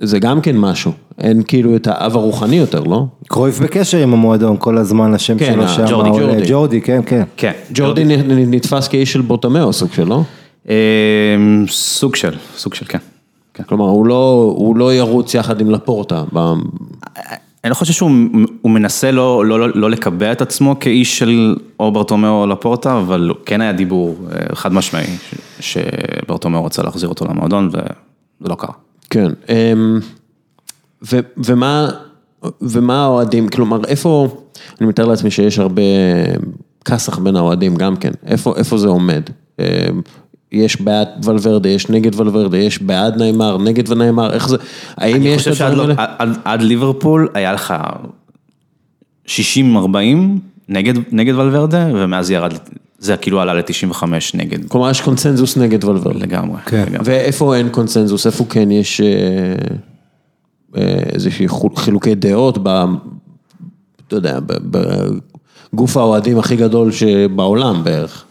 זה 0.00 0.18
גם 0.18 0.40
כן 0.40 0.56
משהו, 0.56 0.92
אין 1.18 1.42
כאילו 1.48 1.76
את 1.76 1.86
האב 1.90 2.16
הרוחני 2.16 2.56
יותר, 2.56 2.80
לא? 2.84 3.04
קרויף 3.28 3.58
בקשר 3.60 3.98
עם 3.98 4.12
המועדון 4.12 4.56
כל 4.58 4.78
הזמן, 4.78 5.14
השם 5.14 5.38
כן, 5.38 5.52
שלו 5.54 5.68
שם, 5.68 5.84
ג'ורדי, 5.90 6.08
עולה. 6.08 6.26
ג'ורדי. 6.26 6.46
ג'ורדי, 6.48 6.80
כן, 6.80 7.00
כן. 7.06 7.22
כן, 7.36 7.52
ג'ורדי 7.74 8.04
נ- 8.04 8.50
נתפס 8.54 8.88
כאיש 8.88 9.12
של 9.12 9.20
בוטמאו, 9.20 9.72
סוג 9.72 9.92
שלו. 9.92 10.24
אה, 10.68 10.74
סוג 11.68 12.16
של, 12.16 12.34
סוג 12.56 12.74
של, 12.74 12.84
כן. 12.88 12.98
כלומר, 13.68 13.84
הוא 13.84 14.06
לא, 14.06 14.54
הוא 14.56 14.76
לא 14.76 14.94
ירוץ 14.94 15.34
יחד 15.34 15.60
עם 15.60 15.70
לפורטה. 15.70 16.24
ב- 16.34 16.52
אני 17.64 17.70
לא 17.70 17.74
חושב 17.74 17.92
שהוא 17.92 18.10
הוא 18.62 18.72
מנסה 18.72 19.10
לא, 19.10 19.46
לא, 19.46 19.60
לא, 19.60 19.68
לא 19.74 19.90
לקבע 19.90 20.32
את 20.32 20.42
עצמו 20.42 20.76
כאיש 20.80 21.18
של 21.18 21.56
או 21.80 21.92
ברטומיאו 21.92 22.32
או 22.32 22.46
לפורטה, 22.46 22.98
אבל 22.98 23.32
כן 23.46 23.60
היה 23.60 23.72
דיבור 23.72 24.16
אה, 24.32 24.56
חד 24.56 24.72
משמעי, 24.72 25.06
שברטומיאו 25.60 26.62
רוצה 26.62 26.82
להחזיר 26.82 27.08
אותו 27.08 27.24
למועדון, 27.24 27.68
וזה 27.68 28.48
לא 28.48 28.54
קרה. 28.54 28.72
כן. 29.10 29.26
אמ, 29.48 29.98
ו, 31.12 31.20
ומה, 32.60 33.04
האוהדים, 33.04 33.48
כלומר, 33.48 33.84
איפה, 33.84 34.28
אני 34.80 34.88
מתאר 34.88 35.06
לעצמי 35.06 35.30
שיש 35.30 35.58
הרבה 35.58 35.82
כסח 36.84 37.18
בין 37.18 37.36
האוהדים 37.36 37.76
גם 37.76 37.96
כן, 37.96 38.12
איפה, 38.26 38.54
איפה 38.56 38.78
זה 38.78 38.88
עומד? 38.88 39.22
יש 40.54 40.80
בעד 40.80 41.08
ולוורדה, 41.24 41.68
יש 41.68 41.88
נגד 41.88 42.20
ולוורדה, 42.20 42.58
יש 42.58 42.82
בעד 42.82 43.16
ניימר, 43.16 43.58
נגד 43.58 43.90
וניימר, 43.90 44.32
איך 44.32 44.48
זה, 44.48 44.56
האם 44.96 45.14
אני 45.16 45.28
יש 45.28 45.38
חושב 45.38 45.50
את 45.50 45.56
שעד 45.56 45.72
הדברים 45.72 45.88
לא- 45.88 45.94
האלה? 45.98 46.14
עד- 46.18 46.38
עד 46.44 46.62
ליברפול 46.62 47.28
היה 47.34 47.52
לך 47.52 47.74
60-40 49.26 49.28
נגד, 50.68 50.94
נגד 51.12 51.34
ולוורדה, 51.34 51.88
ומאז 51.94 52.30
ירד, 52.30 52.52
זה 52.98 53.16
כאילו 53.16 53.40
עלה 53.40 53.54
ל-95 53.54 54.02
נגד, 54.34 54.68
כלומר, 54.68 54.90
יש 54.90 55.00
קונצנזוס 55.00 55.56
נגד 55.56 55.84
ולוורדה. 55.84 56.18
לגמרי. 56.18 56.60
כן. 56.66 56.84
לגמרי. 56.86 56.98
ואיפה 57.04 57.56
אין 57.56 57.68
קונצנזוס, 57.68 58.26
איפה 58.26 58.44
כן 58.48 58.70
יש 58.70 59.00
אה, 59.00 59.06
אה, 60.76 60.82
איזושהי 61.12 61.46
חילוקי 61.76 62.14
דעות 62.14 62.58
ב... 62.62 62.68
אתה 64.08 64.16
יודע, 64.16 64.40
ב- 64.46 64.78
בגוף 65.72 65.96
האוהדים 65.96 66.38
הכי 66.38 66.56
גדול 66.56 66.92
שבעולם 66.92 67.84
בערך. 67.84 68.24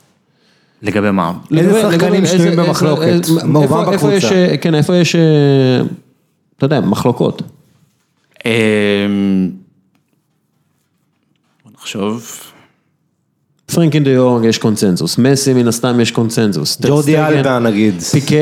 לגבי 0.84 1.12
מה? 1.12 1.34
איזה 1.58 1.70
לגבי- 1.84 1.92
שחקנים 1.98 2.26
שנויים 2.26 2.56
במחלוקת? 2.56 3.22
איפה 3.62 3.84
בקבוצה. 3.84 4.14
יש, 4.14 4.26
כן, 4.62 4.76
איפה 4.76 4.96
יש, 4.96 5.16
אה, 5.16 5.22
אתה 6.58 6.66
יודע, 6.66 6.80
מחלוקות. 6.80 7.42
אמ, 8.46 8.52
בוא 11.64 11.72
נחשוב. 11.78 12.30
פרנקין 13.66 14.04
דה 14.04 14.10
יורג 14.12 14.46
יש 14.46 14.58
קונצנזוס, 14.58 15.18
מסי 15.18 15.54
מן 15.54 15.68
הסתם 15.68 16.00
יש 16.00 16.12
קונצנזוס. 16.12 16.82
ג'ורדי 16.82 17.18
אלבה 17.18 17.60
נגיד. 17.60 18.02
פיקה, 18.02 18.36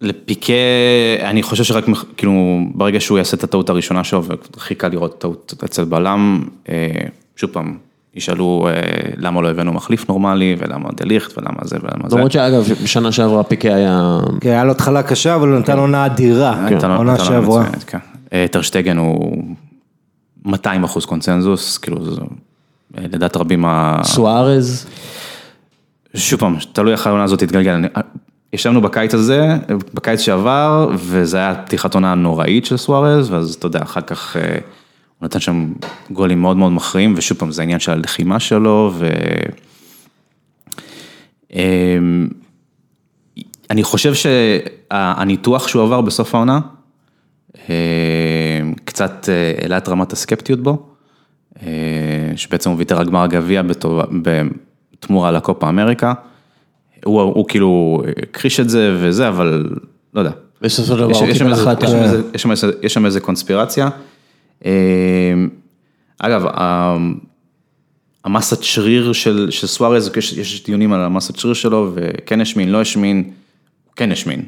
לפיקה, 0.00 0.52
אני 1.22 1.42
חושב 1.42 1.64
שרק, 1.64 1.84
כאילו, 2.16 2.58
ברגע 2.74 3.00
שהוא 3.00 3.18
יעשה 3.18 3.36
את 3.36 3.44
הטעות 3.44 3.70
הראשונה 3.70 4.04
שלו, 4.04 4.24
והכי 4.24 4.74
קל 4.74 4.88
לראות 4.88 5.20
טעות 5.20 5.54
אצל 5.64 5.84
בלם, 5.84 6.44
אה, 6.68 6.88
שוב 7.36 7.50
פעם, 7.50 7.78
ישאלו 8.18 8.68
אה, 8.70 8.72
למה 9.16 9.42
לא 9.42 9.50
הבאנו 9.50 9.72
מחליף 9.72 10.08
נורמלי, 10.08 10.56
ולמה 10.58 10.88
דליכט, 10.96 11.38
ולמה 11.38 11.58
זה, 11.64 11.76
ולמה 11.82 12.08
זה. 12.08 12.16
למרות 12.16 12.32
שאגב, 12.32 12.64
בשנה 12.82 13.12
שעברה 13.12 13.42
פיקה 13.42 13.74
היה, 13.74 14.18
כן, 14.40 14.50
היה 14.50 14.64
לו 14.64 14.70
התחלה 14.70 15.02
קשה, 15.02 15.34
אבל 15.34 15.48
הוא 15.48 15.58
נתן 15.58 15.78
עונה 15.78 16.06
אדירה, 16.06 16.66
לו- 16.70 16.96
עונה 16.96 17.18
שעברה. 17.24 17.64
כן. 17.86 17.98
אה, 18.32 18.46
טרשטגן 18.50 18.96
הוא 18.98 19.42
200 20.44 20.84
אחוז 20.84 21.04
קונצנזוס, 21.04 21.78
כאילו, 21.78 22.04
זה- 22.14 22.20
אה, 22.98 23.04
לדעת 23.12 23.36
רבים, 23.36 23.64
ה- 23.64 24.00
סוארז, 24.04 24.86
שוב 26.16 26.40
פעם, 26.40 26.56
תלוי 26.72 26.92
איך 26.92 27.06
העונה 27.06 27.24
הזאת 27.24 27.38
תתגלגל. 27.38 27.70
אני- 27.72 27.88
ישבנו 28.52 28.80
בקיץ 28.80 29.14
הזה, 29.14 29.56
בקיץ 29.94 30.20
שעבר, 30.20 30.90
וזה 30.94 31.36
היה 31.36 31.54
פתיחת 31.54 31.94
עונה 31.94 32.14
נוראית 32.14 32.64
של 32.66 32.76
סוארז, 32.76 33.30
ואז 33.30 33.54
אתה 33.54 33.66
יודע, 33.66 33.82
אחר 33.82 34.00
כך 34.00 34.36
אה, 34.36 34.58
הוא 35.18 35.26
נתן 35.26 35.40
שם 35.40 35.72
גולים 36.10 36.40
מאוד 36.40 36.56
מאוד 36.56 36.72
מכריעים, 36.72 37.14
ושוב 37.16 37.38
פעם, 37.38 37.50
זה 37.50 37.62
העניין 37.62 37.80
של 37.80 37.92
הלחימה 37.92 38.40
שלו, 38.40 38.92
ו... 38.94 39.08
אמ, 41.52 42.28
אני 43.70 43.82
חושב 43.82 44.12
שהניתוח 44.14 45.68
שהוא 45.68 45.82
עבר 45.82 46.00
בסוף 46.00 46.34
העונה, 46.34 46.60
אה, 47.70 48.60
קצת 48.84 49.28
אה, 49.28 49.52
העלה 49.62 49.78
את 49.78 49.88
רמת 49.88 50.12
הסקפטיות 50.12 50.60
בו, 50.60 50.86
אה, 51.62 51.68
שבעצם 52.36 52.70
הוא 52.70 52.78
ויתר 52.78 52.98
על 52.98 53.06
גמר 53.06 53.22
הגביע 53.22 53.62
בתמורה 54.22 55.30
לקופה 55.30 55.68
אמריקה. 55.68 56.12
הוא, 57.04 57.20
הוא 57.20 57.44
כאילו 57.48 58.02
הכחיש 58.22 58.60
את 58.60 58.68
זה 58.68 58.96
וזה, 59.00 59.28
אבל 59.28 59.64
לא 60.14 60.20
יודע. 60.20 60.32
בסופו 60.62 60.86
של 60.86 60.98
דבר 60.98 61.10
יש 62.82 62.94
שם 62.94 63.06
איזה 63.06 63.20
קונספירציה. 63.20 63.88
אה, 64.66 64.70
אגב, 66.18 66.44
המסת 68.24 68.62
שריר 68.62 69.12
של, 69.12 69.46
של 69.50 69.66
סוארז, 69.66 70.10
יש, 70.16 70.32
יש 70.32 70.64
דיונים 70.64 70.92
על 70.92 71.00
המסת 71.00 71.36
שריר 71.36 71.54
שלו, 71.54 71.92
וכן 71.94 72.40
השמין, 72.40 72.68
לא 72.68 72.80
השמין, 72.80 73.30
כן 73.96 74.12
השמין. 74.12 74.44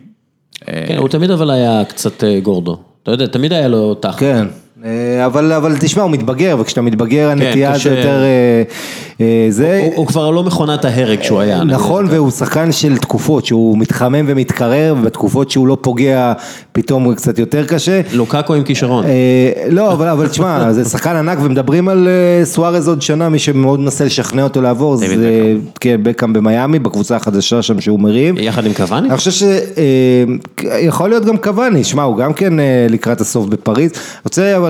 כן, 0.66 0.96
הוא 0.98 1.08
תמיד 1.08 1.30
אבל 1.30 1.50
היה 1.50 1.84
קצת 1.84 2.24
אה, 2.24 2.40
גורדו, 2.40 2.78
אתה 3.02 3.10
יודע, 3.10 3.26
תמיד 3.26 3.52
היה 3.52 3.68
לו 3.68 3.94
תחת. 3.94 4.18
כן, 4.18 4.46
אבל, 5.26 5.52
אבל 5.52 5.76
תשמע, 5.80 6.02
הוא 6.02 6.10
מתבגר, 6.10 6.56
וכשאתה 6.60 6.82
מתבגר 6.82 7.30
הנטייה 7.30 7.78
זה. 7.78 7.90
יותר 7.90 8.22
אה, 8.22 8.62
אה, 9.20 9.46
זה. 9.48 9.80
הוא, 9.82 9.92
הוא 9.96 10.06
כבר 10.06 10.30
לא 10.30 10.42
מכונת 10.42 10.84
ההרג 10.84 11.22
שהוא 11.22 11.40
היה. 11.40 11.64
נכון, 11.64 12.06
והוא 12.10 12.30
שחקן 12.30 12.72
של 12.72 12.96
תקופות, 12.96 13.46
שהוא 13.46 13.78
מתחמם 13.78 14.24
ומתקרר, 14.26 14.94
ובתקופות 14.98 15.50
שהוא 15.50 15.66
לא 15.66 15.76
פוגע, 15.80 16.32
פתאום 16.72 17.04
הוא 17.04 17.14
קצת 17.14 17.38
יותר 17.38 17.66
קשה. 17.66 18.00
לוקאקו 18.12 18.54
עם 18.54 18.62
כישרון. 18.62 19.04
אה, 19.04 19.10
לא, 19.70 19.92
אבל, 19.92 20.08
אבל 20.08 20.28
תשמע, 20.28 20.72
זה 20.72 20.84
שחקן 20.84 21.16
ענק, 21.16 21.38
ומדברים 21.42 21.88
על 21.88 22.08
אה, 22.08 22.44
סוארז 22.44 22.88
עוד 22.88 23.02
שנה, 23.02 23.28
מי 23.28 23.38
שמאוד 23.38 23.80
מנסה 23.80 24.04
לשכנע 24.04 24.42
אותו 24.42 24.62
לעבור, 24.62 24.96
זה 24.96 25.06
כן, 25.80 26.00
בקאם 26.02 26.32
במיאמי, 26.32 26.78
בקבוצה 26.78 27.16
החדשה 27.16 27.62
שם 27.62 27.80
שהוא 27.80 28.00
מרים. 28.00 28.38
יחד 28.38 28.66
עם 28.66 28.72
קוואני? 28.72 29.08
אני 29.08 29.16
חושב 29.16 29.46
שיכול 30.56 31.08
להיות 31.08 31.24
גם 31.24 31.36
קוואני, 31.36 31.84
שמע, 31.84 32.02
הוא 32.02 32.16
גם 32.16 32.32
כן 32.32 32.60
אה, 32.60 32.86
לקראת 32.88 33.20
הסוף 33.20 33.46
בפריז. 33.46 33.90
רוצה, 34.24 34.56
אבל 34.56 34.69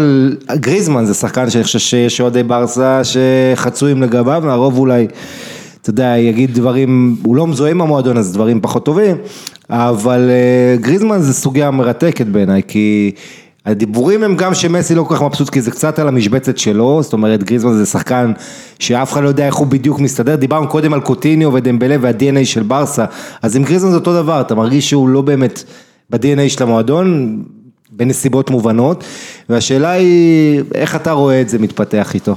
גריזמן 0.54 1.04
זה 1.04 1.14
שחקן 1.14 1.50
שאני 1.50 1.64
חושב 1.64 1.78
שיש 1.78 2.20
אוהדי 2.20 2.42
ברסה 2.42 3.00
שחצויים 3.04 4.02
לגביו, 4.02 4.42
והרוב 4.44 4.78
אולי, 4.78 5.06
אתה 5.82 5.90
יודע, 5.90 6.14
יגיד 6.18 6.54
דברים, 6.54 7.16
הוא 7.22 7.36
לא 7.36 7.46
מזוהה 7.46 7.70
עם 7.70 7.80
המועדון, 7.80 8.16
אז 8.16 8.32
דברים 8.32 8.60
פחות 8.60 8.84
טובים, 8.84 9.16
אבל 9.70 10.30
אה, 10.30 10.76
גריזמן 10.76 11.18
זה 11.18 11.32
סוגיה 11.34 11.70
מרתקת 11.70 12.26
בעיניי, 12.26 12.62
כי... 12.68 13.12
הדיבורים 13.66 14.22
הם 14.22 14.36
גם 14.36 14.54
שמסי 14.54 14.94
לא 14.94 15.02
כל 15.02 15.14
כך 15.14 15.22
מבסוט 15.22 15.50
כי 15.50 15.60
זה 15.60 15.70
קצת 15.70 15.98
על 15.98 16.08
המשבצת 16.08 16.58
שלו, 16.58 17.02
זאת 17.02 17.12
אומרת 17.12 17.42
גריזמן 17.42 17.72
זה 17.72 17.86
שחקן 17.86 18.32
שאף 18.78 19.12
אחד 19.12 19.22
לא 19.22 19.28
יודע 19.28 19.46
איך 19.46 19.54
הוא 19.54 19.66
בדיוק 19.66 20.00
מסתדר, 20.00 20.36
דיברנו 20.36 20.68
קודם 20.68 20.92
על 20.92 21.00
קוטיניו 21.00 21.52
ודמבלה 21.52 21.96
וה-DNA 22.00 22.44
של 22.44 22.62
ברסה, 22.62 23.04
אז 23.42 23.56
עם 23.56 23.64
גריזמן 23.64 23.90
זה 23.90 23.96
אותו 23.96 24.22
דבר, 24.22 24.40
אתה 24.40 24.54
מרגיש 24.54 24.90
שהוא 24.90 25.08
לא 25.08 25.22
באמת 25.22 25.64
ב-DNA 26.10 26.48
של 26.48 26.62
המועדון, 26.62 27.36
בנסיבות 27.92 28.50
מובנות, 28.50 29.04
והשאלה 29.48 29.90
היא 29.90 30.62
איך 30.74 30.96
אתה 30.96 31.12
רואה 31.12 31.40
את 31.40 31.48
זה 31.48 31.58
מתפתח 31.58 32.14
איתו. 32.14 32.36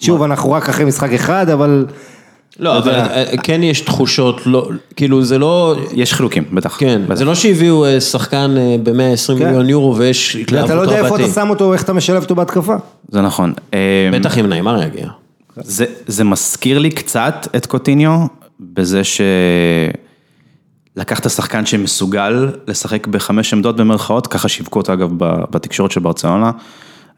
שוב, 0.00 0.22
אנחנו 0.22 0.52
רק 0.52 0.68
אחרי 0.68 0.84
משחק 0.84 1.12
אחד, 1.12 1.48
אבל... 1.50 1.86
לא, 2.58 2.78
אבל 2.78 2.94
אה, 2.94 3.36
כן 3.42 3.62
יש 3.62 3.80
תחושות, 3.80 4.40
לא, 4.46 4.68
כאילו 4.96 5.24
זה 5.24 5.38
לא, 5.38 5.76
יש 5.94 6.14
חילוקים, 6.14 6.44
בטח. 6.52 6.76
כן, 6.78 7.02
בטח. 7.04 7.14
זה 7.14 7.24
לא 7.24 7.34
שהביאו 7.34 7.84
אה, 7.84 8.00
שחקן 8.00 8.54
ב-120 8.82 9.38
כן. 9.38 9.44
מיליון 9.44 9.68
יורו 9.68 9.96
ויש 9.96 10.36
התלהבות 10.36 10.70
ואתה 10.70 10.74
לא 10.74 10.82
יודע 10.82 10.96
איפה 10.96 11.08
רבתי. 11.08 11.24
אתה 11.24 11.32
שם 11.32 11.50
אותו, 11.50 11.72
איך 11.72 11.82
אתה 11.82 11.92
משלב 11.92 12.22
אותו 12.22 12.34
בהתקפה. 12.34 12.76
זה 13.08 13.20
נכון. 13.20 13.52
אה, 13.74 14.10
בטח 14.12 14.38
אם 14.38 14.46
נעימר 14.46 14.82
יגיע. 14.82 15.08
זה, 15.56 15.84
זה 16.06 16.24
מזכיר 16.24 16.78
לי 16.78 16.90
קצת 16.90 17.48
את 17.56 17.66
קוטיניו, 17.66 18.26
בזה 18.60 19.04
שלקחת 20.94 21.30
שחקן 21.30 21.66
שמסוגל 21.66 22.48
לשחק 22.66 23.06
בחמש 23.06 23.52
עמדות 23.52 23.76
במרכאות, 23.76 24.26
ככה 24.26 24.48
שיווקו 24.48 24.78
אותו 24.78 24.92
אגב 24.92 25.10
בתקשורת 25.50 25.90
של 25.90 26.00
ברצלונה. 26.00 26.50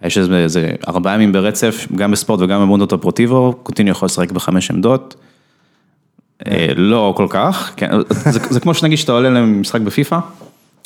יש 0.05 0.19
איזה, 0.19 0.71
ארבעה 0.89 1.15
ימים 1.15 1.33
ברצף, 1.33 1.87
גם 1.97 2.11
בספורט 2.11 2.41
וגם 2.41 2.61
במונדות 2.61 2.93
הפרוטיבו, 2.93 3.55
קוטיניו 3.63 3.91
יכול 3.91 4.07
לשחק 4.07 4.33
בחמש 4.33 4.71
עמדות. 4.71 5.15
אה, 6.47 6.67
לא 6.77 7.15
כל 7.17 7.27
כך, 7.31 7.73
כן, 7.77 7.91
זה, 8.09 8.41
זה 8.51 8.61
כמו 8.61 8.75
שנגיד 8.75 8.99
שאתה 8.99 9.13
עולה 9.13 9.31
למשחק 9.31 9.81
בפיפא, 9.81 10.19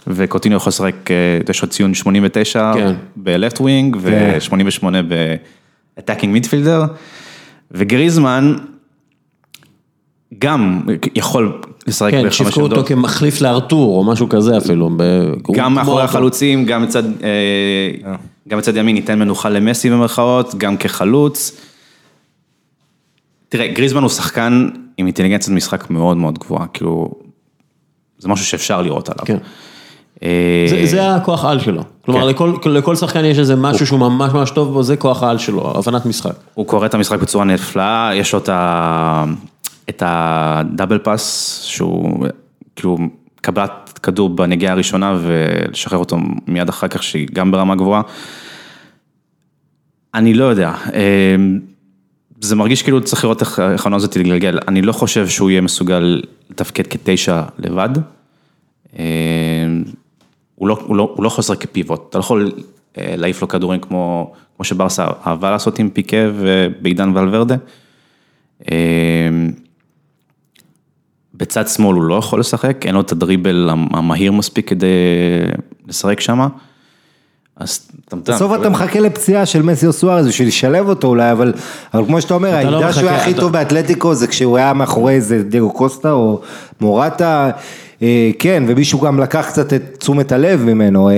וקוטיניו 0.07 0.57
יכול 0.57 0.71
לשחק, 0.71 1.11
אה, 1.11 1.51
יש 1.51 1.63
לו 1.63 1.69
ציון 1.69 1.95
89 1.95 2.73
כן. 2.75 2.95
ב-left 3.17 3.57
wing 3.57 3.97
ו-88 3.99 4.85
ב-attacking 5.09 6.29
midfielder, 6.37 6.87
וגריזמן 7.71 8.55
גם 10.39 10.83
יכול 11.15 11.61
לשחק 11.87 12.11
כן, 12.11 12.21
בחמש 12.23 12.37
שיווקו 12.37 12.61
אותו 12.61 12.75
עמדות, 12.75 12.89
כמחליף 12.89 13.41
לארתור 13.41 13.99
או 13.99 14.05
משהו 14.05 14.29
כזה 14.29 14.57
אפילו. 14.59 14.91
ב- 14.97 15.03
הוא 15.47 15.57
גם 15.57 15.75
מאחורי. 15.75 16.03
החלוצים, 16.03 16.65
גם 16.65 16.83
מצד, 16.83 17.03
אה, 17.05 18.15
גם 18.49 18.59
מצד 18.59 18.77
ימין 18.77 18.97
ייתן 18.97 19.19
מנוחה 19.19 19.49
למסי 19.49 19.91
במרכאות, 19.91 20.55
גם 20.55 20.77
כחלוץ. 20.77 21.53
תראה, 23.49 23.67
גריזמן 23.69 24.03
הוא 24.03 24.11
שחקן 24.11 24.69
עם 24.97 25.07
אינטליגנציית 25.07 25.57
משחק 25.57 25.91
מאוד 25.91 26.17
מאוד 26.17 26.39
גבוהה, 26.39 26.67
כאילו, 26.67 27.11
זה 28.19 28.29
משהו 28.29 28.47
שאפשר 28.47 28.83
לראות 28.83 29.09
עליו. 29.09 29.25
כן. 29.27 29.37
אה, 30.23 30.67
זה, 30.71 30.87
זה 30.87 31.15
הכוח 31.15 31.45
על 31.45 31.61
שלו. 31.61 31.83
כלומר, 32.05 32.21
כן. 32.21 32.27
לכל, 32.29 32.53
לכל 32.71 32.97
שחקן 32.97 33.25
יש 33.25 33.39
איזה 33.39 33.57
משהו 33.57 33.87
שהוא 33.87 33.99
ממש 34.01 34.33
ממש 34.33 34.51
טוב 34.51 34.73
בו, 34.73 34.83
זה 34.83 34.97
כוח 34.97 35.23
העל 35.23 35.39
שלו, 35.39 35.73
הבנת 35.79 36.07
משחק. 36.07 36.33
הוא 36.55 36.67
קורא 36.67 36.87
את 36.87 36.95
המשחק 36.95 37.19
בצורה 37.19 37.45
נפלאה, 37.45 38.11
יש 38.15 38.33
לו 38.33 38.39
את 38.39 38.49
ה- 38.49 39.25
את 39.91 40.03
הדאבל 40.07 40.99
פאס, 40.99 41.61
שהוא 41.63 42.27
כאילו 42.77 42.99
קבלת 43.41 43.99
כדור 44.03 44.29
בנגיעה 44.29 44.73
הראשונה 44.73 45.19
ולשחרר 45.23 45.99
אותו 45.99 46.17
מיד 46.47 46.69
אחר 46.69 46.89
כך, 46.89 47.03
שהיא 47.03 47.29
גם 47.33 47.51
ברמה 47.51 47.75
גבוהה. 47.75 48.03
אני 50.15 50.35
לא 50.35 50.45
יודע, 50.45 50.75
אה, 50.95 51.37
זה 52.41 52.57
מרגיש 52.57 52.83
כאילו 52.83 53.05
צריך 53.05 53.25
לראות 53.25 53.43
איך 53.43 53.59
העונה 53.59 53.97
הזאת 53.97 54.11
תתגלגל, 54.11 54.59
אני 54.69 54.83
לא 54.83 54.93
חושב 54.93 55.29
שהוא 55.29 55.51
יהיה 55.51 55.61
מסוגל 55.61 56.23
לתפקד 56.51 56.87
כתשע 56.87 57.43
לבד. 57.59 57.89
אה, 58.99 59.05
הוא 60.55 60.69
לא, 60.69 60.79
הוא 60.87 60.97
לא, 60.97 61.13
הוא 61.17 61.25
לא 61.25 61.29
חוזר 61.29 61.55
כפיבוט, 61.55 62.07
אתה 62.09 62.19
לא 62.19 62.21
יכול 62.21 62.53
אה, 62.99 63.15
להעיף 63.17 63.43
לו 63.43 63.49
כדורים 63.49 63.81
כמו, 63.81 64.33
כמו 64.57 64.65
שברסה 64.65 65.07
אהבה 65.27 65.51
לעשות 65.51 65.79
עם 65.79 65.91
פיקה 65.91 66.17
ובעידן 66.35 67.17
ולוורדה. 67.17 67.57
בצד 71.37 71.69
שמאל 71.69 71.97
הוא 71.97 72.05
לא 72.05 72.15
יכול 72.15 72.41
לשחק, 72.41 72.87
אין 72.87 72.95
לו 72.95 73.01
את 73.01 73.13
הדריבל 73.13 73.71
המהיר 73.93 74.33
מספיק 74.33 74.69
כדי 74.69 74.89
לשחק 75.89 76.21
שם. 76.21 76.47
אז 77.57 77.89
בסוף 78.13 78.53
אתה 78.61 78.69
מחכה 78.69 79.01
לפציעה 79.01 79.47
של 79.47 79.63
מסי 79.63 79.87
או 79.87 79.93
סוארז 79.93 80.27
בשביל 80.27 80.49
לשלב 80.49 80.89
אותו 80.89 81.09
אולי, 81.09 81.33
אבל, 81.33 81.53
אבל 81.95 82.05
כמו 82.07 82.21
שאתה 82.21 82.35
אומר, 82.35 82.51
לא 82.51 82.57
העמדה 82.57 82.93
שהוא 82.93 83.09
היה 83.09 83.19
הכי 83.19 83.35
טוב 83.35 83.53
באתלטיקו 83.53 84.15
זה 84.15 84.27
כשהוא 84.27 84.57
היה 84.57 84.73
מאחורי 84.73 85.15
איזה 85.15 85.43
דייגו 85.43 85.71
קוסטה 85.71 86.13
או 86.13 86.41
מורטה, 86.81 87.51
אה, 88.03 88.31
כן, 88.39 88.65
ומישהו 88.67 89.01
גם 89.01 89.21
לקח 89.21 89.47
קצת 89.49 89.73
את 89.73 89.83
תשומת 89.99 90.33
הלב 90.33 90.63
ממנו. 90.65 91.09
אה, 91.09 91.15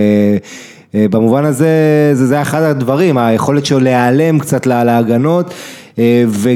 אה, 0.94 1.06
במובן 1.10 1.44
הזה, 1.44 1.68
זה, 2.14 2.26
זה 2.26 2.34
היה 2.34 2.42
אחד 2.42 2.62
הדברים, 2.62 3.18
היכולת 3.18 3.66
שלו 3.66 3.78
להיעלם 3.80 4.38
קצת 4.38 4.66
לה- 4.66 4.84
להגנות, 4.84 5.54
ו, 6.28 6.48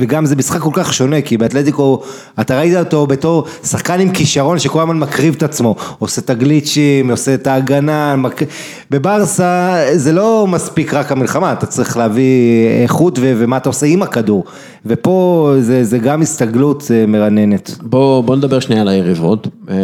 וגם 0.00 0.26
זה 0.26 0.36
משחק 0.36 0.60
כל 0.60 0.70
כך 0.72 0.94
שונה, 0.94 1.20
כי 1.20 1.36
באתלטיקו, 1.36 2.02
אתה 2.40 2.58
ראית 2.58 2.76
אותו 2.76 3.06
בתור 3.06 3.44
שחקן 3.64 4.00
עם 4.00 4.12
כישרון 4.12 4.58
שכל 4.58 4.80
הזמן 4.80 4.98
מקריב 4.98 5.34
את 5.34 5.42
עצמו, 5.42 5.76
עושה 5.98 6.20
את 6.20 6.30
הגליצ'ים, 6.30 7.10
עושה 7.10 7.34
את 7.34 7.46
ההגנה, 7.46 8.16
מק... 8.16 8.42
בברסה 8.90 9.84
זה 9.94 10.12
לא 10.12 10.46
מספיק 10.48 10.94
רק 10.94 11.12
המלחמה, 11.12 11.52
אתה 11.52 11.66
צריך 11.66 11.96
להביא 11.96 12.68
איכות 12.82 13.18
ו- 13.18 13.34
ומה 13.38 13.56
אתה 13.56 13.68
עושה 13.68 13.86
עם 13.86 14.02
הכדור, 14.02 14.44
ופה 14.86 15.54
זה, 15.60 15.84
זה 15.84 15.98
גם 15.98 16.22
הסתגלות 16.22 16.84
אה, 16.90 17.06
מרננת. 17.06 17.76
בוא, 17.82 18.24
בוא 18.24 18.36
נדבר 18.36 18.60
שנייה 18.60 18.82
על 18.82 18.88
היריבות. 18.88 19.48
אמ, 19.70 19.74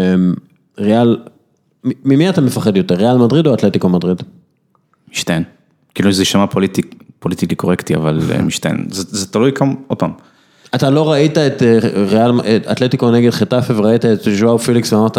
ריאל, 0.78 1.18
ממי 2.04 2.28
אתה 2.28 2.40
מפחד 2.40 2.76
יותר, 2.76 2.94
ריאל 2.94 3.18
מדריד 3.18 3.46
או 3.46 3.54
אתלטיקו 3.54 3.88
מדריד? 3.88 4.22
משתיהן. 5.12 5.42
כאילו 5.94 6.12
זה 6.12 6.22
יישמע 6.22 6.46
פוליטי, 6.46 6.82
פוליטיקלי 7.24 7.56
קורקטי, 7.56 7.94
אבל 7.94 8.20
אה, 8.32 8.42
משתיהן. 8.48 8.84
זה, 8.90 9.02
זה 9.08 9.26
תלוי 9.26 9.52
כמה, 9.52 9.72
עוד 9.86 9.98
פעם. 9.98 10.10
אתה 10.74 10.90
לא 10.90 11.12
ראית 11.12 11.38
את 11.38 11.62
אה, 11.62 11.78
ריאל, 12.10 12.32
את 12.40 12.66
אתלטיקו 12.72 13.10
נגד 13.10 13.30
חטאפה 13.30 13.74
וראית 13.76 14.04
את 14.04 14.18
ז'ואר 14.38 14.58
פיליקס 14.58 14.92
ואמרת, 14.92 15.18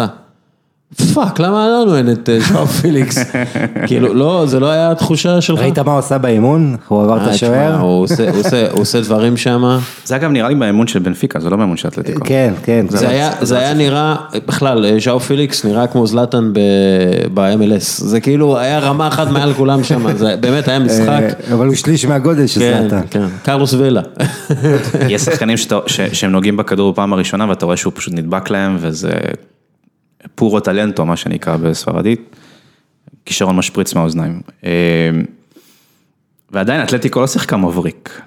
fuck, 1.14 1.40
למה 1.40 1.68
לנו 1.68 1.96
אין 1.96 2.12
את 2.12 2.28
אה, 2.28 2.38
ז'ואאו 2.40 2.66
פליקס? 2.80 3.18
כאילו, 3.86 4.14
לא, 4.14 4.44
זה 4.46 4.60
לא 4.60 4.70
היה 4.70 4.90
התחושה 4.90 5.40
שלך? 5.40 5.60
ראית 5.60 5.78
מה 5.78 5.92
הוא 5.92 5.98
עשה 5.98 6.18
באימון? 6.18 6.76
הוא 6.88 7.02
עבר 7.02 7.16
את 7.16 7.22
אה, 7.22 7.30
השוער? 7.30 7.80
הוא 7.80 8.06
עושה- 8.72 9.00
דברים 9.00 9.36
שם. 9.36 9.78
זה 10.04 10.16
אגב 10.16 10.30
נראה 10.30 10.48
לי 10.48 10.54
באימון 10.54 10.86
של 10.86 10.98
בנפיקה, 10.98 11.40
זה 11.40 11.50
לא 11.50 11.56
באימון 11.56 11.76
של 11.76 11.88
אתלטיקו. 11.88 12.20
כן, 12.24 12.54
כן. 12.62 12.86
זה 12.88 13.08
היה, 13.08 13.30
זה 13.40 13.58
היה 13.58 13.74
נראה, 13.74 14.14
בכלל, 14.46 14.98
ז'ואאו 15.04 15.20
פליקס 15.20 15.64
נראה 15.64 15.86
כמו 15.86 16.06
זלאטן 16.06 16.52
ב-MLS, 17.34 17.84
זה 18.04 18.20
כאילו 18.20 18.58
היה 18.58 18.78
רמה 18.78 19.08
אחת 19.08 19.28
מעל 19.28 19.54
כולם 19.54 19.84
שם, 19.84 20.16
זה 20.16 20.36
באמת 20.40 20.68
היה 20.68 20.78
משחק, 20.78 21.08
אה, 21.48 21.54
אבל 21.54 21.66
הוא 21.66 21.74
שליש 21.74 22.04
מהגודל 22.04 22.46
של 22.46 22.60
כן, 22.60 22.78
זלאטן. 22.88 23.06
כן, 23.10 23.26
קרלוס 23.42 23.74
ולה. 23.74 24.00
יש 25.08 25.22
שחקנים 25.22 25.56
שהם 26.12 26.30
נוגעים 26.32 26.56
בכדור 26.56 26.92
בפעם 26.92 27.12
הראשונה 27.12 27.46
ואתה 27.48 27.66
רואה 27.66 27.76
שהוא 27.76 27.92
פשוט 27.96 28.14
נדבק 28.14 28.50
להם 28.50 28.76
וזה 28.80 29.10
פורו 30.34 30.60
טלנטו, 30.60 31.06
מה 31.06 31.16
שנקרא 31.16 31.56
בספרדית, 31.56 32.36
כישרון 33.24 33.56
משפריץ 33.56 33.94
מהאוזניים. 33.94 34.40
ועדיין 36.52 36.82
אתלטיקו 36.82 37.20
לא 37.20 37.26
שיחקה 37.26 37.56
מבריק. 37.56 38.20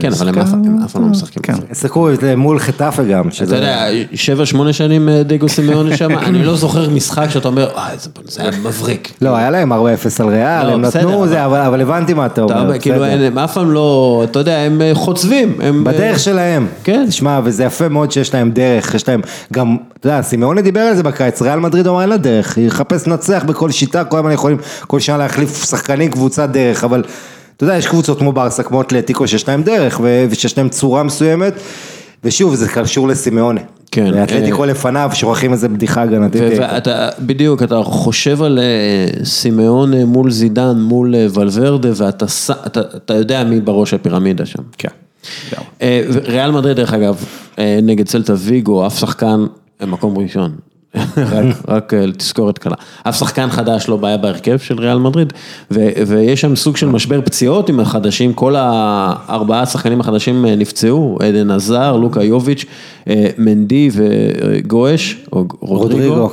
כן, 0.00 0.12
אבל 0.18 0.28
הם 0.28 0.38
אף 0.84 0.92
פעם 0.92 1.02
לא 1.02 1.08
משחקים. 1.08 1.42
כן. 1.42 1.52
שיחקו 1.74 2.08
מול 2.36 2.58
חטאפה 2.58 3.02
גם. 3.02 3.28
אתה 3.44 3.56
יודע, 3.56 3.86
שבע, 4.14 4.46
שמונה 4.46 4.72
שנים 4.72 5.08
אה, 5.08 5.22
דייגו 5.22 5.48
סימיוני 5.48 5.96
שם, 5.96 6.10
אני 6.28 6.44
לא 6.44 6.56
זוכר 6.56 6.90
משחק 6.90 7.26
שאתה 7.30 7.48
אומר, 7.48 7.68
אה, 7.76 7.88
זה- 7.96 8.10
זה 8.28 8.42
היה 8.42 8.50
מבריק. 8.50 9.12
לא, 9.22 9.36
היה 9.36 9.50
להם 9.50 9.72
4-0 9.72 9.76
על 10.20 10.28
ריאל, 10.28 10.66
לא, 10.66 10.72
הם 10.72 10.80
נתנו 10.80 11.26
זה, 11.28 11.44
אבל 11.44 11.58
אבל 11.60 11.80
הבנתי 11.80 12.14
מה 12.14 12.26
אתה 12.26 12.42
אומר. 12.42 12.78
כאילו, 12.78 13.04
הם 13.04 13.38
אף 13.38 13.54
פעם 13.54 13.70
לא, 13.70 14.22
אתה 14.30 14.38
יודע, 14.38 14.56
הם 14.58 14.82
אה, 14.82 14.90
חוצבים. 14.94 15.54
הם, 15.62 15.86
אה, 15.86 15.92
בדרך 15.92 16.18
שלהם. 16.18 16.66
כן. 16.84 17.04
תשמע, 17.08 17.40
וזה 17.44 17.64
יפה 17.64 17.88
מאוד 17.88 18.12
שיש 18.12 18.34
להם 18.34 18.50
דרך, 18.50 18.94
יש 18.94 19.08
להם 19.08 19.20
גם, 19.52 19.76
אתה 20.00 20.06
יודע, 20.06 20.22
סימאוני 20.22 20.62
דיבר 20.62 20.80
על 20.80 20.96
זה 20.96 21.02
בקיץ, 21.02 21.42
ריאל 21.42 21.58
מדריד 21.60 21.86
אמר 21.86 22.00
אין 22.00 22.08
לה 22.08 22.16
דרך, 22.16 22.56
היא 22.56 22.66
לחפש 22.66 23.06
לנצח 23.08 23.44
בכל 23.46 23.70
שיטה, 23.70 24.04
כל 24.04 24.18
הזמן 24.18 24.30
יכולים 24.32 24.56
כל 24.86 25.00
שנה 25.00 25.16
להחליף 25.16 25.64
שחקנים, 25.64 26.10
קבוצת 26.10 26.48
דרך, 26.48 26.84
אבל 26.84 27.02
אתה 27.56 27.64
יודע, 27.64 27.76
יש 27.76 27.86
קבוצות 27.86 28.18
כמו 28.18 28.32
ברסה, 28.32 28.62
כמו 28.62 28.82
אתלטיקו, 28.82 29.28
שיש 29.28 29.48
להם 29.48 29.62
דרך, 29.62 30.00
ושיש 30.30 30.58
להם 30.58 30.68
צורה 30.68 31.02
מסוימת, 31.02 31.54
ושוב, 32.24 32.54
זה 32.54 32.68
קשור 32.68 33.08
לסימאוני. 33.08 33.60
כן. 33.90 34.10
ואתלטיקו 34.14 34.64
לפניו, 34.64 35.10
שוכחים 35.14 35.52
איזה 35.52 35.68
בדיחה 35.68 36.02
הגנתית. 36.02 36.42
ואתה, 36.58 37.08
בדיוק, 37.20 37.62
אתה 37.62 37.82
חושב 37.82 38.42
על 38.42 38.58
אה, 38.58 39.24
סימאון 39.24 39.94
אה, 39.94 40.04
מול 40.04 40.30
זידן, 40.30 40.78
מול 40.78 41.14
אה, 41.14 41.26
ולוורדה, 41.34 41.88
ואתה 41.96 42.26
אתה, 42.66 42.80
אתה 42.80 43.14
יודע 43.14 43.44
מי 43.44 43.60
בראש 43.60 43.94
הפירמידה 43.94 44.46
שם. 44.46 44.62
כן. 44.78 44.88
אה, 45.82 46.02
ריאל 46.24 46.50
מדריד, 46.50 46.76
דרך 46.76 46.92
אגב, 46.92 47.24
אה, 47.58 47.78
נגד 47.82 48.08
סלטה 48.08 48.32
ויגו, 48.36 48.86
אף 48.86 48.98
שחקן, 48.98 49.46
אה, 49.80 49.86
מקום 49.86 50.18
ראשון. 50.18 50.52
רק, 51.68 51.94
אה, 51.94 52.04
תזכורת 52.16 52.58
קלה. 52.58 52.74
אף 53.02 53.18
שחקן 53.18 53.50
חדש 53.50 53.88
לא 53.88 53.96
היה 53.96 54.16
בהרכב 54.16 54.58
של 54.58 54.78
ריאל 54.78 54.98
מדריד, 54.98 55.32
ויש 56.06 56.40
שם 56.40 56.56
סוג 56.56 56.76
של 56.76 56.88
משבר 56.88 57.20
פציעות 57.20 57.68
עם 57.68 57.80
החדשים, 57.80 58.32
כל 58.32 58.54
הארבעה 58.56 59.60
השחקנים 59.62 60.00
החדשים 60.00 60.46
אה, 60.46 60.56
נפצעו, 60.56 61.18
עדן 61.20 61.50
הזר, 61.50 61.96
לוקה 61.96 62.22
יוביץ', 62.22 62.64
אה, 63.08 63.26
מנדי 63.38 63.90
וגואס, 63.92 65.16
או 65.32 65.44
רודריגו. 65.60 66.30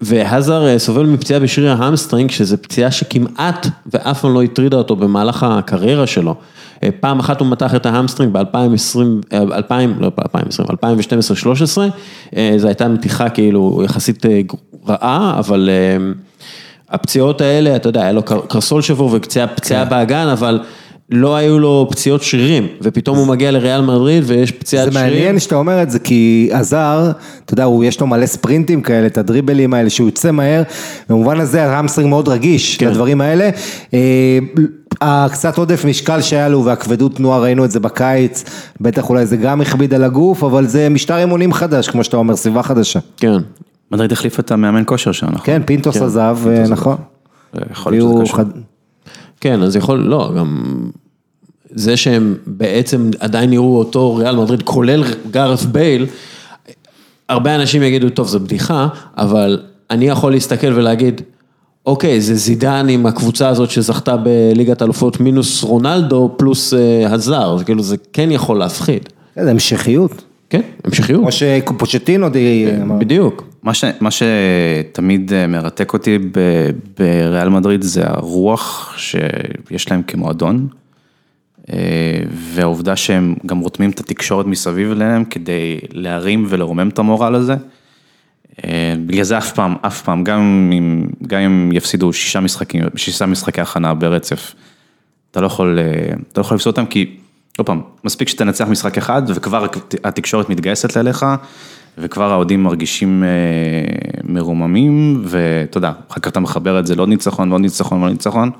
כן. 0.00 0.16
אה, 0.16 0.22
והזר 0.22 0.66
אה, 0.66 0.78
סובל 0.78 1.06
מפציעה 1.06 1.40
בשריר 1.40 1.72
ה 1.72 1.77
hamstring, 1.77 2.30
שזו 2.30 2.56
פציעה 2.62 2.90
שכמעט 2.90 3.66
ואף 3.86 4.20
פעם 4.20 4.34
לא 4.34 4.42
הטרידה 4.42 4.76
אותו 4.76 4.96
במהלך 4.96 5.42
הקריירה 5.42 6.06
שלו. 6.06 6.34
אה, 6.82 6.88
פעם 7.00 7.18
אחת 7.18 7.40
הוא 7.40 7.48
מתח 7.48 7.74
את 7.74 7.86
ה 7.86 7.91
hamstring 7.91 8.32
ב-2020, 8.32 8.98
2000, 9.32 9.94
לא 10.00 10.10
ב-2020, 10.18 10.70
2012-2013, 10.70 11.78
אה, 12.36 12.54
זו 12.56 12.66
הייתה 12.66 12.88
מתיחה 12.88 13.28
כאילו 13.28 13.82
יחסית 13.84 14.26
אה, 14.26 14.40
רעה, 14.88 15.34
אבל 15.38 15.70
אה, 15.72 16.12
הפציעות 16.90 17.40
האלה, 17.40 17.76
אתה 17.76 17.88
יודע, 17.88 18.02
היה 18.02 18.12
לו 18.12 18.22
קר- 18.22 18.46
קרסול 18.48 18.82
שבור 18.82 19.10
ופציעה 19.14 19.46
פציעה 19.46 19.84
באגן, 19.84 20.26
אבל 20.28 20.60
לא 21.10 21.36
היו 21.36 21.58
לו 21.58 21.88
פציעות 21.90 22.22
שרירים, 22.22 22.66
ופתאום 22.82 23.18
הוא 23.18 23.26
מגיע 23.26 23.50
לריאל 23.50 23.80
מדריד 23.80 24.22
ויש 24.26 24.52
פציעת 24.52 24.92
זה 24.92 24.98
שרירים. 24.98 25.14
מעניין 25.14 25.38
שאתה 25.38 25.54
אומר 25.54 25.82
את 25.82 25.90
זה, 25.90 25.98
כי 25.98 26.50
הזר, 26.52 27.10
אתה 27.44 27.52
יודע, 27.52 27.64
הוא, 27.64 27.84
יש 27.84 28.00
לו 28.00 28.06
מלא 28.06 28.26
ספרינטים 28.26 28.82
כאלה, 28.82 29.06
את 29.06 29.18
הדריבלים 29.18 29.74
האלה, 29.74 29.90
שהוא 29.90 30.08
יוצא 30.08 30.30
מהר, 30.30 30.62
במובן 31.08 31.40
הזה 31.40 31.64
ה 31.64 31.69
hamstring 31.69 32.10
מאוד 32.10 32.28
רגיש 32.28 32.76
כן. 32.76 32.86
לדברים 32.86 33.20
האלה. 33.20 33.50
אה, 33.94 34.38
הקצת 35.00 35.58
עודף 35.58 35.84
משקל 35.84 36.22
שהיה 36.22 36.48
לו 36.48 36.64
והכבדות 36.64 37.16
תנועה, 37.16 37.38
ראינו 37.38 37.64
את 37.64 37.70
זה 37.70 37.80
בקיץ, 37.80 38.44
בטח 38.80 39.10
אולי 39.10 39.26
זה 39.26 39.36
גם 39.36 39.60
הכביד 39.60 39.94
על 39.94 40.04
הגוף, 40.04 40.44
אבל 40.44 40.66
זה 40.66 40.88
משטר 40.88 41.18
אימונים 41.18 41.52
חדש, 41.52 41.88
כמו 41.88 42.04
שאתה 42.04 42.16
אומר, 42.16 42.36
סביבה 42.36 42.62
חדשה. 42.62 43.00
כן. 43.16 43.38
מדריד 43.92 44.12
החליף 44.12 44.40
את 44.40 44.50
המאמן 44.50 44.82
כושר 44.86 45.12
שלו, 45.12 45.28
נכון? 45.28 45.46
כן, 45.46 45.62
פינטוס 45.66 45.96
עזב, 45.96 46.38
אה, 46.46 46.64
נכון. 46.68 46.96
יכול 47.70 47.92
להיות 47.92 48.26
שזה 48.26 48.32
קשור. 48.32 48.44
כן, 49.40 49.62
אז 49.62 49.76
יכול, 49.76 49.98
לא, 49.98 50.32
גם 50.36 50.80
זה 51.70 51.96
שהם 51.96 52.34
בעצם 52.46 53.10
עדיין 53.20 53.50
נראו 53.50 53.78
אותו 53.78 54.14
ריאל 54.14 54.36
מדריד, 54.36 54.62
כולל 54.62 55.04
גארת 55.30 55.62
בייל, 55.62 56.06
הרבה 57.28 57.54
אנשים 57.54 57.82
יגידו, 57.82 58.10
טוב, 58.10 58.28
זו 58.28 58.40
בדיחה, 58.40 58.88
אבל 59.16 59.62
אני 59.90 60.08
יכול 60.08 60.32
להסתכל 60.32 60.72
ולהגיד, 60.74 61.20
אוקיי, 61.86 62.20
זה 62.20 62.34
זידן 62.34 62.88
עם 62.88 63.06
הקבוצה 63.06 63.48
הזאת 63.48 63.70
שזכתה 63.70 64.16
בליגת 64.16 64.82
אלופות 64.82 65.20
מינוס 65.20 65.62
רונלדו 65.62 66.34
פלוס 66.36 66.74
אה, 66.74 67.12
הזר, 67.12 67.56
זה 67.56 67.64
כאילו, 67.64 67.82
זה 67.82 67.96
כן 68.12 68.30
יכול 68.30 68.58
להפחיד. 68.58 69.08
זה 69.36 69.50
המשכיות. 69.50 70.22
כן, 70.50 70.60
המשכיות, 70.84 71.20
כמו 71.20 71.32
שפוצ'טינו 71.32 72.28
די... 72.28 72.66
אמר. 72.82 72.96
בדיוק. 72.98 73.44
מה, 74.00 74.10
שתמיד 74.10 75.32
אה, 75.32 75.46
מרתק 75.46 75.92
אותי 75.92 76.18
ב- 76.18 76.70
בריאל 76.98 77.48
מדריד 77.48 77.82
זה 77.82 78.02
הרוח 78.06 78.94
שיש 78.98 79.90
להם 79.90 80.02
כמועדון, 80.02 80.68
אה, 81.72 82.22
והעובדה 82.30 82.96
שהם 82.96 83.34
גם 83.46 83.58
רותמים 83.58 83.90
את 83.90 84.00
התקשורת 84.00 84.46
מסביב 84.46 84.90
אליהם 84.90 85.24
כדי 85.24 85.78
להרים 85.92 86.46
ולרומם 86.48 86.88
את 86.88 86.98
המורל 86.98 87.34
הזה. 87.34 87.56
אה, 88.64 88.94
בגלל 89.06 89.24
זה 89.24 89.38
אף 89.38 89.52
פעם, 89.52 89.74
אף 89.82 90.02
פעם, 90.02 90.24
גם 90.24 90.70
אם, 90.72 91.06
גם 91.26 91.40
אם 91.40 91.70
יפסידו 91.72 92.12
שישה 92.12 92.40
משחקים, 92.40 92.84
שישה 92.96 93.26
משחקי 93.26 93.60
הכנה 93.60 93.94
ברצף, 93.94 94.54
אתה 95.30 95.40
לא 95.40 95.46
יכול, 95.46 95.78
אתה 96.32 96.40
לא 96.40 96.46
יכול 96.46 96.54
לפסול 96.54 96.70
אותם 96.70 96.86
כי, 96.86 97.16
עוד 97.58 97.66
פעם, 97.66 97.80
מספיק 98.04 98.28
שתנצח 98.28 98.68
משחק 98.68 98.98
אחד 98.98 99.22
וכבר 99.28 99.66
התקשורת 100.04 100.48
מתגייסת 100.48 100.96
אליך 100.96 101.26
וכבר 101.98 102.32
האוהדים 102.32 102.62
מרגישים 102.62 103.24
אה, 103.24 103.28
מרוממים, 104.24 105.22
ואתה 105.24 105.78
יודע, 105.78 105.92
אחר 106.08 106.20
כך 106.20 106.30
אתה 106.30 106.40
מחבר 106.40 106.78
את 106.78 106.86
זה 106.86 106.96
לעוד 106.96 107.08
ניצחון 107.08 107.50
ועוד 107.50 107.62
ניצחון 107.62 107.98
ועוד 107.98 108.12
ניצחון. 108.12 108.50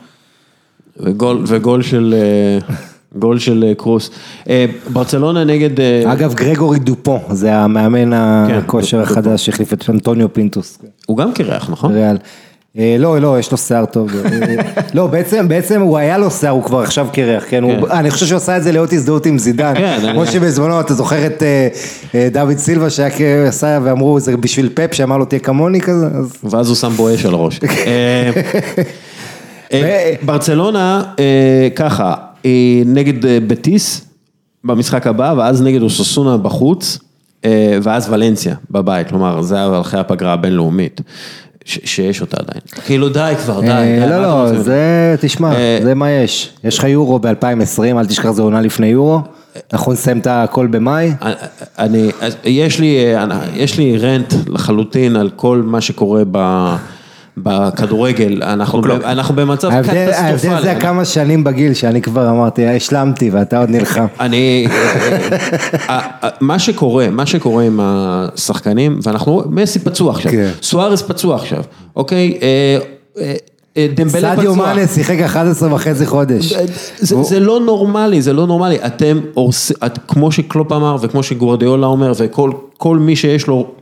וגול, 1.00 1.42
וגול 1.46 1.82
של, 1.82 2.14
אה, 2.16 2.74
גול 3.20 3.38
של 3.38 3.64
אה, 3.68 3.74
קרוס. 3.74 4.10
אה, 4.48 4.66
ברצלונה 4.92 5.44
נגד... 5.44 5.80
אה, 5.80 6.12
אגב, 6.12 6.34
גרגורי 6.34 6.78
דופו, 6.78 7.20
זה 7.30 7.54
המאמן 7.54 8.12
הכושר 8.12 9.00
החדש 9.00 9.46
שהחליף 9.46 9.72
את 9.72 9.90
אנטוניו 9.90 10.32
פינטוס. 10.32 10.78
הוא 11.06 11.16
גם 11.16 11.32
קירח, 11.32 11.70
נכון? 11.70 11.92
ריאל. 11.92 12.16
אה, 12.78 12.96
לא, 12.98 13.20
לא, 13.20 13.38
יש 13.38 13.52
לו 13.52 13.58
שיער 13.58 13.84
טוב. 13.84 14.10
אה, 14.24 14.54
לא, 14.94 15.06
בעצם, 15.06 15.48
בעצם 15.48 15.80
הוא 15.80 15.98
היה 15.98 16.18
לו 16.18 16.30
שיער, 16.30 16.52
הוא 16.52 16.62
כבר 16.64 16.80
עכשיו 16.80 17.06
קרח, 17.12 17.44
כן? 17.48 17.62
הוא- 17.62 17.88
אני 17.90 18.10
חושב 18.10 18.26
שהוא 18.26 18.36
עשה 18.36 18.56
את 18.56 18.62
זה 18.62 18.72
לאות 18.72 18.92
הזדהות 18.92 19.26
עם 19.26 19.38
זידן. 19.38 19.74
כן, 19.76 19.98
כמו 20.12 20.26
שבזמנו, 20.26 20.80
אתה 20.80 20.94
זוכר 20.94 21.26
את 21.26 21.42
אה, 22.14 22.28
דוד 22.32 22.56
סילבה 22.56 22.90
שהיה 22.90 23.48
עשה, 23.48 23.78
ואמרו, 23.82 24.20
זה 24.20 24.36
בשביל 24.36 24.68
פפ, 24.74 24.94
שאמר 24.94 25.16
לו, 25.16 25.24
תהיה 25.24 25.38
כמוני 25.40 25.80
כזה? 25.80 26.06
אז... 26.06 26.32
ואז 26.44 26.68
הוא 26.68 26.76
שם 26.76 26.90
בו 26.96 27.14
אש 27.14 27.24
על 27.26 27.34
הראש. 27.34 27.60
אה, 29.72 30.14
ברצלונה, 30.22 31.02
ככה, 31.76 32.14
נגד 32.86 33.14
בטיס 33.46 34.04
במשחק 34.64 35.06
הבא, 35.06 35.34
ואז 35.36 35.62
נגד 35.62 35.82
אוססונה 35.82 36.36
בחוץ, 36.36 36.98
ואז 37.82 38.08
ולנסיה 38.10 38.54
בבית, 38.70 39.08
כלומר, 39.08 39.42
זה 39.42 39.56
היה 39.56 39.80
אחרי 39.80 40.00
הפגרה 40.00 40.32
הבינלאומית, 40.32 41.00
שיש 41.66 42.20
אותה 42.20 42.36
עדיין. 42.40 42.60
כאילו 42.84 43.08
די 43.08 43.32
כבר, 43.44 43.60
די. 43.60 43.68
אה, 43.68 44.06
לא, 44.06 44.22
לא? 44.22 44.62
זה, 44.62 45.14
תשמע, 45.20 45.54
אה, 45.54 45.78
זה 45.82 45.94
מה 45.94 46.10
יש. 46.10 46.52
יש 46.64 46.78
לך 46.78 46.84
יורו 46.84 47.18
ב-2020, 47.18 47.82
אל 47.98 48.06
תשכח, 48.06 48.30
זה 48.30 48.42
עונה 48.42 48.60
לפני 48.60 48.86
יורו. 48.86 49.20
אנחנו 49.72 49.92
נסיים 49.92 50.18
את 50.18 50.26
הכל 50.30 50.66
במאי. 50.66 51.12
אני, 51.78 52.10
אז 52.20 52.36
יש 52.44 52.80
לי, 52.80 53.14
אה, 53.14 53.26
יש 53.54 53.78
לי 53.78 53.98
רנט 53.98 54.34
לחלוטין 54.46 55.16
על 55.16 55.30
כל 55.36 55.62
מה 55.66 55.80
שקורה 55.80 56.22
ב... 56.30 56.76
בכדורגל, 57.36 58.42
אנחנו, 58.42 58.80
ב, 58.82 58.90
אנחנו 58.90 59.34
במצב 59.34 59.68
קטסטרופלי. 59.70 60.12
ההבדל 60.14 60.62
זה 60.62 60.74
כמה 60.80 61.04
שנים 61.04 61.44
בגיל, 61.44 61.74
שאני 61.74 62.02
כבר 62.02 62.30
אמרתי, 62.30 62.66
השלמתי 62.66 63.30
ואתה 63.30 63.58
עוד 63.58 63.70
נלחם. 63.70 64.06
אני, 64.20 64.66
אה, 64.70 65.98
אה, 66.22 66.28
מה 66.40 66.58
שקורה, 66.58 67.10
מה 67.10 67.26
שקורה 67.26 67.64
עם 67.64 67.80
השחקנים, 67.82 68.98
ואנחנו, 69.02 69.42
מסי 69.50 69.78
פצוע 69.78 70.10
עכשיו, 70.12 70.32
כן. 70.32 70.50
סוארס 70.62 71.02
פצוע 71.02 71.36
עכשיו, 71.36 71.62
אוקיי, 71.96 72.38
אה, 72.42 72.78
אה, 73.20 73.34
אה, 73.76 73.86
דמבלה 73.94 74.08
פצוע. 74.20 74.36
סעדיו 74.36 74.54
מאנה 74.54 74.86
שיחק 74.86 75.18
11 75.20 75.74
וחצי 75.74 76.06
חודש. 76.06 76.54
זה, 76.98 77.22
זה 77.22 77.40
לא 77.40 77.60
נורמלי, 77.60 78.22
זה 78.22 78.32
לא 78.32 78.46
נורמלי, 78.46 78.76
אתם 78.86 79.20
את- 79.86 79.98
כמו 80.08 80.32
שקלופ 80.32 80.72
אמר 80.72 80.96
וכמו 81.00 81.22
שגוורדיאולה 81.22 81.86
אומר 81.86 82.12
וכל 82.16 82.50
כל 82.78 82.98
מי 82.98 83.16
שיש 83.16 83.46
לו 83.46 83.56
אה, 83.56 83.75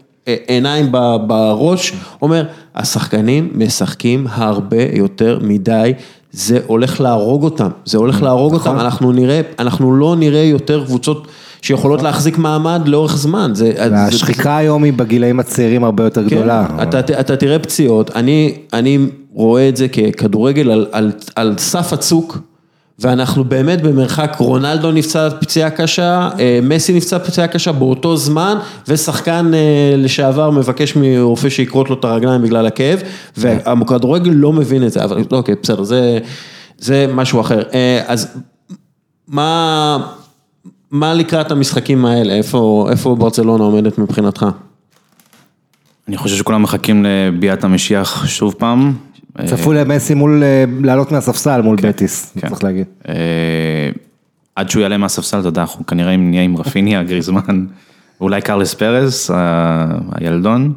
עיניים 0.47 0.93
בראש, 1.27 1.93
אומר, 2.23 2.45
השחקנים 2.75 3.51
משחקים 3.55 4.27
הרבה 4.31 4.83
יותר 4.93 5.39
מדי, 5.43 5.93
זה 6.33 6.59
הולך 6.67 7.01
להרוג 7.01 7.43
אותם, 7.45 7.69
זה 7.85 7.99
הולך 7.99 8.23
להרוג 8.23 8.55
אותם, 8.55 8.79
אנחנו 8.81 9.13
נראה, 9.13 9.41
אנחנו 9.59 9.97
לא 9.97 10.17
נראה 10.19 10.43
יותר 10.43 10.85
קבוצות 10.85 11.27
שיכולות 11.63 12.03
להחזיק 12.03 12.39
מעמד 12.39 12.83
לאורך 12.89 13.17
זמן, 13.17 13.51
זה, 13.55 13.73
זה- 13.77 13.89
והשחיקה 13.93 14.57
היום 14.57 14.85
היא 14.85 14.93
בגילאים 14.93 15.41
הצעירים 15.41 15.85
הרבה 15.85 16.05
יותר 16.05 16.29
כן, 16.29 16.37
גדולה. 16.37 16.67
אתה, 16.83 17.01
אתה 17.21 17.37
תראה 17.37 17.59
פציעות, 17.59 18.11
אני, 18.17 18.55
אני 18.73 18.99
רואה 19.35 19.69
את 19.69 19.77
זה 19.77 19.87
ככדורגל 19.89 20.71
על, 20.71 20.87
על, 20.93 21.13
על 21.37 21.55
סף 21.59 21.93
הצוק, 21.93 22.39
ואנחנו 22.99 23.45
באמת 23.45 23.83
במרחק, 23.83 24.37
רונלדו 24.39 24.93
נפצע 24.93 25.29
פציעה 25.41 25.71
קשה, 25.71 26.31
אה, 26.39 26.59
מסי 26.63 26.93
נפצע 26.93 27.19
פציעה 27.19 27.47
קשה 27.47 27.73
באותו 27.73 28.17
זמן, 28.17 28.59
ושחקן 28.89 29.55
אה, 29.55 29.95
לשעבר 29.97 30.51
מבקש 30.51 30.97
מרופא 30.97 31.49
שיכרות 31.49 31.91
לו 31.91 31.97
את 32.01 32.05
הרגליים 32.05 32.43
בגלל 32.43 32.67
הכאב, 32.67 33.03
והכדורגל 33.37 34.31
לא 34.31 34.53
מבין 34.53 34.87
את 34.87 34.93
זה, 34.93 35.05
אבל 35.05 35.25
אוקיי, 35.33 35.55
בסדר, 35.63 35.83
זה, 35.83 36.19
זה 36.79 37.07
משהו 37.15 37.41
אחר. 37.41 37.63
אה, 37.75 38.03
אז 38.07 38.39
מה, 39.29 39.99
מה 40.91 41.15
לקראת 41.15 41.51
המשחקים 41.51 42.05
האלה, 42.05 42.35
איפה, 42.35 42.89
איפה 42.91 43.15
ברצלונה 43.15 43.65
עומדת 43.65 43.99
מבחינתך? 43.99 44.47
אני 46.09 46.17
חושב 46.17 46.37
שכולם 46.37 46.63
מחכים 46.63 47.05
לביאת 47.09 47.65
המשיח 47.65 48.27
שוב 48.27 48.55
פעם. 48.59 48.95
צפו 49.45 49.73
למסי 49.73 50.15
מול, 50.15 50.43
אה, 50.43 50.65
לעלות 50.83 51.13
מהספסל 51.13 51.61
מול 51.61 51.77
בטיס, 51.83 52.33
כן. 52.41 52.49
צריך 52.49 52.65
להגיד. 52.65 52.87
אה, 53.09 53.15
עד 54.57 54.71
שהוא 54.71 54.83
יעלה 54.83 54.97
מהספסל, 54.97 55.41
אתה 55.41 55.49
יודע, 55.49 55.61
אנחנו 55.61 55.87
כנראה 55.87 56.17
נהיה 56.17 56.43
עם 56.43 56.57
רפיניה, 56.57 57.03
גריזמן, 57.09 57.67
ואולי 58.21 58.41
קרלס 58.41 58.75
פרס, 58.75 59.31
הילדון. 60.15 60.73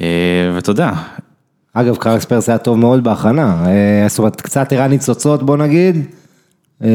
אה, 0.00 0.06
ואתה 0.54 0.70
יודע, 0.70 0.92
אגב, 1.72 1.96
קרקס 1.96 2.24
פרס 2.24 2.48
היה 2.48 2.58
טוב 2.58 2.78
מאוד 2.78 3.04
בהכנה, 3.04 3.64
אה, 3.66 4.08
זאת 4.08 4.18
אומרת, 4.18 4.40
קצת 4.40 4.72
הראה 4.72 4.88
ניצוצות 4.88 5.42
בוא 5.42 5.56
נגיד. 5.56 5.96
אה, 6.82 6.88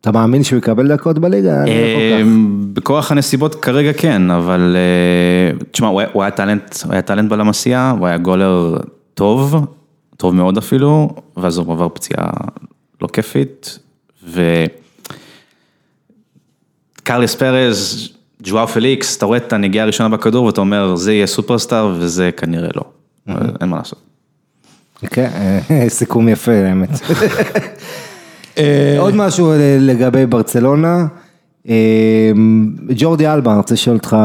אתה 0.00 0.12
מאמין 0.12 0.44
שהוא 0.44 0.58
יקבל 0.58 0.88
דקות 0.88 1.18
בליגה? 1.18 1.64
לא 1.64 1.70
אה. 1.70 2.22
בכוח 2.72 3.12
הנסיבות 3.12 3.54
כרגע 3.54 3.92
כן, 3.92 4.30
אבל 4.30 4.76
אה, 4.76 5.64
תשמע, 5.70 5.88
הוא 5.88 6.00
היה- 6.00 6.08
הוא 6.12 6.22
היה 6.22 6.30
טאלנט, 6.30 6.76
הוא 6.84 6.92
היה 6.92 7.02
טאלנט 7.02 7.30
בלמסייה, 7.30 7.94
הוא 7.98 8.06
היה 8.06 8.18
גולר 8.18 8.76
טוב, 9.22 9.66
טוב 10.16 10.34
מאוד 10.34 10.58
אפילו, 10.58 11.14
ואז 11.36 11.58
הוא 11.58 11.72
עבר 11.72 11.88
פציעה 11.88 12.30
לא 13.02 13.08
כיפית, 13.12 13.78
ו... 14.24 14.64
קרלס 17.02 17.34
פרז, 17.34 18.08
ג'ואר 18.42 18.66
פליקס, 18.66 19.16
אתה 19.16 19.26
רואה 19.26 19.38
את 19.38 19.52
הנגיעה 19.52 19.82
הראשונה 19.82 20.08
בכדור 20.08 20.44
ואתה 20.44 20.60
אומר, 20.60 20.96
זה 20.96 21.12
יהיה 21.12 21.26
סופרסטאר 21.26 21.94
וזה 21.98 22.30
כנראה 22.36 22.68
לא, 22.74 22.82
אין 23.60 23.68
מה 23.68 23.76
לעשות. 23.76 24.02
כן, 25.00 25.30
סיכום 25.88 26.28
יפה 26.28 26.52
האמת. 26.52 26.90
אה, 28.58 28.96
עוד 28.98 29.14
משהו 29.14 29.52
לגבי 29.80 30.26
ברצלונה, 30.26 31.06
ג'ורדי 32.90 33.28
אלבה, 33.28 33.50
אני 33.50 33.58
רוצה 33.58 33.74
לשאול 33.74 33.96
אותך, 33.96 34.16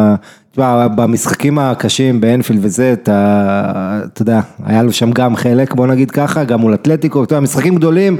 תשמע, 0.52 0.88
במשחקים 0.88 1.60
הקשים 1.60 2.22
באנפילד 2.22 2.60
וזה, 2.62 2.94
אתה, 2.94 4.02
אתה 4.06 4.22
יודע, 4.22 4.42
היה 4.66 4.84
לו 4.84 4.92
שם 4.92 5.12
גם 5.12 5.36
חלק, 5.36 5.74
בוא 5.74 5.88
נגיד 5.88 6.12
ככה, 6.12 6.44
גם 6.44 6.60
מול 6.60 6.74
אתלטיקו, 6.74 7.24
אתה 7.24 7.34
יודע, 7.34 7.42
משחקים 7.42 7.76
גדולים, 7.76 8.18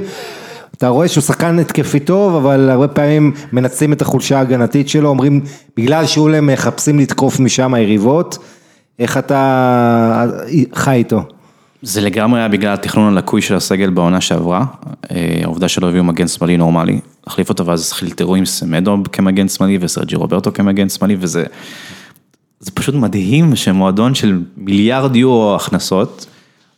אתה 0.76 0.88
רואה 0.88 1.08
שהוא 1.08 1.22
שחקן 1.22 1.58
התקפי 1.58 2.00
טוב, 2.00 2.34
אבל 2.34 2.70
הרבה 2.70 2.88
פעמים 2.88 3.32
מנצלים 3.52 3.92
את 3.92 4.02
החולשה 4.02 4.38
ההגנתית 4.38 4.88
שלו, 4.88 5.08
אומרים, 5.08 5.40
בגלל 5.76 6.04
להם 6.30 6.46
מחפשים 6.46 6.98
לתקוף 6.98 7.40
משם 7.40 7.74
היריבות, 7.74 8.38
איך 8.98 9.18
אתה 9.18 10.26
חי 10.74 10.94
איתו? 10.94 11.22
זה 11.82 12.00
לגמרי 12.00 12.40
היה 12.40 12.48
בגלל 12.48 12.74
התכנון 12.74 13.12
הלקוי 13.12 13.42
של 13.42 13.54
הסגל 13.54 13.90
בעונה 13.90 14.20
שעברה, 14.20 14.64
אה, 15.10 15.40
העובדה 15.42 15.68
שלא 15.68 15.88
הביאו 15.88 16.04
מגן 16.04 16.28
שמאלי 16.28 16.56
נורמלי, 16.56 17.00
להחליף 17.26 17.48
אותו 17.48 17.66
ואז 17.66 17.92
חילטרו 17.92 18.34
עם 18.34 18.46
סמדו 18.46 18.96
כמגן 19.12 19.48
שמאלי 19.48 19.78
וסרג'י 19.80 20.16
רוברטו 20.16 20.52
כמגן 20.52 20.88
שמאלי 20.88 21.16
וזה 21.20 21.44
זה 22.60 22.70
פשוט 22.70 22.94
מדהים 22.94 23.56
שמועדון 23.56 24.14
של 24.14 24.42
מיליארד 24.56 25.16
יורו 25.16 25.54
הכנסות 25.56 26.26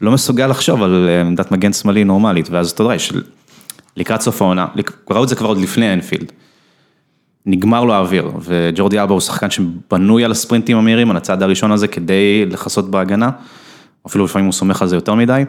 לא 0.01 0.13
מסוגל 0.13 0.47
לחשוב 0.47 0.83
על 0.83 1.09
אה, 1.09 1.21
עמדת 1.21 1.53
מגן 1.53 1.73
שמאלי 1.73 2.05
נורמלית. 2.05 2.51
ואז 2.51 2.71
אתה 2.71 2.83
יודע, 2.83 2.99
של- 2.99 3.23
לקראת 3.97 4.21
סוף 4.21 4.43
העונה, 4.43 4.67
ראו 5.11 5.25
את 5.25 5.29
זה 5.29 5.37
כבר 5.37 5.49
עוד 5.49 5.59
לפני 5.59 5.93
אנפילד. 5.93 6.33
נגמר 7.47 7.85
לו 7.85 7.95
האוויר, 7.95 8.31
וג'ורדי 8.41 9.01
אלבה 9.01 9.13
הוא 9.13 9.21
שחקן 9.21 9.51
שבנוי 9.51 10.25
על 10.25 10.31
הספרינטים 10.31 10.77
המהירים, 10.77 11.11
על 11.11 11.17
הצעד 11.17 11.43
הראשון 11.43 11.73
הזה 11.73 11.89
כדי 11.89 12.47
לכסות 12.47 12.91
בהגנה, 12.91 13.31
אפילו 14.07 14.25
לפעמים 14.25 14.47
הוא 14.47 14.53
סומך 14.53 14.83
על 14.83 14.89
זה 14.89 14.97
יותר 14.97 15.15
מדי, 15.15 15.45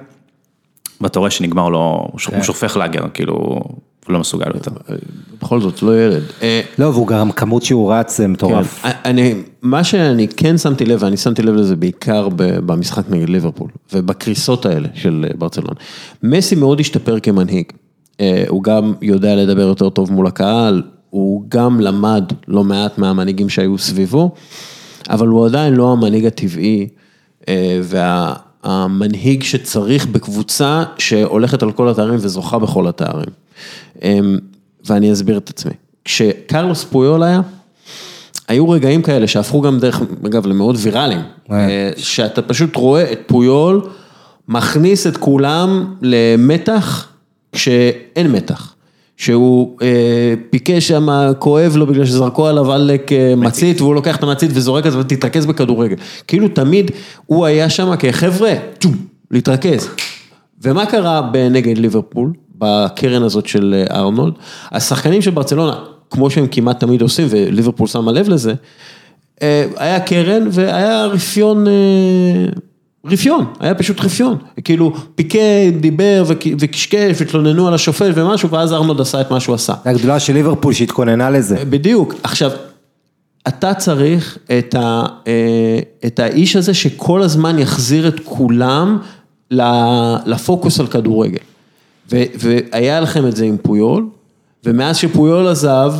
ואתה 1.01 1.19
רואה 1.19 1.31
שנגמר 1.31 1.69
לו, 1.69 1.79
הוא 1.79 2.19
הוא 2.35 2.43
שופך 2.43 2.77
לאגר, 2.77 3.05
כאילו, 3.13 3.33
הוא 4.05 4.13
לא 4.13 4.19
מסוגל 4.19 4.47
יותר. 4.53 4.71
בכל 5.41 5.61
זאת, 5.61 5.81
לא 5.81 6.01
ירד. 6.01 6.21
אה, 6.41 6.61
לא, 6.79 6.85
והוא 6.85 7.07
גם 7.07 7.31
כמות 7.31 7.63
שהוא 7.63 7.93
רץ 7.93 8.17
זה 8.17 8.27
מטורף. 8.27 8.81
כן, 8.83 8.89
אני, 9.05 9.33
מה 9.61 9.83
שאני 9.83 10.27
כן 10.27 10.57
שמתי 10.57 10.85
לב, 10.85 11.03
ואני 11.03 11.17
שמתי 11.17 11.41
לב 11.41 11.55
לזה 11.55 11.75
בעיקר 11.75 12.29
ב- 12.29 12.59
במשחק 12.59 13.03
נגד 13.09 13.29
ליברפול, 13.29 13.69
ובקריסות 13.93 14.65
האלה 14.65 14.87
של 14.93 15.25
אה, 15.27 15.37
ברצלונה. 15.37 15.73
מסי 16.23 16.55
מאוד 16.55 16.79
השתפר 16.79 17.19
כמנהיג. 17.19 17.65
אה, 18.19 18.43
הוא 18.47 18.63
גם 18.63 18.93
יודע 19.01 19.35
לדבר 19.35 19.61
יותר 19.61 19.89
טוב 19.89 20.11
מול 20.11 20.27
הקהל, 20.27 20.81
הוא 21.09 21.43
גם 21.49 21.79
למד 21.79 22.23
לא 22.47 22.63
מעט 22.63 22.97
מהמנהיגים 22.97 23.49
שהיו 23.49 23.77
סביבו, 23.77 24.31
אבל 25.09 25.27
הוא 25.27 25.45
עדיין 25.45 25.73
לא 25.73 25.91
המנהיג 25.91 26.25
הטבעי, 26.25 26.79
אה, 26.81 27.00
והמנהיג 27.83 29.43
שצריך 29.43 30.07
בקבוצה 30.07 30.83
שהולכת 30.97 31.63
על 31.63 31.71
כל 31.71 31.89
התארים 31.89 32.15
וזוכה 32.15 32.59
בכל 32.59 32.87
התארים. 32.87 33.29
אה, 34.03 34.19
ואני 34.85 35.13
אסביר 35.13 35.37
את 35.37 35.49
עצמי. 35.49 35.73
כשקרלוס 36.05 36.83
פויול 36.83 37.23
היה, 37.23 37.41
היו 38.47 38.69
רגעים 38.69 39.01
כאלה 39.01 39.27
שהפכו 39.27 39.61
גם 39.61 39.79
דרך 39.79 40.01
אגב 40.25 40.45
למאוד 40.45 40.75
ויראליים, 40.79 41.21
אה, 41.51 41.91
שאתה 41.97 42.41
פשוט 42.41 42.75
רואה 42.75 43.11
את 43.11 43.19
פויול 43.25 43.81
מכניס 44.47 45.07
את 45.07 45.17
כולם 45.17 45.95
למתח 46.01 47.07
כשאין 47.51 48.31
מתח, 48.31 48.70
שהוא 49.21 49.77
אה, 49.81 50.33
פיקה 50.49 50.81
שם 50.81 51.07
כואב 51.39 51.75
לו 51.75 51.87
בגלל 51.87 52.05
שזרקו 52.05 52.47
עליו 52.47 52.71
עלק 52.71 53.11
אה, 53.11 53.33
מצית, 53.37 53.81
והוא 53.81 53.95
לוקח 53.95 54.15
את 54.15 54.23
המצית 54.23 54.51
וזורק 54.53 54.85
את 54.85 54.91
זה 54.91 54.99
ותתרכז 54.99 55.45
בכדורגל. 55.45 55.95
כאילו 56.27 56.47
תמיד 56.47 56.91
הוא 57.25 57.45
היה 57.45 57.69
שם 57.69 57.95
כחבר'ה, 57.99 58.53
להתרכז. 59.31 59.89
ומה 60.61 60.85
קרה 60.85 61.31
נגד 61.51 61.77
ליברפול, 61.77 62.33
בקרן 62.57 63.23
הזאת 63.23 63.47
של 63.47 63.75
אה, 63.77 63.99
ארנולד? 63.99 64.33
השחקנים 64.71 65.21
של 65.21 65.31
ברצלונה, 65.31 65.75
כמו 66.09 66.29
שהם 66.29 66.47
כמעט 66.51 66.79
תמיד 66.79 67.01
עושים, 67.01 67.27
וליברפול 67.29 67.87
שמה 67.87 68.11
לב 68.11 68.29
לזה, 68.29 68.53
אה, 69.41 69.65
היה 69.77 69.99
קרן 69.99 70.47
והיה 70.51 71.05
רפיון, 71.05 71.67
אה, 71.67 71.73
רפיון, 73.05 73.45
היה 73.59 73.75
פשוט 73.75 73.99
רפיון. 73.99 74.37
כאילו 74.63 74.93
פיקה 75.15 75.39
דיבר 75.79 76.23
וקשקש 76.59 77.21
והתלוננו 77.21 77.67
על 77.67 77.73
השופט 77.73 78.11
ומשהו, 78.15 78.49
ואז 78.49 78.73
ארנולד 78.73 79.01
עשה 79.01 79.21
את 79.21 79.31
מה 79.31 79.39
שהוא 79.39 79.55
עשה. 79.55 79.73
הגדולה 79.85 80.19
של 80.19 80.33
ליברפול 80.33 80.73
שהתכוננה 80.73 81.29
לזה. 81.29 81.65
בדיוק, 81.69 82.15
עכשיו, 82.23 82.51
אתה 83.47 83.73
צריך 83.73 84.37
את, 84.59 84.75
ה, 84.75 85.05
את 86.05 86.19
האיש 86.19 86.55
הזה 86.55 86.73
שכל 86.73 87.21
הזמן 87.21 87.59
יחזיר 87.59 88.07
את 88.07 88.19
כולם 88.23 88.97
לפוקוס 90.25 90.79
על 90.79 90.87
כדורגל. 90.87 91.37
והיה 92.11 92.99
לכם 92.99 93.27
את 93.27 93.35
זה 93.35 93.45
עם 93.45 93.57
פויול, 93.61 94.05
ומאז 94.65 94.97
שפויול 94.97 95.47
עזב, 95.47 95.93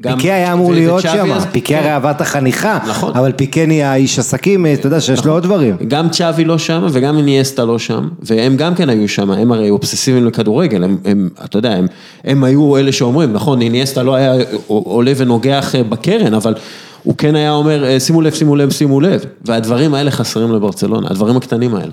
גם... 0.00 0.16
פיקה 0.16 0.34
היה 0.34 0.52
אמור 0.52 0.72
להיות 0.72 1.02
שם, 1.02 1.38
פיקה 1.52 1.68
כן. 1.68 1.78
הרי 1.78 1.90
עבר 1.90 2.10
את 2.10 2.20
החניכה, 2.20 2.78
נכון. 2.88 3.12
אבל 3.16 3.32
פיקה 3.32 3.66
נהיה 3.66 3.94
איש 3.94 4.18
עסקים, 4.18 4.66
אתה 4.66 4.86
יודע 4.86 5.00
שיש 5.00 5.10
לו 5.10 5.16
נכון. 5.16 5.30
עוד 5.30 5.42
דברים. 5.42 5.76
גם 5.88 6.08
צ'אבי 6.08 6.44
לא 6.44 6.58
שם 6.58 6.86
וגם 6.90 7.18
איניאסטה 7.18 7.64
לא 7.64 7.78
שם, 7.78 8.08
והם 8.22 8.56
גם 8.56 8.74
כן 8.74 8.88
היו 8.88 9.08
שם, 9.08 9.30
הם 9.30 9.52
הרי 9.52 9.70
אובססיביים 9.70 10.26
לכדורגל, 10.26 10.84
הם, 10.84 10.98
הם, 11.04 11.28
אתה 11.44 11.58
יודע, 11.58 11.72
הם, 11.72 11.86
הם 12.24 12.44
היו 12.44 12.76
אלה 12.76 12.92
שאומרים, 12.92 13.32
נכון, 13.32 13.60
איניאסטה 13.60 14.02
לא 14.02 14.14
היה 14.14 14.32
עולה 14.66 15.12
ונוגח 15.16 15.74
בקרן, 15.88 16.34
אבל 16.34 16.54
הוא 17.02 17.14
כן 17.18 17.36
היה 17.36 17.52
אומר, 17.52 17.98
שימו 17.98 18.20
לב, 18.20 18.34
שימו 18.34 18.56
לב, 18.56 18.70
שימו 18.70 19.00
לב, 19.00 19.24
והדברים 19.44 19.94
האלה 19.94 20.10
חסרים 20.10 20.52
לברצלונה, 20.52 21.06
הדברים 21.10 21.36
הקטנים 21.36 21.74
האלה. 21.74 21.92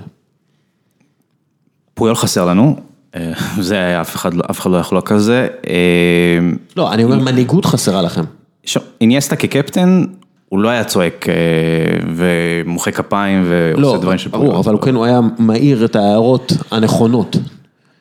פויול 1.94 2.14
חסר 2.14 2.44
לנו, 2.44 2.76
אה, 3.14 3.32
זה 3.60 4.00
אף 4.00 4.16
אחד, 4.16 4.34
לא, 4.34 4.42
אף 4.50 4.60
אחד 4.60 4.70
לא 4.70 4.76
יחלוק 4.76 5.12
על 5.12 5.18
זה. 5.18 5.48
אה, 5.66 6.38
לא, 6.76 6.92
אני 6.92 7.04
אומר 7.04 7.16
מנהיגות 7.18 7.64
חסרה 7.64 8.02
לכם. 8.02 8.22
איניאסטה 9.00 9.36
כקפטן, 9.36 10.04
הוא 10.48 10.60
לא 10.60 10.68
היה 10.68 10.84
צועק 10.84 11.26
אה, 11.28 11.34
ומוחא 12.14 12.90
כפיים 12.90 13.44
ועושה 13.48 13.82
לא, 13.82 13.98
דברים 14.00 14.18
של 14.18 14.30
פויול. 14.30 14.46
ברור, 14.46 14.60
אבל 14.60 14.72
הוא 14.72 14.82
כן, 14.82 14.94
הוא 14.94 15.04
היה 15.04 15.20
מעיר 15.38 15.84
את 15.84 15.96
ההערות 15.96 16.52
הנכונות, 16.70 17.36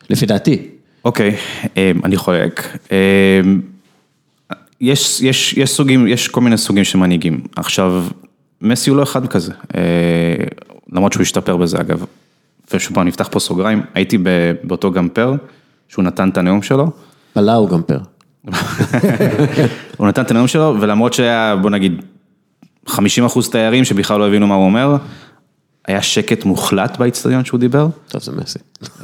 לפי 0.10 0.26
דעתי. 0.26 0.68
אוקיי, 1.06 1.36
אני 1.78 2.18
חולק. 2.18 2.78
יש, 4.82 5.22
יש, 5.22 5.54
יש 5.54 5.70
סוגים, 5.70 6.08
יש 6.08 6.28
כל 6.28 6.42
מיני 6.42 6.58
סוגים 6.58 6.84
של 6.84 6.98
מנהיגים. 6.98 7.44
עכשיו, 7.56 8.04
מסי 8.62 8.90
הוא 8.90 8.98
לא 8.98 9.04
אחד 9.04 9.28
כזה, 9.28 9.52
למרות 10.92 11.14
שהוא 11.14 11.22
השתפר 11.22 11.58
בזה 11.58 11.80
אגב. 11.80 12.06
ושוב 12.74 12.96
פעם 12.96 13.08
נפתח 13.08 13.28
פה 13.32 13.40
סוגריים, 13.40 13.82
הייתי 13.94 14.18
באותו 14.64 14.92
גמפר, 14.92 15.36
שהוא 15.88 16.04
נתן 16.04 16.30
את 16.30 16.38
הנאום 16.38 16.62
שלו. 16.62 16.92
בלאו 17.36 17.68
גמפר. 17.68 18.00
הוא 19.98 20.08
נתן 20.08 20.22
את 20.22 20.32
הנאום 20.32 20.48
שלו, 20.48 20.76
ולמרות 20.80 21.14
שהיה, 21.14 21.56
בוא 21.62 21.70
נגיד, 21.70 22.02
50 22.88 23.26
אחוז 23.26 23.50
תיירים 23.50 23.84
שבכלל 23.84 24.20
לא 24.20 24.28
הבינו 24.28 24.48
מה 24.48 24.56
הוא 24.56 24.66
אומר, 24.66 24.98
היה 25.88 26.02
שקט 26.02 26.46
מוחלט 26.46 26.98
באיצטדיון 26.98 27.46
שהוא 27.46 27.60
דיבר. 27.60 27.88
טוב, 28.08 28.22
זה 28.22 28.32
מסי. 28.32 28.60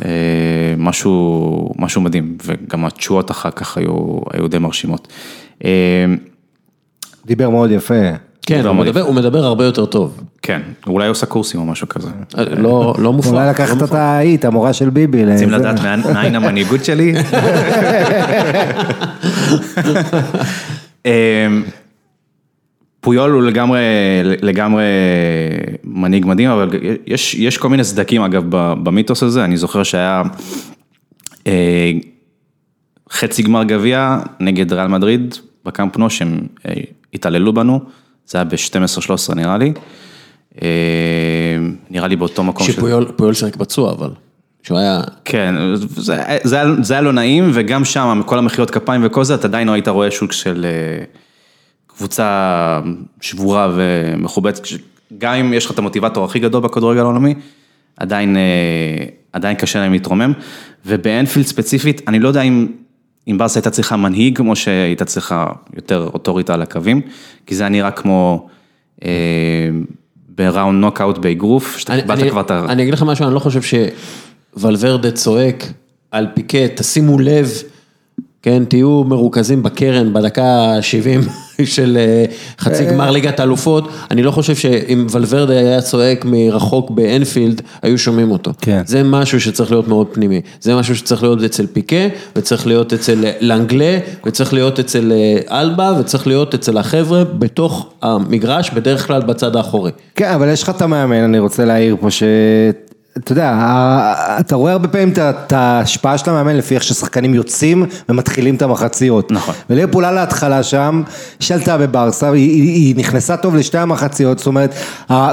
אה, 0.05 0.76
משהו, 0.78 1.74
משהו 1.80 2.01
מדהים, 2.01 2.38
וגם 2.45 2.86
התשואות 2.86 3.32
אחר 3.32 3.51
כך 3.51 3.78
היו, 3.78 4.20
היו 4.34 4.47
די 4.47 4.57
מרשימות. 4.57 5.07
אה, 5.66 6.05
דיבר 7.26 7.49
מאוד 7.49 7.72
יפה. 7.72 8.12
כן, 8.45 8.65
הוא 8.65 8.75
מדבר, 8.75 9.01
הוא 9.01 9.15
מדבר 9.15 9.45
הרבה 9.45 9.65
יותר 9.65 9.85
טוב. 9.85 10.23
כן, 10.41 10.61
אולי 10.87 11.07
עושה 11.07 11.25
קורסים 11.25 11.59
או 11.59 11.65
משהו 11.65 11.89
כזה. 11.89 12.09
לא, 12.57 12.95
לא 12.99 13.13
מופרע. 13.13 13.31
אולי 13.31 13.49
לקחת 13.49 13.83
את 13.83 13.91
ההיא, 13.93 14.37
את 14.37 14.45
המורה 14.45 14.73
של 14.73 14.89
ביבי. 14.89 15.31
רוצים 15.31 15.49
לדעת 15.49 15.79
מאין 16.13 16.35
המנהיגות 16.35 16.85
שלי? 16.85 17.13
אמ, 21.05 21.11
פויול 22.99 23.31
הוא 23.31 23.41
לגמרי, 23.41 23.79
לגמרי 24.23 24.83
מנהיג 25.83 26.25
מדהים, 26.25 26.49
אבל 26.49 26.69
יש, 27.07 27.35
יש 27.35 27.57
כל 27.57 27.69
מיני 27.69 27.83
סדקים 27.83 28.21
אגב 28.21 28.43
במיתוס 28.83 29.23
הזה, 29.23 29.45
אני 29.45 29.57
זוכר 29.57 29.83
שהיה 29.83 30.23
אה, 31.47 31.91
חצי 33.11 33.43
גמר 33.43 33.63
גביע 33.63 34.19
נגד 34.39 34.73
ריאל 34.73 34.87
מדריד 34.87 35.35
בקמפנו, 35.65 36.09
שהם 36.09 36.39
אה, 36.67 36.73
התעללו 37.13 37.53
בנו. 37.53 37.79
זה 38.32 38.38
היה 38.38 38.45
ב-12-13 38.45 39.36
נראה 39.36 39.57
לי. 39.57 39.73
אה, 40.61 40.67
נראה 41.89 42.07
לי 42.07 42.15
באותו 42.15 42.43
מקום. 42.43 42.67
שפויול 42.67 43.34
שיחק 43.34 43.55
פצוע 43.55 43.91
אבל. 43.91 44.09
שהוא 44.63 44.77
היה... 44.77 45.01
כן, 45.25 45.55
זה, 45.75 45.88
זה, 46.43 46.55
היה, 46.55 46.75
זה 46.82 46.93
היה 46.93 47.01
לא 47.01 47.13
נעים, 47.13 47.51
וגם 47.53 47.86
שם, 47.86 48.21
כל 48.25 48.38
המחיאות 48.38 48.71
כפיים 48.71 49.01
וכל 49.05 49.23
זה, 49.23 49.36
אתה 49.36 49.47
עדיין 49.47 49.67
לא 49.67 49.73
היית 49.73 49.88
רואה 49.88 50.11
שוק 50.11 50.32
של 50.32 50.65
אה, 50.65 51.03
קבוצה 51.88 52.79
שבורה 53.21 53.71
ומכובדת, 53.75 54.67
גם 55.17 55.34
אם 55.34 55.53
יש 55.53 55.65
לך 55.65 55.71
את 55.71 55.79
המוטיבטור 55.79 56.25
הכי 56.25 56.39
גדול 56.39 56.61
בכדורגל 56.61 57.01
העולמי, 57.01 57.34
עדיין, 57.97 58.38
אה, 58.38 59.05
עדיין 59.34 59.55
קשה 59.55 59.79
להם 59.79 59.91
להתרומם, 59.91 60.34
ובאנפילד 60.86 61.45
ספציפית, 61.45 62.01
אני 62.07 62.19
לא 62.19 62.27
יודע 62.27 62.41
אם 62.41 62.67
אם 63.28 63.38
ברסה 63.38 63.59
הייתה 63.59 63.69
צריכה 63.69 63.95
מנהיג, 63.95 64.38
כמו 64.38 64.55
שהייתה 64.55 65.05
צריכה 65.05 65.47
יותר 65.76 66.09
אוטוריטה 66.13 66.53
על 66.53 66.61
הקווים, 66.61 67.01
כי 67.45 67.55
זה 67.55 67.63
היה 67.63 67.69
נראה 67.69 67.91
כמו 67.91 68.47
אה, 69.03 69.09
בראונד 70.30 70.82
נוקאוט 70.82 71.17
באגרוף, 71.17 71.78
שאתה 71.78 72.01
קיבלת 72.01 72.32
כבר 72.32 72.41
את 72.41 72.51
ה... 72.51 72.65
אני 72.69 72.82
אגיד 72.84 72.93
לך 72.93 73.03
משהו, 73.03 73.26
אני 73.26 73.34
לא 73.34 73.39
חושב 73.39 73.61
שוולברדה 74.57 75.11
צועק 75.11 75.63
על 76.11 76.28
פיקט, 76.34 76.76
תשימו 76.76 77.19
לב 77.19 77.49
כן, 78.43 78.63
תהיו 78.65 79.03
מרוכזים 79.03 79.63
בקרן 79.63 80.13
בדקה 80.13 80.43
ה-70 80.43 81.29
של 81.65 81.97
אה, 81.97 82.25
חצי 82.59 82.85
גמר 82.85 83.11
ליגת 83.11 83.39
האלופות, 83.39 83.89
אני 84.11 84.23
לא 84.23 84.31
חושב 84.31 84.55
שאם 84.55 85.07
ולוורדה 85.11 85.53
היה 85.53 85.81
צועק 85.81 86.25
מרחוק 86.25 86.91
באנפילד, 86.91 87.61
היו 87.81 87.97
שומעים 87.97 88.31
אותו. 88.31 88.51
כן. 88.61 88.81
זה 88.85 89.03
משהו 89.03 89.41
שצריך 89.41 89.71
להיות 89.71 89.87
מאוד 89.87 90.07
פנימי, 90.11 90.41
זה 90.61 90.75
משהו 90.75 90.95
שצריך 90.95 91.23
להיות 91.23 91.43
אצל 91.43 91.67
פיקה, 91.67 92.07
וצריך 92.35 92.67
להיות 92.67 92.93
אצל 92.93 93.25
לנגלה, 93.39 93.99
וצריך 94.25 94.53
להיות 94.53 94.79
אצל 94.79 95.11
אה, 95.11 95.59
אלבה, 95.61 95.93
וצריך 95.99 96.27
להיות 96.27 96.53
אצל 96.53 96.77
החבר'ה 96.77 97.23
בתוך 97.23 97.89
המגרש, 98.01 98.71
בדרך 98.71 99.07
כלל 99.07 99.21
בצד 99.21 99.55
האחורי. 99.55 99.91
כן, 100.15 100.31
אבל 100.31 100.49
יש 100.49 100.63
לך 100.63 100.69
את 100.69 100.81
המאמן, 100.81 101.23
אני 101.23 101.39
רוצה 101.39 101.65
להעיר 101.65 101.95
פה 101.99 102.11
ש... 102.11 102.23
אתה 103.18 103.32
יודע, 103.32 103.53
אתה 104.39 104.55
רואה 104.55 104.72
הרבה 104.72 104.88
פעמים 104.88 105.14
את 105.20 105.53
ההשפעה 105.53 106.18
של 106.18 106.30
המאמן 106.30 106.55
לפי 106.55 106.76
איך 106.76 106.84
ששחקנים 106.84 107.34
יוצאים 107.34 107.86
ומתחילים 108.09 108.55
את 108.55 108.62
המחציות. 108.62 109.32
נכון. 109.32 109.55
וליברפול 109.70 110.05
על 110.05 110.18
ההתחלה 110.18 110.64
שם, 110.64 111.01
שלטה 111.39 111.78
בברסה, 111.78 112.32
היא, 112.32 112.64
היא 112.64 112.95
נכנסה 112.95 113.38
טוב 113.38 113.55
לשתי 113.55 113.78
המחציות, 113.78 114.38
זאת 114.38 114.47
אומרת, 114.47 114.76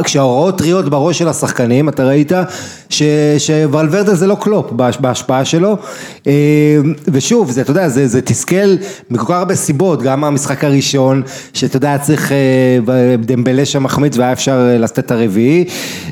כשההוראות 0.04 0.58
טריות 0.58 0.88
בראש 0.88 1.18
של 1.18 1.28
השחקנים, 1.28 1.88
אתה 1.88 2.04
ראית 2.04 2.32
שוולברדה 3.38 4.14
זה 4.14 4.26
לא 4.26 4.36
קלופ 4.40 4.72
בהשפעה 5.00 5.44
שלו, 5.44 5.76
אה, 6.26 6.32
ושוב, 7.08 7.50
זה, 7.50 7.60
אתה 7.60 7.70
יודע, 7.70 7.88
זה, 7.88 8.08
זה 8.08 8.22
תסכל 8.22 8.76
מכל 9.10 9.24
כך 9.24 9.30
הרבה 9.30 9.54
סיבות, 9.54 10.02
גם 10.02 10.24
המשחק 10.24 10.64
הראשון, 10.64 11.22
שאתה 11.52 11.76
יודע, 11.76 11.98
צריך, 11.98 12.32
אה, 12.32 13.16
דמבלה 13.18 13.64
שם 13.64 13.82
מחמיץ 13.82 14.16
והיה 14.18 14.32
אפשר 14.32 14.68
אה, 14.72 14.78
לתת 14.78 14.98
את 14.98 15.10
הרביעי, 15.10 15.64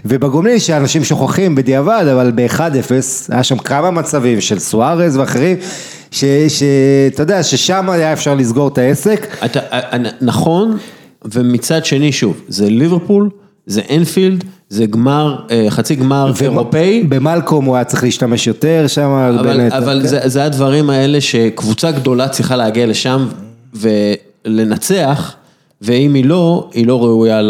ובגומלין 0.05 0.59
שאנשים 0.59 1.05
שוכחים 1.05 1.56
בדיעבד, 1.57 2.05
אבל 2.13 2.33
ב-1-0, 2.35 2.91
היה 3.29 3.43
שם 3.43 3.59
כמה 3.59 3.91
מצבים 3.91 4.41
של 4.41 4.59
סוארז 4.59 5.17
ואחרים, 5.17 5.57
שאתה 6.11 7.23
יודע, 7.23 7.43
ששם 7.43 7.91
היה 7.91 8.13
אפשר 8.13 8.35
לסגור 8.35 8.69
את 8.69 8.79
העסק. 8.79 9.27
אתה, 9.45 9.61
נכון, 10.21 10.77
ומצד 11.25 11.85
שני, 11.85 12.13
שוב, 12.13 12.41
זה 12.49 12.69
ליברפול, 12.71 13.31
זה 13.67 13.81
אנפילד, 13.97 14.45
זה 14.69 14.87
גמר, 14.87 15.37
אה, 15.51 15.67
חצי 15.69 15.95
גמר 15.95 16.33
אירופאי. 16.41 17.05
במלקום 17.09 17.65
הוא 17.65 17.77
היה 17.77 17.85
צריך 17.85 18.03
להשתמש 18.03 18.47
יותר 18.47 18.85
שם, 18.87 19.09
אבל, 19.09 19.61
אבל 19.71 20.01
כן. 20.03 20.07
זה, 20.07 20.21
זה 20.25 20.45
הדברים 20.45 20.91
האלה 20.91 21.21
שקבוצה 21.21 21.91
גדולה 21.91 22.29
צריכה 22.29 22.57
להגיע 22.57 22.87
לשם 22.87 23.27
ולנצח, 23.75 25.35
ואם 25.83 26.15
היא 26.15 26.25
לא, 26.25 26.71
היא 26.73 26.87
לא 26.87 27.03
ראויה 27.03 27.41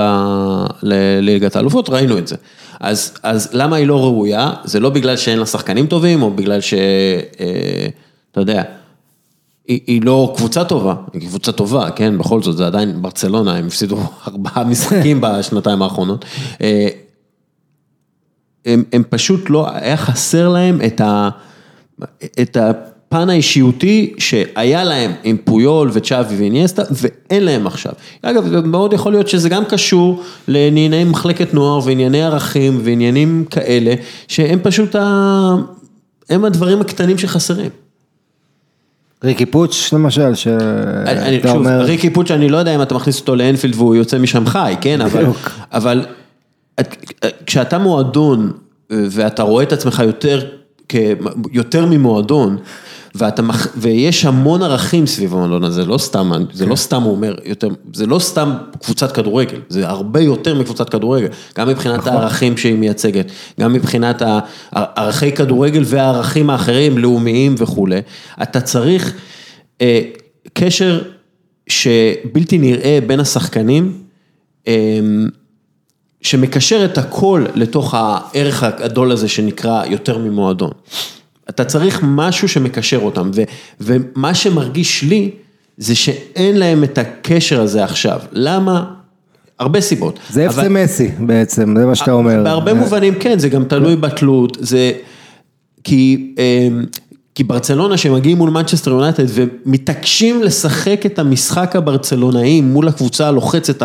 לליגת 0.83 1.57
האלופות, 1.57 1.89
ראינו 1.89 2.19
את 2.19 2.29
זה. 2.29 2.37
אז, 2.81 3.15
אז 3.23 3.49
למה 3.53 3.77
היא 3.77 3.87
לא 3.87 4.01
ראויה? 4.05 4.53
זה 4.65 4.81
לא 4.81 4.91
בגלל 4.91 5.17
שאין 5.17 5.39
לה 5.39 5.47
שחקנים 5.47 5.87
טובים, 5.87 6.23
או 6.23 6.31
בגלל 6.31 6.61
ש... 6.61 6.75
אה, 7.41 7.89
אתה 8.33 8.41
יודע, 8.41 8.63
היא, 9.69 9.81
היא 9.87 10.03
לא 10.03 10.35
קבוצה 10.37 10.65
טובה, 10.65 10.95
היא 11.13 11.21
קבוצה 11.21 11.53
טובה, 11.53 11.91
כן, 11.91 12.19
בכל 12.19 12.43
זאת, 12.43 12.57
זה 12.57 12.67
עדיין 12.67 13.03
ברצלונה, 13.03 13.57
הם 13.57 13.67
הפסידו 13.67 13.99
ארבעה 14.29 14.65
משחקים 14.65 15.21
בשנתיים 15.21 15.83
האחרונות. 15.83 16.25
אה, 16.61 16.89
הם, 18.67 18.85
הם 18.93 19.03
פשוט 19.11 19.51
לא, 19.51 19.67
היה 19.75 19.97
חסר 19.97 20.49
להם 20.49 20.81
את 22.41 22.57
ה... 22.57 22.71
הפן 23.09 23.31
האישיותי 23.31 24.15
שהיה 24.19 24.85
להם 24.85 25.13
עם 25.25 25.37
פויול 25.45 25.91
וצ'אבי 25.93 26.37
ואיניאסטה 26.37 26.83
ואין 26.91 27.45
להם 27.45 27.67
עכשיו. 27.67 27.93
אגב, 28.23 28.67
מאוד 28.67 28.93
יכול 28.93 29.13
להיות 29.13 29.29
שזה 29.29 29.49
גם 29.49 29.65
קשור 29.65 30.23
לענייני 30.49 31.05
מחלקת 31.05 31.55
נוער 31.55 31.81
וענייני 31.85 32.23
ערכים 32.23 32.81
ועניינים 32.85 33.45
כאלה, 33.51 33.95
שהם 34.29 34.59
פשוט, 34.63 34.97
ה... 34.97 35.55
הם 36.31 36.45
הדברים 36.45 36.81
הקטנים 36.81 37.19
שחסרים. 37.19 37.71
ריקי 39.25 39.47
פוטש 39.47 39.95
למשל, 39.95 40.35
שאתה 40.35 40.63
אומר, 41.53 41.81
ריקי 41.83 42.11
פוטש, 42.11 42.31
אני 42.31 42.49
לא 42.49 42.57
יודע 42.57 42.75
אם 42.75 42.83
אתה 42.83 42.95
מכניס 42.95 43.21
אותו 43.21 43.37
לאנפילד 43.37 43.75
והוא 43.75 43.95
יוצא 43.95 44.19
משם 44.19 44.47
חי, 44.47 44.75
כן, 44.81 45.01
אבל. 45.01 45.25
אבל 45.73 46.07
את- 46.81 46.97
כשאתה 47.47 47.79
מועדון 47.79 48.53
ואתה 48.91 49.43
רואה 49.43 49.63
את 49.63 49.73
עצמך 49.73 50.03
יותר, 50.07 50.41
כ- 50.89 50.95
יותר 51.53 51.87
ממועדון, 51.87 52.57
ואתה, 53.19 53.43
ויש 53.77 54.25
המון 54.25 54.63
ערכים 54.63 55.07
סביב 55.07 55.33
המועדון 55.35 55.65
הזה, 55.65 55.85
לא 55.85 55.99
סתם, 55.99 56.33
זה 56.53 56.65
כן. 56.65 56.71
לא 56.71 56.77
סתם 56.77 57.03
הוא 57.03 57.13
אומר, 57.13 57.35
יותר, 57.45 57.69
זה 57.95 58.07
לא 58.07 58.19
סתם 58.19 58.53
קבוצת 58.83 59.13
כדורגל, 59.13 59.59
זה 59.69 59.89
הרבה 59.89 60.21
יותר 60.21 60.55
מקבוצת 60.55 60.89
כדורגל, 60.89 61.29
גם 61.59 61.69
מבחינת 61.69 61.99
נכון. 61.99 62.13
הערכים 62.13 62.57
שהיא 62.57 62.75
מייצגת, 62.75 63.31
גם 63.61 63.73
מבחינת 63.73 64.23
ערכי 64.73 65.33
כדורגל 65.33 65.83
והערכים 65.87 66.51
האחרים, 66.51 66.99
לאומיים 66.99 67.55
וכולי, 67.59 68.01
אתה 68.43 68.61
צריך 68.61 69.13
אה, 69.81 70.01
קשר 70.53 71.03
שבלתי 71.69 72.59
נראה 72.59 72.99
בין 73.07 73.21
השחקנים, 73.21 74.03
אה, 74.69 74.75
שמקשר 76.23 76.85
את 76.85 76.99
הכל 76.99 77.45
לתוך 77.55 77.95
הערך 77.95 78.63
הגדול 78.63 79.13
הזה 79.13 79.29
שנקרא 79.29 79.85
יותר 79.85 80.19
ממועדון. 80.19 80.71
אתה 81.51 81.65
צריך 81.65 82.01
משהו 82.03 82.49
שמקשר 82.49 82.99
אותם, 82.99 83.31
ו, 83.35 83.43
ומה 83.81 84.35
שמרגיש 84.35 85.03
לי 85.03 85.31
זה 85.79 85.95
שאין 85.95 86.57
להם 86.57 86.85
את 86.85 86.99
הקשר 86.99 87.61
הזה 87.61 87.85
עכשיו. 87.85 88.21
למה? 88.33 88.85
הרבה 89.59 89.81
סיבות. 89.81 90.19
זה 90.31 90.49
אבל- 90.49 90.61
אפסי 90.63 90.69
מסי 90.85 91.11
בעצם, 91.27 91.75
זה 91.79 91.87
מה 91.87 91.95
שאתה 91.95 92.13
אומר. 92.13 92.43
בהרבה 92.45 92.75
מובנים 92.75 93.15
כן, 93.15 93.39
זה 93.39 93.49
גם 93.49 93.65
תלוי 93.65 93.97
בתלות, 93.97 94.57
זה... 94.61 94.93
כי, 95.85 96.35
אמ, 96.39 96.85
כי 97.35 97.45
ברצלונה 97.45 97.97
שמגיעים 97.97 98.39
מול 98.39 98.51
מנצ'סטר 98.51 98.91
יונייטד 98.91 99.25
ומתעקשים 99.29 100.43
לשחק 100.43 101.07
את 101.07 101.19
המשחק 101.19 101.77
הברצלונאי 101.77 102.61
מול 102.61 102.89
הקבוצה 102.89 103.29
הלוחצת 103.29 103.83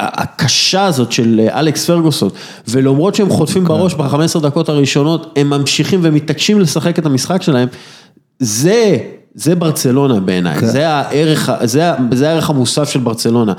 הקשה 0.00 0.84
הזאת 0.84 1.12
של 1.12 1.40
אלכס 1.52 1.86
פרגוסון, 1.86 2.28
ולמרות 2.68 3.14
שהם 3.14 3.30
חוטפים 3.30 3.64
בראש 3.64 3.94
ב-15 3.94 4.40
דקות 4.42 4.68
הראשונות, 4.68 5.32
הם 5.36 5.50
ממשיכים 5.50 6.00
ומתעקשים 6.02 6.60
לשחק 6.60 6.98
את 6.98 7.06
המשחק 7.06 7.42
שלהם, 7.42 7.68
זה, 8.38 8.96
זה 9.34 9.54
ברצלונה 9.54 10.20
בעיניי, 10.20 10.66
זה 10.66 10.88
הערך, 10.88 11.50
זה, 11.64 11.90
זה 12.12 12.28
הערך 12.30 12.50
המוסף 12.50 12.88
של 12.90 13.00
ברצלונה, 13.00 13.52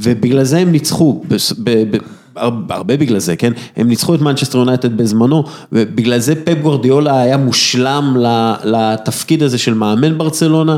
ובגלל 0.00 0.44
זה 0.44 0.58
הם 0.58 0.72
ניצחו, 0.72 1.22
בס- 1.28 1.52
ב- 1.64 1.96
ב- 1.96 2.00
הרבה 2.72 2.96
בגלל 2.96 3.18
זה, 3.18 3.36
כן? 3.36 3.52
הם 3.76 3.88
ניצחו 3.88 4.14
את 4.14 4.20
מנצ'סטר 4.20 4.58
יונייטד 4.58 4.96
בזמנו, 4.96 5.44
ובגלל 5.72 6.18
זה 6.18 6.34
פפ 6.44 6.58
גוורדיולה 6.62 7.20
היה 7.20 7.36
מושלם 7.36 8.16
לתפקיד 8.64 9.42
הזה 9.42 9.58
של 9.58 9.74
מאמן 9.74 10.18
ברצלונה. 10.18 10.76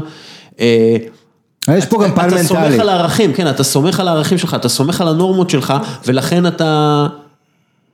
אה, 1.69 1.77
יש 1.79 1.87
פה 1.87 2.05
גם 2.05 2.14
פן 2.14 2.29
אתה 2.29 2.45
סומך 2.45 2.61
מנטלי. 2.61 2.81
על 2.81 2.89
הערכים, 2.89 3.33
כן, 3.33 3.51
אתה 3.51 3.64
סומך 3.64 4.01
על 4.01 4.09
הערכים 4.09 4.39
שלך, 4.39 4.55
אתה 4.55 4.69
סומך 4.69 5.01
על 5.01 5.09
הנורמות 5.09 5.51
שלך, 5.51 5.75
ולכן 6.07 6.47
אתה, 6.47 7.07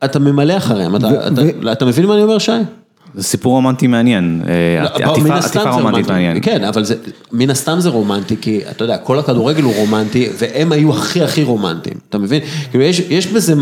אתה 0.05 0.19
ממלא 0.19 0.57
אחריהם, 0.57 0.97
אתה, 0.97 1.07
ו- 1.07 1.29
אתה, 1.29 1.73
אתה 1.73 1.85
מבין 1.85 2.07
מה 2.07 2.15
אני 2.15 2.23
אומר, 2.23 2.39
שי? 2.39 2.53
זה 3.15 3.23
סיפור 3.23 3.53
רומנטי 3.55 3.87
מעניין, 3.87 4.43
אה, 4.49 4.83
לא, 4.83 4.89
עטיפה- 4.89 5.09
רומנטית 5.11 5.57
רומנטי, 5.57 6.13
מעניין. 6.13 6.39
כן, 6.43 6.65
אבל 6.65 6.85
זה, 6.85 6.95
מן 7.33 7.51
הסתם 7.51 7.81
זה 7.81 7.89
רומנטי, 7.89 8.37
כי 8.41 8.61
אתה 8.71 8.85
יודע, 8.85 8.97
כל 8.97 9.19
הכדורגל 9.19 9.63
הוא 9.63 9.75
רומנטי, 9.77 10.29
והם 10.39 10.73
היו 10.73 10.93
הכי 10.97 11.23
הכי 11.23 11.43
רומנטיים, 11.45 11.97
אתה 12.09 12.19
מבין? 12.19 12.41
כאילו 12.71 12.85
יש, 12.85 13.01
יש 13.01 13.27
בזה, 13.27 13.55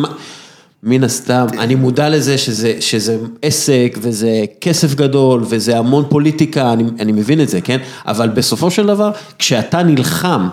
מן 0.82 1.04
הסתם, 1.04 1.46
אני 1.58 1.74
מודע 1.74 2.08
לזה 2.08 2.38
שזה, 2.38 2.74
שזה 2.80 3.16
עסק, 3.42 3.98
וזה 4.02 4.30
כסף 4.60 4.94
גדול, 4.94 5.44
וזה 5.48 5.78
המון 5.78 6.04
פוליטיקה, 6.08 6.72
אני, 6.72 6.84
אני 7.00 7.12
מבין 7.12 7.40
את 7.40 7.48
זה, 7.48 7.60
כן? 7.60 7.78
אבל 8.06 8.28
בסופו 8.28 8.70
של 8.70 8.86
דבר, 8.86 9.10
כשאתה 9.38 9.82
נלחם, 9.82 10.48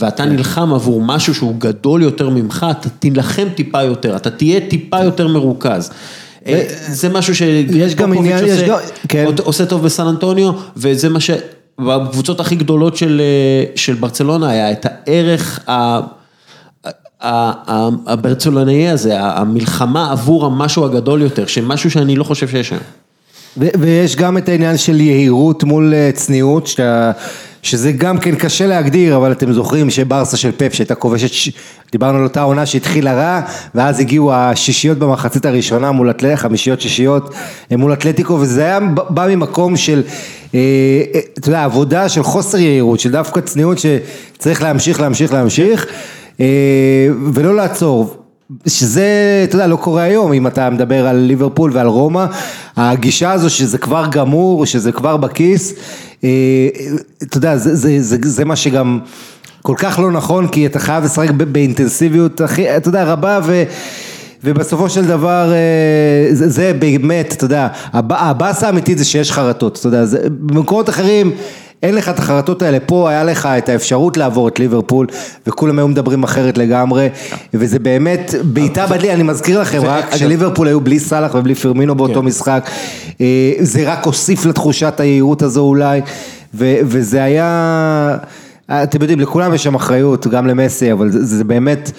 ואתה 0.00 0.24
נלחם 0.24 0.72
עבור 0.74 1.00
משהו 1.02 1.34
שהוא 1.34 1.54
גדול 1.58 2.02
יותר 2.02 2.28
ממך, 2.28 2.66
אתה 2.70 2.88
תילחם 2.88 3.48
טיפה 3.54 3.82
יותר, 3.82 4.16
אתה 4.16 4.30
תהיה 4.30 4.60
טיפה 4.68 5.00
יותר 5.04 5.28
מרוכז. 5.28 5.90
אה, 6.46 6.64
זה 6.88 7.08
משהו 7.08 7.34
ש... 7.34 7.40
יש 7.70 7.94
גם 7.94 8.12
עניין, 8.12 8.44
יש 8.46 8.52
עושה- 8.60 8.66
גם- 8.68 8.78
כן. 9.08 9.24
עושה 9.44 9.66
טוב 9.66 9.82
בסן 9.84 10.06
אנטוניו, 10.06 10.52
וזה 10.76 11.08
מה 11.08 11.20
ש... 11.20 11.30
בקבוצות 11.80 12.40
הכי 12.40 12.54
גדולות 12.56 12.96
של, 12.96 13.20
אה, 13.20 13.70
של 13.76 13.94
ברצלונה 13.94 14.50
היה 14.50 14.72
את 14.72 14.86
הערך 14.88 15.68
ה... 15.68 16.00
הברצלונאי 17.22 18.88
הזה, 18.88 19.20
המלחמה 19.20 20.12
עבור 20.12 20.46
המשהו 20.46 20.84
הגדול 20.84 21.22
יותר, 21.22 21.46
שמשהו 21.46 21.90
שאני 21.90 22.16
לא 22.16 22.24
חושב 22.24 22.48
שיש 22.48 22.70
היום. 22.72 22.82
ויש 23.56 24.16
גם 24.16 24.38
את 24.38 24.48
העניין 24.48 24.76
של 24.76 25.00
יהירות 25.00 25.64
מול 25.64 25.94
אה, 25.94 26.10
צניעות, 26.14 26.66
שאתה, 26.66 27.12
שזה 27.62 27.92
גם 27.92 28.18
כן 28.18 28.34
קשה 28.34 28.66
להגדיר, 28.66 29.16
אבל 29.16 29.32
אתם 29.32 29.52
זוכרים 29.52 29.90
שברסה 29.90 30.36
של 30.36 30.50
פפ 30.56 30.74
שהייתה 30.74 30.94
כובשת, 30.94 31.32
ש- 31.32 31.50
דיברנו 31.92 32.18
על 32.18 32.24
אותה 32.24 32.42
עונה 32.42 32.66
שהתחילה 32.66 33.14
רע, 33.14 33.40
ואז 33.74 34.00
הגיעו 34.00 34.32
השישיות 34.32 34.98
במחצית 34.98 35.46
הראשונה 35.46 35.92
מול 35.92 36.10
אתלטיקו, 36.10 36.40
חמישיות 36.40 36.80
שישיות 36.80 37.34
אה, 37.72 37.76
מול 37.76 37.92
אתלטיקו, 37.92 38.32
וזה 38.32 38.62
היה 38.62 38.80
בא 39.08 39.26
ממקום 39.28 39.76
של, 39.76 40.02
אה, 40.54 40.60
אתה 41.38 41.48
יודע, 41.48 41.64
עבודה 41.64 42.08
של 42.08 42.22
חוסר 42.22 42.58
יהירות, 42.58 43.00
של 43.00 43.10
דווקא 43.10 43.40
צניעות 43.40 43.78
שצריך 43.78 44.62
להמשיך, 44.62 45.00
להמשיך, 45.00 45.32
להמשיך, 45.32 45.86
ולא 47.34 47.54
לעצור. 47.56 48.16
שזה, 48.66 49.40
אתה 49.44 49.56
יודע, 49.56 49.66
לא 49.66 49.76
קורה 49.76 50.02
היום, 50.02 50.32
אם 50.32 50.46
אתה 50.46 50.70
מדבר 50.70 51.06
על 51.06 51.16
ליברפול 51.16 51.70
ועל 51.74 51.86
רומא, 51.86 52.24
הגישה 52.76 53.32
הזו 53.32 53.50
שזה 53.50 53.78
כבר 53.78 54.06
גמור, 54.10 54.66
שזה 54.66 54.92
כבר 54.92 55.16
בכיס, 55.16 55.74
אה, 56.24 56.28
אתה 57.22 57.36
יודע, 57.36 57.56
זה, 57.56 57.74
זה, 57.76 58.02
זה, 58.02 58.16
זה 58.22 58.44
מה 58.44 58.56
שגם 58.56 59.00
כל 59.62 59.74
כך 59.78 59.98
לא 59.98 60.12
נכון, 60.12 60.48
כי 60.48 60.66
אתה 60.66 60.78
חייב 60.78 61.04
לשחק 61.04 61.30
באינטנסיביות 61.30 62.40
הכי, 62.40 62.76
אתה 62.76 62.88
יודע, 62.88 63.04
רבה, 63.04 63.40
ו... 63.44 63.62
ובסופו 64.44 64.90
של 64.90 65.04
דבר, 65.04 65.52
אה, 65.52 66.34
זה, 66.34 66.48
זה 66.48 66.72
באמת, 66.78 67.32
אתה 67.32 67.44
יודע, 67.44 67.68
הב- 67.92 68.12
הבאסה 68.12 68.66
האמיתית 68.66 68.98
זה 68.98 69.04
שיש 69.04 69.32
חרטות, 69.32 69.78
אתה 69.78 69.86
יודע, 69.86 70.04
זה, 70.04 70.18
במקומות 70.28 70.88
אחרים 70.88 71.32
אין 71.82 71.94
לך 71.94 72.08
את 72.08 72.18
החרטות 72.18 72.62
האלה, 72.62 72.80
פה 72.80 73.10
היה 73.10 73.24
לך 73.24 73.46
את 73.46 73.68
האפשרות 73.68 74.16
לעבור 74.16 74.48
את 74.48 74.58
ליברפול, 74.58 75.06
וכולם 75.46 75.78
היו 75.78 75.88
מדברים 75.88 76.22
אחרת 76.22 76.58
לגמרי, 76.58 77.08
וזה 77.54 77.78
באמת 77.78 78.34
בעיטה 78.44 78.86
בדלי, 78.86 79.12
אני 79.12 79.22
מזכיר 79.22 79.60
לכם 79.60 79.80
רק, 79.84 80.16
שליברפול 80.16 80.66
היו 80.66 80.80
בלי 80.80 80.98
סאלח 80.98 81.34
ובלי 81.34 81.54
פרמינו 81.54 81.94
באותו 81.94 82.20
כן. 82.20 82.26
משחק, 82.26 82.70
אה, 83.20 83.52
זה 83.58 83.92
רק 83.92 84.06
הוסיף 84.06 84.46
לתחושת 84.46 85.00
היהירות 85.00 85.42
הזו 85.42 85.60
אולי, 85.60 86.00
וזה 86.54 87.22
היה, 87.22 88.16
אתם 88.70 89.00
יודעים, 89.00 89.20
לכולם 89.20 89.54
יש 89.54 89.62
שם 89.62 89.74
אחריות, 89.74 90.26
גם 90.26 90.46
למסי, 90.46 90.92
אבל 90.92 91.10
זה, 91.10 91.24
זה 91.24 91.44
באמת 91.44 91.90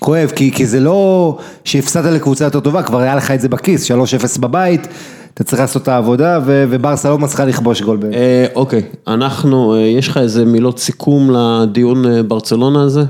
כואב, 0.00 0.32
כי, 0.36 0.50
כי 0.52 0.66
זה 0.66 0.80
לא 0.80 1.38
שהפסדת 1.64 2.12
לקבוצה 2.12 2.44
יותר 2.44 2.60
טובה, 2.60 2.82
כבר 2.82 2.98
היה 2.98 3.14
לך 3.14 3.30
את 3.30 3.40
זה 3.40 3.48
בכיס, 3.48 3.90
3-0 3.90 4.40
בבית, 4.40 4.88
אתה 5.34 5.44
צריך 5.44 5.60
לעשות 5.60 5.82
את 5.82 5.88
העבודה, 5.88 6.38
ו- 6.44 6.64
וברסה 6.70 7.10
לא 7.10 7.18
מצליחה 7.18 7.44
לכבוש 7.44 7.82
גול. 7.82 7.96
באמת. 7.96 8.14
אה, 8.14 8.46
אוקיי, 8.54 8.82
אנחנו, 9.06 9.74
אה, 9.74 9.80
יש 9.80 10.08
לך 10.08 10.16
איזה 10.16 10.44
מילות 10.44 10.78
סיכום 10.78 11.30
לדיון 11.30 12.06
אה, 12.06 12.22
ברצלונה 12.22 12.82
הזה? 12.82 13.04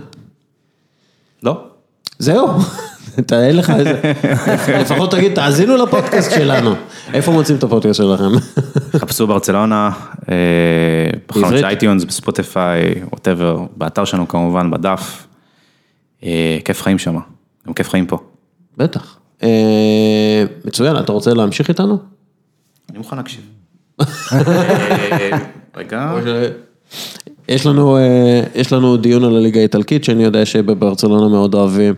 לא? 1.42 1.64
זהו, 2.18 2.48
אתה 3.18 3.46
אין 3.46 3.56
לך 3.56 3.70
איזה, 3.70 4.00
לפחות 4.80 5.10
תגיד, 5.10 5.34
תאזינו 5.34 5.76
לפודקאסט 5.76 6.30
שלנו. 6.30 6.74
איפה 7.12 7.32
מוצאים 7.32 7.58
את 7.58 7.62
הפודקאסט 7.62 7.96
שלכם? 7.96 8.30
חפשו 9.00 9.26
ברצלונה, 9.26 9.90
בחנות 11.28 11.52
אייטיונז, 11.64 12.04
בספוטיפיי, 12.04 12.94
whatever, 13.12 13.64
באתר 13.76 14.04
שלנו 14.04 14.28
כמובן, 14.28 14.70
בדף. 14.70 15.26
כיף 16.64 16.82
חיים 16.82 16.98
שם, 16.98 17.16
גם 17.66 17.74
כיף 17.74 17.90
חיים 17.90 18.06
פה. 18.06 18.18
בטח. 18.76 19.19
אה, 19.42 20.44
מצוין, 20.64 20.96
אתה 20.96 21.12
רוצה 21.12 21.34
להמשיך 21.34 21.68
איתנו? 21.68 21.98
אני 22.90 22.98
מוכן 22.98 23.16
להקשיב. 23.16 23.40
רגע. 25.76 26.12
יש 27.48 27.66
לנו, 27.66 27.96
אה, 27.96 28.42
יש 28.54 28.72
לנו 28.72 28.96
דיון 28.96 29.24
על 29.24 29.36
הליגה 29.36 29.60
האיטלקית, 29.60 30.04
שאני 30.04 30.24
יודע 30.24 30.46
שבברצלונה 30.46 31.28
מאוד 31.28 31.54
אוהבים. 31.54 31.94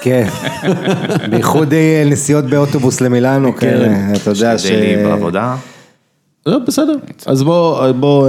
כן, 0.00 0.26
בייחוד 1.30 1.72
אה, 1.72 2.02
נסיעות 2.06 2.44
באוטובוס 2.44 3.00
למילאנו, 3.00 3.56
כאלה, 3.56 4.16
אתה 4.16 4.30
יודע 4.30 4.58
ש... 4.58 4.62
שדיילי 4.62 5.04
בעבודה. 5.04 5.56
לא, 6.46 6.58
בסדר. 6.58 6.96
אז 7.26 7.42
בוא, 7.42 7.90
בוא, 7.92 8.28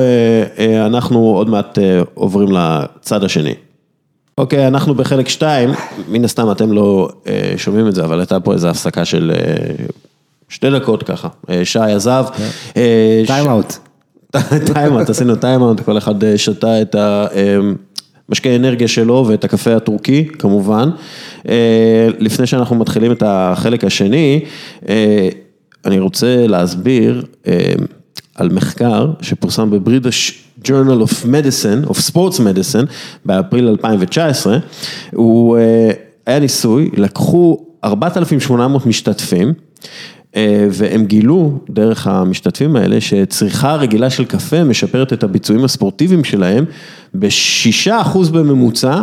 אה, 0.60 0.86
אנחנו 0.86 1.20
עוד 1.20 1.50
מעט 1.50 1.78
עוברים 2.14 2.50
לצד 2.52 3.24
השני. 3.24 3.54
אוקיי, 4.38 4.68
אנחנו 4.68 4.96
בחלק 4.96 5.28
2, 5.30 5.70
מן 6.10 6.26
הסתם 6.26 6.52
אתם 6.52 6.72
לא 6.72 7.10
אה, 7.28 7.54
שומעים 7.58 7.88
את 7.88 7.96
זה, 7.96 8.04
אבל 8.04 8.20
הייתה 8.20 8.40
פה 8.40 8.54
איזו 8.54 8.68
הפסקה 8.68 9.06
של 9.06 9.32
אה, 9.36 9.86
שתי 10.50 10.70
דקות 10.70 11.04
ככה, 11.04 11.28
אה, 11.50 11.66
שי 11.66 11.80
עזב. 11.80 12.26
אה, 12.78 13.22
ש- 13.24 13.28
טיים 13.28 13.48
אאוט. 13.48 13.74
טיים 14.74 14.90
אאוט, 14.90 15.10
עשינו 15.14 15.36
טיים 15.36 15.55
אאוט, 15.55 15.80
כל 15.80 15.98
אחד 15.98 16.24
אה, 16.24 16.38
שתה 16.38 16.82
את 16.82 16.96
המשקה 18.30 18.56
אנרגיה 18.56 18.88
שלו 18.88 19.26
ואת 19.28 19.44
הקפה 19.44 19.76
הטורקי, 19.76 20.28
כמובן. 20.40 20.90
לפני 22.20 22.48
שאנחנו 22.48 22.76
מתחילים 22.76 23.12
את 23.12 23.24
החלק 23.26 23.84
השני, 23.84 24.46
אני 25.86 26.00
רוצה 26.00 26.48
להסביר 26.48 27.24
על 28.36 28.50
מחקר 28.50 29.12
שפורסם 29.22 29.70
ב 29.70 29.79
British 29.79 30.44
Journal 30.68 31.10
of 31.10 31.26
Medicine, 31.26 31.90
of 31.90 31.96
Sports 32.12 32.40
Medicine, 32.40 32.86
באפריל 33.26 33.68
2019. 33.68 34.58
הוא 35.14 35.58
אה, 35.58 35.92
היה 36.26 36.40
ניסוי, 36.40 36.90
לקחו 36.94 37.66
4,800 37.84 38.86
משתתפים, 38.86 39.54
אה, 40.36 40.68
והם 40.72 41.06
גילו, 41.06 41.60
דרך 41.70 42.08
המשתתפים 42.08 42.76
האלה, 42.76 43.02
שצריכה 43.02 43.76
רגילה 43.76 44.10
של 44.10 44.26
קפה 44.26 44.64
משפרת 44.64 45.14
את 45.14 45.24
הביצועים 45.24 45.64
הספורטיביים 45.64 46.24
שלהם 46.24 46.66
בשישה 47.16 48.02
אחוז 48.02 48.30
בממוצע, 48.30 49.02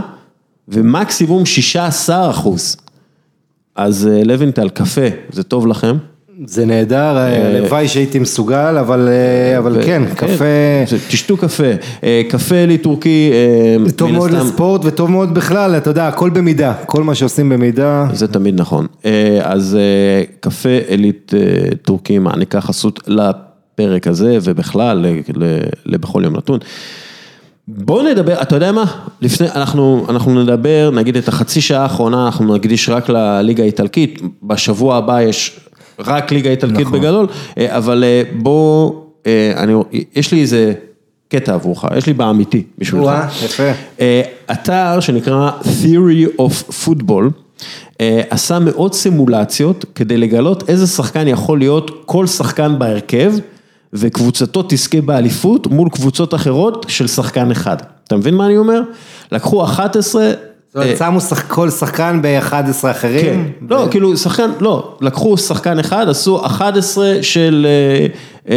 ומקסימום 0.69 1.47
שישה 1.47 1.87
עשר 1.87 2.27
אחוז. 2.31 2.77
אז 3.77 4.07
אה, 4.13 4.25
לוינטל, 4.25 4.69
קפה, 4.69 5.07
זה 5.33 5.43
טוב 5.43 5.67
לכם? 5.67 5.97
זה 6.47 6.67
נהדר, 6.67 7.17
הלוואי 7.17 7.89
שהייתי 7.89 8.19
מסוגל, 8.19 8.77
אבל 8.81 9.09
אה, 9.09 9.59
אבל 9.59 9.83
כן, 9.85 10.03
קפה... 10.17 10.45
זה- 10.87 10.99
תשתו 11.09 11.37
קפה. 11.37 11.65
אה, 12.05 12.23
קפה 12.29 12.65
לי 12.67 12.79
טורקי, 12.79 13.31
אה, 13.33 13.91
טוב 13.97 14.11
מאוד 14.11 14.31
הסתם- 14.35 14.47
לספורט 14.47 14.81
וטוב 14.85 15.11
מאוד 15.11 15.35
בכלל, 15.35 15.77
אתה 15.77 15.91
יודע, 15.91 16.09
הכל 16.09 16.31
במידה, 16.31 16.75
כל 16.87 17.03
מה 17.03 17.15
שעושים 17.15 17.49
במידה. 17.49 18.07
זה 18.13 18.29
תמיד 18.29 18.61
נכון. 18.61 18.87
אה, 19.05 19.11
אז 19.43 19.77
אה, 19.81 20.23
קפה 20.41 20.69
עילית 20.89 21.33
אה, 21.37 21.41
טורקי 21.83 22.19
מעניקה 22.19 22.61
חסות 22.61 23.01
לפרק 23.07 24.07
הזה 24.07 24.39
ובכלל, 24.43 25.07
לבכל 25.87 26.21
יום 26.25 26.37
נתון. 26.37 26.59
בוא 27.69 28.03
נדבר, 28.03 28.43
אתה 28.43 28.57
יודע 28.57 28.73
מה? 28.73 28.85
לפני, 29.21 29.47
אנחנו, 29.55 30.07
אנחנו 30.09 30.43
נדבר, 30.43 30.91
נגיד 30.95 31.17
את 31.17 31.29
החצי 31.29 31.61
שעה 31.61 31.83
האחרונה, 31.83 32.27
אנחנו 32.27 32.55
נקדיש 32.55 32.89
רק 32.89 33.09
לליגה 33.09 33.63
האיטלקית, 33.63 34.21
בשבוע 34.43 34.97
הבא 34.97 35.21
יש 35.23 35.61
רק 35.99 36.33
ליגה 36.33 36.51
איטלקית 36.51 36.87
נכון. 36.87 37.01
בגדול, 37.01 37.27
אה, 37.59 37.77
אבל 37.77 38.05
אה, 38.05 38.23
בוא, 38.33 38.93
אה, 39.27 39.53
אני, 39.57 39.73
יש 40.17 40.33
לי 40.33 40.41
איזה 40.41 40.73
קטע 41.29 41.55
עבורך, 41.55 41.85
יש 41.97 42.07
לי 42.07 42.13
באמיתי 42.13 42.63
בשבילך. 42.79 43.05
וואה, 43.05 43.29
יפה. 43.45 43.71
אתר 44.53 45.01
שנקרא 45.01 45.51
Theory 45.63 46.41
of 46.41 46.73
Football, 46.85 47.25
עשה 48.31 48.59
מאות 48.59 48.95
סימולציות 48.95 49.85
כדי 49.95 50.17
לגלות 50.17 50.71
איזה 50.71 50.87
שחקן 50.87 51.29
יכול 51.29 51.59
להיות 51.59 52.03
כל 52.05 52.27
שחקן 52.27 52.79
בהרכב, 52.79 53.33
וקבוצתו 53.93 54.65
תזכה 54.69 55.01
באליפות 55.01 55.67
מול 55.67 55.89
קבוצות 55.89 56.35
אחרות 56.35 56.87
של 56.89 57.07
שחקן 57.07 57.51
אחד. 57.51 57.77
אתה 58.05 58.17
מבין 58.17 58.35
מה 58.35 58.47
אני 58.47 58.57
אומר? 58.57 58.81
לקחו 59.33 59.65
11... 59.65 60.33
זאת 60.75 60.83
אומרת, 60.83 60.99
שמו 60.99 61.21
כל 61.49 61.71
שחקן 61.71 62.21
ב-11 62.23 62.91
אחרים. 62.91 63.25
כן, 63.25 63.41
לא, 63.71 63.87
כאילו 63.91 64.17
שחקן, 64.17 64.51
לא, 64.61 64.97
לקחו 65.01 65.39
שחקן 65.39 65.79
אחד, 65.79 66.09
עשו 66.09 66.47
11 66.47 67.23
של 67.23 67.67
אה, 67.69 68.07
אה, 68.51 68.57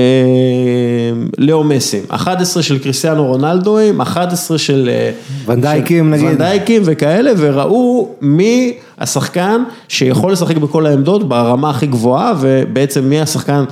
לאו 1.37 1.63
מסים, 1.63 2.03
11 2.09 2.63
של 2.63 2.79
קריסטיאנו 2.79 3.25
רונלדואים, 3.25 4.01
11 4.01 4.57
של... 4.57 4.89
אה, 4.91 5.11
ונדייקים, 5.45 6.11
נגיד. 6.11 6.25
ונדייקים 6.25 6.81
וכאלה, 6.85 7.31
וראו 7.37 8.09
מי 8.21 8.77
השחקן 8.97 9.63
שיכול 9.87 10.31
לשחק 10.31 10.57
בכל 10.57 10.85
העמדות 10.85 11.29
ברמה 11.29 11.69
הכי 11.69 11.87
גבוהה, 11.87 12.33
ובעצם 12.39 13.09
מי 13.09 13.21
השחקן 13.21 13.63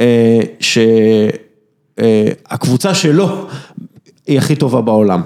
אה, 0.00 0.40
שהקבוצה 2.00 2.94
שלו 2.94 3.46
היא 4.26 4.38
הכי 4.38 4.56
טובה 4.56 4.80
בעולם. 4.80 5.22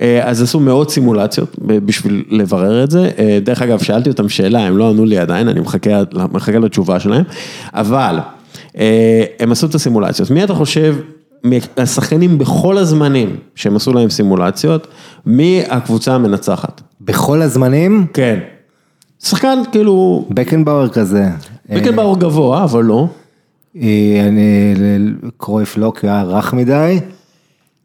אה, 0.00 0.28
אז 0.28 0.42
עשו 0.42 0.60
מאות 0.60 0.90
סימולציות 0.90 1.56
בשביל 1.58 2.24
לברר 2.30 2.84
את 2.84 2.90
זה. 2.90 3.10
אה, 3.18 3.38
דרך 3.42 3.62
אגב, 3.62 3.78
שאלתי 3.78 4.10
אותם 4.10 4.28
שאלה, 4.28 4.66
הם 4.66 4.76
לא 4.76 4.90
ענו 4.90 5.04
לי 5.04 5.18
עדיין, 5.18 5.48
אני 5.48 5.60
מחכה, 5.60 6.02
מחכה 6.32 6.58
לתשובה 6.58 7.00
שלהם, 7.00 7.24
אבל 7.74 8.18
אה, 8.78 9.24
הם 9.40 9.52
עשו 9.52 9.66
את 9.66 9.74
הסימולציות. 9.74 10.30
מי 10.30 10.44
אתה 10.44 10.54
חושב, 10.54 10.96
מהשחקנים 11.44 12.38
בכל 12.38 12.78
הזמנים 12.78 13.36
שהם 13.54 13.76
עשו 13.76 13.92
להם 13.92 14.10
סימולציות, 14.10 14.86
מי 15.26 15.62
הקבוצה 15.68 16.14
המנצחת? 16.14 16.80
בכל 17.00 17.42
הזמנים, 17.42 18.06
כן. 18.14 18.38
שחקן 19.22 19.58
כאילו, 19.72 20.24
בקנבאואר 20.30 20.88
כזה. 20.88 21.28
בקנבאור 21.68 22.18
גבוה, 22.18 22.64
אבל 22.64 22.84
לא. 22.84 23.08
אני, 23.74 24.74
קרויף 25.36 25.76
לא, 25.76 25.92
כי 26.00 26.06
הוא 26.06 26.14
היה 26.14 26.22
רך 26.22 26.54
מדי. 26.54 26.98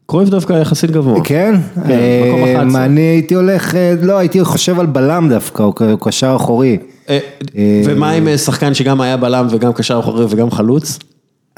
קרויף 0.06 0.28
דווקא 0.28 0.52
יחסית 0.52 0.90
גבוה. 0.90 1.20
כן? 1.24 1.54
כן, 1.74 1.80
מקום 2.28 2.44
אה, 2.44 2.52
11. 2.52 2.64
מה, 2.64 2.84
אני 2.84 3.00
הייתי 3.00 3.34
הולך, 3.34 3.74
אה, 3.74 3.94
לא, 4.02 4.18
הייתי 4.18 4.44
חושב 4.44 4.80
על 4.80 4.86
בלם 4.86 5.28
דווקא, 5.28 5.62
הוא 5.62 5.74
קשר 6.00 6.32
אחורי. 6.36 6.78
אה, 7.08 7.18
ומה 7.84 8.10
עם 8.10 8.36
שחקן 8.36 8.74
שגם 8.74 9.00
היה 9.00 9.16
בלם 9.16 9.46
וגם 9.50 9.72
קשר 9.72 10.00
אחורי 10.00 10.26
וגם 10.28 10.50
חלוץ? 10.50 10.98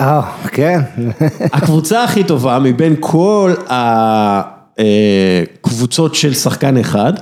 אה, 0.00 0.22
כן. 0.48 0.80
הקבוצה 1.52 2.04
הכי 2.04 2.24
טובה 2.24 2.58
מבין 2.58 2.94
כל 3.00 3.54
הקבוצות 4.78 6.14
של 6.14 6.34
שחקן 6.34 6.76
אחד, 6.76 7.12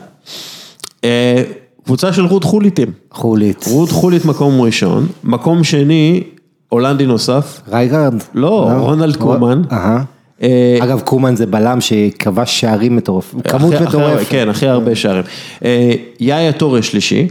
קבוצה 1.85 2.13
של 2.13 2.25
רות 2.25 2.45
חוליטים. 2.45 2.93
חולית. 3.11 3.65
רות 3.71 3.91
חולית 3.91 4.25
מקום 4.25 4.61
ראשון, 4.61 5.07
מקום 5.25 5.65
שני, 5.65 6.23
הולנדי 6.69 7.07
נוסף, 7.07 7.61
רייגרד? 7.69 8.15
לא, 8.35 8.71
רונלד 8.79 9.17
קומן. 9.17 9.63
אהה. 9.73 10.14
אה, 10.43 10.79
אגב, 10.81 11.01
קומן 11.01 11.37
זה 11.37 11.47
בלם 11.47 11.81
שכבש 11.81 12.61
שערים 12.61 12.97
מטורפים, 12.97 13.41
כמות 13.41 13.75
מטורפת. 13.75 14.27
כן, 14.29 14.49
הכי 14.49 14.67
הרבה 14.67 14.95
שערים. 14.95 15.23
אה, 15.65 15.95
יאיה 16.21 16.53
טורי 16.53 16.83
שלישי, 16.83 17.29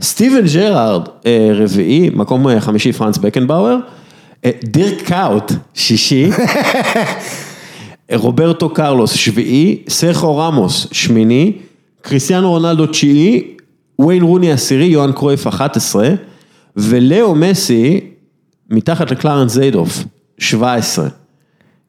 סטיבן 0.00 0.46
ג'רארד 0.54 1.08
אה, 1.26 1.50
רביעי, 1.54 2.10
מקום 2.14 2.60
חמישי 2.60 2.92
פרנץ 2.92 3.18
בקנבאואר, 3.18 3.76
דירק 4.64 5.02
קאוט 5.02 5.52
שישי, 5.74 6.30
רוברטו 8.14 8.68
קרלוס 8.68 9.12
שביעי, 9.12 9.82
סרחיו 9.88 10.36
ראמוס 10.36 10.86
שמיני, 10.92 11.52
קריסטיאנו 12.02 12.50
רונלדו 12.50 12.86
תשיעי, 12.86 13.42
וויין 13.98 14.22
רוני 14.22 14.52
עשירי, 14.52 14.84
יוהאן 14.84 15.12
קרויף 15.12 15.46
11, 15.46 16.08
וליאו 16.76 17.34
מסי 17.34 18.00
מתחת 18.70 19.10
לקלרנס 19.10 19.52
זיידורף, 19.52 20.04
17. 20.38 21.21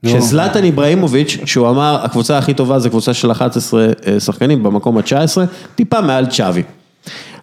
שזלטן 0.06 0.64
איברהימוביץ', 0.64 1.38
שהוא 1.46 1.70
אמר, 1.70 2.00
הקבוצה 2.04 2.38
הכי 2.38 2.54
טובה 2.54 2.80
זה 2.80 2.90
קבוצה 2.90 3.14
של 3.14 3.32
11 3.32 3.88
אה, 4.08 4.20
שחקנים 4.20 4.64
במקום 4.64 4.98
ה-19, 4.98 5.38
טיפה 5.76 6.02
מעל 6.02 6.26
צ'אבי. 6.26 6.64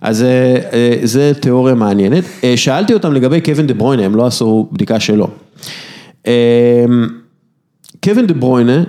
אז 0.00 0.22
אה, 0.22 0.56
אה, 0.72 0.96
זה 1.02 1.32
תיאוריה 1.40 1.74
מעניינת. 1.74 2.24
שאלתי 2.56 2.94
אותם 2.94 3.12
לגבי 3.12 3.40
קווין 3.40 3.66
דה 3.66 3.74
ברוינה, 3.74 4.04
הם 4.04 4.14
לא 4.14 4.26
עשו 4.26 4.68
בדיקה 4.72 5.00
שלו. 5.00 5.28
קווין 8.04 8.26
דה 8.26 8.34
ברוינה, 8.34 8.84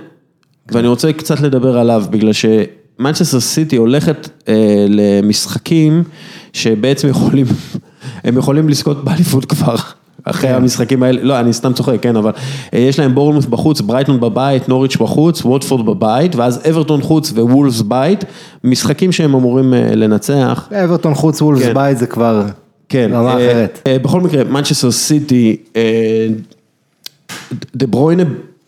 ואני 0.72 0.88
רוצה 0.88 1.12
קצת 1.12 1.40
לדבר 1.40 1.78
עליו, 1.78 2.04
בגלל 2.10 2.32
שמנצ'סטר 2.32 3.40
סיטי 3.40 3.76
הולכת 3.76 4.28
למשחקים 4.88 6.02
שבעצם 6.52 7.08
יכולים, 7.08 7.46
הם 8.24 8.38
יכולים 8.38 8.68
לזכות 8.68 9.04
באליפות 9.04 9.44
כבר. 9.44 9.76
אחרי 10.24 10.50
המשחקים 10.50 11.02
האלה, 11.02 11.22
לא, 11.22 11.40
אני 11.40 11.52
סתם 11.52 11.72
צוחק, 11.72 11.96
כן, 12.02 12.16
אבל 12.16 12.30
אה, 12.74 12.78
יש 12.78 12.98
להם 12.98 13.14
בורנמות' 13.14 13.46
בחוץ, 13.46 13.80
ברייטון 13.80 14.20
בבית, 14.20 14.68
נוריץ' 14.68 14.96
בחוץ, 14.96 15.44
ווטפורד 15.44 15.86
בבית, 15.86 16.36
ואז 16.36 16.60
אברטון 16.70 17.02
חוץ 17.02 17.32
ווולבס 17.32 17.80
בית, 17.80 18.24
משחקים 18.64 19.12
שהם 19.12 19.34
אמורים 19.34 19.74
אה, 19.74 19.94
לנצח. 19.94 20.68
אברטון 20.84 21.14
חוץ 21.14 21.42
וולבס 21.42 21.62
כן. 21.62 21.74
בית 21.74 21.98
זה 21.98 22.06
כבר 22.06 22.42
כן, 22.88 23.10
רמה 23.14 23.30
אה, 23.30 23.34
אחרת. 23.36 23.88
בכל 24.02 24.20
מקרה, 24.20 24.44
מנצ'סטר 24.44 24.90
סיטי, 24.90 25.56
דה 27.74 27.86
ברוינה 27.86 28.22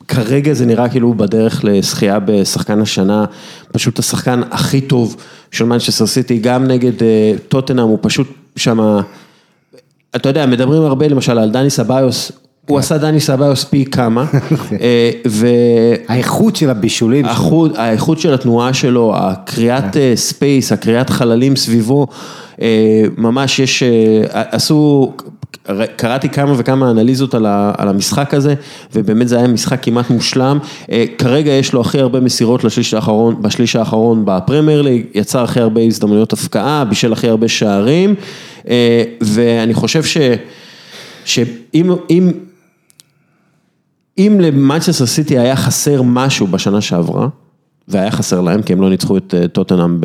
כרגע 0.09 0.53
זה 0.53 0.67
נראה 0.67 0.89
כאילו 0.89 1.09
הוא 1.09 1.17
בדרך 1.17 1.65
לזכייה 1.65 2.19
בשחקן 2.19 2.81
השנה, 2.81 3.25
פשוט 3.73 3.99
השחקן 3.99 4.41
הכי 4.51 4.81
טוב 4.81 5.17
של 5.51 5.65
מנצ'סטר 5.65 6.07
סיטי, 6.07 6.39
גם 6.39 6.65
נגד 6.65 6.93
טוטנאם, 7.49 7.87
הוא 7.87 7.99
פשוט 8.03 8.29
שמה, 8.57 9.01
אתה 10.17 10.29
יודע, 10.29 10.47
מדברים 10.47 10.83
הרבה 10.83 11.09
למשל 11.09 11.39
על 11.39 11.51
דני 11.51 11.71
סביוס, 11.71 12.33
הוא 12.69 12.79
עשה 12.79 12.99
דני 12.99 13.21
סביוס 13.21 13.65
פי 13.65 13.85
כמה, 13.85 14.25
אה, 14.81 15.11
ו... 15.29 15.47
האיכות 16.09 16.57
של 16.57 16.71
הבישולים, 16.71 17.25
האיכות, 17.25 17.79
האיכות 17.79 18.21
של 18.21 18.35
התנועה 18.35 18.75
שלו, 18.75 19.17
הקריאת 19.17 19.97
אה, 19.97 20.13
space, 20.17 20.73
הקריאת 20.73 21.11
חללים 21.11 21.57
סביבו, 21.57 22.07
אה, 22.63 23.03
ממש 23.17 23.59
יש, 23.59 23.83
אה, 23.83 24.43
עשו, 24.51 25.13
קראתי 25.97 26.29
כמה 26.29 26.53
וכמה 26.57 26.91
אנליזות 26.91 27.35
על 27.35 27.89
המשחק 27.89 28.35
הזה, 28.35 28.55
ובאמת 28.95 29.29
זה 29.29 29.39
היה 29.39 29.49
משחק 29.49 29.83
כמעט 29.83 30.11
מושלם. 30.11 30.59
אה, 30.93 31.05
כרגע 31.19 31.53
יש 31.53 31.73
לו 31.73 31.81
הכי 31.81 32.01
הרבה 32.01 32.21
מסירות 32.21 32.65
לשליש 32.65 32.95
האחרון, 32.95 33.43
בשליש 33.43 33.77
האחרון 33.77 34.23
בפרמייר 34.25 34.83
ליג, 34.83 35.07
יצר 35.15 35.45
הכי 35.45 35.61
הרבה 35.61 35.81
הזדמנויות 35.81 36.33
הבקעה, 36.33 36.85
בישל 36.85 37.13
הכי 37.13 37.29
הרבה 37.29 37.49
שערים, 37.49 38.15
אה, 38.69 39.03
ואני 39.21 39.75
חושב 39.75 40.05
ש... 40.05 40.17
שאם 41.25 41.91
אם, 42.11 42.33
אם 44.19 44.39
למנצ'סטר 44.41 45.07
סיטי 45.07 45.39
היה 45.39 45.57
חסר 45.57 46.03
משהו 46.03 46.47
בשנה 46.47 46.81
שעברה, 46.81 47.29
והיה 47.89 48.11
חסר 48.11 48.41
להם, 48.41 48.63
כי 48.63 48.73
הם 48.73 48.81
לא 48.81 48.91
ניצחו 48.91 49.17
את 49.17 49.35
אה, 49.35 49.49
טוטנאם 49.49 50.01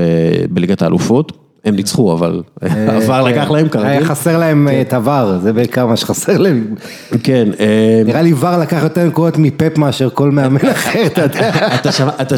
בליגת 0.49 0.81
האלופות, 0.81 1.48
הם 1.65 1.75
ניצחו, 1.75 2.13
אבל 2.13 2.41
עבר 2.61 3.21
לקח 3.21 3.51
להם 3.51 3.65
אה, 3.75 3.81
היה 3.81 3.93
כרגיל. 3.93 4.03
חסר 4.03 4.37
להם 4.37 4.67
אה, 4.67 4.81
את 4.81 4.93
הוואר, 4.93 5.39
זה 5.43 5.53
בעיקר 5.53 5.85
מה 5.85 5.97
שחסר 5.97 6.37
להם. 6.37 6.75
כן, 7.23 7.47
אה, 7.59 8.01
נראה 8.05 8.21
לי 8.21 8.33
וואר 8.33 8.59
לקח 8.59 8.79
יותר 8.83 9.05
נקודות 9.07 9.37
מפפ 9.37 9.77
מאשר 9.77 10.09
כל 10.13 10.31
מאמן 10.31 10.59
אחר, 10.71 11.05
אתה 11.05 11.21
יודע. 11.21 11.49
אתה 11.75 11.91
שמע- 11.91 12.11
אתה 12.21 12.37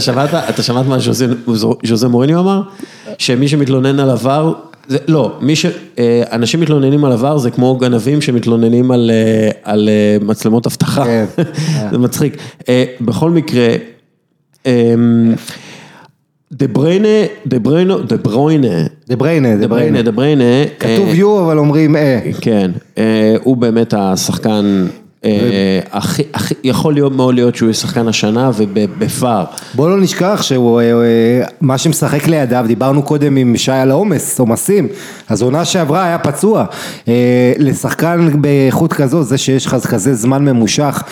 שמעת, 0.64 0.86
מה 0.86 1.00
ז'וזה- 1.00 1.28
ז'וזה 1.86 2.08
מוריניו 2.08 2.40
אמר? 2.40 2.62
שמי 3.18 3.48
שמתלונן 3.48 4.00
על 4.00 4.10
זה, 4.88 4.98
לא. 5.08 5.38
אה, 6.00 6.24
אנשים 6.32 6.60
מתלוננים 6.60 7.06
על 7.06 7.12
VAR 7.12 7.38
זה 7.38 7.52
כמו 7.52 7.76
גנבים 7.78 8.22
שמתלוננים 8.22 8.92
על, 8.92 9.12
אה, 9.14 9.50
אה, 9.90 10.18
מצלמות 10.22 10.66
אבטחה. 10.68 11.04
כן. 11.06 11.26
זה 11.92 11.98
מצחיק. 11.98 12.38
אה, 12.70 12.84
בכל 13.02 13.30
מקרה, 13.32 13.68
דה 16.54 16.68
בריינה, 16.68 17.08
דה 17.46 17.60
בריינה, 17.60 17.96
דה 18.08 18.18
בריינה, 18.18 18.68
דה 19.08 19.16
בריינה, 19.16 19.56
דה 19.56 19.68
בריינה. 19.68 20.02
דה 20.02 20.12
בריינה, 20.12 20.44
כתוב 20.80 21.08
אה, 21.08 21.16
יו 21.16 21.40
אבל 21.46 21.58
אומרים 21.58 21.96
אה. 21.96 22.20
כן, 22.42 22.72
אה, 22.98 23.36
הוא 23.44 23.58
באמת 23.58 23.94
השחקן, 23.98 24.88
אה, 25.26 25.80
הכי, 25.92 26.24
הכי, 26.34 26.54
יכול 26.64 26.94
להיות 26.94 27.16
מאוד 27.16 27.36
להיות 27.36 27.56
שהוא 27.56 27.68
יהיה 27.68 27.74
שחקן 27.74 28.08
השנה 28.08 28.52
ובפער. 28.58 29.46
בוא 29.74 29.90
לא 29.90 30.02
נשכח 30.02 30.42
שהוא, 30.42 30.82
מה 31.62 31.78
שמשחק 31.78 32.28
לידיו, 32.28 32.66
דיברנו 32.68 33.04
קודם 33.04 33.36
עם 33.36 33.58
שי 33.58 33.72
על 33.72 33.92
העומס, 33.92 34.40
עומסים, 34.40 34.88
אז 35.30 35.42
עונה 35.42 35.66
שעברה 35.66 36.06
היה 36.06 36.18
פצוע, 36.18 36.66
לשחקן 37.58 38.42
באיכות 38.42 38.94
כזו, 38.94 39.24
זה 39.24 39.38
שיש 39.38 39.66
לך 39.66 39.76
כזה 39.76 40.14
זמן 40.14 40.46
ממושך. 40.46 41.04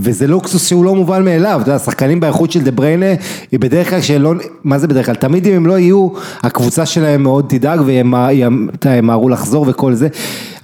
וזה 0.00 0.26
לוקסוס 0.26 0.68
שהוא 0.68 0.84
לא 0.84 0.94
מובן 0.94 1.24
מאליו, 1.24 1.60
אתה 1.62 1.70
יודע, 1.70 1.78
שחקנים 1.78 2.20
באיכות 2.20 2.52
של 2.52 2.60
דה 2.60 2.70
בריינה, 2.70 3.06
היא 3.52 3.60
בדרך 3.60 3.90
כלל 3.90 4.00
שלא, 4.00 4.34
מה 4.64 4.78
זה 4.78 4.88
בדרך 4.88 5.06
כלל, 5.06 5.14
תמיד 5.14 5.46
אם 5.46 5.54
הם 5.54 5.66
לא 5.66 5.78
יהיו, 5.78 6.08
הקבוצה 6.42 6.86
שלהם 6.86 7.22
מאוד 7.22 7.44
תדאג 7.48 7.80
והם 7.86 8.14
ימהרו 8.86 9.28
לחזור 9.28 9.64
וכל 9.68 9.94
זה, 9.94 10.08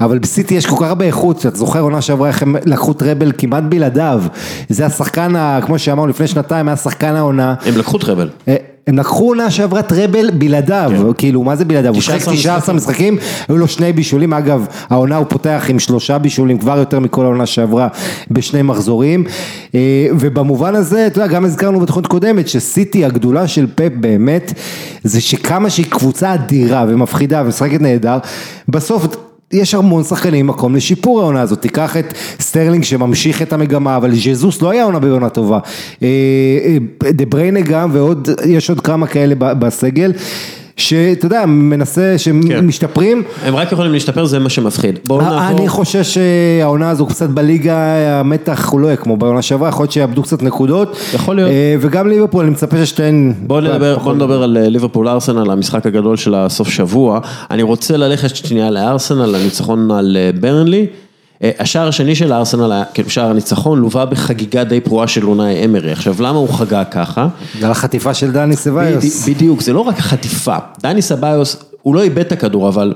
אבל 0.01 0.19
בסיטי 0.19 0.55
יש 0.55 0.67
כל 0.67 0.77
כך 0.77 0.83
הרבה 0.83 1.05
איכות, 1.05 1.47
אתה 1.47 1.59
זוכר 1.59 1.81
עונה 1.81 2.03
שעברה 2.03 2.29
איך 2.29 2.43
הם 2.43 2.57
לקחו 2.65 2.93
טראבל 2.93 3.33
כמעט 3.39 3.65
בלעדיו, 3.69 4.23
זה 4.69 4.87
השחקן, 4.87 5.33
כמו 5.67 5.79
שאמרנו 5.79 6.07
לפני 6.07 6.27
שנתיים, 6.27 6.69
היה 6.69 6.77
שחקן 6.77 7.17
העונה. 7.17 7.55
הם 7.67 7.79
לקחו 7.79 7.99
טראבל. 7.99 8.29
הם 8.87 8.99
לקחו 8.99 9.29
עונה 9.29 9.51
שעברה 9.51 9.83
טראבל 9.83 10.31
בלעדיו, 10.31 10.91
כאילו 11.19 11.43
מה 11.43 11.57
זה 11.57 11.65
בלעדיו, 11.65 11.95
הוא 11.95 12.03
שיחק 12.03 12.17
19 12.17 12.35
19 12.35 12.75
משחקים, 12.75 13.19
היו 13.49 13.59
לו 13.59 13.69
שני 13.69 13.93
בישולים, 13.93 14.33
אגב 14.33 14.67
העונה 14.91 15.17
הוא 15.17 15.27
פותח 15.29 15.67
עם 15.69 15.79
שלושה 15.79 16.19
בישולים, 16.19 16.59
כבר 16.59 16.79
יותר 16.79 17.01
מכל 17.01 17.25
העונה 17.25 17.47
שעברה 17.47 17.89
בשני 18.31 18.63
מחזורים, 18.63 19.25
אה, 19.75 20.07
ובמובן 20.19 20.75
הזה, 20.75 21.07
אתה 21.07 21.19
יודע, 21.19 21.35
גם 21.35 21.45
הזכרנו 21.45 21.81
בתוכנית 21.81 22.07
קודמת, 22.07 22.49
שסיטי 22.49 23.05
הגדולה 23.05 23.49
של 23.49 23.67
פפ 23.75 23.93
באמת, 24.01 24.53
זה 25.05 25.21
שכמה 25.21 25.71
שהיא 25.71 25.87
קבוצה 25.91 26.35
אדירה 26.35 26.85
ומפחידה 26.89 27.43
ומשחקת 27.45 27.81
נהדר, 27.81 28.19
בסוף 28.69 29.07
יש 29.53 29.75
המון 29.75 30.05
שחקנים 30.05 30.47
מקום 30.47 30.77
לשיפור 30.77 31.21
העונה 31.21 31.41
הזאת, 31.41 31.61
תיקח 31.61 31.97
את 31.97 32.15
סטרלינג 32.41 32.85
שממשיך 32.85 33.43
את 33.43 33.53
המגמה, 33.53 33.97
אבל 33.97 34.15
ז'זוס 34.15 34.63
לא 34.63 34.71
היה 34.71 34.85
עונה 34.85 34.99
בעונה 34.99 35.29
טובה, 35.29 35.59
אה, 36.03 36.09
אה, 37.05 37.13
דה 37.13 37.27
בריינה 37.27 37.61
גם 37.61 37.91
ועוד, 37.93 38.29
יש 38.47 38.71
עוד 38.71 38.81
כמה 38.81 39.07
כאלה 39.07 39.35
בסגל, 39.35 40.13
שאתה 40.77 41.27
יודע, 41.27 41.47
מנסה, 41.47 42.19
שמשתפרים. 42.19 43.23
הם 43.43 43.57
רק 43.57 43.73
יכולים 43.73 43.93
להשתפר, 43.93 44.25
זה 44.25 44.39
מה 44.39 44.49
שמפחיד. 44.49 44.99
בואו 45.07 45.21
נעבור. 45.21 45.39
אה, 45.39 45.49
אני 45.49 45.69
חושש 45.69 46.19
שהעונה 46.19 46.91
הזו 46.91 47.07
קצת 47.07 47.29
בליגה, 47.29 47.77
המתח 48.21 48.69
הוא 48.73 48.81
לא 48.81 48.87
יהיה 48.87 48.97
כמו 48.97 49.17
בעונה 49.17 49.43
שעברה, 49.43 49.69
יכול 49.69 49.83
להיות 49.83 49.93
שיאבדו 49.93 50.23
קצת 50.23 50.43
נקודות. 50.43 50.97
יכול 51.15 51.37
להיות. 51.37 51.51
אה, 51.51 51.77
וגם 51.81 52.09
ליברפול, 52.09 52.45
אני 52.45 52.51
מצפה 52.51 52.77
ששתיהן... 52.77 53.35
בואו 53.47 53.61
נדבר, 53.61 53.99
בוא 53.99 54.15
נדבר 54.15 54.43
על 54.43 54.57
אה, 54.57 54.69
ליברפול 54.69 55.09
ארסנל, 55.09 55.51
המשחק 55.51 55.87
הגדול 55.87 56.17
של 56.17 56.35
הסוף 56.35 56.69
שבוע. 56.69 57.21
אני 57.51 57.63
רוצה 57.63 57.97
ללכת 57.97 58.37
שנייה 58.37 58.71
לארסנל, 58.71 59.35
הניצחון 59.35 59.91
על 59.91 60.17
אה, 60.21 60.31
ברנלי. 60.41 60.87
אה, 61.45 61.51
השער 61.59 61.89
השני 61.89 62.15
של 62.15 62.33
הארסנל, 62.33 62.83
כאילו 62.95 63.11
שער 63.11 63.31
הניצחון, 63.31 63.79
לווה 63.81 64.05
בחגיגה 64.07 64.65
די 64.65 64.81
פרועה 64.81 65.07
של 65.09 65.27
אונאי 65.27 65.65
אמרי. 65.65 65.93
עכשיו, 65.93 66.15
למה 66.23 66.39
הוא 66.39 66.49
חגג 66.49 66.85
ככה? 66.91 67.29
בגלל 67.57 67.71
החטיפה 67.71 68.15
של 68.15 68.31
דני 68.33 68.57
סביוס. 68.57 69.25
בדי- 69.27 69.35
בדיוק, 69.35 69.61
זה 69.63 69.73
לא 69.73 69.81
רק 69.81 69.99
חטיפה. 69.99 70.57
דני 70.83 71.03
סביוס, 71.03 71.57
הוא 71.83 71.95
לא 71.95 72.03
איבד 72.03 72.19
את 72.19 72.33
הכדור, 72.33 72.69
אבל 72.69 72.95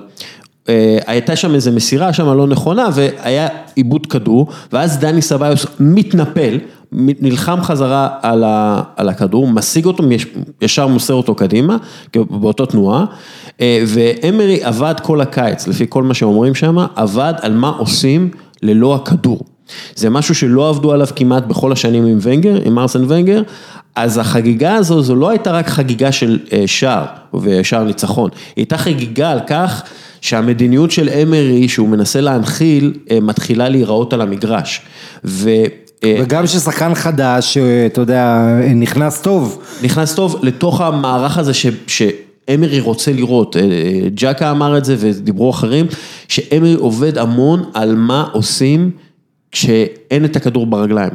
אה, 0.69 0.99
הייתה 1.07 1.37
שם 1.37 1.55
איזו 1.55 1.73
מסירה 1.73 2.13
שם 2.13 2.27
לא 2.37 2.47
נכונה, 2.47 2.89
והיה 2.95 3.49
עיבוד 3.75 4.07
כדור, 4.07 4.47
ואז 4.73 4.99
דני 4.99 5.23
סביוס 5.23 5.67
מתנפל, 5.81 6.59
נלחם 6.93 7.59
חזרה 7.63 8.09
על, 8.23 8.45
ה, 8.45 8.83
על 8.97 9.09
הכדור, 9.09 9.49
משיג 9.49 9.85
אותו, 9.87 10.13
יש- 10.13 10.27
ישר 10.63 10.87
מוסר 10.87 11.15
אותו 11.15 11.35
קדימה, 11.35 11.77
באותו 12.15 12.67
תנועה, 12.67 13.05
אה, 13.61 13.83
ואמרי 13.87 14.63
עבד 14.63 14.95
כל 15.03 15.21
הקיץ, 15.21 15.67
לפי 15.69 15.87
כל 15.89 16.03
מה 16.03 16.15
שאומרים 16.15 16.55
שם, 16.55 16.77
עבד 16.97 17.35
על 17.41 17.55
מה 17.55 17.69
עושים 17.69 18.31
ללא 18.63 18.95
הכדור. 18.95 19.41
זה 19.95 20.11
משהו 20.11 20.35
שלא 20.35 20.69
עבדו 20.69 20.93
עליו 20.93 21.07
כמעט 21.17 21.45
בכל 21.47 21.73
השנים 21.73 22.07
עם 22.07 22.19
ונגר, 22.23 22.59
עם 22.65 22.79
ארסן 22.79 23.05
ונגר, 23.09 23.43
אז 23.95 24.19
החגיגה 24.19 24.75
הזו, 24.75 25.03
זו 25.03 25.15
לא 25.17 25.29
הייתה 25.29 25.51
רק 25.53 25.69
חגיגה 25.69 26.13
של 26.13 26.39
אה, 26.53 26.63
שער 26.67 27.05
ושער 27.43 27.85
ניצחון, 27.85 28.31
היא 28.35 28.63
הייתה 28.63 28.79
חגיגה 28.79 29.31
על 29.31 29.41
כך 29.47 29.83
שהמדיניות 30.21 30.91
של 30.91 31.09
אמרי 31.09 31.69
שהוא 31.69 31.89
מנסה 31.89 32.21
להנחיל, 32.21 32.95
אה, 33.11 33.19
מתחילה 33.21 33.69
להיראות 33.69 34.13
על 34.13 34.21
המגרש. 34.21 34.81
ו... 35.25 35.51
אה, 36.05 36.17
וגם 36.23 36.47
ששחקן 36.47 36.95
חדש, 36.95 37.55
שאתה 37.55 38.01
יודע, 38.01 38.47
נכנס 38.75 39.21
טוב. 39.21 39.63
נכנס 39.83 40.15
טוב 40.15 40.37
לתוך 40.43 40.81
המערך 40.81 41.39
הזה 41.39 41.55
ש... 41.55 41.67
שאמרי 41.87 42.81
רוצה 42.81 43.13
לראות, 43.13 43.57
אה, 43.57 43.63
אה, 43.63 44.09
ג'קה 44.15 44.51
אמר 44.51 44.79
את 44.79 44.85
זה 44.85 44.97
ודיברו 44.99 45.51
אחרים, 45.51 45.87
שאמרי 46.29 46.75
עובד 46.75 47.19
המון 47.19 47.65
על 47.75 47.95
מה 47.95 48.29
עושים 48.33 48.91
כשאין 49.53 50.25
את 50.25 50.37
הכדור 50.37 50.67
ברגליים, 50.67 51.11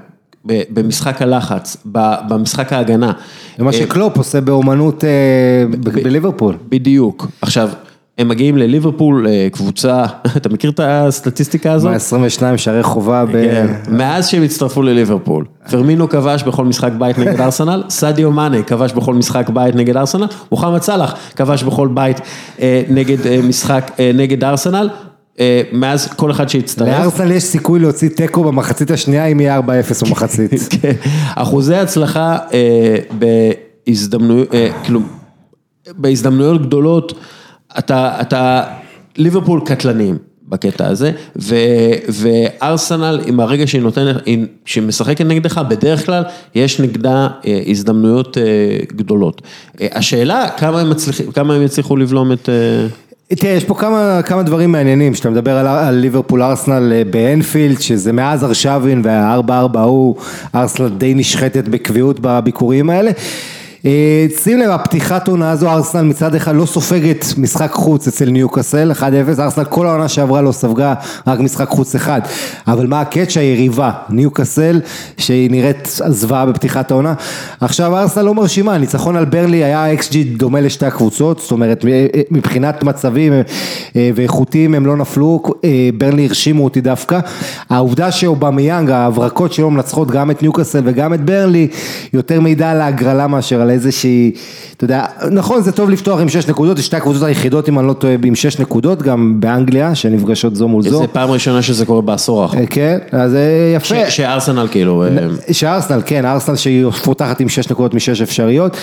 במשחק 0.45 1.21
הלחץ, 1.21 1.77
במשחק 2.29 2.73
ההגנה. 2.73 3.11
ומה 3.59 3.67
אה, 3.67 3.73
שקלופ 3.73 4.17
עושה 4.17 4.41
באומנות 4.41 5.03
בליברפול. 6.03 6.57
בדיוק. 6.69 7.27
עכשיו, 7.41 7.69
הם 8.17 8.27
מגיעים 8.27 8.57
לליברפול, 8.57 9.27
אה, 9.27 9.47
קבוצה, 9.51 10.05
אתה 10.37 10.49
מכיר 10.49 10.71
את 10.71 10.79
הסטטיסטיקה 10.83 11.71
הזאת? 11.71 11.89
122 11.89 12.57
שערי 12.57 12.83
חובה 12.83 13.25
ב... 13.25 13.31
כן, 13.31 13.67
מאז 13.87 14.27
שהם 14.27 14.43
הצטרפו 14.43 14.81
לליברפול, 14.81 15.45
פרמינו 15.71 16.09
כבש 16.09 16.43
בכל 16.43 16.65
משחק 16.65 16.91
בית 16.97 17.19
נגד 17.19 17.41
ארסנל, 17.45 17.83
סדיו 17.89 18.31
מאנה 18.31 18.63
כבש 18.63 18.93
בכל 18.93 19.13
משחק 19.13 19.49
בית 19.49 19.75
נגד 19.75 19.97
ארסנל, 19.97 20.27
מוחמד 20.51 20.81
סאלח 20.81 21.15
כבש 21.35 21.63
בכל 21.63 21.87
בית 21.87 22.21
אה, 22.59 22.83
נגד 22.89 23.27
אה, 23.27 23.39
משחק 23.43 23.91
נגד 24.13 24.43
ארסנל, 24.43 24.89
מאז 25.71 26.07
כל 26.07 26.31
אחד 26.31 26.49
שהצטרף. 26.49 26.87
לארסנל 26.87 27.31
יש 27.31 27.43
סיכוי 27.43 27.79
להוציא 27.79 28.09
תיקו 28.09 28.43
במחצית 28.43 28.91
השנייה 28.91 29.25
אם 29.25 29.39
יהיה 29.39 29.59
4-0 29.59 29.61
במחצית. 30.07 30.51
כן, 30.81 30.93
אחוזי 31.35 31.75
הצלחה 31.75 32.37
בהזדמנויות, 33.87 34.49
כאילו, 34.83 34.99
בהזדמנויות 35.97 36.61
גדולות, 36.61 37.13
אתה, 37.79 38.21
אתה, 38.21 38.63
ליברפול 39.17 39.61
קטלניים 39.65 40.17
בקטע 40.49 40.87
הזה, 40.87 41.11
ו, 41.41 41.55
וארסנל 42.09 43.19
עם 43.25 43.39
הרגע 43.39 43.67
שהיא 43.67 43.81
נותנת, 43.81 44.15
היא- 44.25 44.45
שהיא 44.65 44.83
משחקת 44.83 45.25
נגדך, 45.25 45.57
בדרך 45.69 46.05
כלל 46.05 46.23
יש 46.55 46.79
נגדה 46.79 47.27
אה, 47.47 47.59
הזדמנויות 47.67 48.37
אה, 48.37 48.43
גדולות. 48.95 49.41
אה, 49.81 49.87
השאלה, 49.91 50.49
כמה 50.57 50.81
הם, 50.81 50.89
מצליחים, 50.89 51.31
כמה 51.31 51.55
הם 51.55 51.61
יצליחו 51.61 51.97
לבלום 51.97 52.31
את... 52.31 52.49
אה, 52.49 52.87
תראה, 53.35 53.53
יש 53.53 53.63
פה 53.63 53.75
כמה, 53.75 54.21
כמה 54.25 54.43
דברים 54.43 54.71
מעניינים, 54.71 55.15
שאתה 55.15 55.29
מדבר 55.29 55.57
על, 55.57 55.67
על 55.67 55.95
ליברפול 55.95 56.41
ארסנל 56.43 57.03
באנפילד, 57.09 57.79
שזה 57.81 58.11
מאז 58.13 58.43
ארשבין 58.43 59.01
והארבע 59.05 59.59
ארבע 59.59 59.79
ההוא, 59.79 60.15
ארסנל 60.55 60.89
די 60.89 61.13
נשחטת 61.13 61.67
בקביעות 61.67 62.19
בביקורים 62.21 62.89
האלה. 62.89 63.11
אה, 63.85 64.25
שים 64.43 64.59
לב, 64.59 64.69
הפתיחת 64.69 65.27
עונה 65.27 65.51
הזו, 65.51 65.69
ארסנל 65.69 66.01
מצד 66.01 66.35
אחד 66.35 66.55
לא 66.55 66.65
סופגת 66.65 67.25
משחק 67.37 67.71
חוץ 67.71 68.07
אצל 68.07 68.29
ניוקאסל, 68.29 68.91
1-0, 68.91 69.03
ארסנל 69.39 69.65
כל 69.65 69.87
העונה 69.87 70.07
שעברה 70.07 70.41
לא 70.41 70.51
ספגה 70.51 70.93
רק 71.27 71.39
משחק 71.39 71.69
חוץ 71.69 71.95
אחד, 71.95 72.21
אבל 72.67 72.87
מה 72.87 73.01
הקאץ' 73.01 73.37
היריבה, 73.37 73.91
ניוקאסל, 74.09 74.81
שהיא 75.17 75.51
נראית 75.51 75.99
זוועה 76.07 76.45
בפתיחת 76.45 76.91
העונה, 76.91 77.13
עכשיו 77.61 77.97
ארסנל 77.97 78.23
לא 78.23 78.33
מרשימה, 78.33 78.77
ניצחון 78.77 79.15
על 79.15 79.25
ברנלי 79.25 79.63
היה 79.63 79.93
xG 79.93 80.23
דומה 80.23 80.61
לשתי 80.61 80.85
הקבוצות, 80.85 81.39
זאת 81.39 81.51
אומרת 81.51 81.85
מבחינת 82.31 82.83
מצבים 82.83 83.33
אה, 83.95 84.09
ואיכותיים 84.15 84.75
הם 84.75 84.85
לא 84.85 84.97
נפלו, 84.97 85.43
אה, 85.63 85.89
ברנלי 85.97 86.27
הרשימו 86.27 86.63
אותי 86.63 86.81
דווקא, 86.81 87.19
העובדה 87.69 88.11
שאובמיאנג, 88.11 88.89
ההברקות 88.89 89.53
שלו 89.53 89.71
מנצחות 89.71 90.11
גם 90.11 90.31
את 90.31 90.41
ניוקאסל 90.41 90.81
וגם 90.85 91.13
את 91.13 91.25
ברנלי, 91.25 91.67
יותר 92.13 92.39
מעידה 92.41 92.71
על 92.71 92.81
ההגרלה 92.81 93.27
מאשר 93.27 93.61
על 93.61 93.72
איזושהי, 93.73 94.31
אתה 94.77 94.83
יודע, 94.83 95.05
נכון 95.31 95.61
זה 95.61 95.71
טוב 95.71 95.89
לפתוח 95.89 96.19
עם 96.19 96.29
שש 96.29 96.47
נקודות, 96.47 96.77
זה 96.77 96.83
שתי 96.83 96.97
הקבוצות 96.97 97.23
היחידות 97.23 97.69
אם 97.69 97.79
אני 97.79 97.87
לא 97.87 97.93
טועה 97.93 98.13
עם 98.23 98.35
שש 98.35 98.59
נקודות, 98.59 99.01
גם 99.01 99.35
באנגליה, 99.39 99.95
שנפגשות 99.95 100.55
זו 100.55 100.67
מול 100.67 100.83
זו. 100.83 100.99
זה 100.99 101.07
פעם 101.07 101.31
ראשונה 101.31 101.61
שזה 101.61 101.85
קורה 101.85 102.01
בעשור 102.01 102.41
האחרון. 102.41 102.61
אה, 102.61 102.67
כן, 102.67 102.97
אז 103.11 103.35
אה, 103.35 103.73
יפה. 103.75 104.09
שארסנל 104.09 104.67
כאילו, 104.71 105.03
אה, 105.03 105.09
שארסנל, 105.51 106.01
כן, 106.05 106.25
ארסנל 106.25 106.55
שהיא 106.55 106.89
פותחת 106.89 107.39
עם 107.39 107.49
שש 107.49 107.69
נקודות 107.71 107.93
משש 107.93 108.21
אפשריות. 108.21 108.77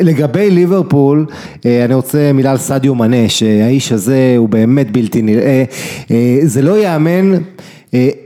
לגבי 0.00 0.50
ליברפול, 0.50 1.26
אני 1.64 1.94
רוצה 1.94 2.32
מילה 2.34 2.50
על 2.50 2.58
סדיו 2.58 2.94
מנה, 2.94 3.28
שהאיש 3.28 3.92
הזה 3.92 4.34
הוא 4.36 4.48
באמת 4.48 4.90
בלתי 4.90 5.22
נראה. 5.22 5.64
אה, 6.10 6.38
זה 6.42 6.62
לא 6.62 6.78
ייאמן. 6.78 7.34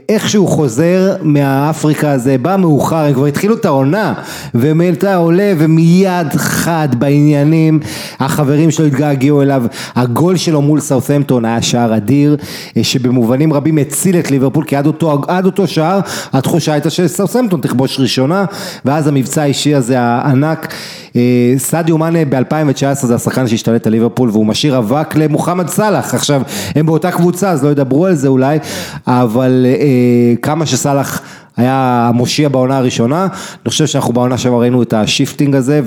איך 0.09 0.29
שהוא 0.29 0.47
חוזר 0.47 1.15
מהאפריקה 1.21 2.11
הזה, 2.11 2.37
בא 2.37 2.55
מאוחר, 2.55 2.95
הם 2.95 3.13
כבר 3.13 3.25
התחילו 3.25 3.55
את 3.55 3.65
העונה, 3.65 4.13
ומילתה 4.55 5.15
עולה 5.15 5.53
ומיד 5.57 6.27
חד 6.35 6.87
בעניינים, 6.97 7.79
החברים 8.19 8.71
שלו 8.71 8.85
התגעגעו 8.85 9.41
אליו, 9.41 9.63
הגול 9.95 10.37
שלו 10.37 10.61
מול 10.61 10.79
סאות'מפטון 10.79 11.45
היה 11.45 11.61
שער 11.61 11.97
אדיר, 11.97 12.37
אה, 12.77 12.83
שבמובנים 12.83 13.53
רבים 13.53 13.77
הציל 13.77 14.19
את 14.19 14.31
ליברפול, 14.31 14.63
כי 14.65 14.75
עד 14.75 14.85
אותו, 14.85 15.21
עד 15.27 15.45
אותו 15.45 15.67
שער 15.67 15.99
התחושה 16.33 16.73
הייתה 16.73 16.89
שסאות'מפטון 16.89 17.61
תכבוש 17.61 17.99
ראשונה, 17.99 18.45
ואז 18.85 19.07
המבצע 19.07 19.41
האישי 19.41 19.75
הזה 19.75 19.99
הענק, 19.99 20.73
אה, 21.15 21.53
סעדיו 21.57 21.97
מאנה 21.97 22.25
ב-2019 22.25 23.05
זה 23.05 23.15
השחקן 23.15 23.47
שהשתלט 23.47 23.87
על 23.87 23.93
ליברפול 23.93 24.29
והוא 24.29 24.45
משאיר 24.45 24.77
אבק 24.77 25.15
למוחמד 25.15 25.67
סאלח, 25.67 26.13
עכשיו 26.13 26.41
הם 26.75 26.85
באותה 26.85 27.11
קבוצה 27.11 27.49
אז 27.49 27.63
לא 27.63 27.69
ידברו 27.69 28.05
על 28.05 28.15
זה 28.15 28.27
אולי, 28.27 28.59
אבל 29.07 29.65
אה, 29.65 29.93
כמה 30.41 30.65
שסאלח 30.65 31.21
היה 31.57 32.05
המושיע 32.09 32.49
בעונה 32.49 32.77
הראשונה, 32.77 33.21
אני 33.23 33.69
חושב 33.69 33.85
שאנחנו 33.85 34.13
בעונה 34.13 34.37
שעברה 34.37 34.59
ראינו 34.59 34.83
את 34.83 34.93
ה 34.93 35.00
shifting 35.00 35.55
הזה 35.55 35.81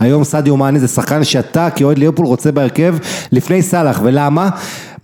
והיום 0.00 0.24
סאדיו 0.24 0.56
מאנה 0.56 0.78
זה 0.78 0.88
שחקן 0.88 1.24
שאתה 1.24 1.70
כאוהד 1.70 1.98
ליברפול 1.98 2.26
רוצה 2.26 2.52
בהרכב 2.52 2.96
לפני 3.32 3.62
סאלח. 3.62 4.00
ולמה? 4.04 4.48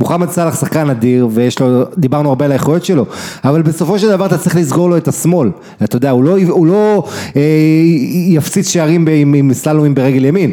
מוחמד 0.01 0.31
סאלח 0.31 0.61
שחקן 0.61 0.91
אדיר 0.91 1.29
ויש 1.31 1.61
לו, 1.61 1.83
דיברנו 1.99 2.29
הרבה 2.29 2.45
על 2.45 2.51
האיכויות 2.51 2.85
שלו, 2.85 3.07
אבל 3.45 3.63
בסופו 3.63 3.99
של 3.99 4.09
דבר 4.09 4.27
אתה 4.27 4.39
צריך 4.39 4.57
לסגור 4.57 4.91
לו 4.91 4.97
את 4.97 5.09
השמאל, 5.09 5.51
אתה 5.85 5.97
יודע, 5.97 6.11
הוא 6.11 6.25
לא, 6.25 6.37
הוא 6.49 6.67
לא 6.67 7.05
אה, 7.37 7.41
יפציץ 8.29 8.69
שערים 8.69 9.05
ב- 9.05 9.11
עם, 9.15 9.35
עם 9.35 9.55
סללומים 9.55 9.95
ברגל 9.95 10.25
ימין, 10.25 10.51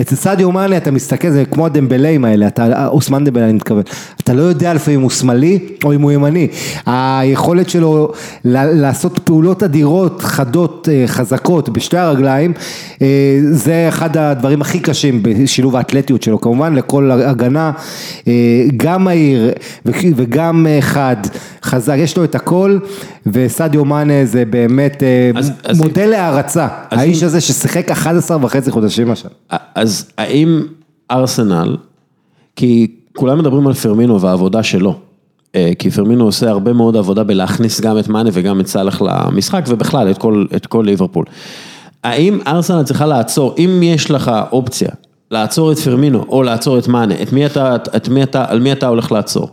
אצל 0.00 0.16
סאדיו 0.16 0.52
מאנה 0.52 0.76
אתה 0.76 0.90
מסתכל, 0.90 1.30
זה 1.30 1.44
כמו 1.50 1.66
הדמבלאים 1.66 2.24
האלה, 2.24 2.46
אתה, 2.46 2.86
אוסמן 2.86 3.24
דמבלה 3.24 3.44
אני 3.44 3.52
מתכוון, 3.52 3.82
אתה 4.20 4.34
לא 4.34 4.42
יודע 4.42 4.74
לפעמים 4.74 4.98
אם 5.00 5.02
הוא 5.02 5.10
שמאלי 5.10 5.58
או 5.84 5.92
אם 5.92 6.00
הוא 6.02 6.12
ימני, 6.12 6.48
היכולת 6.86 7.70
שלו 7.70 8.12
ל- 8.44 8.85
לעשות 8.86 9.18
פעולות 9.18 9.62
אדירות, 9.62 10.20
חדות, 10.22 10.88
אה, 10.92 11.04
חזקות 11.06 11.68
בשתי 11.68 11.96
הרגליים, 11.98 12.52
אה, 13.02 13.06
זה 13.50 13.86
אחד 13.88 14.16
הדברים 14.16 14.60
הכי 14.60 14.80
קשים 14.80 15.20
בשילוב 15.22 15.76
האתלטיות 15.76 16.22
שלו, 16.22 16.40
כמובן 16.40 16.74
לכל 16.74 17.10
הגנה, 17.10 17.72
אה, 18.28 18.32
גם 18.76 19.04
מהיר 19.04 19.50
וגם 19.86 20.66
חד, 20.80 21.16
חזק, 21.62 21.94
יש 21.98 22.16
לו 22.16 22.24
את 22.24 22.34
הכל, 22.34 22.78
וסעדיו 23.26 23.84
מאנה 23.84 24.24
זה 24.24 24.44
באמת 24.44 25.02
אז- 25.36 25.52
אז- 25.64 25.80
מודל 25.80 26.06
להערצה, 26.06 26.68
אז 26.90 26.98
האיש 26.98 27.22
אם- 27.22 27.26
הזה 27.28 27.40
ששיחק 27.40 27.90
11 27.90 28.38
וחצי 28.44 28.70
חודשים 28.70 29.10
עכשיו. 29.10 29.30
אז 29.74 30.10
האם 30.18 30.62
ארסנל, 31.10 31.76
כי 32.56 32.86
כולם 33.16 33.38
מדברים 33.38 33.66
על 33.66 33.74
פרמינו 33.74 34.20
והעבודה 34.20 34.62
שלו, 34.62 34.98
כי 35.78 35.90
פרמינו 35.90 36.24
עושה 36.24 36.50
הרבה 36.50 36.72
מאוד 36.72 36.96
עבודה 36.96 37.24
בלהכניס 37.24 37.80
גם 37.80 37.98
את 37.98 38.08
מאנה 38.08 38.30
וגם 38.32 38.60
את 38.60 38.66
סאלח 38.66 39.02
למשחק 39.02 39.64
ובכלל 39.68 40.10
את 40.10 40.18
כל, 40.18 40.46
את 40.56 40.66
כל 40.66 40.82
ליברפול. 40.86 41.24
האם 42.04 42.38
ארסנל 42.46 42.82
צריכה 42.82 43.06
לעצור, 43.06 43.54
אם 43.58 43.80
יש 43.82 44.10
לך 44.10 44.30
אופציה 44.52 44.88
לעצור 45.30 45.72
את 45.72 45.78
פרמינו 45.78 46.24
או 46.28 46.42
לעצור 46.42 46.78
את 46.78 46.88
מאנה, 46.88 47.14
את 47.22 47.32
מי 47.32 47.46
אתה, 47.46 47.76
את 47.76 48.08
מי 48.08 48.22
אתה, 48.22 48.44
על 48.48 48.60
מי 48.60 48.72
אתה 48.72 48.86
הולך 48.86 49.12
לעצור? 49.12 49.50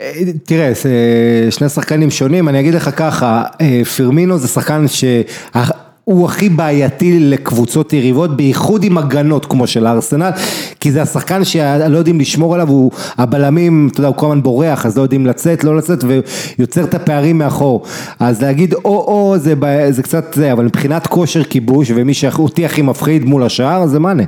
אה, 0.00 0.12
תראה, 0.44 0.72
זה 0.74 0.90
שני 1.50 1.68
שחקנים 1.68 2.10
שונים, 2.10 2.48
אני 2.48 2.60
אגיד 2.60 2.74
לך 2.74 2.90
ככה, 2.96 3.42
אה, 3.60 3.82
פרמינו 3.96 4.38
זה 4.38 4.48
שחקן 4.48 4.84
שהוא 6.04 6.24
הכי 6.24 6.48
בעייתי 6.48 7.20
לקבוצות 7.20 7.92
יריבות, 7.92 8.36
בייחוד 8.36 8.84
עם 8.84 8.98
הגנות 8.98 9.46
כמו 9.46 9.66
של 9.66 9.86
ארסנל, 9.86 10.30
כי 10.80 10.92
זה 10.92 11.02
השחקן 11.02 11.44
שלא 11.44 11.96
יודעים 11.96 12.20
לשמור 12.20 12.54
עליו, 12.54 12.68
הוא, 12.68 12.90
הבלמים, 13.18 13.88
אתה 13.92 14.00
יודע, 14.00 14.08
הוא 14.08 14.16
כל 14.16 14.26
הזמן 14.26 14.42
בורח, 14.42 14.86
אז 14.86 14.96
לא 14.96 15.02
יודעים 15.02 15.26
לצאת, 15.26 15.64
לא 15.64 15.76
לצאת, 15.76 16.04
ויוצר 16.58 16.84
את 16.84 16.94
הפערים 16.94 17.38
מאחור. 17.38 17.82
אז 18.20 18.42
להגיד 18.42 18.74
או-או 18.74 19.34
זה, 19.38 19.54
זה 19.90 20.02
קצת 20.02 20.34
זה, 20.34 20.52
אבל 20.52 20.64
מבחינת 20.64 21.06
כושר 21.06 21.44
כיבוש, 21.44 21.92
ומי 21.94 22.14
שאותי 22.14 22.64
הכי 22.64 22.82
מפחיד 22.82 23.24
מול 23.24 23.42
השאר, 23.42 23.86
זה 23.86 23.98
מאנה. 23.98 24.24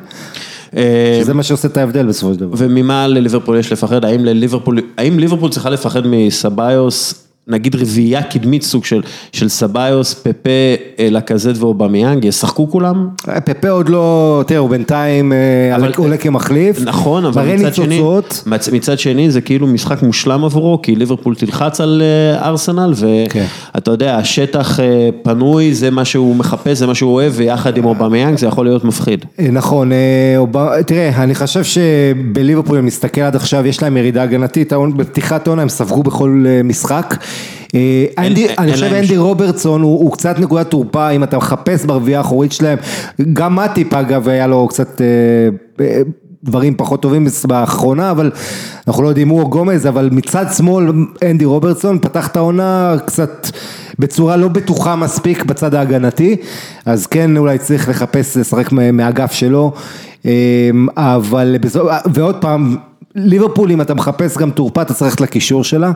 אה, 0.76 1.18
שזה 1.22 1.34
מה 1.34 1.42
שעושה 1.42 1.68
את 1.68 1.76
ההבדל 1.76 2.06
בסופו 2.06 2.34
של 2.34 2.40
דבר. 2.40 2.54
וממה 2.58 3.06
לליברפול 3.06 3.58
יש 3.58 3.72
לפחד? 3.72 4.04
האם 4.04 4.24
לליברפול, 4.24 4.78
האם 4.98 5.18
ליברפול 5.18 5.50
צריכה 5.50 5.70
לפחד 5.70 6.02
מסביוס, 6.06 7.23
נגיד 7.48 7.76
רביעייה 7.76 8.22
קדמית 8.22 8.62
סוג 8.62 8.84
של, 8.84 9.02
של 9.32 9.48
סביוס, 9.48 10.14
פפה, 10.14 10.50
אה, 10.98 11.08
לקזט 11.10 11.56
ואובמיאנג, 11.58 12.24
ישחקו 12.24 12.70
כולם? 12.70 13.08
פפה 13.44 13.70
עוד 13.70 13.88
לא, 13.88 14.04
תראה, 14.46 14.60
הוא 14.60 14.70
בינתיים 14.70 15.32
אה, 15.32 15.76
אבל- 15.76 15.92
עולה 15.96 16.16
כמחליף. 16.16 16.80
נכון, 16.84 17.24
אבל 17.24 17.54
מצד 17.56 17.74
שני. 17.74 18.00
מצ- 18.46 18.68
מצד 18.72 18.98
שני 18.98 19.30
זה 19.30 19.40
כאילו 19.40 19.66
משחק 19.66 20.02
מושלם 20.02 20.44
עבורו, 20.44 20.82
כי 20.82 20.94
ליברפול 20.96 21.34
תלחץ 21.34 21.80
על 21.80 22.02
אה, 22.02 22.48
ארסנל, 22.48 22.92
כן. 23.30 23.44
ואתה 23.74 23.90
יודע, 23.90 24.16
השטח 24.16 24.80
אה, 24.80 24.84
פנוי, 25.22 25.74
זה 25.74 25.90
מה 25.90 26.04
שהוא 26.04 26.36
מחפש, 26.36 26.78
זה 26.78 26.86
מה 26.86 26.94
שהוא 26.94 27.12
אוהב, 27.14 27.32
ויחד 27.36 27.76
עם 27.76 27.84
אובמיאנג 27.84 28.38
זה 28.38 28.46
יכול 28.46 28.66
להיות 28.66 28.84
מפחיד. 28.84 29.24
אה, 29.40 29.48
נכון, 29.52 29.92
אה, 29.92 29.96
אובמה- 30.36 30.82
תראה, 30.86 31.22
אני 31.22 31.34
חושב 31.34 31.64
שבליברפול, 31.64 32.78
אם 32.78 32.86
נסתכל 32.86 33.20
עד 33.20 33.36
עכשיו, 33.36 33.66
יש 33.66 33.82
להם 33.82 33.96
ירידה 33.96 34.22
הגנתית, 34.22 34.72
בפתיחת 34.96 35.46
העונה 35.46 35.62
הם 35.62 35.68
ספגו 35.68 36.02
בכל 36.02 36.44
אה, 36.48 36.62
משחק. 36.62 37.14
אה, 37.74 38.06
אני 38.58 38.72
חושב 38.72 38.92
אנדי 38.92 39.16
רוברטסון 39.16 39.82
הוא, 39.82 40.12
קצת 40.12 40.38
נקודת 40.38 40.70
תורפה, 40.70 41.10
אם 41.10 41.22
אתה 41.24 41.36
מחפש 41.36 41.84
ברביעייה 41.84 42.18
האחורית 42.18 42.52
שלהם, 42.52 42.78
גם 43.32 43.56
מטיפ 43.56 43.94
אגב 43.94 44.28
היה 44.28 44.46
לו 44.46 44.68
קצת 44.68 45.00
אה, 45.00 45.06
אה, 45.84 46.02
דברים 46.44 46.74
פחות 46.76 47.02
טובים 47.02 47.26
באחרונה, 47.46 48.10
אבל 48.10 48.30
אנחנו 48.88 49.02
לא 49.02 49.08
יודעים 49.08 49.28
הוא 49.28 49.40
או 49.40 49.48
גומז, 49.48 49.86
אבל 49.86 50.08
מצד 50.12 50.46
שמאל 50.56 50.86
אנדי 51.30 51.44
רוברטסון 51.44 51.98
פתח 51.98 52.26
את 52.28 52.36
העונה 52.36 52.94
קצת 53.06 53.48
בצורה 53.98 54.36
לא 54.36 54.48
בטוחה 54.48 54.96
מספיק 54.96 55.44
בצד 55.44 55.74
ההגנתי, 55.74 56.36
אז 56.86 57.06
כן 57.06 57.36
אולי 57.36 57.58
צריך 57.58 57.88
לחפש 57.88 58.36
לשחק 58.36 58.72
מה- 58.72 58.92
מהאגף 58.92 59.32
שלו, 59.32 59.72
אבל 60.96 61.56
ועוד 62.14 62.34
פעם 62.40 62.76
ליברפול, 63.16 63.70
אם 63.72 63.80
אתה 63.80 63.94
מחפש 63.94 64.36
גם 64.38 64.50
תורפה, 64.50 64.82
אתה 64.82 64.94
צריך 64.94 65.02
ללכת 65.10 65.20
לקישור 65.20 65.64
שלה, 65.64 65.92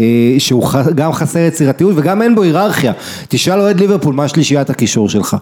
אה, 0.00 0.04
שהוא 0.38 0.64
גם 0.94 1.12
חסר 1.12 1.38
יצירתיות 1.38 1.92
וגם 1.96 2.22
אין 2.22 2.34
בו 2.34 2.42
היררכיה. 2.42 2.92
תשאל 3.28 3.60
אוהד 3.60 3.80
ליברפול, 3.80 4.14
מה 4.14 4.28
שלישיית 4.28 4.70
הקישור 4.70 5.08
שלך? 5.08 5.36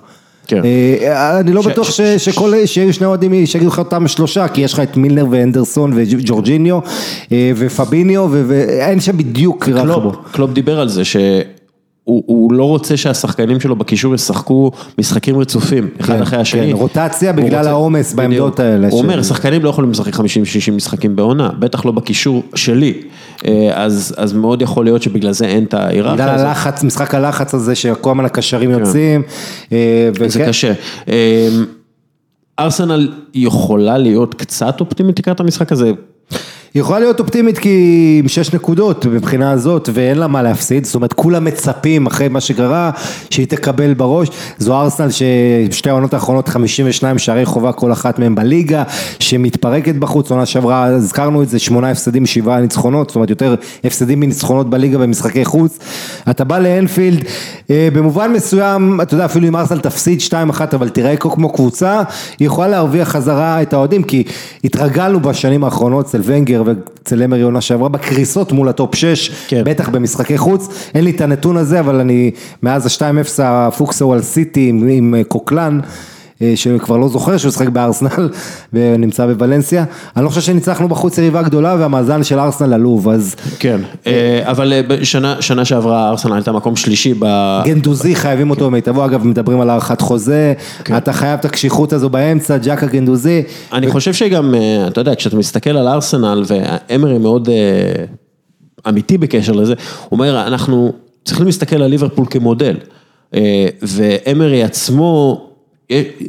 כן. 0.47 0.61
אה, 0.65 1.41
אני 1.41 1.53
לא 1.53 1.63
ש- 1.63 1.67
בטוח 1.67 1.91
ש- 1.91 2.01
ש- 2.01 2.25
שכל, 2.25 2.53
שיהיו 2.67 2.93
שני 2.93 3.07
אוהדים 3.07 3.47
שיגידו 3.47 3.71
לך 3.71 3.79
אותם 3.79 4.09
שלושה, 4.09 4.49
כי 4.49 4.61
יש 4.61 4.73
לך 4.73 4.81
את 4.81 4.97
מילנר 4.97 5.27
והנדרסון 5.31 5.93
וג'ורג'יניו 5.95 6.79
אה, 7.33 7.53
ופביניו, 7.57 8.27
ואין 8.31 9.01
שם 9.01 9.17
בדיוק 9.17 9.67
היררכיה 9.69 9.95
בו. 9.99 10.01
קלופ, 10.13 10.17
קלופ 10.33 10.51
דיבר 10.51 10.81
על 10.81 10.89
זה 10.89 11.05
שהוא 11.05 11.23
הוא 12.09 12.53
לא 12.53 12.65
רוצה 12.65 12.97
שהשחקנים 12.97 13.61
שלו 13.61 13.77
בקישור 13.77 14.15
ישחקו 14.15 14.71
משחקים 14.99 15.39
רצופים, 15.39 15.89
אחד 16.01 16.17
כן, 16.17 16.23
אחרי 16.23 16.39
השני. 16.39 16.73
כן, 16.73 16.77
רוטציה 16.77 17.31
הוא 17.31 17.43
בגלל 17.43 17.69
העומס 17.69 18.15
בעמדות. 18.15 18.61
האלה 18.61 18.89
הוא 18.89 19.01
אומר, 19.01 19.23
שחקנים 19.23 19.65
לא 19.65 19.69
יכולים 19.69 19.91
לשחק 19.91 20.15
50-60 20.15 20.21
משחקים 20.73 21.17
בעונה, 21.17 21.51
בטח 21.59 21.85
לא 21.85 21.93
בקישור 21.93 22.43
שלי. 22.55 22.95
אה, 23.47 23.71
אז, 23.75 24.15
אז 24.17 24.33
מאוד 24.33 24.63
יכול 24.63 24.85
להיות 24.85 25.03
שבגלל 25.03 25.33
זה 25.33 25.47
אין 25.47 25.65
את 25.65 25.75
ההיררכיה 25.75 26.15
בגלל 26.15 26.35
הזאת. 26.35 26.47
הלחץ, 26.47 26.85
משחק 26.85 27.15
הלחץ 27.15 27.55
הזה 27.55 27.75
שכל 27.75 28.11
הזמן 28.11 28.25
הקשרים 28.25 28.71
יוצאים. 28.71 29.23
אה, 29.73 30.11
זה 30.19 30.27
וכן, 30.27 30.49
קשה. 30.49 30.73
אה, 31.09 31.49
ארסנל 32.59 33.13
יכולה 33.35 33.99
להיות 33.99 34.35
קצת 34.35 34.81
אופטימית 34.81 35.19
לקראת 35.19 35.41
המשחק 35.41 35.73
הזה? 35.73 35.93
היא 36.75 36.81
יכולה 36.81 36.99
להיות 36.99 37.21
אופטימית 37.21 37.59
כי 37.59 38.17
עם 38.23 38.29
שש 38.29 38.55
נקודות 38.55 39.07
מבחינה 39.07 39.51
הזאת 39.51 39.89
ואין 39.93 40.19
לה 40.19 40.27
מה 40.27 40.43
להפסיד, 40.43 40.85
זאת 40.85 40.95
אומרת 40.95 41.13
כולם 41.13 41.45
מצפים 41.45 42.07
אחרי 42.07 42.29
מה 42.29 42.41
שקרה 42.41 42.91
שהיא 43.31 43.47
תקבל 43.47 43.95
בראש, 43.95 44.29
זו 44.59 44.81
ארסנל 44.81 45.09
ששתי 45.11 45.91
העונות 45.91 46.15
האחרונות 46.15 46.49
52 46.49 47.19
שערי 47.19 47.45
חובה 47.45 47.73
כל 47.73 47.93
אחת 47.93 48.19
מהם 48.19 48.35
בליגה, 48.35 48.83
שמתפרקת 49.19 49.95
בחוץ, 49.95 50.31
עונה 50.31 50.47
שעברה, 50.47 50.85
הזכרנו 50.85 51.43
את 51.43 51.49
זה, 51.49 51.59
שמונה 51.59 51.91
הפסדים, 51.91 52.27
שבעה 52.27 52.61
ניצחונות, 52.61 53.09
זאת 53.09 53.17
אומרת 53.17 53.31
יותר 53.31 53.55
הפסדים 53.85 54.21
מניצחונות 54.21 54.71
בליגה 54.71 54.99
במשחקי 54.99 55.45
חוץ, 55.45 55.79
אתה 56.31 56.45
בא 56.45 56.59
לאנפילד, 56.59 57.25
אה, 57.71 57.89
במובן 57.93 58.33
מסוים, 58.33 59.01
אתה 59.01 59.15
יודע 59.15 59.25
אפילו 59.25 59.49
אם 59.49 59.57
ארסנל 59.57 59.81
תפסיד 59.81 60.21
2-1 60.21 60.33
אבל 60.75 60.89
תראה 60.89 61.17
כמו 61.17 61.53
קבוצה, 61.53 62.03
היא 62.39 62.47
יכולה 62.47 62.69
להרוויח 62.69 63.09
חזרה 63.09 63.63
את 63.63 63.73
האוהדים 63.73 64.03
כי 64.03 64.25
התרגלנו 64.65 65.21
בשנים 65.21 65.65
האחרונות 65.65 66.07
אצל 66.07 66.21
ונגר 66.25 66.58
ואצל 66.67 67.23
אמרי 67.23 67.43
עונה 67.43 67.61
שעברה 67.61 67.89
בקריסות 67.89 68.53
מול 68.53 68.69
ה 68.69 68.75
top 68.75 68.95
6, 68.95 69.31
כן. 69.49 69.63
בטח 69.65 69.89
במשחקי 69.89 70.39
חוץ, 70.39 70.69
אין 70.95 71.05
לי 71.05 71.11
את 71.11 71.21
הנתון 71.21 71.57
הזה 71.57 71.81
אבל 71.81 72.01
אני, 72.01 72.31
מאז 72.63 72.87
ה-2-0 72.87 73.43
הפוקסו 73.43 74.13
על 74.13 74.23
סיטי 74.23 74.69
עם, 74.69 74.89
עם 74.89 75.15
אה, 75.15 75.25
קוקלן, 75.25 75.81
שכבר 76.55 76.97
לא 76.97 77.09
זוכר 77.09 77.37
שהוא 77.37 77.49
משחק 77.49 77.69
בארסנל 77.69 78.29
ונמצא 78.73 79.27
בוולנסיה. 79.27 79.85
אני 80.17 80.25
לא 80.25 80.29
חושב 80.29 80.41
שניצחנו 80.41 80.89
בחוץ 80.89 81.19
יריבה 81.19 81.43
גדולה 81.43 81.77
והמאזן 81.79 82.25
של 82.25 82.39
ארסנל 82.39 82.75
עלוב, 82.75 83.09
אז 83.09 83.37
כן, 83.59 83.81
אה, 84.07 84.41
אבל 84.43 84.73
אה, 84.73 84.83
בשנה 84.83 85.43
שנה 85.43 85.65
שעברה 85.65 86.09
ארסנל 86.09 86.35
הייתה 86.35 86.53
מקום 86.53 86.77
שלישי 86.77 87.15
ב... 87.19 87.27
גנדוזי 87.65 88.15
חייבים 88.15 88.51
אותו 88.51 88.67
במיטבו, 88.67 89.05
אגב 89.05 89.27
מדברים 89.27 89.61
על 89.61 89.71
הארכת 89.71 90.01
חוזה, 90.01 90.53
אתה 90.97 91.13
חייב 91.13 91.39
את 91.39 91.45
הקשיחות 91.45 91.93
הזו 91.93 92.09
באמצע, 92.09 92.57
ג'קה 92.57 92.87
גנדוזי. 92.87 93.43
אני 93.73 93.89
חושב 93.89 94.13
שגם, 94.13 94.55
אה, 94.55 94.87
אתה 94.87 95.01
יודע, 95.01 95.15
כשאתה 95.15 95.37
מסתכל 95.37 95.71
על 95.71 95.89
ארסנל, 95.89 96.43
ואמרי 96.47 97.19
מאוד 97.19 97.49
אה, 97.49 98.05
אמיתי 98.89 99.19
בקשר 99.19 99.53
לזה, 99.53 99.75
הוא 100.09 100.09
אומר, 100.11 100.47
אנחנו 100.47 100.93
צריכים 101.25 101.47
להסתכל 101.47 101.83
על 101.83 101.91
ליברפול 101.91 102.27
כמודל. 102.31 102.77
אה, 103.35 103.67
ואמרי 103.83 104.63
עצמו, 104.63 105.41
אה, 105.43 105.48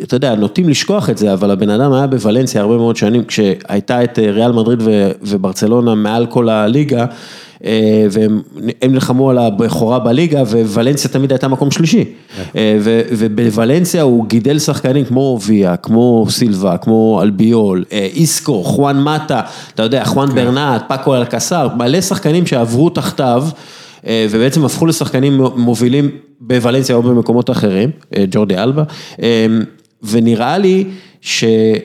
אתה 0.03 0.15
יודע, 0.15 0.35
נוטים 0.35 0.69
לשכוח 0.69 1.09
את 1.09 1.17
זה, 1.17 1.33
אבל 1.33 1.51
הבן 1.51 1.69
אדם 1.69 1.93
היה 1.93 2.07
בוולנסיה 2.07 2.61
הרבה 2.61 2.77
מאוד 2.77 2.95
שנים, 2.95 3.23
כשהייתה 3.23 4.03
את 4.03 4.19
אה, 4.19 4.31
ריאל 4.31 4.51
מדריד 4.51 4.79
וברצלונה 5.21 5.95
מעל 5.95 6.25
כל 6.25 6.49
הליגה, 6.49 7.05
אה, 7.65 8.07
והם 8.11 8.41
הם 8.81 8.91
נלחמו 8.91 9.29
על 9.29 9.37
הבכורה 9.37 9.99
בליגה, 9.99 10.41
וולנסיה 10.41 11.09
תמיד 11.09 11.31
הייתה 11.31 11.47
מקום 11.47 11.71
שלישי. 11.71 12.05
אה, 12.55 12.77
ו- 12.81 13.01
ובוולנסיה 13.11 14.01
הוא 14.01 14.25
גידל 14.27 14.59
שחקנים 14.59 15.05
כמו 15.05 15.39
ויה, 15.45 15.77
כמו 15.77 16.25
סילבה, 16.29 16.77
כמו 16.77 17.19
אלביול, 17.21 17.83
אה, 17.91 18.07
איסקו, 18.13 18.63
חואן 18.63 19.03
מטה, 19.03 19.41
אתה 19.75 19.83
יודע, 19.83 20.05
חואן 20.05 20.29
ברנט, 20.29 20.81
פאקו 20.87 21.15
אלקסר, 21.15 21.67
מלא 21.77 22.01
שחקנים 22.01 22.45
שעברו 22.45 22.89
תחתיו. 22.89 23.43
אה, 24.07 24.27
ובעצם 24.29 24.65
הפכו 24.65 24.85
לשחקנים 24.85 25.41
מובילים 25.55 26.09
בוולנסיה 26.41 26.95
או 26.95 27.03
במקומות 27.03 27.49
אחרים, 27.49 27.91
אה, 28.17 28.25
ג'ורדי 28.31 28.57
אלבה, 28.57 28.83
אה, 29.21 29.47
ונראה 30.03 30.57
לי 30.57 30.85
שהוא 31.21 31.81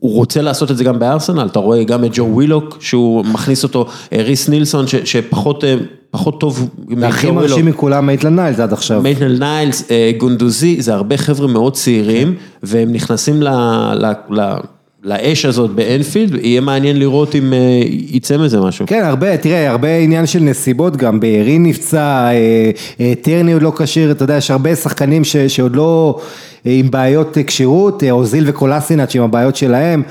רוצה 0.00 0.42
לעשות 0.42 0.70
את 0.70 0.76
זה 0.76 0.84
גם 0.84 0.98
בארסנל, 0.98 1.46
אתה 1.46 1.58
רואה 1.58 1.84
גם 1.84 2.04
את 2.04 2.10
ג'ו 2.12 2.22
ווילוק, 2.22 2.76
שהוא 2.80 3.24
מכניס 3.24 3.62
אותו, 3.62 3.86
אה, 4.12 4.22
ריס 4.22 4.48
נילסון, 4.48 4.86
ש, 4.86 4.94
שפחות 4.94 5.64
פחות 6.10 6.40
טוב 6.40 6.68
הכי 7.02 7.26
מג'ו 7.26 7.34
מרשים 7.34 7.66
מכולם 7.66 8.06
מייטלנד 8.06 8.36
ניילס 8.36 8.60
עד 8.60 8.72
עכשיו. 8.72 9.02
מייטלנד 9.02 9.38
ניילס, 9.38 9.88
גונדוזי, 10.18 10.82
זה 10.82 10.94
הרבה 10.94 11.16
חבר'ה 11.16 11.46
מאוד 11.46 11.72
צעירים, 11.72 12.34
והם 12.62 12.92
נכנסים 12.92 13.42
ל, 13.42 13.48
ל, 13.94 14.12
ל, 14.30 14.54
לאש 15.02 15.44
הזאת 15.44 15.70
באנפילד, 15.70 16.34
יהיה 16.34 16.60
מעניין 16.60 16.98
לראות 16.98 17.34
אם 17.34 17.52
אה, 17.52 17.58
יצא 17.88 18.36
מזה 18.36 18.60
משהו. 18.60 18.86
כן, 18.86 19.04
הרבה, 19.04 19.36
תראה, 19.36 19.70
הרבה 19.70 19.96
עניין 19.96 20.26
של 20.26 20.40
נסיבות 20.40 20.96
גם, 20.96 21.20
בארי 21.20 21.58
נפצע, 21.58 22.28
אה, 22.28 22.70
אה, 23.00 23.12
טרני 23.22 23.52
עוד 23.52 23.62
לא 23.62 23.72
כשיר, 23.76 24.10
אתה 24.10 24.22
יודע, 24.22 24.36
יש 24.36 24.50
הרבה 24.50 24.76
שחקנים 24.76 25.24
ש, 25.24 25.36
שעוד 25.36 25.76
לא 25.76 26.20
עם 26.64 26.90
בעיות 26.90 27.38
כשירות, 27.46 28.02
אוזיל 28.10 28.44
וקולסינאץ' 28.46 29.14
עם 29.14 29.22
הבעיות 29.22 29.56
שלהם, 29.56 30.02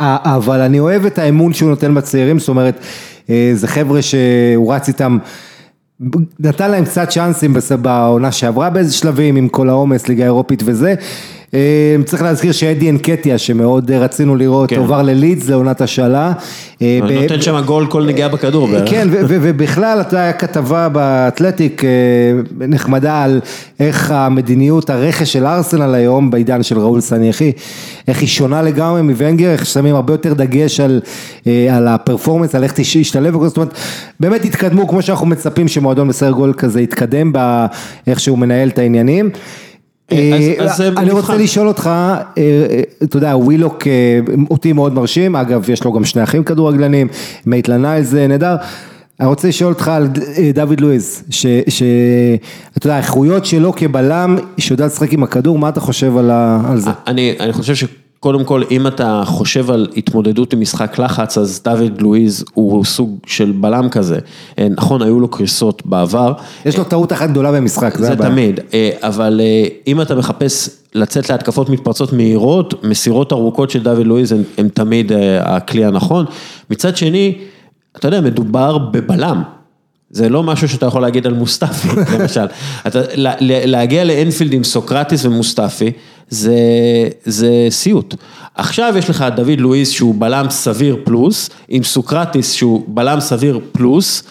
אבל 0.00 0.60
אני 0.60 0.80
אוהב 0.80 1.06
את 1.06 1.18
האמון 1.18 1.52
שהוא 1.52 1.70
נותן 1.70 1.94
בצעירים, 1.94 2.38
זאת 2.38 2.48
אומרת, 2.48 2.80
זה 3.54 3.68
חבר'ה 3.68 4.02
שהוא 4.02 4.74
רץ 4.74 4.88
איתם. 4.88 5.18
נתן 6.40 6.70
להם 6.70 6.84
קצת 6.84 7.08
צ'אנסים 7.08 7.56
בעונה 7.82 8.32
שעברה 8.32 8.70
באיזה 8.70 8.92
שלבים 8.92 9.36
עם 9.36 9.48
כל 9.48 9.68
העומס, 9.68 10.08
ליגה 10.08 10.24
אירופית 10.24 10.62
וזה. 10.64 10.94
אה, 11.54 11.96
צריך 12.04 12.22
להזכיר 12.22 12.52
שאדי 12.52 12.90
אנקטיה 12.90 13.38
שמאוד 13.38 13.90
אה, 13.90 13.98
רצינו 13.98 14.36
לראות, 14.36 14.70
כן. 14.70 14.80
עבר 14.80 15.02
ללידס 15.02 15.48
לעונת 15.48 15.80
השאלה. 15.80 16.32
אה, 16.82 16.98
נותן 17.22 17.40
שם 17.42 17.60
גול 17.66 17.86
כל 17.86 18.06
נגיעה 18.06 18.28
בכדור. 18.28 18.68
כן, 18.86 19.08
ובכלל, 19.10 20.00
אתה 20.00 20.16
יודע, 20.16 20.32
כתבה 20.32 20.88
באתלטיק 20.88 21.82
נחמדה 22.58 23.22
על 23.22 23.40
איך 23.80 24.10
המדיניות 24.10 24.90
הרכש 24.90 25.32
של 25.32 25.46
ארסנל 25.46 25.94
היום, 25.94 26.30
בעידן 26.30 26.62
של 26.62 26.78
ראול 26.78 27.00
סניחי, 27.00 27.52
איך 28.08 28.20
היא 28.20 28.28
שונה 28.28 28.62
לגמרי 28.62 29.02
מוונגר, 29.02 29.50
איך 29.50 29.66
שמים 29.66 29.94
הרבה 29.94 30.12
יותר 30.12 30.32
דגש 30.34 30.80
על, 30.80 31.00
על 31.70 31.88
הפרפורמנס, 31.88 32.54
על 32.54 32.64
איך 32.64 32.72
תש- 32.72 32.96
ישתלב, 32.96 33.36
וכל 33.36 33.48
זאת 33.48 33.56
אומרת, 33.56 33.74
באמת 34.20 34.44
התקדמו 34.44 34.88
כמו 34.88 35.02
שאנחנו 35.02 35.26
מצפים 35.26 35.68
שמועדון 35.68 36.08
בסדר 36.08 36.30
גול 36.30 36.52
כזה 36.56 36.80
יתקדם 36.80 37.32
באיך 37.32 38.20
שהוא 38.20 38.38
מנהל 38.38 38.68
את 38.68 38.78
העניינים. 38.78 39.30
אז- 40.12 40.42
אה, 40.58 40.64
אז 40.64 40.76
זה 40.76 40.88
אני 40.96 41.10
רוצה. 41.10 41.36
לשאול 41.36 41.68
אותך, 41.68 41.86
אה, 41.86 42.16
אה, 42.38 42.80
אתה 43.02 43.16
יודע, 43.16 43.36
ווילוק 43.36 43.86
אה, 43.86 43.92
אותי 44.50 44.72
מאוד 44.72 44.94
מרשים, 44.94 45.36
אגב, 45.36 45.70
יש 45.70 45.84
לו 45.84 45.92
גם 45.92 46.04
שני 46.04 46.22
אחים 46.22 46.44
כדורגלנים, 46.44 47.08
מייטלן 47.46 47.82
ניילס 47.82 48.06
זה 48.08 48.26
נהדר. 48.26 48.56
אני 49.20 49.28
רוצה 49.28 49.48
לשאול 49.48 49.72
אותך 49.72 49.88
על 49.88 50.08
אה, 50.38 50.50
דוד 50.54 50.80
לואיז, 50.80 51.22
שאתה 51.30 51.86
יודע, 52.86 52.94
האיכויות 52.94 53.46
שלו 53.46 53.72
כבלם, 53.76 54.36
שיודע 54.58 54.86
לשחק 54.86 55.12
עם 55.12 55.22
הכדור, 55.22 55.58
מה 55.58 55.68
אתה 55.68 55.80
חושב 55.80 56.16
על 56.16 56.30
זה? 56.80 56.90
אני, 57.06 57.32
אני 57.40 57.52
חושב 57.52 57.86
שקודם 58.22 58.44
כל, 58.44 58.62
אם 58.70 58.86
אתה 58.86 59.22
חושב 59.26 59.70
על 59.70 59.86
התמודדות 59.96 60.52
עם 60.52 60.60
משחק 60.60 60.98
לחץ, 60.98 61.38
אז 61.38 61.60
דוד 61.64 62.00
לואיז 62.02 62.44
הוא 62.54 62.84
סוג 62.84 63.18
של 63.26 63.52
בלם 63.60 63.88
כזה. 63.88 64.18
אה, 64.58 64.66
נכון, 64.76 65.02
היו 65.02 65.20
לו 65.20 65.28
קריסות 65.28 65.82
בעבר. 65.86 66.32
יש 66.66 66.78
לו 66.78 66.84
טעות 66.84 67.12
אחת 67.12 67.30
גדולה 67.30 67.52
במשחק, 67.52 67.96
זה 67.98 68.06
זה 68.06 68.12
הבעיה. 68.12 68.30
תמיד, 68.30 68.60
אה, 68.74 68.90
אבל 69.02 69.40
אה, 69.44 69.64
אם 69.86 70.00
אתה 70.00 70.14
מחפש 70.14 70.70
לצאת 70.94 71.30
להתקפות 71.30 71.68
מתפרצות 71.68 72.12
מהירות, 72.12 72.84
מסירות 72.84 73.32
ארוכות 73.32 73.70
של 73.70 73.82
דוד 73.82 74.06
לואיז 74.06 74.32
הם, 74.32 74.42
הם 74.58 74.68
תמיד 74.68 75.12
אה, 75.12 75.56
הכלי 75.56 75.84
הנכון. 75.84 76.24
מצד 76.70 76.96
שני, 76.96 77.38
אתה 77.96 78.08
יודע, 78.08 78.20
מדובר 78.20 78.78
בבלם. 78.78 79.42
זה 80.10 80.28
לא 80.28 80.42
משהו 80.42 80.68
שאתה 80.68 80.86
יכול 80.86 81.02
להגיד 81.02 81.26
על 81.26 81.34
מוסטפי, 81.34 81.88
למשל. 82.18 82.46
אתה, 82.86 83.00
לה- 83.14 83.34
להגיע 83.40 84.04
לאנפילד 84.04 84.52
עם 84.52 84.64
סוקרטיס 84.64 85.24
ומוסטפי, 85.24 85.90
זה, 86.32 86.54
זה 87.24 87.66
סיוט. 87.70 88.14
עכשיו 88.54 88.94
יש 88.98 89.10
לך 89.10 89.24
דוד 89.36 89.60
לואיס 89.60 89.90
שהוא 89.90 90.14
בלם 90.18 90.46
סביר 90.50 90.96
פלוס, 91.04 91.50
עם 91.68 91.82
סוקרטיס 91.82 92.52
שהוא 92.52 92.82
בלם 92.86 93.20
סביר 93.20 93.60
פלוס, 93.72 94.22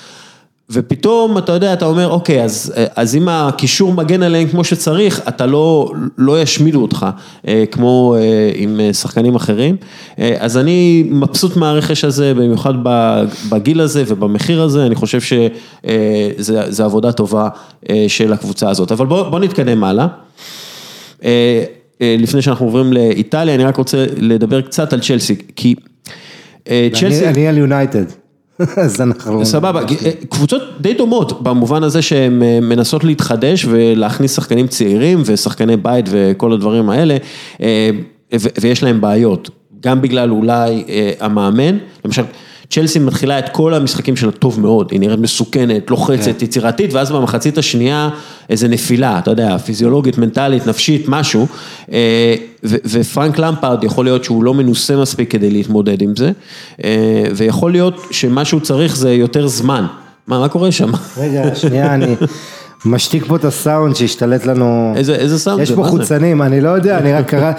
ופתאום 0.69 1.37
אתה 1.37 1.51
יודע, 1.51 1.73
אתה 1.73 1.85
אומר, 1.85 2.09
אוקיי, 2.09 2.43
אז, 2.43 2.73
אז 2.95 3.15
אם 3.15 3.29
הקישור 3.29 3.93
מגן 3.93 4.23
עליהם 4.23 4.47
כמו 4.47 4.63
שצריך, 4.63 5.21
אתה 5.27 5.45
לא, 5.45 5.91
לא 6.17 6.41
ישמידו 6.41 6.81
אותך, 6.81 7.05
אה, 7.47 7.63
כמו 7.71 8.15
אה, 8.17 8.51
עם 8.55 8.79
אה, 8.79 8.93
שחקנים 8.93 9.35
אחרים. 9.35 9.75
אז 10.39 10.57
אני 10.57 11.03
מבסוט 11.09 11.55
מהרכש 11.55 12.03
הזה, 12.03 12.33
במיוחד 12.33 12.73
בגיל 13.49 13.81
הזה 13.81 14.03
ובמחיר 14.07 14.61
הזה, 14.61 14.85
אני 14.85 14.95
חושב 14.95 15.21
שזה 15.21 16.85
עבודה 16.85 17.11
טובה 17.11 17.49
של 18.07 18.33
הקבוצה 18.33 18.69
הזאת. 18.69 18.91
אבל 18.91 19.05
בוא, 19.05 19.29
בוא 19.29 19.39
נתקדם 19.39 19.83
הלאה. 19.83 20.07
אה, 22.01 22.07
אה, 22.07 22.15
לפני 22.19 22.41
שאנחנו 22.41 22.65
עוברים 22.65 22.93
לאיטליה, 22.93 23.55
אני 23.55 23.63
רק 23.63 23.77
רוצה 23.77 24.05
לדבר 24.17 24.61
קצת 24.61 24.93
על 24.93 24.99
צ'לסי, 24.99 25.35
כי 25.55 25.75
אה, 26.69 26.87
צ'לסי... 26.93 27.27
אני 27.27 27.47
על 27.47 27.57
יונייטד, 27.57 28.05
אז 28.83 29.01
אנחנו... 29.01 29.45
סבבה, 29.45 29.81
קבוצות 30.29 30.61
די 30.81 30.93
דומות 30.93 31.43
במובן 31.43 31.83
הזה 31.83 32.01
שהן 32.01 32.43
אה, 32.43 32.59
מנסות 32.61 33.03
להתחדש 33.03 33.65
ולהכניס 33.69 34.35
שחקנים 34.35 34.67
צעירים 34.67 35.21
ושחקני 35.25 35.77
בית 35.77 36.05
וכל 36.09 36.53
הדברים 36.53 36.89
האלה, 36.89 37.17
אה, 37.61 37.89
ויש 38.61 38.83
להם 38.83 39.01
בעיות, 39.01 39.49
גם 39.79 40.01
בגלל 40.01 40.31
אולי 40.31 40.83
אה, 40.89 41.11
המאמן, 41.19 41.77
למשל. 42.05 42.23
צ'לסי 42.71 42.99
מתחילה 42.99 43.39
את 43.39 43.49
כל 43.49 43.73
המשחקים 43.73 44.15
שלה 44.15 44.31
טוב 44.31 44.59
מאוד, 44.59 44.91
היא 44.91 44.99
נראית 44.99 45.19
מסוכנת, 45.19 45.89
לוחצת, 45.89 46.41
יצירתית, 46.41 46.93
ואז 46.93 47.11
במחצית 47.11 47.57
השנייה 47.57 48.09
איזה 48.49 48.67
נפילה, 48.67 49.19
אתה 49.19 49.31
יודע, 49.31 49.57
פיזיולוגית, 49.57 50.17
מנטלית, 50.17 50.67
נפשית, 50.67 51.05
משהו, 51.07 51.47
אה, 51.91 52.35
ופרנק 52.63 53.39
למפרד 53.39 53.83
יכול 53.83 54.05
להיות 54.05 54.23
שהוא 54.23 54.43
לא 54.43 54.53
מנוסה 54.53 54.95
מספיק 54.95 55.31
כדי 55.31 55.51
להתמודד 55.51 56.01
עם 56.01 56.15
זה, 56.15 56.31
אה, 56.83 57.23
ויכול 57.35 57.71
להיות 57.71 58.05
שמה 58.11 58.45
שהוא 58.45 58.61
צריך 58.61 58.95
זה 58.95 59.13
יותר 59.13 59.47
זמן. 59.47 59.85
מה, 60.27 60.39
מה 60.39 60.49
קורה 60.49 60.71
שם? 60.71 60.91
רגע, 61.17 61.55
שנייה, 61.55 61.93
אני 61.93 62.15
משתיק 62.85 63.25
פה 63.25 63.35
את 63.35 63.45
הסאונד 63.45 63.95
שהשתלט 63.95 64.45
לנו. 64.45 64.93
איזה, 64.95 65.15
איזה 65.15 65.39
סאונד 65.39 65.61
יש 65.61 65.69
זה? 65.69 65.75
פה 65.75 65.81
מה 65.81 65.91
זה? 65.91 65.97
חוצנים, 65.97 66.41
אני 66.41 66.61
לא 66.61 66.69
יודע, 66.69 66.97
אני 66.97 67.13
רק 67.13 67.29
קרא, 67.29 67.51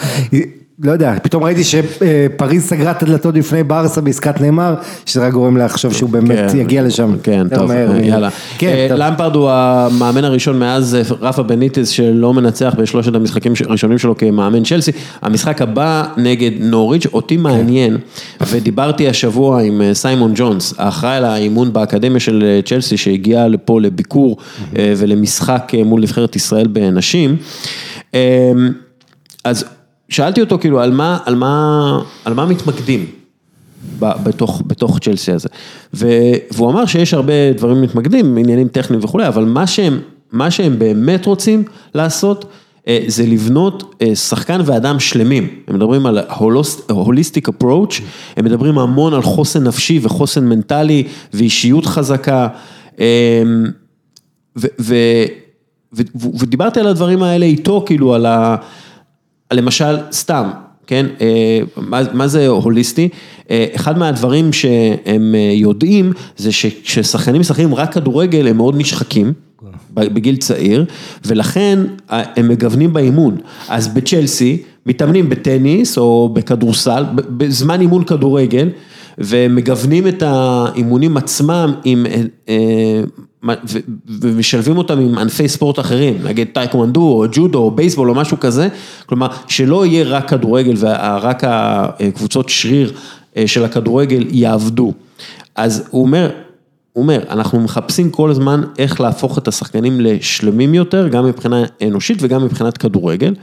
לא 0.82 0.92
יודע, 0.92 1.14
פתאום 1.22 1.44
ראיתי 1.44 1.64
שפריז 1.64 2.62
סגרה 2.62 2.90
את 2.90 3.02
הדלתות 3.02 3.34
לפני 3.34 3.62
ברסה 3.62 4.00
בעסקת 4.00 4.40
נאמר, 4.40 4.74
שזה 5.06 5.26
רק 5.26 5.32
גורם 5.32 5.56
לחשוב 5.56 5.94
שהוא 5.94 6.10
באמת 6.10 6.50
כן, 6.52 6.58
יגיע 6.58 6.82
לשם. 6.82 7.16
כן, 7.22 7.46
טוב, 7.54 7.68
מהר. 7.68 7.96
יאללה. 7.96 8.28
כן, 8.58 8.68
אה, 8.68 8.86
טוב. 8.88 8.98
למפרד 8.98 9.34
הוא 9.34 9.50
המאמן 9.50 10.24
הראשון 10.24 10.58
מאז 10.58 10.94
אה, 10.94 11.02
רפה 11.20 11.42
בניטס 11.42 11.88
שלא 11.88 12.34
מנצח 12.34 12.74
בשלושת 12.78 13.14
המשחקים 13.14 13.52
הראשונים 13.66 13.98
שלו 13.98 14.16
כמאמן 14.16 14.64
צ'לסי. 14.64 14.92
המשחק 15.22 15.62
הבא 15.62 16.04
נגד 16.16 16.50
נוריץ', 16.60 17.06
אותי 17.06 17.36
מעניין, 17.36 17.96
ודיברתי 18.50 19.08
השבוע 19.08 19.62
עם 19.62 19.82
אה, 19.82 19.94
סיימון 19.94 20.32
ג'ונס, 20.34 20.74
האחראי 20.78 21.16
על 21.16 21.24
האימון 21.24 21.72
באקדמיה 21.72 22.20
של 22.20 22.42
אה, 22.46 22.60
צ'לסי, 22.64 22.96
שהגיע 22.96 23.48
לפה 23.48 23.80
לביקור 23.80 24.36
אה, 24.78 24.92
ולמשחק 24.96 25.72
אה, 25.74 25.84
מול 25.84 26.00
נבחרת 26.00 26.36
ישראל 26.36 26.66
בנשים. 26.66 27.36
אה, 28.14 28.52
אז 29.44 29.64
שאלתי 30.12 30.40
אותו 30.40 30.58
כאילו 30.58 30.80
על 30.80 30.92
מה, 30.92 31.18
על 31.24 31.34
מה, 31.34 31.98
על 32.24 32.34
מה 32.34 32.46
מתמקדים 32.46 33.06
בתוך, 33.98 34.62
בתוך 34.66 34.98
צ'לסי 34.98 35.32
הזה. 35.32 35.48
ו, 35.94 36.08
והוא 36.50 36.70
אמר 36.70 36.86
שיש 36.86 37.14
הרבה 37.14 37.52
דברים 37.56 37.82
מתמקדים, 37.82 38.36
עניינים 38.36 38.68
טכניים 38.68 39.04
וכולי, 39.04 39.28
אבל 39.28 39.44
מה 39.44 39.66
שהם, 39.66 40.00
מה 40.32 40.50
שהם 40.50 40.78
באמת 40.78 41.26
רוצים 41.26 41.64
לעשות, 41.94 42.44
אה, 42.88 43.04
זה 43.06 43.26
לבנות 43.26 43.94
אה, 44.02 44.14
שחקן 44.14 44.60
ואדם 44.64 45.00
שלמים, 45.00 45.48
הם 45.68 45.74
מדברים 45.74 46.06
על 46.06 46.18
הוליסטיק 46.90 47.48
אפרוץ', 47.48 48.00
הם 48.36 48.44
מדברים 48.44 48.78
המון 48.78 49.14
על 49.14 49.22
חוסן 49.22 49.64
נפשי 49.64 50.00
וחוסן 50.02 50.48
מנטלי 50.48 51.04
ואישיות 51.34 51.86
חזקה. 51.86 52.48
אה, 53.00 53.42
ו- 54.58 54.66
ו- 54.80 55.24
ו- 55.96 56.38
ודיברתי 56.38 56.80
על 56.80 56.86
הדברים 56.86 57.22
האלה 57.22 57.46
איתו, 57.46 57.82
כאילו 57.86 58.14
על 58.14 58.26
ה... 58.26 58.56
למשל, 59.52 59.96
סתם, 60.12 60.50
כן, 60.86 61.06
מה, 61.76 62.00
מה 62.12 62.28
זה 62.28 62.46
הוליסטי? 62.46 63.08
אחד 63.74 63.98
מהדברים 63.98 64.52
שהם 64.52 65.34
יודעים 65.52 66.12
זה 66.36 66.52
שכששחקנים 66.52 67.40
משחקים 67.40 67.74
רק 67.74 67.94
כדורגל 67.94 68.46
הם 68.46 68.56
מאוד 68.56 68.74
נשחקים. 68.76 69.32
בגיל 69.94 70.36
צעיר, 70.36 70.84
ולכן 71.24 71.78
הם 72.08 72.48
מגוונים 72.48 72.92
באימון. 72.92 73.36
אז 73.68 73.88
בצ'לסי 73.88 74.62
מתאמנים 74.86 75.28
בטניס 75.28 75.98
או 75.98 76.30
בכדורסל, 76.32 77.04
בזמן 77.14 77.80
אימון 77.80 78.04
כדורגל, 78.04 78.68
ומגוונים 79.18 80.08
את 80.08 80.22
האימונים 80.26 81.16
עצמם 81.16 81.74
עם, 81.84 82.06
אה, 82.48 83.02
ומשלבים 84.08 84.78
אותם 84.78 84.98
עם 84.98 85.18
ענפי 85.18 85.48
ספורט 85.48 85.78
אחרים, 85.78 86.18
נגיד 86.24 86.48
טייקוונדו 86.54 87.00
או 87.00 87.24
ג'ודו 87.32 87.58
או 87.58 87.70
בייסבול 87.70 88.10
או 88.10 88.14
משהו 88.14 88.40
כזה, 88.40 88.68
כלומר 89.06 89.26
שלא 89.48 89.86
יהיה 89.86 90.04
רק 90.04 90.28
כדורגל 90.28 90.74
ורק 90.78 91.44
הקבוצות 91.46 92.48
שריר 92.48 92.92
אה, 93.36 93.46
של 93.46 93.64
הכדורגל 93.64 94.26
יעבדו. 94.30 94.92
אז 95.54 95.88
הוא 95.90 96.02
אומר, 96.02 96.30
הוא 96.92 97.02
אומר, 97.02 97.24
אנחנו 97.30 97.60
מחפשים 97.60 98.10
כל 98.10 98.30
הזמן 98.30 98.62
איך 98.78 99.00
להפוך 99.00 99.38
את 99.38 99.48
השחקנים 99.48 100.00
לשלמים 100.00 100.74
יותר, 100.74 101.08
גם 101.08 101.26
מבחינה 101.26 101.64
אנושית 101.82 102.18
וגם 102.20 102.44
מבחינת 102.44 102.78
כדורגל. 102.78 103.34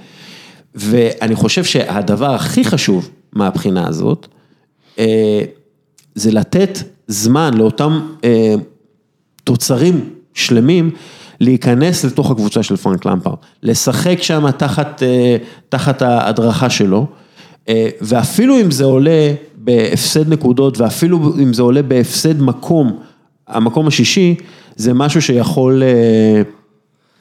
ואני 0.75 1.35
חושב 1.35 1.63
שהדבר 1.63 2.35
הכי 2.35 2.63
חשוב 2.65 3.09
מהבחינה 3.33 3.87
הזאת, 3.87 4.27
אה, 4.99 5.41
זה 6.19 6.31
לתת 6.31 6.79
זמן 7.07 7.53
לאותם 7.53 7.99
אה, 8.23 8.55
תוצרים 9.43 10.09
שלמים 10.33 10.91
להיכנס 11.39 12.05
לתוך 12.05 12.31
הקבוצה 12.31 12.63
של 12.63 12.75
פרנק 12.75 13.05
למפר, 13.05 13.33
לשחק 13.63 14.17
שם 14.21 14.51
תחת, 14.51 15.03
אה, 15.03 15.37
תחת 15.69 16.01
ההדרכה 16.01 16.69
שלו, 16.69 17.05
ואפילו 18.01 18.61
אם 18.61 18.71
זה 18.71 18.83
עולה 18.83 19.33
בהפסד 19.55 20.29
נקודות, 20.29 20.77
ואפילו 20.77 21.33
אם 21.43 21.53
זה 21.53 21.61
עולה 21.61 21.81
בהפסד 21.81 22.41
מקום, 22.41 22.99
המקום 23.47 23.87
השישי 23.87 24.35
זה 24.75 24.93
משהו 24.93 25.21
שיכול 25.21 25.83
אה, 25.83 26.41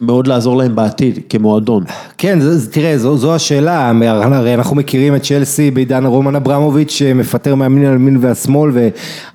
מאוד 0.01 0.27
לעזור 0.27 0.57
להם 0.57 0.75
בעתיד 0.77 1.19
כמועדון. 1.29 1.85
כן, 2.19 2.41
זה, 2.41 2.71
תראה, 2.73 2.99
זו, 2.99 3.17
זו 3.17 3.35
השאלה, 3.35 3.93
הרי 4.23 4.55
אנחנו 4.55 4.77
מכירים 4.77 5.17
את 5.17 5.23
צ'לסי 5.23 5.71
בעידן 5.71 6.07
רומן 6.07 6.37
אברמוביץ' 6.37 6.91
שמפטר 6.91 7.55
מהמין 7.55 7.85
על 7.85 7.95
המין 7.95 8.19
והשמאל 8.21 8.71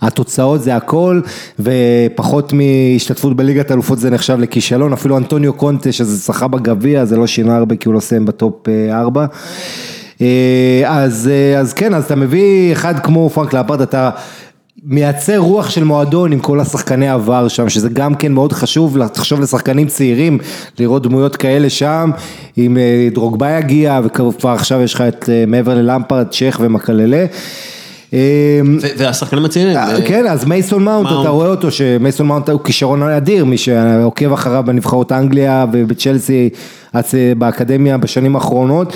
והתוצאות 0.02 0.61
זה 0.61 0.76
הכל 0.76 1.22
ופחות 1.60 2.53
מהשתתפות 2.53 3.35
בליגת 3.35 3.72
אלופות 3.72 3.99
זה 3.99 4.10
נחשב 4.10 4.40
לכישלון, 4.40 4.94
אפילו 4.94 5.18
אנטוניו 5.18 5.53
קונטה 5.53 5.91
שזה 5.91 6.15
זכה 6.15 6.48
בגביע 6.48 7.06
זה 7.06 7.18
לא 7.18 7.27
שינה 7.27 7.57
הרבה 7.57 7.76
כי 7.76 7.88
הוא 7.88 7.95
לא 7.95 7.99
סיים 7.99 8.26
בטופ 8.26 8.68
4. 8.91 9.26
אה, 10.22 10.84
אז, 10.85 11.30
אז 11.60 11.73
כן, 11.73 11.94
אז 11.94 12.03
אתה 12.03 12.15
מביא 12.15 12.72
אחד 12.72 12.99
כמו 12.99 13.30
פרנק 13.30 13.53
לאפרד, 13.53 13.81
אתה 13.81 14.10
מייצר 14.81 15.37
רוח 15.37 15.69
של 15.69 15.83
מועדון 15.83 16.31
עם 16.31 16.39
כל 16.39 16.59
השחקני 16.59 17.09
עבר 17.09 17.47
שם, 17.47 17.69
שזה 17.69 17.89
גם 17.89 18.15
כן 18.15 18.31
מאוד 18.31 18.53
חשוב, 18.53 18.97
לחשוב 18.97 19.39
לשחקנים 19.39 19.87
צעירים, 19.87 20.37
לראות 20.79 21.03
דמויות 21.03 21.35
כאלה 21.35 21.69
שם, 21.69 22.11
אם 22.57 22.77
אה, 22.77 23.09
דרוגבה 23.13 23.57
יגיע, 23.59 23.99
וכבר 24.03 24.49
עכשיו 24.49 24.81
יש 24.81 24.93
לך 24.93 25.01
את 25.01 25.29
אה, 25.29 25.43
מעבר 25.47 25.75
ללמפרד, 25.75 26.27
צ'ך 26.31 26.57
ומקללה. 26.61 27.25
אמ, 28.13 28.17
והשחקנים 28.97 29.45
הצעירים. 29.45 29.77
אה, 29.77 30.01
כן, 30.05 30.27
אז 30.27 30.45
מייסון 30.45 30.83
מאונט, 30.83 31.07
אתה 31.07 31.29
רואה 31.29 31.47
אותו 31.47 31.71
שמייסון 31.71 32.27
מאונט 32.27 32.49
הוא 32.49 32.61
כישרון 32.63 33.03
אדיר, 33.03 33.45
מי 33.45 33.57
שעוקב 33.57 34.33
אחריו 34.33 34.63
בנבחרות 34.65 35.11
אנגליה 35.11 35.65
ובצ'לסי. 35.71 36.49
באקדמיה 37.37 37.97
בשנים 37.97 38.35
האחרונות, 38.35 38.93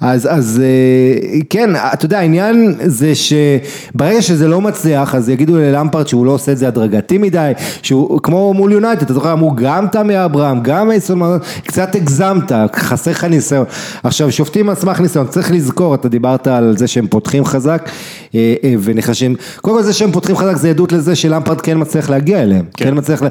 אז, 0.00 0.28
אז 0.30 0.62
אה, 0.64 1.38
כן, 1.50 1.70
אתה 1.92 2.04
יודע, 2.04 2.18
העניין 2.18 2.74
זה 2.84 3.12
שברגע 3.14 4.22
שזה 4.22 4.48
לא 4.48 4.60
מצליח, 4.60 5.14
אז 5.14 5.28
יגידו 5.28 5.56
ללמפרט 5.56 6.08
שהוא 6.08 6.26
לא 6.26 6.30
עושה 6.30 6.52
את 6.52 6.58
זה 6.58 6.68
הדרגתי 6.68 7.18
מדי, 7.18 7.52
שהוא 7.82 8.20
כמו 8.22 8.54
מול 8.54 8.72
יונייטד, 8.72 9.02
אתה 9.02 9.14
זוכר, 9.14 9.32
אמרו 9.32 9.52
גם 9.54 9.86
תמי 9.92 10.24
אברהם, 10.24 10.60
גם 10.62 10.88
מייסון, 10.88 11.22
קצת 11.66 11.94
הגזמת, 11.94 12.52
חסר 12.76 13.10
לך 13.10 13.24
ניסיון. 13.24 13.64
עכשיו, 14.02 14.32
שופטים 14.32 14.68
על 14.68 14.74
סמך 14.74 15.00
ניסיון, 15.00 15.26
צריך 15.26 15.52
לזכור, 15.52 15.94
אתה 15.94 16.08
דיברת 16.08 16.46
על 16.46 16.76
זה 16.76 16.86
שהם 16.86 17.06
פותחים 17.06 17.44
חזק 17.44 17.88
אה, 18.34 18.54
אה, 18.64 18.74
ונחשים, 18.80 19.36
קודם 19.60 19.76
כל 19.76 19.82
זה 19.82 19.92
שהם 19.92 20.12
פותחים 20.12 20.36
חזק 20.36 20.56
זה 20.56 20.70
עדות 20.70 20.92
לזה 20.92 21.16
שלמפרט 21.16 21.60
כן 21.62 21.78
מצליח 21.80 22.10
להגיע 22.10 22.42
אליהם, 22.42 22.64
כן, 22.76 22.84
כן 22.84 22.98
מצליח, 22.98 23.22
לה... 23.22 23.28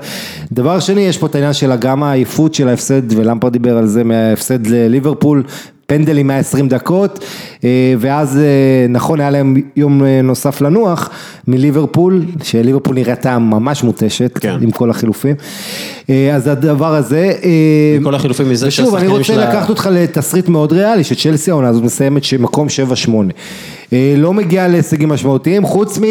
דבר 0.52 0.80
שני, 0.80 1.02
יש 1.02 1.18
פה 1.18 1.28
את 1.28 1.36
העניין 1.36 1.54
של 1.54 1.76
גם 1.76 2.04
העייפות 2.04 2.54
של 2.54 2.68
ההפסד, 2.68 3.02
ולמפרט 3.18 3.52
דיבר 3.52 3.78
על 3.78 3.88
זה 3.88 4.04
מההפסד 4.10 4.68
לליברפול, 4.68 5.44
פנדלים 5.90 6.28
120 6.28 6.68
דקות, 6.68 7.26
אה, 7.64 7.94
ואז 8.00 8.38
אה, 8.38 8.88
נכון 8.90 9.20
היה 9.20 9.30
להם 9.30 9.56
יום 9.76 10.04
אה, 10.04 10.22
נוסף 10.22 10.62
לנוח 10.62 11.10
מליברפול, 11.48 12.26
שליברפול 12.44 12.96
נראתה 12.96 13.40
ממש 13.40 13.84
מותשת 13.84 14.38
כן. 14.38 14.58
עם 14.62 14.72
כל 14.72 14.90
החילופים, 14.90 15.36
אז 16.34 16.48
הדבר 16.48 16.96
הזה, 16.96 17.34
כל 18.04 18.16
החילופים 18.16 18.50
מזה 18.50 18.68
ושוב 18.68 18.96
אני 18.96 19.08
רוצה 19.08 19.36
לה... 19.36 19.50
לקחת 19.50 19.70
אותך 19.70 19.90
לתסריט 19.92 20.48
מאוד 20.48 20.72
ריאלי, 20.72 21.04
שצ'לסי 21.04 21.52
העונה 21.52 21.68
הזאת 21.68 21.84
מסיימת 21.84 22.24
מקום 22.40 22.68
7-8, 23.92 23.94
לא 24.18 24.34
מגיע 24.34 24.68
להישגים 24.68 25.10
משמעותיים, 25.10 25.66
חוץ 25.66 26.00
מ... 26.00 26.04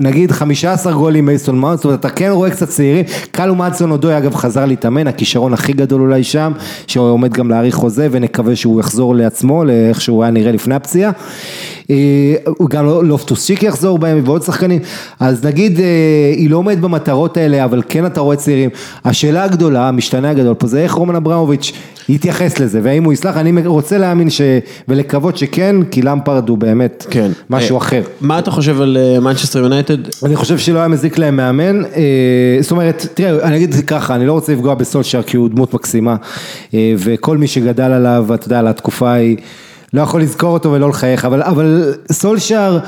נגיד 0.00 0.32
15 0.32 0.92
גולים 0.92 1.26
מייסון 1.26 1.58
מאונט, 1.58 1.76
זאת 1.76 1.84
אומרת 1.84 2.00
אתה 2.00 2.10
כן 2.10 2.30
רואה 2.32 2.50
קצת 2.50 2.68
צעירים, 2.68 3.04
קלו 3.30 3.54
מאנסון 3.54 3.90
אודוי 3.90 4.18
אגב 4.18 4.34
חזר 4.34 4.64
להתאמן, 4.64 5.06
הכישרון 5.06 5.52
הכי 5.52 5.72
גדול 5.72 6.00
אולי 6.00 6.24
שם, 6.24 6.52
שהוא 6.86 7.10
עומד 7.10 7.32
גם 7.32 7.50
להאריך 7.50 7.74
חוזה 7.74 8.08
ונקווה 8.10 8.56
שהוא 8.56 8.80
יחזור 8.80 9.14
לעצמו, 9.14 9.64
לאיך 9.64 10.00
שהוא 10.00 10.22
היה 10.22 10.30
נראה 10.30 10.52
לפני 10.52 10.74
הפציעה, 10.74 11.10
אה, 11.90 12.34
גם 12.68 12.86
לא- 12.86 13.04
לופטוס 13.04 13.44
צ'יק 13.44 13.62
יחזור 13.62 13.98
בהם 13.98 14.22
ועוד 14.24 14.42
שחקנים, 14.42 14.80
אז 15.20 15.44
נגיד 15.44 15.80
אה, 15.80 15.84
היא 16.36 16.50
לא 16.50 16.56
עומדת 16.56 16.78
במטרות 16.78 17.36
האלה, 17.36 17.64
אבל 17.64 17.82
כן 17.88 18.06
אתה 18.06 18.20
רואה 18.20 18.36
צעירים, 18.36 18.70
השאלה 19.04 19.44
הגדולה, 19.44 19.88
המשתנה 19.88 20.30
הגדול 20.30 20.54
פה 20.54 20.66
זה 20.66 20.80
איך 20.80 20.92
רומן 20.92 21.14
אברמוביץ' 21.14 21.72
יתייחס 22.08 22.58
לזה, 22.58 22.80
והאם 22.82 23.04
הוא 23.04 23.12
יסלח, 23.12 23.36
אני 23.36 23.66
רוצה 23.66 23.98
להאמין 23.98 24.30
ש... 24.30 24.40
ולקוות 24.88 25.36
שכן, 25.36 25.76
כי 25.90 26.02
למפארד 26.02 26.48
הוא 26.48 26.58
באמת 26.58 27.06
כן. 27.10 27.30
משהו 27.50 27.78
אחר. 27.78 28.02
מה 28.20 28.38
אתה 28.38 28.50
חושב 28.50 28.80
על 28.80 28.96
מנצ'סטר 29.20 29.58
יונייטד? 29.58 29.85
אני 30.24 30.36
חושב 30.36 30.58
שלא 30.58 30.78
היה 30.78 30.88
מזיק 30.88 31.18
להם 31.18 31.36
מאמן, 31.36 31.84
אה, 31.84 32.58
זאת 32.60 32.70
אומרת, 32.70 33.06
תראה, 33.14 33.42
אני 33.42 33.56
אגיד 33.56 33.68
את 33.68 33.76
זה 33.76 33.82
ככה, 33.82 34.14
אני 34.14 34.26
לא 34.26 34.32
רוצה 34.32 34.52
לפגוע 34.52 34.74
בסולשר 34.74 35.22
כי 35.22 35.36
הוא 35.36 35.48
דמות 35.48 35.74
מקסימה, 35.74 36.16
אה, 36.74 36.94
וכל 36.98 37.38
מי 37.38 37.46
שגדל 37.46 37.92
עליו, 37.92 38.26
אתה 38.34 38.46
יודע, 38.46 38.58
על 38.58 38.66
התקופה 38.66 39.12
היא... 39.12 39.36
לא 39.92 40.02
יכול 40.02 40.22
לזכור 40.22 40.50
אותו 40.50 40.72
ולא 40.72 40.88
לחייך, 40.88 41.24
אבל, 41.24 41.42
אבל 41.42 41.94
סולשר, 42.12 42.78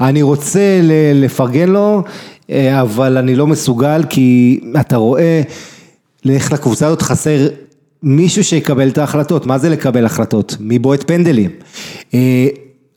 אני 0.00 0.22
רוצה 0.22 0.80
לפרגן 1.14 1.68
לו, 1.68 2.02
אה, 2.50 2.80
אבל 2.80 3.16
אני 3.16 3.34
לא 3.34 3.46
מסוגל, 3.46 4.02
כי 4.08 4.60
אתה 4.80 4.96
רואה 4.96 5.42
איך 6.28 6.52
לקבוצה 6.52 6.86
הזאת 6.86 7.02
חסר 7.02 7.48
מישהו 8.02 8.44
שיקבל 8.44 8.88
את 8.88 8.98
ההחלטות, 8.98 9.46
מה 9.46 9.58
זה 9.58 9.68
לקבל 9.68 10.06
החלטות? 10.06 10.56
מי 10.60 10.78
בועט 10.78 11.10
פנדלים? 11.10 11.50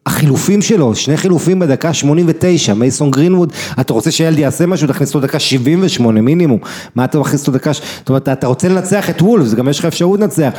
אה, 0.08 0.12
החילופים 0.12 0.62
שלו, 0.62 0.96
שני 0.96 1.18
חילופים 1.18 1.60
בדקה 1.60 1.94
89, 1.94 2.74
מייסון 2.74 3.12
גרינווד, 3.12 3.54
אתה 3.80 3.94
רוצה 3.94 4.12
שילד 4.12 4.40
יעשה 4.40 4.66
משהו, 4.66 4.88
תכניס 4.88 5.16
אותו 5.16 5.28
דקה 5.28 5.40
78 5.40 6.22
מינימום, 6.22 6.60
מה 6.96 7.06
אתה 7.06 7.20
מכניס 7.20 7.42
אותו 7.42 7.52
דקה, 7.52 7.72
זאת 7.74 8.10
אומרת, 8.10 8.30
אתה 8.30 8.48
רוצה 8.48 8.70
לנצח 8.70 9.10
את 9.10 9.22
וולפס, 9.22 9.54
גם 9.54 9.70
יש 9.70 9.80
לך 9.80 9.86
אפשרות 9.86 10.20
לנצח, 10.20 10.52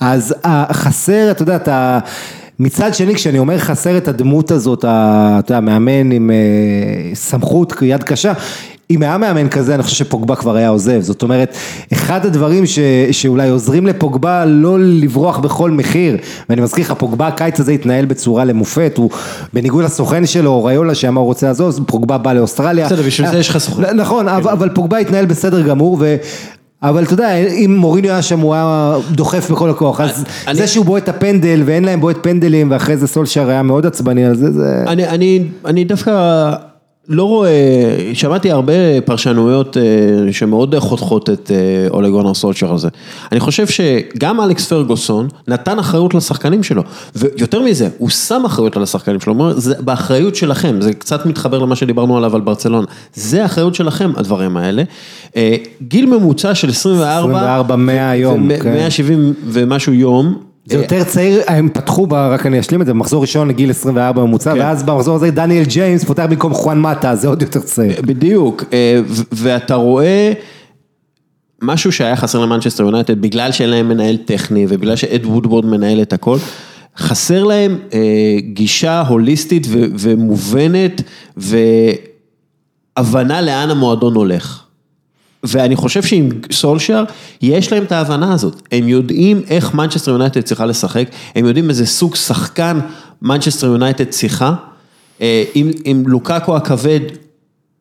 אז 0.00 0.34
חסר, 0.72 1.30
אתה 1.30 1.42
יודע, 1.42 1.56
אתה... 1.56 1.98
מצד 2.62 2.94
שני, 2.94 3.14
כשאני 3.14 3.38
אומר 3.38 3.58
חסר 3.58 3.96
את 3.96 4.08
הדמות 4.08 4.50
הזאת, 4.50 4.78
אתה 4.78 5.40
יודע, 5.48 5.60
מאמן 5.60 6.10
עם 6.10 6.30
אה, 6.30 7.14
סמכות, 7.14 7.74
יד 7.82 8.02
קשה, 8.02 8.32
אם 8.90 9.02
היה 9.02 9.18
מאמן 9.18 9.48
כזה, 9.48 9.74
אני 9.74 9.82
חושב 9.82 9.96
שפוגבה 9.96 10.36
כבר 10.36 10.56
היה 10.56 10.68
עוזב. 10.68 11.00
זאת 11.00 11.22
אומרת, 11.22 11.56
אחד 11.92 12.26
הדברים 12.26 12.66
ש, 12.66 12.78
שאולי 13.10 13.48
עוזרים 13.48 13.86
לפוגבה 13.86 14.44
לא 14.44 14.80
לברוח 14.80 15.38
בכל 15.38 15.70
מחיר, 15.70 16.16
ואני 16.48 16.60
מזכיר 16.60 16.84
לך, 16.84 16.94
פוגבה 16.98 17.28
הקיץ 17.28 17.60
הזה 17.60 17.72
התנהל 17.72 18.04
בצורה 18.04 18.44
למופת, 18.44 18.94
הוא 18.96 19.10
בניגוד 19.52 19.84
לסוכן 19.84 20.26
שלו, 20.26 20.64
ריולה 20.64 20.94
שאמר 20.94 21.20
הוא 21.20 21.26
רוצה 21.26 21.46
לעזוב, 21.46 21.80
פוגבה 21.86 22.18
בא 22.18 22.32
לאוסטרליה. 22.32 22.86
בסדר, 22.86 23.02
בשביל 23.02 23.30
זה 23.30 23.38
יש 23.38 23.48
לך 23.48 23.58
סוכן. 23.58 23.96
נכון, 23.96 24.28
אבל, 24.28 24.50
אבל 24.50 24.68
פוגבה 24.68 24.98
התנהל 24.98 25.26
בסדר 25.26 25.62
גמור, 25.62 25.96
ו... 26.00 26.16
אבל 26.82 27.02
אתה 27.02 27.14
יודע, 27.14 27.36
אם 27.36 27.76
מוריניו 27.78 28.10
היה 28.10 28.22
שם 28.22 28.40
הוא 28.40 28.54
היה 28.54 28.96
דוחף 29.10 29.50
בכל 29.50 29.70
הכוח, 29.70 30.00
אז 30.00 30.24
אני, 30.46 30.58
זה 30.58 30.66
שהוא 30.66 30.84
בועט 30.84 31.02
את 31.02 31.08
הפנדל 31.08 31.62
ואין 31.64 31.84
להם 31.84 32.00
בועט 32.00 32.16
פנדלים 32.22 32.70
ואחרי 32.70 32.96
זה 32.96 33.06
סולשר 33.06 33.50
היה 33.50 33.62
מאוד 33.62 33.86
עצבני 33.86 34.24
על 34.24 34.36
זה, 34.36 34.52
זה... 34.52 34.84
אני, 34.86 35.08
אני, 35.08 35.42
אני 35.64 35.84
דווקא 35.84 36.52
לא 37.08 37.24
רואה, 37.24 38.10
שמעתי 38.14 38.50
הרבה 38.50 38.72
פרשנויות 39.04 39.76
אה, 39.76 40.32
שמאוד 40.32 40.74
חותכות 40.78 41.30
את 41.30 41.50
אה, 41.50 41.88
אולה 41.90 42.08
גונר 42.08 42.34
סולשר 42.34 42.74
הזה. 42.74 42.88
אני 43.32 43.40
חושב 43.40 43.66
שגם 43.66 44.40
אלכס 44.40 44.66
פרגוסון 44.66 45.28
נתן 45.48 45.78
אחריות 45.78 46.14
לשחקנים 46.14 46.62
שלו, 46.62 46.82
ויותר 47.16 47.62
מזה, 47.62 47.88
הוא 47.98 48.08
שם 48.08 48.42
אחריות 48.46 48.76
על 48.76 48.82
השחקנים 48.82 49.20
שלו, 49.20 49.32
הוא 49.32 49.42
אומר, 49.42 49.58
זה 49.58 49.74
באחריות 49.80 50.36
שלכם, 50.36 50.80
זה 50.80 50.92
קצת 50.92 51.26
מתחבר 51.26 51.58
למה 51.58 51.76
שדיברנו 51.76 52.16
עליו 52.16 52.34
על 52.34 52.40
ברצלונה, 52.40 52.86
זה 53.14 53.42
האחריות 53.42 53.74
שלכם, 53.74 54.12
הדברים 54.16 54.56
האלה. 54.56 54.82
אה, 55.36 55.56
גיל 55.82 56.06
ממוצע 56.06 56.54
של 56.54 56.70
24, 56.70 57.38
24, 57.38 57.76
100 57.76 58.16
יום, 58.16 58.48
זה 58.48 58.58
כן. 58.62 58.72
170 58.72 59.34
ומשהו 59.46 59.92
יום. 59.92 60.49
זה 60.70 60.78
יותר 60.78 61.04
צעיר, 61.04 61.42
הם 61.46 61.68
פתחו, 61.72 62.06
ב- 62.06 62.12
רק 62.14 62.46
אני 62.46 62.60
אשלים 62.60 62.80
את 62.80 62.86
זה, 62.86 62.92
במחזור 62.92 63.22
ראשון 63.22 63.48
לגיל 63.48 63.70
24 63.70 64.22
ממוצע, 64.24 64.54
כן. 64.54 64.60
ואז 64.60 64.82
במחזור 64.82 65.16
הזה 65.16 65.30
דניאל 65.30 65.64
ג'יימס 65.64 66.04
פותח 66.04 66.26
במקום 66.30 66.54
חואן 66.54 66.80
מטה, 66.80 67.16
זה 67.16 67.28
עוד 67.28 67.42
יותר 67.42 67.60
צעיר. 67.60 68.02
בדיוק, 68.02 68.64
אה, 68.72 69.00
ואתה 69.32 69.74
רואה 69.74 70.32
משהו 71.62 71.92
שהיה 71.92 72.16
חסר 72.16 72.38
למנצ'סטר 72.38 72.82
יונייטד, 72.84 73.20
בגלל 73.20 73.52
שאין 73.52 73.70
להם 73.70 73.88
מנהל 73.88 74.16
טכני 74.16 74.66
ובגלל 74.68 74.96
שאד 74.96 75.26
וודוורד 75.26 75.66
מנהל 75.66 76.02
את 76.02 76.12
הכל, 76.12 76.38
חסר 76.98 77.44
להם 77.44 77.78
אה, 77.94 78.36
גישה 78.40 79.00
הוליסטית 79.00 79.66
ו- 79.70 79.86
ומובנת 79.98 81.02
והבנה 82.96 83.40
לאן 83.40 83.70
המועדון 83.70 84.14
הולך. 84.14 84.69
ואני 85.44 85.76
חושב 85.76 86.02
שעם 86.02 86.28
סולשר, 86.52 87.04
יש 87.42 87.72
להם 87.72 87.82
את 87.82 87.92
ההבנה 87.92 88.32
הזאת. 88.34 88.62
הם 88.72 88.88
יודעים 88.88 89.42
איך 89.50 89.74
מנצ'סטר 89.74 90.10
יונייטד 90.10 90.40
צריכה 90.40 90.66
לשחק, 90.66 91.04
הם 91.34 91.46
יודעים 91.46 91.68
איזה 91.70 91.86
סוג 91.86 92.14
שחקן 92.16 92.80
מנצ'סטר 93.22 93.66
יונייטד 93.66 94.04
צריכה. 94.04 94.54
אה, 95.20 95.44
עם, 95.54 95.70
עם 95.84 96.02
לוקאקו 96.06 96.56
הכבד, 96.56 97.00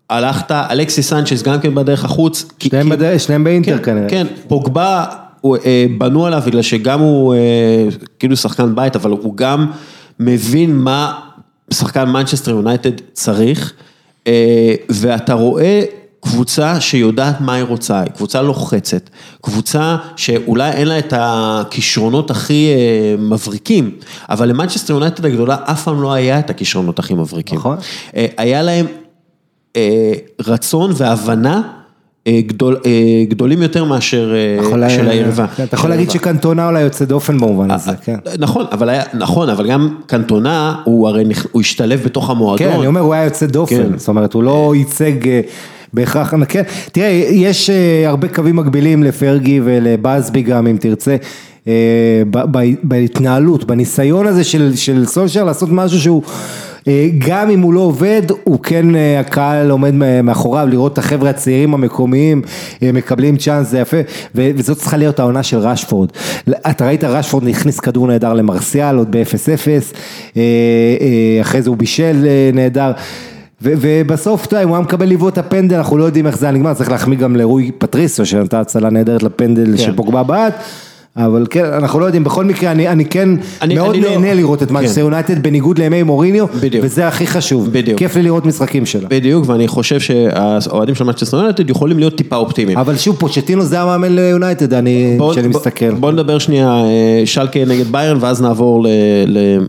הלך, 0.10 0.52
אלכסיס 0.52 1.02
סנצ'ס 1.04 1.42
גם 1.42 1.60
כן 1.60 1.76
בדרך 1.76 2.06
החוץ. 2.06 2.46
שניהם 2.60 2.86
כי- 2.86 2.92
בדרך- 2.92 3.20
שניהם 3.20 3.44
באינטר 3.44 3.78
כן, 3.78 3.84
כנראה. 3.84 4.10
כן, 4.10 4.28
פוגבה, 4.48 5.06
הוא, 5.42 5.58
אה, 5.66 5.86
בנו 5.98 6.26
עליו 6.26 6.42
בגלל 6.46 6.62
שגם 6.62 7.00
הוא 7.00 7.34
אה, 7.34 7.40
כאילו 8.20 8.38
שחקן 8.38 8.76
בית, 8.76 8.96
אבל 8.96 9.12
הוא 9.12 9.38
גם 9.38 9.72
מבין 10.20 10.76
מה 10.76 11.20
שחקן 11.74 12.10
מנצ'סטר 12.10 12.52
יונייטד 12.52 12.92
צריך, 13.14 13.74
אה, 14.28 14.34
ואתה 14.90 15.34
רואה 15.34 15.82
קבוצה 16.22 16.82
שיודעת 16.82 17.42
מה 17.42 17.54
היא 17.54 17.64
רוצה, 17.64 18.00
היא 18.02 18.12
קבוצה 18.12 18.42
לוחצת, 18.42 19.10
קבוצה 19.42 19.96
שאולי 20.16 20.72
אין 20.72 20.88
לה 20.88 21.00
את 21.00 21.14
הכישרונות 21.18 22.32
הכי 22.32 22.68
אה, 22.70 23.16
מבריקים, 23.24 23.92
אבל 24.30 24.50
למנצ'סטר 24.50 24.94
יונייטד 24.94 25.26
הגדולה 25.26 25.58
אף 25.64 25.84
פעם 25.84 26.02
לא 26.02 26.14
היה 26.14 26.40
את 26.40 26.50
הכישרונות 26.50 27.00
הכי 27.00 27.14
מבריקים. 27.14 27.58
נכון. 27.60 27.78
אה, 28.16 28.26
היה 28.38 28.62
להם 28.62 28.86
אה, 29.76 30.14
רצון 30.48 30.92
והבנה 30.96 31.62
גדול, 32.30 32.78
גדולים 33.30 33.62
יותר 33.62 33.84
מאשר 33.84 34.34
של 34.90 35.10
היריבה. 35.10 35.48
כן, 35.48 35.64
אתה 35.64 35.76
יכול 35.76 35.90
להגיד. 35.90 36.12
שקנטונה 36.12 36.68
אולי 36.68 36.82
יוצא 36.82 37.06
דופן 37.06 37.38
במובן 37.38 37.72
הזה, 37.72 37.92
כן. 38.04 38.16
נכון, 38.40 38.66
אבל 38.72 38.90
היה, 38.90 39.04
נכון, 39.14 39.50
אבל 39.50 39.68
גם 39.68 39.96
קנטונה, 40.06 40.76
הוא 40.84 41.08
הרי, 41.08 41.24
נכ- 41.24 41.48
הוא 41.52 41.62
השתלב 41.62 42.02
בתוך 42.06 42.30
המועדון. 42.30 42.58
כן, 42.58 42.74
אני 42.78 42.88
אומר, 42.88 43.02
הוא 43.02 43.14
היה 43.14 43.24
יוצא 43.26 43.46
כן. 43.46 43.52
דופן, 43.52 43.98
זאת 43.98 44.08
אומרת, 44.08 44.34
הוא 44.34 44.44
לא 44.44 44.74
ייצג 44.76 45.12
בהכרח, 45.94 46.34
כן, 46.48 46.64
תראה, 46.92 47.08
יש 47.32 47.70
אה, 47.70 48.10
הרבה 48.10 48.28
קווים 48.28 48.56
מקבילים 48.56 49.04
לפרגי 49.04 49.62
ולבאזבי 49.64 50.42
גם, 50.42 50.68
אם 50.68 50.78
תרצה. 50.78 51.16
אה, 51.68 52.24
בהתנהלות, 52.84 53.64
בניסיון 53.64 54.28
הזה 54.28 54.44
של, 54.44 54.76
של 54.76 55.06
סולשר 55.06 55.44
לעשות 55.44 55.70
משהו 55.72 56.00
שהוא, 56.00 56.24
אה, 56.88 57.10
גם 57.18 57.50
אם 57.50 57.60
הוא 57.60 57.74
לא 57.74 57.80
עובד, 57.80 58.22
הוא 58.44 58.60
כן, 58.60 58.86
הקהל 59.20 59.70
עומד 59.70 59.94
מאחוריו, 60.24 60.68
לראות 60.72 60.94
את 60.94 60.98
החבר'ה 60.98 61.30
הצעירים 61.30 61.74
המקומיים, 61.74 62.42
מקבלים 62.82 63.38
צ'אנס, 63.38 63.70
זה 63.70 63.80
יפה, 63.80 63.98
וזאת 64.36 64.78
צריכה 64.78 64.98
להיות 64.98 65.20
העונה 65.20 65.44
של 65.44 65.58
רשפורד. 65.58 66.10
אתה 66.70 66.88
ראית, 66.88 67.04
רשפורד 67.04 67.48
הכניס 67.48 67.80
כדור 67.80 68.08
נהדר 68.08 68.34
למרסיאל, 68.34 68.96
עוד 68.96 69.12
ב-0-0, 69.12 69.68
אה, 70.38 70.42
אה, 70.42 71.42
אחרי 71.42 71.62
זה 71.62 71.70
הוא 71.70 71.78
בישל 71.78 72.28
נהדר. 72.54 72.92
ובסוף, 73.62 74.46
אתה 74.46 74.54
יודע, 74.54 74.64
אם 74.64 74.70
הוא 74.70 74.76
היה 74.76 74.84
מקבל 74.84 75.10
לבעוט 75.10 75.34
את 75.34 75.38
הפנדל, 75.38 75.76
אנחנו 75.76 75.98
לא 75.98 76.04
יודעים 76.04 76.28
איך 76.28 76.38
זה 76.38 76.46
היה 76.46 76.54
נגמר, 76.54 76.74
צריך 76.74 76.92
להחמיא 76.92 77.18
גם 77.18 77.36
לרוי 77.36 77.72
פטריסו, 77.78 78.26
שנתן 78.26 78.58
הצלה 78.58 78.90
נהדרת 78.90 79.24
לפנדל 79.24 79.78
של 79.78 79.96
פוגבה 79.96 80.24
בעט, 80.24 80.54
אבל 81.26 81.46
כן, 81.50 81.66
אנחנו 81.66 82.00
לא 82.00 82.06
יודעים, 82.06 82.24
בכל 82.24 82.46
מקרה, 82.46 82.72
אני, 82.72 82.88
אני 82.88 83.06
כן 83.06 83.30
אני- 83.62 83.76
מאוד 83.76 83.90
אני 83.96 84.02
לא- 84.02 84.10
נהנה 84.10 84.34
לראות 84.34 84.64
את 84.64 84.72
מנצ'סטר 84.72 84.96
כן. 84.96 85.02
יונייטד 85.02 85.44
בניגוד 85.44 85.78
לימי 85.80 86.04
מוריניו, 86.04 86.46
בדיוק. 86.62 86.86
וזה 86.86 87.08
הכי 87.08 87.28
חשוב, 87.28 87.70
בדיוק. 87.72 88.00
כיף 88.00 88.16
לי 88.16 88.22
לראות 88.24 88.46
משחקים 88.46 88.86
שלה. 88.86 89.08
בדיוק, 89.08 89.50
ואני 89.50 89.68
חושב 89.68 90.00
שהאוהדים 90.00 90.96
של 90.96 91.04
מנצ'סטר 91.04 91.38
יונייטד 91.38 91.70
יכולים 91.70 92.00
להיות 92.00 92.16
טיפה 92.16 92.36
אופטימיים. 92.36 92.78
אבל 92.78 92.98
שוב, 92.98 93.16
פוצ'טינו 93.16 93.62
זה 93.62 93.80
המאמן 93.82 94.16
ליונייטד, 94.16 94.74
אני, 94.74 95.16
בוא- 95.18 95.32
כשאני 95.32 95.48
בוא- 95.48 95.60
מסתכל. 95.60 95.92
בוא 95.92 96.12
נדבר 96.12 96.40
שנייה, 96.40 96.68
אה, 96.84 97.22
שלקה 97.26 97.60
נגד 97.68 97.92
ביירן 97.92 98.18
ואז 98.22 98.42
נעבור 98.42 98.86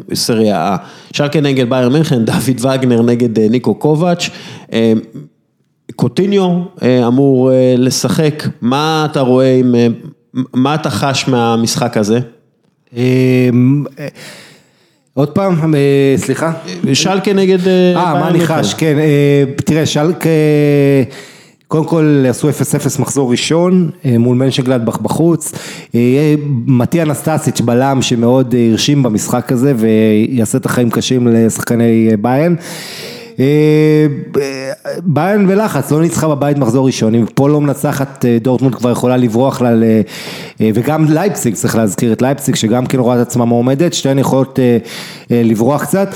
לסריה 0.08 0.76
A. 0.76 0.86
שלקה 1.16 1.40
נגד 1.40 1.70
ביירן 1.70 1.92
מינכן, 1.92 2.24
דוד 2.24 2.60
וגנר 2.74 3.02
נגד 3.02 3.38
אה, 3.38 3.46
ניקו 3.50 3.74
קובץ'. 3.74 4.30
אה, 4.72 4.92
קוטיניו 5.96 6.50
אמור 7.06 7.50
לשחק, 7.78 8.48
מה 8.60 9.06
אתה 9.10 9.20
רואה 9.20 9.54
עם, 9.58 9.74
מה 10.34 10.74
אתה 10.74 10.90
חש 10.90 11.28
מהמשחק 11.28 11.96
הזה? 11.96 12.20
אה, 12.96 13.02
אה, 13.98 14.08
עוד 15.14 15.28
פעם, 15.28 15.74
אה, 15.74 16.14
סליחה. 16.16 16.52
שלקה 16.92 17.32
נגד 17.32 17.68
אה, 17.68 17.96
אה, 17.96 18.14
מה 18.14 18.28
אני. 18.28 18.46
חש, 18.46 18.74
כן, 18.74 18.98
אה, 18.98 19.44
תראה, 19.64 19.86
שלק, 19.86 20.26
אה, 20.26 21.02
קודם 21.68 21.84
כל 21.84 22.24
עשו 22.28 22.48
0-0 22.48 22.52
מחזור 22.98 23.30
ראשון 23.30 23.90
מול 24.04 24.36
מנשגלדבך 24.36 24.98
בחוץ, 24.98 25.52
מטיה 26.66 27.02
אנסטסיץ' 27.02 27.60
בלם 27.60 28.02
שמאוד 28.02 28.54
הרשים 28.70 29.02
במשחק 29.02 29.52
הזה 29.52 29.72
ויעשה 29.76 30.58
את 30.58 30.66
החיים 30.66 30.90
קשים 30.90 31.28
לשחקני 31.28 32.10
ביין. 32.20 32.56
אה, 33.40 34.06
ביין 35.02 35.46
בלחץ, 35.46 35.92
לא 35.92 36.00
ניצחה 36.00 36.28
בבית 36.28 36.58
מחזור 36.58 36.86
ראשון, 36.86 37.14
אם 37.14 37.24
פה 37.34 37.48
לא 37.48 37.60
מנצחת 37.60 38.24
אה, 38.24 38.38
דורטמונד 38.40 38.74
כבר 38.74 38.90
יכולה 38.90 39.16
לברוח 39.16 39.62
לה, 39.62 39.68
אה, 39.70 40.70
וגם 40.74 41.04
לייפציג, 41.08 41.54
צריך 41.54 41.76
להזכיר 41.76 42.12
את 42.12 42.22
לייפציג 42.22 42.54
שגם 42.54 42.86
כן 42.86 42.98
רואה 42.98 43.16
את 43.22 43.26
עצמה 43.26 43.44
מועמדת, 43.44 43.94
שתיהן 43.94 44.18
יכולות 44.18 44.58
לברוח 45.30 45.84
קצת. 45.84 46.08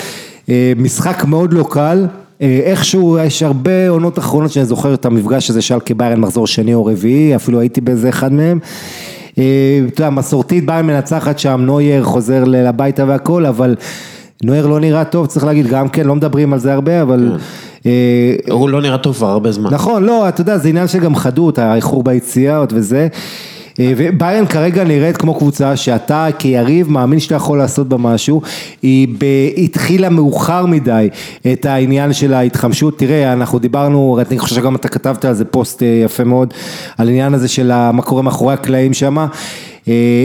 משחק 0.76 1.24
מאוד 1.24 1.52
לא 1.52 1.64
קל, 1.70 2.06
איכשהו 2.40 3.18
יש 3.18 3.42
הרבה 3.42 3.88
עונות 3.88 4.18
אחרונות 4.18 4.52
שאני 4.52 4.64
זוכר 4.64 4.94
את 4.94 5.04
המפגש 5.06 5.50
הזה 5.50 5.62
שלקה 5.62 5.94
ביירן 5.94 6.20
מחזור 6.20 6.46
שני 6.46 6.74
או 6.74 6.84
רביעי, 6.84 7.36
אפילו 7.36 7.60
הייתי 7.60 7.80
באיזה 7.80 8.08
אחד 8.08 8.32
מהם. 8.32 8.58
אתה 9.32 9.40
יודע, 9.98 10.10
מסורתית 10.10 10.66
ביירן 10.66 10.86
מנצחת 10.86 11.38
שם, 11.38 11.60
נוייר 11.60 12.04
חוזר 12.04 12.44
ל- 12.44 12.66
הביתה 12.66 13.04
והכל, 13.08 13.46
אבל 13.46 13.76
נוייר 14.42 14.66
לא 14.66 14.80
נראה 14.80 15.04
טוב, 15.04 15.26
צריך 15.26 15.44
להגיד, 15.44 15.66
גם 15.66 15.88
כן, 15.88 16.06
לא 16.06 16.16
מדברים 16.16 16.52
על 16.52 16.58
זה 16.58 16.72
הרבה, 16.74 17.02
אבל... 17.02 17.32
אה, 17.86 18.36
הוא 18.50 18.68
לא 18.68 18.82
נראה 18.82 18.98
טוב 18.98 19.14
כבר 19.16 19.26
הרבה 19.26 19.52
זמן. 19.52 19.70
נכון, 19.70 20.04
לא, 20.04 20.28
אתה 20.28 20.40
יודע, 20.40 20.58
זה 20.58 20.68
עניין 20.68 20.88
של 20.88 20.98
גם 20.98 21.16
חדות, 21.16 21.58
האיחור 21.58 22.02
ביציאות 22.02 22.72
וזה. 22.72 23.08
אה, 23.80 23.92
וביירן 23.96 24.46
כרגע 24.46 24.84
נראית 24.84 25.16
כמו 25.16 25.34
קבוצה 25.34 25.76
שאתה 25.76 26.26
כיריב 26.38 26.90
מאמין 26.90 27.20
שאתה 27.20 27.34
יכול 27.34 27.58
לעשות 27.58 27.88
בה 27.88 27.96
משהו, 27.96 28.42
היא 28.82 29.08
ב... 29.18 29.24
התחילה 29.56 30.08
מאוחר 30.08 30.66
מדי 30.66 31.08
את 31.52 31.66
העניין 31.66 32.12
של 32.12 32.34
ההתחמשות, 32.34 32.98
תראה 32.98 33.32
אנחנו 33.32 33.58
דיברנו, 33.58 34.18
אני 34.30 34.38
חושב 34.38 34.56
שגם 34.56 34.76
אתה 34.76 34.88
כתבת 34.88 35.24
על 35.24 35.34
זה 35.34 35.44
פוסט 35.44 35.82
אה, 35.82 35.88
יפה 36.04 36.24
מאוד, 36.24 36.54
על 36.98 37.08
העניין 37.08 37.34
הזה 37.34 37.48
של 37.48 37.90
מה 37.92 38.02
קורה 38.02 38.22
מאחורי 38.22 38.54
הקלעים 38.54 38.94
שם, 38.94 39.18
אה, 39.18 39.26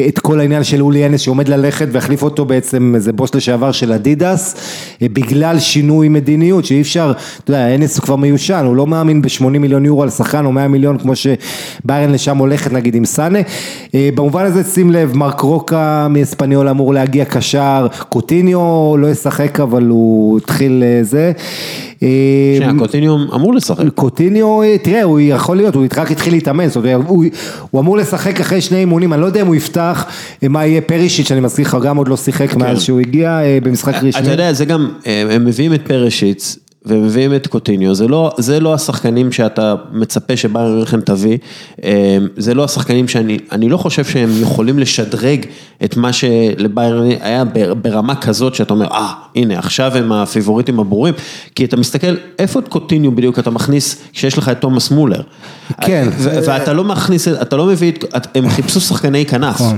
את 0.07 0.19
כל 0.19 0.39
העניין 0.39 0.63
של 0.63 0.81
אולי 0.81 1.05
אנס 1.05 1.21
שעומד 1.21 1.49
ללכת 1.49 1.87
והחליף 1.91 2.23
אותו 2.23 2.45
בעצם 2.45 2.91
איזה 2.95 3.13
בוס 3.13 3.35
לשעבר 3.35 3.71
של 3.71 3.93
אדידס, 3.93 4.55
אה, 5.01 5.07
בגלל 5.13 5.59
שינוי 5.59 6.09
מדיניות 6.09 6.65
שאי 6.65 6.81
אפשר, 6.81 7.13
אתה 7.43 7.51
יודע, 7.51 7.75
אנס 7.75 7.97
הוא 7.97 8.03
כבר 8.03 8.15
מיושן, 8.15 8.63
הוא 8.65 8.75
לא 8.75 8.87
מאמין 8.87 9.21
ב-80 9.21 9.43
מיליון 9.43 9.85
יורו 9.85 10.03
על 10.03 10.09
שחקן 10.09 10.45
או 10.45 10.51
100 10.51 10.67
מיליון 10.67 10.97
כמו 10.97 11.13
שביירן 11.15 12.11
לשם 12.11 12.37
הולכת 12.37 12.71
נגיד 12.71 12.95
עם 12.95 13.05
סאנה, 13.05 13.39
אה, 13.95 14.09
במובן 14.15 14.45
הזה 14.45 14.63
שים 14.63 14.91
לב, 14.91 15.17
מרק 15.17 15.39
רוקה 15.39 16.07
מאספניול 16.09 16.67
אמור 16.67 16.93
להגיע 16.93 17.25
קשר, 17.25 17.87
קוטיניו 18.09 18.95
לא 18.97 19.07
ישחק 19.07 19.59
אבל 19.59 19.87
הוא 19.87 20.37
התחיל 20.37 20.83
אה, 20.85 21.03
זה. 21.03 21.31
אה, 22.03 22.69
קוטיניו 22.77 23.15
אמור 23.35 23.53
לשחק. 23.53 23.83
קוטיניו, 23.95 24.63
אה, 24.63 24.77
תראה, 24.77 25.03
הוא 25.03 25.19
יכול 25.19 25.57
להיות, 25.57 25.75
הוא 25.75 25.85
רק 25.97 26.11
התחיל 26.11 26.33
להתאמן, 26.33 26.67
זאת 26.67 26.75
אומרת, 26.75 27.01
הוא, 27.07 27.25
הוא 27.71 27.81
אמור 27.81 27.97
לשחק 27.97 28.39
אחרי 28.39 28.61
שני 28.61 28.77
אימונים, 28.77 29.13
אני 29.13 29.21
לא 29.21 29.25
יודע 29.25 29.41
אם 29.41 29.47
הוא 29.47 29.55
יפתח, 29.55 30.05
אה, 30.43 30.47
מה 30.47 30.65
יהיה 30.65 30.81
פרישיץ', 30.81 31.31
אני 31.31 31.39
מזכיר 31.39 31.65
לך, 31.65 31.77
גם 31.83 31.97
עוד 31.97 32.07
לא 32.07 32.17
שיחק 32.17 32.55
מאז 32.55 32.81
שהוא 32.81 32.99
הגיע 32.99 33.39
במשחק 33.63 33.93
רשמי. 33.95 34.21
אתה 34.21 34.31
יודע, 34.31 34.53
זה 34.53 34.65
גם, 34.65 34.89
הם 35.05 35.45
מביאים 35.45 35.73
את 35.73 35.81
פרשיץ, 35.87 36.57
ומביאים 36.89 37.35
את 37.35 37.47
קוטיניו, 37.47 37.95
זה 37.95 38.07
לא, 38.07 38.31
זה 38.37 38.59
לא 38.59 38.73
השחקנים 38.73 39.31
שאתה 39.31 39.75
מצפה 39.91 40.37
שביירן 40.37 40.75
מינכן 40.75 41.01
תביא, 41.01 41.37
אה, 41.83 42.17
זה 42.37 42.53
לא 42.53 42.63
השחקנים 42.63 43.07
שאני, 43.07 43.37
אני 43.51 43.69
לא 43.69 43.77
חושב 43.77 44.05
שהם 44.05 44.29
יכולים 44.41 44.79
לשדרג 44.79 45.45
את 45.83 45.97
מה 45.97 46.13
שלביירן 46.13 47.09
היה 47.21 47.43
ברמה 47.81 48.15
כזאת 48.15 48.55
שאתה 48.55 48.73
אומר, 48.73 48.85
אה, 48.91 49.13
הנה, 49.35 49.59
עכשיו 49.59 49.91
הם 49.97 50.11
הפיבוריטים 50.11 50.79
הברורים, 50.79 51.13
כי 51.55 51.65
אתה 51.65 51.77
מסתכל, 51.77 52.07
איפה 52.39 52.59
את 52.59 52.67
קוטיניו 52.67 53.11
בדיוק 53.11 53.39
אתה 53.39 53.49
מכניס 53.49 53.95
כשיש 54.13 54.37
לך 54.37 54.49
את 54.49 54.61
תומאס 54.61 54.91
מולר? 54.91 55.21
כן. 55.81 56.07
ו- 56.17 56.37
ואתה 56.47 56.73
לא 56.73 56.83
מכניס, 56.83 57.27
אתה 57.27 57.55
לא 57.55 57.65
מביא, 57.65 57.91
את- 58.17 58.37
הם 58.37 58.49
חיפשו 58.49 58.81
שחקני 58.81 59.25
כנף. 59.25 59.55
נכון. 59.55 59.77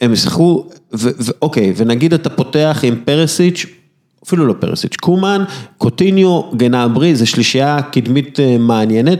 הם 0.00 0.16
שיחקו, 0.16 0.66
ו- 0.94 1.08
ואוקיי, 1.18 1.72
ונגיד 1.76 2.14
אתה 2.14 2.30
פותח 2.30 2.80
עם 2.82 2.96
פרסיץ', 3.04 3.66
אפילו 4.26 4.46
לא 4.46 4.54
פרסיץ', 4.60 4.96
קומן, 4.96 5.44
קוטיניו, 5.78 6.40
גנברי, 6.56 7.16
זה 7.16 7.26
שלישייה 7.26 7.82
קדמית 7.82 8.40
אה, 8.40 8.56
מעניינת, 8.58 9.18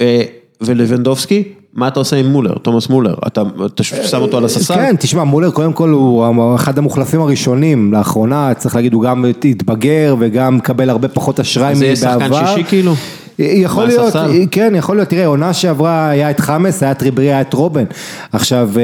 אה, 0.00 0.22
ולבנדובסקי, 0.60 1.42
מה 1.74 1.88
אתה 1.88 2.00
עושה 2.00 2.16
עם 2.16 2.26
מולר, 2.26 2.54
תומאס 2.58 2.88
מולר, 2.88 3.14
אתה, 3.26 3.42
אתה 3.66 3.82
שם 3.82 4.22
אותו 4.22 4.38
על 4.38 4.44
הספסל? 4.44 4.74
כן, 4.74 4.96
תשמע, 4.98 5.24
מולר 5.24 5.50
קודם 5.50 5.72
כל 5.72 5.90
הוא 5.90 6.54
אחד 6.54 6.78
המוחלפים 6.78 7.20
הראשונים, 7.20 7.92
לאחרונה 7.92 8.54
צריך 8.54 8.76
להגיד 8.76 8.92
הוא 8.92 9.02
גם 9.02 9.24
התבגר 9.44 10.16
וגם 10.18 10.56
מקבל 10.56 10.90
הרבה 10.90 11.08
פחות 11.08 11.40
אשראי 11.40 11.72
אז 11.72 11.78
זה 11.78 11.96
שחקן 11.96 12.16
מבעבר. 12.16 12.46
שישי 12.46 12.64
כאילו? 12.64 12.94
יכול 13.38 13.86
להיות? 13.86 14.14
כן, 14.50 14.72
יכול 14.76 14.96
להיות, 14.96 15.08
תראה, 15.08 15.26
עונה 15.26 15.52
שעברה 15.52 16.08
היה 16.08 16.30
את 16.30 16.40
חמאס, 16.40 16.82
היה 16.82 16.92
את 16.92 17.02
ריברי, 17.02 17.24
היה 17.24 17.40
את 17.40 17.54
רובן. 17.54 17.84
עכשיו, 18.32 18.70
אה, 18.76 18.82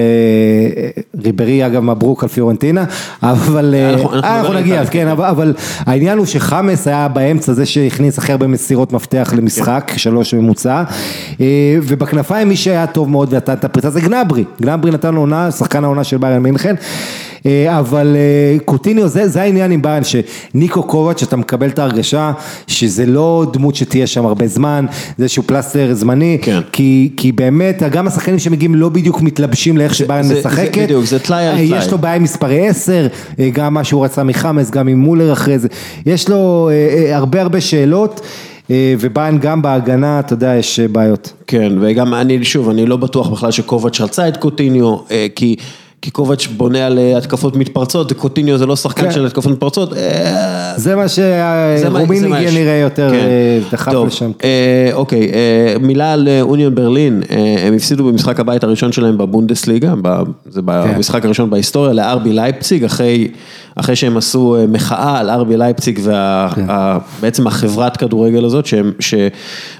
ריברי 1.25 1.67
אגב 1.67 1.83
מברוק 1.83 2.23
על 2.23 2.29
פיורנטינה, 2.29 2.85
אבל, 3.23 3.75
אה, 3.75 3.91
אנחנו- 3.91 4.13
אנחנו 4.15 4.29
אה, 4.29 4.41
אנחנו 4.41 4.55
נגיע. 4.55 4.81
אז 4.81 4.89
כן, 4.91 5.09
אבל- 5.09 5.25
אבל 5.25 5.55
העניין 5.79 6.19
הוא 6.19 6.27
שחמאס 6.27 6.89
היה 6.89 7.09
באמצע 7.09 7.53
זה 7.53 7.67
שהכניס 7.67 8.19
הכי 8.19 8.33
הרבה 8.33 8.47
מסירות 8.47 8.93
מפתח 8.93 9.33
למשחק, 9.37 9.93
שלוש 9.97 10.35
ממוצע, 10.35 10.83
ובכנפיים 11.83 12.49
מי 12.49 12.57
שהיה 12.57 12.87
טוב 12.87 13.11
מאוד 13.11 13.33
ונתן 13.33 13.53
את 13.53 13.65
הפריצה 13.65 13.91
זה 13.91 14.01
גנברי, 14.01 14.45
גנברי 14.63 14.91
נתן 14.91 15.15
עונה, 15.15 15.51
שחקן 15.51 15.85
העונה 15.85 16.05
של 16.05 16.17
ביירן 16.17 16.43
מינכן. 16.43 16.75
אה, 17.47 17.79
אבל 17.79 18.17
אה, 18.17 18.59
קוטיניו, 18.65 19.09
זה, 19.09 19.29
זה 19.29 19.43
העניין 19.43 19.71
עם 19.73 19.83
ביירן, 19.83 20.03
שניקו 20.05 20.83
קובץ', 20.83 21.23
אתה 21.23 21.37
מקבל 21.37 21.69
את 21.69 21.79
ההרגשה 21.79 22.33
שזה 22.67 23.07
לא 23.07 23.47
דמות 23.53 23.75
שתהיה 23.75 24.07
שם 24.07 24.27
הרבה 24.27 24.47
זמן, 24.47 24.87
זה 25.19 25.25
איזשהו 25.25 25.43
פלסטר 25.43 25.95
זמני, 25.95 26.39
כן. 26.43 26.61
כי, 26.73 27.11
כי 27.17 27.33
באמת, 27.33 27.83
גם 27.91 28.07
השחקנים 28.07 28.39
שמגיעים 28.39 28.75
לא 28.75 28.89
בדיוק 28.89 29.23
מתלבשים 29.23 29.79
לאיך 29.79 29.95
שביירן 29.95 30.23
זה- 30.23 30.35
זה 30.35 30.49
משחקת. 30.49 30.79
בדיוק, 30.83 31.05
זה 31.05 31.19
טלאי 31.19 31.47
על 31.47 31.57
אה, 31.59 31.67
טלאי. 31.67 31.79
יש 31.79 31.93
לו 31.93 31.99
בעיה 31.99 32.15
עם 32.15 32.23
מספרי 32.23 32.69
10, 32.69 33.07
אה, 33.41 33.51
גם 33.53 33.75
מה 33.75 33.85
שהוא 33.85 34.05
רצה 34.05 34.23
מחמאס, 34.23 34.71
גם 34.71 34.89
עם 34.89 34.99
מולר 35.01 35.33
אחרי 35.33 35.59
זה, 35.59 35.69
יש 36.07 36.29
לו 36.29 36.71
הרבה 37.13 37.43
הרבה 37.43 37.61
שאלות, 37.61 38.21
וביירן 38.71 39.39
גם 39.39 39.63
בהגנה, 39.63 40.21
אתה 40.21 40.33
יודע, 40.33 40.55
יש 40.59 40.81
בעיות. 40.81 41.33
כן, 41.47 41.73
וגם 41.81 42.15
אני, 42.15 42.45
שוב, 42.45 42.69
אני 42.71 42.87
לא 42.87 42.97
בטוח 42.97 43.29
בכלל 43.29 43.51
שקובץ' 43.51 44.01
רצה 44.01 44.29
את 44.29 44.37
קוטיניו, 44.37 44.97
כי... 45.35 45.57
כי 46.03 46.11
קובץ' 46.11 46.47
בונה 46.57 46.87
על 46.87 46.99
אה, 46.99 47.19
התקפות 47.19 47.57
מתפרצות, 47.57 48.13
וקוטיניו 48.13 48.59
זה 48.59 48.67
לא 48.67 48.77
שחקן 48.77 49.03
כן. 49.03 49.11
של 49.13 49.27
התקפות 49.27 49.53
מתפרצות. 49.53 49.93
אה, 49.97 50.73
זה 50.77 50.97
מה 50.97 51.07
זה 51.07 51.41
מה- 51.43 51.77
זה 51.77 51.85
שרומיני 51.87 52.29
מה 52.29 52.43
יש. 52.43 52.55
נראה 52.55 52.75
יותר 52.77 53.11
כן. 53.11 53.17
אה, 53.17 53.59
דחף 53.73 53.93
טוב, 53.93 54.07
לשם. 54.07 54.31
אה, 54.45 54.91
אוקיי, 54.93 55.31
אה, 55.33 55.75
מילה 55.81 56.13
על 56.13 56.29
אוניון 56.41 56.75
ברלין, 56.75 57.23
אה, 57.31 57.55
הם 57.67 57.75
הפסידו 57.75 58.05
במשחק 58.05 58.41
הבית 58.41 58.65
הראשון 58.65 58.93
שלהם 58.93 59.19
בבונדסליגה, 59.19 59.95
ב- 60.03 60.23
זה 60.51 60.61
כן. 60.67 60.95
במשחק 60.95 61.25
הראשון 61.25 61.51
בהיסטוריה, 61.51 61.93
לארבי 61.93 62.33
לייפציג, 62.33 62.85
אחרי, 62.85 63.29
אחרי 63.77 63.97
שהם 63.97 64.17
עשו 64.17 64.57
אה, 64.57 64.67
מחאה 64.67 65.19
על 65.19 65.31
ארבי 65.31 65.57
לייפציג, 65.57 66.01
ובעצם 67.19 67.47
החברת 67.47 67.97
כדורגל 67.97 68.45
הזאת, 68.45 68.67
שהם, 68.67 68.93
ש... 69.01 69.15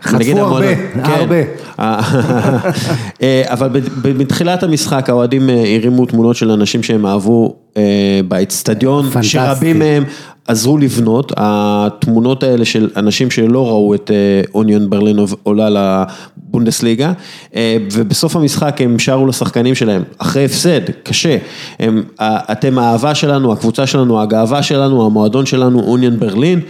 חטפו 0.03 0.39
הרבה, 0.39 0.75
כן. 0.77 1.01
הרבה. 1.05 1.37
אבל 3.55 3.69
בתחילת 4.03 4.63
המשחק 4.63 5.11
האוהדים 5.11 5.51
הרימו 5.77 6.07
תמונות 6.13 6.37
של 6.37 6.51
אנשים 6.51 6.83
שהם 6.83 7.07
אהבו 7.07 7.55
אה, 7.77 8.21
באצטדיון. 8.29 9.11
שרבים 9.23 9.79
מהם 9.79 10.05
עזרו 10.49 10.79
לבנות, 10.79 11.33
התמונות 11.37 12.43
האלה 12.43 12.65
של 12.65 12.91
אנשים 12.97 13.31
שלא 13.31 13.69
ראו 13.69 13.95
את 13.95 14.11
אה, 14.11 14.43
אוניון 14.55 14.91
ברלין 14.91 15.17
עולה 15.43 15.69
לבונדסליגה, 15.71 17.13
אה, 17.57 17.77
ובסוף 17.93 18.37
המשחק 18.37 18.81
הם 18.81 18.99
שרו 18.99 19.27
לשחקנים 19.27 19.75
שלהם, 19.75 20.03
אחרי 20.19 20.45
הפסד, 20.45 20.81
קשה, 21.03 21.37
הם, 21.81 22.03
אתם 22.21 22.79
האהבה 22.79 23.15
שלנו, 23.15 23.53
הקבוצה 23.53 23.87
שלנו, 23.87 24.21
הגאווה 24.23 24.63
שלנו, 24.63 25.07
המועדון 25.07 25.47
שלנו, 25.47 25.81
אוניון 25.81 26.19
ברלין, 26.19 26.61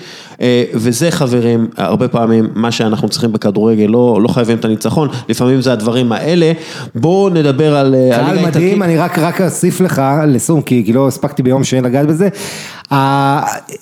וזה 0.74 1.10
חברים, 1.10 1.66
הרבה 1.76 2.08
פעמים 2.08 2.48
מה 2.54 2.70
שאנחנו 2.70 3.08
צריכים 3.08 3.32
בכדורגל, 3.32 3.86
לא, 3.86 4.18
לא 4.22 4.28
חייבים 4.28 4.58
את 4.58 4.64
הניצחון, 4.64 5.08
לפעמים 5.28 5.60
זה 5.60 5.72
הדברים 5.72 6.12
האלה, 6.12 6.52
בואו 6.94 7.28
נדבר 7.28 7.76
על 7.76 7.94
אה, 7.94 8.16
קהל. 8.16 8.46
מדהים, 8.46 8.82
אני 8.82 8.96
רק, 8.96 9.18
רק 9.18 9.40
אוסיף 9.40 9.80
לך 9.80 10.02
לסום, 10.26 10.62
כי, 10.62 10.82
כי 10.86 10.92
לא 10.92 11.08
הספקתי 11.08 11.42
ביום 11.42 11.64
שני 11.64 11.80
לגעת 11.80 12.06
בזה. 12.06 12.28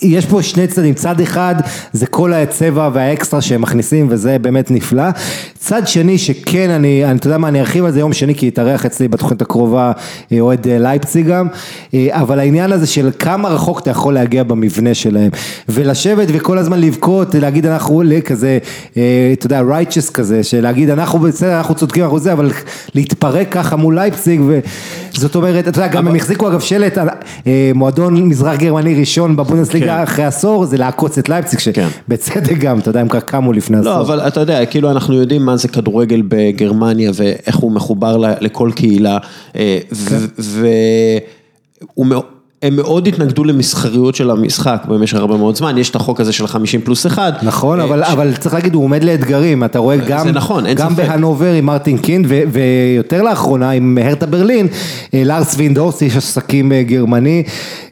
יש 0.03 0.27
פה 0.27 0.43
שני 0.43 0.67
צדדים, 0.67 0.95
צד 0.95 1.21
אחד 1.21 1.55
זה 1.93 2.07
כל 2.07 2.33
הצבע 2.33 2.91
והאקסטרה 2.93 3.41
שהם 3.41 3.61
מכניסים 3.61 4.07
וזה 4.11 4.37
באמת 4.39 4.71
נפלא. 4.71 5.11
צד 5.59 5.89
שני 5.89 6.19
שכן, 6.19 6.71
אני, 6.71 7.05
אני, 7.05 7.19
אתה 7.19 7.27
יודע 7.27 7.39
מה, 7.39 7.49
אני 7.49 7.61
ארחיב 7.61 7.85
על 7.85 7.93
זה 7.93 8.01
יום 8.01 8.13
שני 8.13 8.35
כי 8.35 8.47
יתארח 8.47 8.87
אצלי 8.87 9.09
בתוכנית 9.09 9.43
הקרובה 9.43 9.93
אה, 10.33 10.41
אוהד 10.41 10.69
אה, 10.69 10.79
לייפציג 10.79 11.27
גם, 11.27 11.49
אה, 11.95 12.09
אבל 12.11 12.39
העניין 12.39 12.73
הזה 12.73 12.87
של 12.87 13.11
כמה 13.19 13.49
רחוק 13.49 13.81
אתה 13.81 13.91
יכול 13.91 14.15
להגיע 14.15 14.43
במבנה 14.43 14.95
שלהם, 14.95 15.31
ולשבת 15.69 16.31
וכל 16.41 16.59
הזמן 16.59 16.81
לבכות, 16.81 17.35
להגיד 17.35 17.67
אנחנו 17.67 18.03
כזה, 18.25 18.59
אה, 18.97 19.31
אתה 19.33 19.47
יודע, 19.47 19.61
righteous 19.63 20.13
כזה, 20.13 20.43
שלהגיד 20.43 20.91
אנחנו 20.91 21.19
בסדר, 21.19 21.59
אנחנו 21.59 21.75
צודקים, 21.75 22.03
אנחנו 22.05 22.19
זה, 22.19 22.33
אבל 22.33 22.51
להתפרק 22.95 23.49
ככה 23.51 23.77
מול 23.77 23.95
לייפציג, 23.95 24.41
וזאת 25.17 25.35
אומרת, 25.37 25.69
אתה 25.69 25.79
יודע, 25.79 25.89
גם 25.89 26.09
הם 26.09 26.15
החזיקו 26.15 26.49
אגב 26.49 26.61
שלט, 26.61 26.99
אה, 27.47 27.71
מועדון 27.75 28.29
מזרח 28.29 28.57
גרמני 28.57 28.95
ראשון 29.01 29.37
בבונדסליגה 29.37 29.97
כן. 29.97 30.03
אחרי 30.03 30.25
עשור, 30.25 30.65
זה 30.67 30.77
לעקוץ 30.77 31.19
את 31.19 31.29
לייפציג, 31.29 31.61
כן. 31.75 31.89
שבצדק 32.09 32.59
גם, 32.59 32.79
אתה 32.79 32.89
יודע, 32.89 33.01
הם 33.01 33.09
כבר 33.09 33.21
קמו 33.21 33.53
לפני 33.53 33.79
עשור. 33.79 33.93
לא, 33.93 34.01
אבל 34.01 34.21
אתה 34.21 34.41
יודע, 34.41 34.67
כאילו 34.67 34.91
אנחנו 34.91 35.15
יודעים 35.15 35.43
מה 35.43 35.57
זה 35.57 35.69
כדורגל 35.69 36.23
בגרמניה 36.29 37.11
ואיך 37.15 37.57
הוא 37.57 37.73
מחובר 37.73 38.17
לכל 38.41 38.71
קהילה, 38.75 39.19
אה, 39.57 39.79
ו- 39.93 40.27
והוא 40.39 42.07
מאו- 42.07 42.40
הם 42.63 42.77
מאוד 42.77 43.07
התנגדו 43.07 43.45
למסחריות 43.45 44.15
של 44.15 44.31
המשחק 44.31 44.83
במשך 44.89 45.17
הרבה 45.17 45.37
מאוד 45.37 45.57
זמן, 45.57 45.79
יש 45.79 45.91
את 45.91 45.97
החוק 45.97 46.21
הזה 46.21 46.33
של 46.33 46.47
50 46.47 46.81
פלוס 46.81 47.07
1. 47.07 47.43
נכון, 47.43 47.81
אבל, 47.81 48.03
אבל 48.03 48.35
צריך 48.37 48.55
להגיד, 48.55 48.75
הוא 48.75 48.85
עומד 48.85 49.05
לאתגרים, 49.05 49.65
אתה 49.65 49.79
רואה 49.79 49.97
גם, 49.97 50.29
נכון, 50.29 50.75
גם. 50.75 50.97
בהנובר 50.97 51.53
עם 51.53 51.67
מרטין 51.67 51.99
קינד, 51.99 52.27
ו, 52.29 52.43
ויותר 52.53 53.23
לאחרונה 53.23 53.71
עם 53.71 53.99
הרטה 54.03 54.27
ברלין, 54.27 54.67
אה, 55.15 55.23
לארס 55.25 55.55
וינדהורסט, 55.57 56.03
איש 56.03 56.17
עסקים 56.17 56.73
אה, 56.73 56.83
גרמני, 56.83 57.43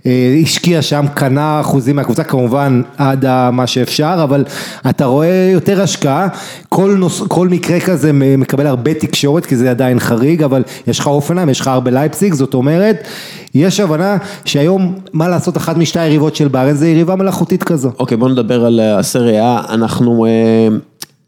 אה, 0.06 0.38
השקיע 0.42 0.82
שם, 0.82 1.04
קנה 1.14 1.60
אחוזים 1.60 1.96
מהקבוצה, 1.96 2.24
כמובן 2.24 2.82
עד 2.96 3.24
מה 3.52 3.66
שאפשר, 3.66 4.20
אבל 4.22 4.44
אתה 4.90 5.04
רואה 5.04 5.50
יותר 5.52 5.82
השקעה, 5.82 6.28
כל, 6.68 6.94
נוס, 6.98 7.22
כל 7.28 7.48
מקרה 7.48 7.80
כזה 7.80 8.10
מקבל 8.12 8.66
הרבה 8.66 8.94
תקשורת, 8.94 9.46
כי 9.46 9.56
זה 9.56 9.70
עדיין 9.70 10.00
חריג, 10.00 10.42
אבל 10.42 10.62
יש 10.86 10.98
לך 10.98 11.06
הופנהיים, 11.06 11.48
יש 11.48 11.60
לך 11.60 11.66
הרבה 11.66 11.90
לייפציג, 11.90 12.34
זאת 12.34 12.54
אומרת, 12.54 13.08
יש 13.54 13.80
הבנה 13.80 14.16
שהיום, 14.44 14.94
מה 15.12 15.28
לעשות, 15.28 15.56
אחת 15.56 15.76
משתי 15.76 15.98
היריבות 16.00 16.36
של 16.36 16.48
ביירן 16.48 16.76
זה 16.76 16.88
יריבה 16.88 17.16
מלאכותית 17.16 17.62
כזו. 17.62 17.90
אוקיי, 17.98 18.16
בוא 18.16 18.28
נדבר 18.28 18.64
על 18.66 18.80
אה, 18.80 18.98
הסריה 18.98 19.43
A, 19.43 19.60
אנחנו, 19.68 20.26
אה, 20.26 20.68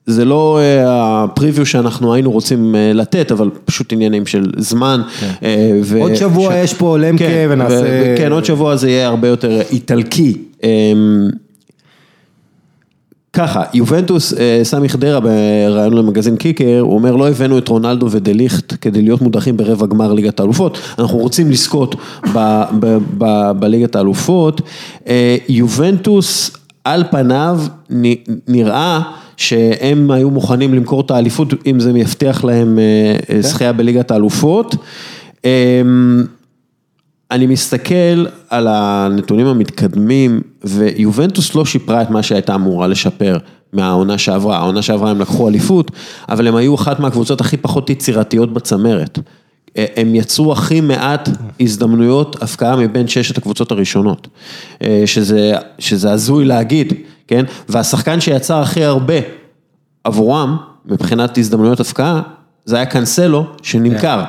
זה 0.06 0.24
לא 0.24 0.59
אה, 0.60 0.84
הפריוויו 1.24 1.66
שאנחנו 1.66 2.14
היינו 2.14 2.30
רוצים 2.32 2.74
אה, 2.74 2.92
לתת, 2.94 3.32
אבל 3.32 3.51
פשוט 3.64 3.92
עניינים 3.92 4.26
של 4.26 4.51
זמן. 4.56 5.01
אה, 5.42 5.80
ו- 5.84 6.01
עוד 6.01 6.14
שבוע 6.14 6.55
יש 6.56 6.74
פה 6.74 6.98
למקה 6.98 7.24
כן, 7.24 7.47
ונעשה- 7.51 7.82
ו- 7.84 8.14
כן, 8.18 8.32
עוד 8.32 8.44
שבוע 8.44 8.76
זה 8.76 8.90
יהיה 8.90 9.06
הרבה 9.06 9.28
יותר 9.28 9.60
איטלקי. 9.72 10.34
ככה, 13.32 13.62
יובנטוס, 13.74 14.35
אה, 14.35 14.61
סמי 14.62 14.89
חדרה 14.89 15.20
בריאיון 15.20 15.93
למגזין 15.93 16.36
קיקר, 16.36 16.81
הוא 16.81 16.94
אומר 16.94 17.16
לא 17.16 17.28
הבאנו 17.28 17.59
את 17.59 17.69
רונלדו 17.69 18.11
ודליכט 18.11 18.74
כדי 18.81 19.02
להיות 19.02 19.23
מודחים 19.23 19.57
ברבע 19.57 19.86
גמר 19.86 20.12
ליגת 20.12 20.40
האלופות, 20.40 20.78
אנחנו 20.98 21.19
רוצים 21.19 21.51
לזכות 21.51 21.94
בליגת 23.59 23.97
האלופות. 23.97 24.61
אה, 25.09 25.36
יובנטוס 25.48 26.51
על 26.85 27.05
פניו 27.11 27.61
נראה 28.48 29.01
שהם 29.36 30.11
היו 30.11 30.31
מוכנים 30.31 30.74
למכור 30.74 31.01
את 31.01 31.11
האליפות 31.11 31.48
אם 31.66 31.81
זה 31.81 31.90
יבטיח 31.90 32.44
להם 32.44 32.78
אה, 32.78 33.35
אה, 33.35 33.43
זכייה 33.43 33.73
בליגת 33.73 34.11
האלופות. 34.11 34.74
אמ, 35.44 36.24
אני 37.31 37.47
מסתכל 37.47 38.27
על 38.51 38.69
הנתונים 38.70 39.47
המתקדמים, 39.47 40.40
ויובנטוס 40.65 41.55
לא 41.55 41.65
שיפרה 41.65 42.03
את 42.03 42.11
מה 42.11 42.23
שהייתה 42.23 42.55
אמורה 42.55 42.87
לשפר 42.87 43.39
מהעונה 43.73 44.19
שעברה. 44.19 44.59
העונה 44.59 44.82
שעברה 44.82 45.11
הם 45.11 45.20
לקחו 45.20 45.49
אליפות, 45.49 45.91
אבל 46.28 46.49
הם 46.49 46.57
היו 46.57 46.74
אחת 46.74 47.01
מהקבוצות 47.01 47.41
הכי 47.41 47.57
פחות 47.57 47.91
יצירתיות 47.91 48.53
בצמרת. 48.53 49.19
הם 49.77 50.15
יצרו 50.15 50.53
הכי 50.53 50.81
מעט 50.81 51.28
הזדמנויות 51.61 52.43
הפקעה 52.43 52.77
מבין 52.77 53.09
ששת 53.09 53.39
הקבוצות 53.39 53.70
הראשונות. 53.70 54.28
שזה, 55.07 55.53
שזה 55.78 56.12
הזוי 56.12 56.45
להגיד, 56.45 56.93
כן? 57.28 57.45
והשחקן 57.69 58.20
שיצר 58.20 58.61
הכי 58.61 58.85
הרבה 58.85 59.15
עבורם, 60.05 60.57
מבחינת 60.87 61.39
הזדמנויות 61.39 61.81
הפקעה, 61.81 62.23
זה 62.65 62.77
היה 62.77 62.87
קאנסלו 62.87 63.47
שנמכר. 63.62 64.23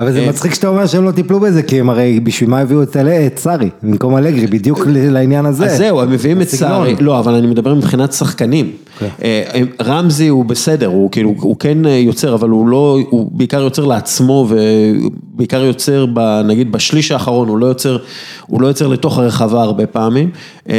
אבל 0.00 0.12
זה 0.12 0.20
אה, 0.20 0.28
מצחיק 0.28 0.54
שאתה 0.54 0.68
אומר 0.68 0.86
שהם 0.86 1.04
לא 1.04 1.10
טיפלו 1.10 1.40
בזה, 1.40 1.62
כי 1.62 1.80
הם 1.80 1.90
הרי 1.90 2.20
בשביל 2.20 2.50
מה 2.50 2.58
הביאו 2.60 2.82
את 2.82 2.96
סארי, 3.38 3.70
במקום 3.82 4.16
אלגרי, 4.16 4.46
בדיוק 4.46 4.80
לעניין 4.86 5.46
הזה. 5.46 5.64
אז 5.64 5.78
זהו, 5.78 6.00
הם 6.00 6.10
מביאים 6.10 6.42
את. 6.42 6.48
סארי, 6.48 6.96
לא, 7.00 7.18
אבל 7.18 7.34
אני 7.34 7.46
מדבר 7.46 7.74
מבחינת 7.74 8.12
שחקנים. 8.12 8.70
אה, 9.02 9.42
הם- 9.54 9.66
רמזי 9.82 10.28
הוא 10.28 10.44
בסדר, 10.44 10.86
הוא 10.86 11.10
כאילו, 11.10 11.34
הוא 11.40 11.56
כן 11.58 11.86
אה, 11.86 11.90
יוצר, 11.90 12.34
אבל 12.34 12.48
הוא 12.48 12.68
לא, 12.68 12.98
הוא 13.10 13.30
בעיקר 13.32 13.60
יוצר 13.62 13.84
לעצמו, 13.84 14.48
ובעיקר 14.48 15.64
יוצר, 15.64 16.06
ב, 16.14 16.40
נגיד 16.44 16.72
בשליש 16.72 17.12
האחרון, 17.12 17.48
הוא 17.48 17.58
לא 17.58 17.66
יוצר, 17.66 17.98
הוא 18.46 18.60
לא 18.62 18.66
יוצר 18.66 18.86
לתוך 18.86 19.18
הרחבה 19.18 19.62
הרבה 19.62 19.86
פעמים. 19.86 20.30
אה, 20.68 20.76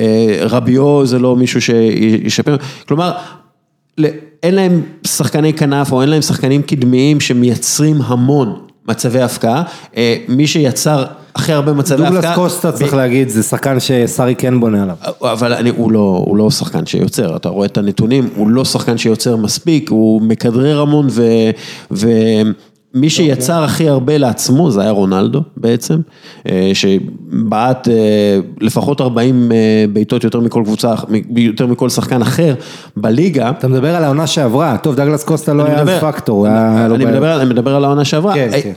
אה, 0.00 0.36
רביו 0.40 1.06
זה 1.06 1.18
לא 1.18 1.36
מישהו 1.36 1.60
שישפר, 1.60 2.56
כלומר, 2.88 3.12
אין 4.42 4.54
להם 4.54 4.82
שחקני 5.06 5.52
כנף 5.52 5.92
או 5.92 6.02
אין 6.02 6.08
להם 6.08 6.22
שחקנים 6.22 6.62
קדמיים 6.62 7.20
שמייצרים 7.20 8.02
המון 8.02 8.58
מצבי 8.88 9.20
הפקעה. 9.20 9.62
אה, 9.96 10.16
מי 10.28 10.46
שיצר 10.46 11.04
הכי 11.34 11.52
הרבה 11.52 11.72
מצבי 11.72 12.02
הפקעה... 12.02 12.20
דוגלס 12.20 12.34
קוסטה 12.34 12.72
צריך 12.72 12.94
להגיד, 12.94 13.28
זה 13.28 13.42
שחקן 13.42 13.80
שסארי 13.80 14.34
כן 14.34 14.60
בונה 14.60 14.82
עליו. 14.82 14.96
אבל 15.22 15.52
אני, 15.52 15.70
הוא, 15.70 15.92
לא, 15.92 16.24
הוא 16.26 16.36
לא 16.36 16.50
שחקן 16.50 16.86
שיוצר, 16.86 17.36
אתה 17.36 17.48
רואה 17.48 17.66
את 17.66 17.78
הנתונים, 17.78 18.28
הוא 18.36 18.48
לא 18.50 18.64
שחקן 18.64 18.98
שיוצר 18.98 19.36
מספיק, 19.36 19.90
הוא 19.90 20.22
מכדרר 20.22 20.80
המון 20.80 21.06
ו, 21.90 22.02
ומי 22.94 23.10
שיצר 23.10 23.62
הכי 23.64 23.88
הרבה 23.88 24.18
לעצמו 24.18 24.70
זה 24.70 24.80
היה 24.80 24.90
רונלדו 24.90 25.40
בעצם, 25.56 25.96
אה, 26.48 26.70
שבעט 26.74 27.88
אה, 27.88 27.94
לפחות 28.60 29.00
40 29.00 29.52
אה, 29.52 29.56
בעיטות 29.92 30.24
יותר 30.24 30.40
מכל 30.40 30.62
קבוצה, 30.64 30.94
יותר 31.36 31.66
מכל 31.66 31.88
שחקן 31.88 32.22
אחר 32.22 32.54
בליגה. 32.96 33.50
אתה 33.50 33.68
מדבר 33.68 33.96
על 33.96 34.04
העונה 34.04 34.26
שעברה, 34.26 34.76
טוב 34.82 34.94
דגלס 34.94 35.24
קוסטה 35.24 35.52
לא 35.52 35.64
היה 35.64 35.80
אז 35.80 35.88
פקטור, 36.00 36.46
לא 36.88 36.94
אני. 36.94 37.04
מדבר, 37.04 37.32
על- 37.32 37.40
אני 37.40 37.50
מדבר 37.50 37.76
על 37.76 37.84
העונה 37.84 38.04
שעברה. 38.04 38.34
כן, 38.34 38.50
כן. 38.62 38.72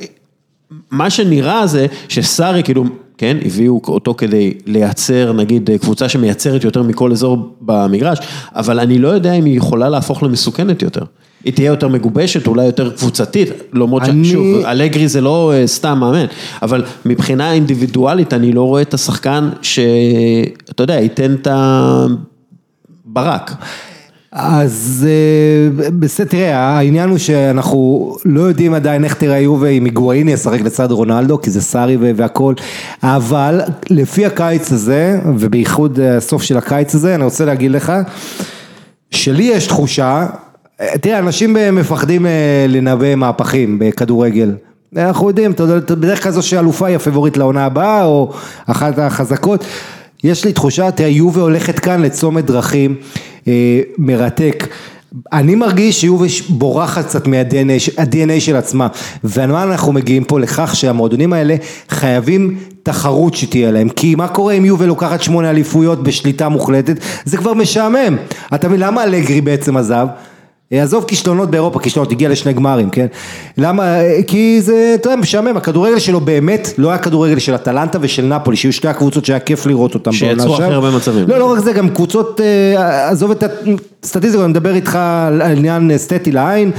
מה 0.91 1.09
שנראה 1.09 1.67
זה 1.67 1.85
שסארי 2.09 2.63
כאילו, 2.63 2.83
כן, 3.17 3.37
הביאו 3.45 3.81
אותו 3.87 4.13
כדי 4.13 4.53
לייצר 4.65 5.33
נגיד 5.33 5.69
קבוצה 5.81 6.09
שמייצרת 6.09 6.63
יותר 6.63 6.83
מכל 6.83 7.11
אזור 7.11 7.55
במגרש, 7.61 8.19
אבל 8.55 8.79
אני 8.79 8.97
לא 8.99 9.07
יודע 9.07 9.33
אם 9.33 9.45
היא 9.45 9.57
יכולה 9.57 9.89
להפוך 9.89 10.23
למסוכנת 10.23 10.81
יותר. 10.81 11.03
היא 11.45 11.53
תהיה 11.53 11.67
יותר 11.67 11.87
מגובשת, 11.87 12.47
אולי 12.47 12.65
יותר 12.65 12.89
קבוצתית, 12.89 13.49
למרות 13.73 14.03
אני- 14.03 14.25
ששוב, 14.25 14.65
אלגרי 14.65 15.07
זה 15.07 15.21
לא 15.21 15.53
אה, 15.53 15.67
סתם 15.67 15.97
מאמן, 15.99 16.25
אבל 16.61 16.83
מבחינה 17.05 17.53
אינדיבידואלית 17.53 18.33
אני 18.33 18.51
לא 18.51 18.61
רואה 18.63 18.81
את 18.81 18.93
השחקן 18.93 19.49
שאתה 19.61 20.83
יודע, 20.83 20.93
ייתן 20.93 21.33
את 21.33 21.47
הברק. 23.07 23.51
אז 24.31 25.07
אה, 25.09 25.89
בסדר, 25.99 26.27
תראה, 26.27 26.57
העניין 26.59 27.09
הוא 27.09 27.17
שאנחנו 27.17 28.11
לא 28.25 28.41
יודעים 28.41 28.73
עדיין 28.73 29.03
איך 29.03 29.13
תראה 29.13 29.39
יובה 29.39 29.67
אם 29.67 29.85
היגואין 29.85 30.29
ישחק 30.29 30.61
לצד 30.61 30.91
רונלדו, 30.91 31.41
כי 31.41 31.49
זה 31.51 31.61
סארי 31.61 31.97
והכל, 32.15 32.53
אבל 33.03 33.61
לפי 33.89 34.25
הקיץ 34.25 34.71
הזה, 34.71 35.19
ובייחוד 35.35 35.99
אה, 35.99 36.17
הסוף 36.17 36.43
של 36.43 36.57
הקיץ 36.57 36.95
הזה, 36.95 37.15
אני 37.15 37.23
רוצה 37.23 37.45
להגיד 37.45 37.71
לך, 37.71 37.93
שלי 39.11 39.43
יש 39.43 39.67
תחושה, 39.67 40.27
תראה, 41.01 41.19
אנשים 41.19 41.57
אה, 41.57 41.71
מפחדים 41.71 42.25
אה, 42.25 42.65
לנבא 42.69 43.15
מהפכים 43.15 43.79
בכדורגל. 43.79 44.55
אנחנו 44.97 45.27
יודעים, 45.27 45.51
אתה 45.51 45.63
יודע, 45.63 45.95
בדרך 45.95 46.23
כלל 46.23 46.31
זו 46.31 46.41
שאלופה 46.41 46.87
היא 46.87 46.95
הפבוריט 46.95 47.37
לעונה 47.37 47.65
הבאה, 47.65 48.05
או 48.05 48.31
אחת 48.65 48.99
החזקות. 48.99 49.65
יש 50.23 50.45
לי 50.45 50.53
תחושה, 50.53 50.91
תראה, 50.91 51.09
יובה 51.09 51.41
הולכת 51.41 51.79
כאן 51.79 52.01
לצומת 52.01 52.45
דרכים 52.45 52.95
אה, 53.47 53.81
מרתק. 53.97 54.67
אני 55.33 55.55
מרגיש 55.55 56.01
שיובה 56.01 56.25
בורחת 56.49 57.05
קצת 57.05 57.27
מה-DNA 57.27 58.39
של 58.39 58.55
עצמה, 58.55 58.87
ומה 59.23 59.63
אנחנו 59.63 59.93
מגיעים 59.93 60.23
פה 60.23 60.39
לכך 60.39 60.75
שהמועדונים 60.75 61.33
האלה 61.33 61.55
חייבים 61.89 62.57
תחרות 62.83 63.33
שתהיה 63.33 63.71
להם, 63.71 63.89
כי 63.89 64.15
מה 64.15 64.27
קורה 64.27 64.53
אם 64.53 64.65
יובה 64.65 64.85
לוקחת 64.85 65.21
שמונה 65.21 65.49
אליפויות 65.49 66.03
בשליטה 66.03 66.49
מוחלטת, 66.49 66.95
זה 67.25 67.37
כבר 67.37 67.53
משעמם, 67.53 68.17
אתה 68.55 68.67
מבין 68.67 68.79
למה 68.79 69.03
אלגרי 69.03 69.41
בעצם 69.41 69.77
עזב? 69.77 70.07
עזוב 70.71 71.03
כישלונות 71.07 71.51
באירופה, 71.51 71.79
כישלונות, 71.79 72.11
הגיע 72.11 72.29
לשני 72.29 72.53
גמרים, 72.53 72.89
כן? 72.89 73.05
למה? 73.57 73.95
כי 74.27 74.61
זה, 74.61 74.91
אתה 74.95 75.09
יודע, 75.09 75.21
משעמם, 75.21 75.57
הכדורגל 75.57 75.99
שלו 75.99 76.19
באמת 76.19 76.73
לא 76.77 76.89
היה 76.89 76.97
כדורגל 76.97 77.39
של 77.39 77.55
אטלנטה 77.55 77.97
ושל 78.01 78.25
נפולי, 78.25 78.57
שהיו 78.57 78.73
שתי 78.73 78.87
הקבוצות 78.87 79.25
שהיה 79.25 79.39
כיף 79.39 79.65
לראות 79.65 79.93
אותם 79.93 80.11
שיצרו 80.11 80.55
הכי. 80.55 80.63
הרבה 80.63 80.91
מצבים. 80.91 81.27
לא, 81.27 81.39
לא 81.39 81.51
רק 81.51 81.59
זה, 81.59 81.73
גם 81.73 81.89
קבוצות, 81.89 82.41
אה, 82.41 83.09
עזוב 83.09 83.31
את 83.31 83.43
הסטטיסטיקה, 84.03 84.43
אני 84.43 84.51
מדבר 84.51 84.75
איתך 84.75 84.95
על 84.95 85.41
עניין 85.41 85.91
אסתטי 85.91 86.31
לעין. 86.31 86.71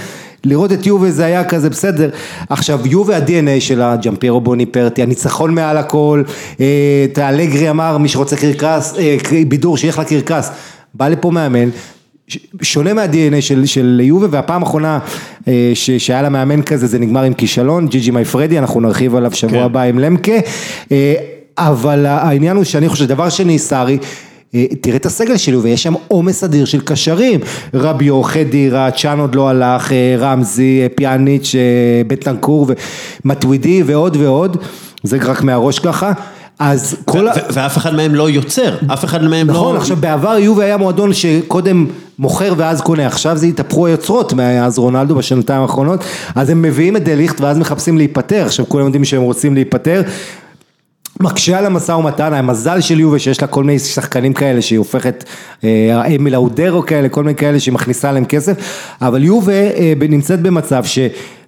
לראות 0.44 0.72
את 0.72 0.86
יובה 0.86 1.10
זה 1.10 1.24
היה 1.24 1.44
כזה 1.44 1.70
בסדר, 1.70 2.10
עכשיו 2.48 2.80
יובה 2.86 3.16
ה-DNA 3.16 3.60
שלה, 3.60 3.96
ג'מפיירו 3.96 4.40
בוני 4.40 4.66
פרטי, 4.66 5.02
הניצחון 5.02 5.54
מעל 5.54 5.76
הכל, 5.76 6.22
אה, 6.60 6.66
את 7.12 7.18
האלגרי 7.18 7.70
אמר 7.70 7.98
מי 7.98 8.08
שרוצה 8.08 8.36
קרקס, 8.36 8.94
אה, 8.98 9.16
בידור 9.48 9.76
שילך 9.76 9.98
לקרקס, 9.98 10.50
בא 10.94 11.08
לפה 11.08 11.30
מאמן, 11.30 11.68
שונה 12.62 12.94
מה-DNA 12.94 13.40
של, 13.40 13.66
של 13.66 14.00
יובה 14.04 14.26
והפעם 14.30 14.62
האחרונה 14.62 14.98
אה, 15.48 15.70
ש, 15.74 15.90
שהיה 15.90 16.22
לה 16.22 16.28
מאמן 16.28 16.62
כזה 16.62 16.86
זה 16.86 16.98
נגמר 16.98 17.22
עם 17.22 17.32
כישלון, 17.32 17.88
ג'י 17.88 18.00
ג'י 18.00 18.10
מי 18.10 18.24
פרדי, 18.24 18.58
אנחנו 18.58 18.80
נרחיב 18.80 19.14
עליו 19.14 19.32
שבוע 19.32 19.58
כן. 19.58 19.64
הבא 19.64 19.82
עם 19.82 19.98
למקה, 19.98 20.32
אה, 20.92 21.14
אבל 21.58 22.06
העניין 22.06 22.56
הוא 22.56 22.64
שאני 22.64 22.88
חושב, 22.88 23.04
דבר 23.04 23.28
שני 23.28 23.58
סארי, 23.58 23.98
אה, 24.54 24.64
תראה 24.80 24.96
את 24.96 25.06
הסגל 25.06 25.36
שלי 25.36 25.56
ויש 25.56 25.82
שם 25.82 25.94
עומס 26.08 26.44
אדיר 26.44 26.64
של 26.64 26.80
קשרים, 26.80 27.40
רביו, 27.74 28.22
חדירה, 28.22 28.90
צ'אן 28.90 29.18
עוד 29.18 29.34
לא 29.34 29.48
הלך, 29.48 29.92
רמזי, 30.18 30.82
פיאניץ', 30.94 31.54
אה, 31.54 32.02
בטנקור 32.06 32.66
ומטווידי 33.24 33.82
ועוד 33.82 34.16
ועוד, 34.16 34.56
זה 35.02 35.18
רק 35.20 35.42
מהראש 35.42 35.78
ככה, 35.78 36.12
אז 36.64 36.96
כל 37.04 37.28
ה... 37.28 37.32
ו- 37.36 37.52
ואף 37.52 37.76
אחד 37.78 37.94
מהם 37.94 38.14
לא 38.14 38.30
יוצר, 38.30 38.76
אף 38.92 39.04
אחד 39.04 39.24
מהם 39.24 39.48
לא... 39.48 39.54
נכון, 39.54 39.76
עכשיו 39.76 39.96
בעבר 39.96 40.38
יובה 40.38 40.64
היה 40.64 40.76
מועדון 40.76 41.12
שקודם 41.12 41.86
מוכר 42.18 42.54
ואז 42.56 42.80
קונה, 42.80 43.06
עכשיו 43.06 43.36
זה 43.36 43.46
התהפכו 43.46 43.86
היוצרות 43.86 44.32
מאז 44.32 44.78
רונלדו 44.78 45.14
בשנתיים 45.14 45.62
האחרונות, 45.62 46.04
אז 46.34 46.50
הם 46.50 46.62
מביאים 46.62 46.96
את 46.96 47.04
דליכט 47.04 47.40
ואז 47.40 47.58
מחפשים 47.58 47.98
להיפטר, 47.98 48.46
עכשיו 48.46 48.68
כולם 48.68 48.84
יודעים 48.84 49.04
שהם 49.04 49.22
רוצים 49.22 49.54
להיפטר. 49.54 50.02
מקשה 51.20 51.58
על 51.58 51.66
המשא 51.66 51.92
ומתן, 51.92 52.32
המזל 52.32 52.80
של 52.80 53.00
יובה 53.00 53.18
שיש 53.18 53.42
לה 53.42 53.48
כל 53.48 53.64
מיני 53.64 53.78
שחקנים 53.78 54.32
כאלה 54.32 54.62
שהיא 54.62 54.78
הופכת, 54.78 55.24
אה, 55.64 56.06
אמיל 56.16 56.36
אודרו 56.36 56.82
כאלה, 56.82 57.08
כל 57.08 57.22
מיני 57.24 57.34
כאלה 57.34 57.60
שהיא 57.60 57.74
מכניסה 57.74 58.08
עליהם 58.08 58.24
כסף, 58.24 58.56
אבל 59.02 59.24
יובה 59.24 59.52
אה, 59.52 59.92
נמצאת 60.08 60.42
במצב 60.42 60.84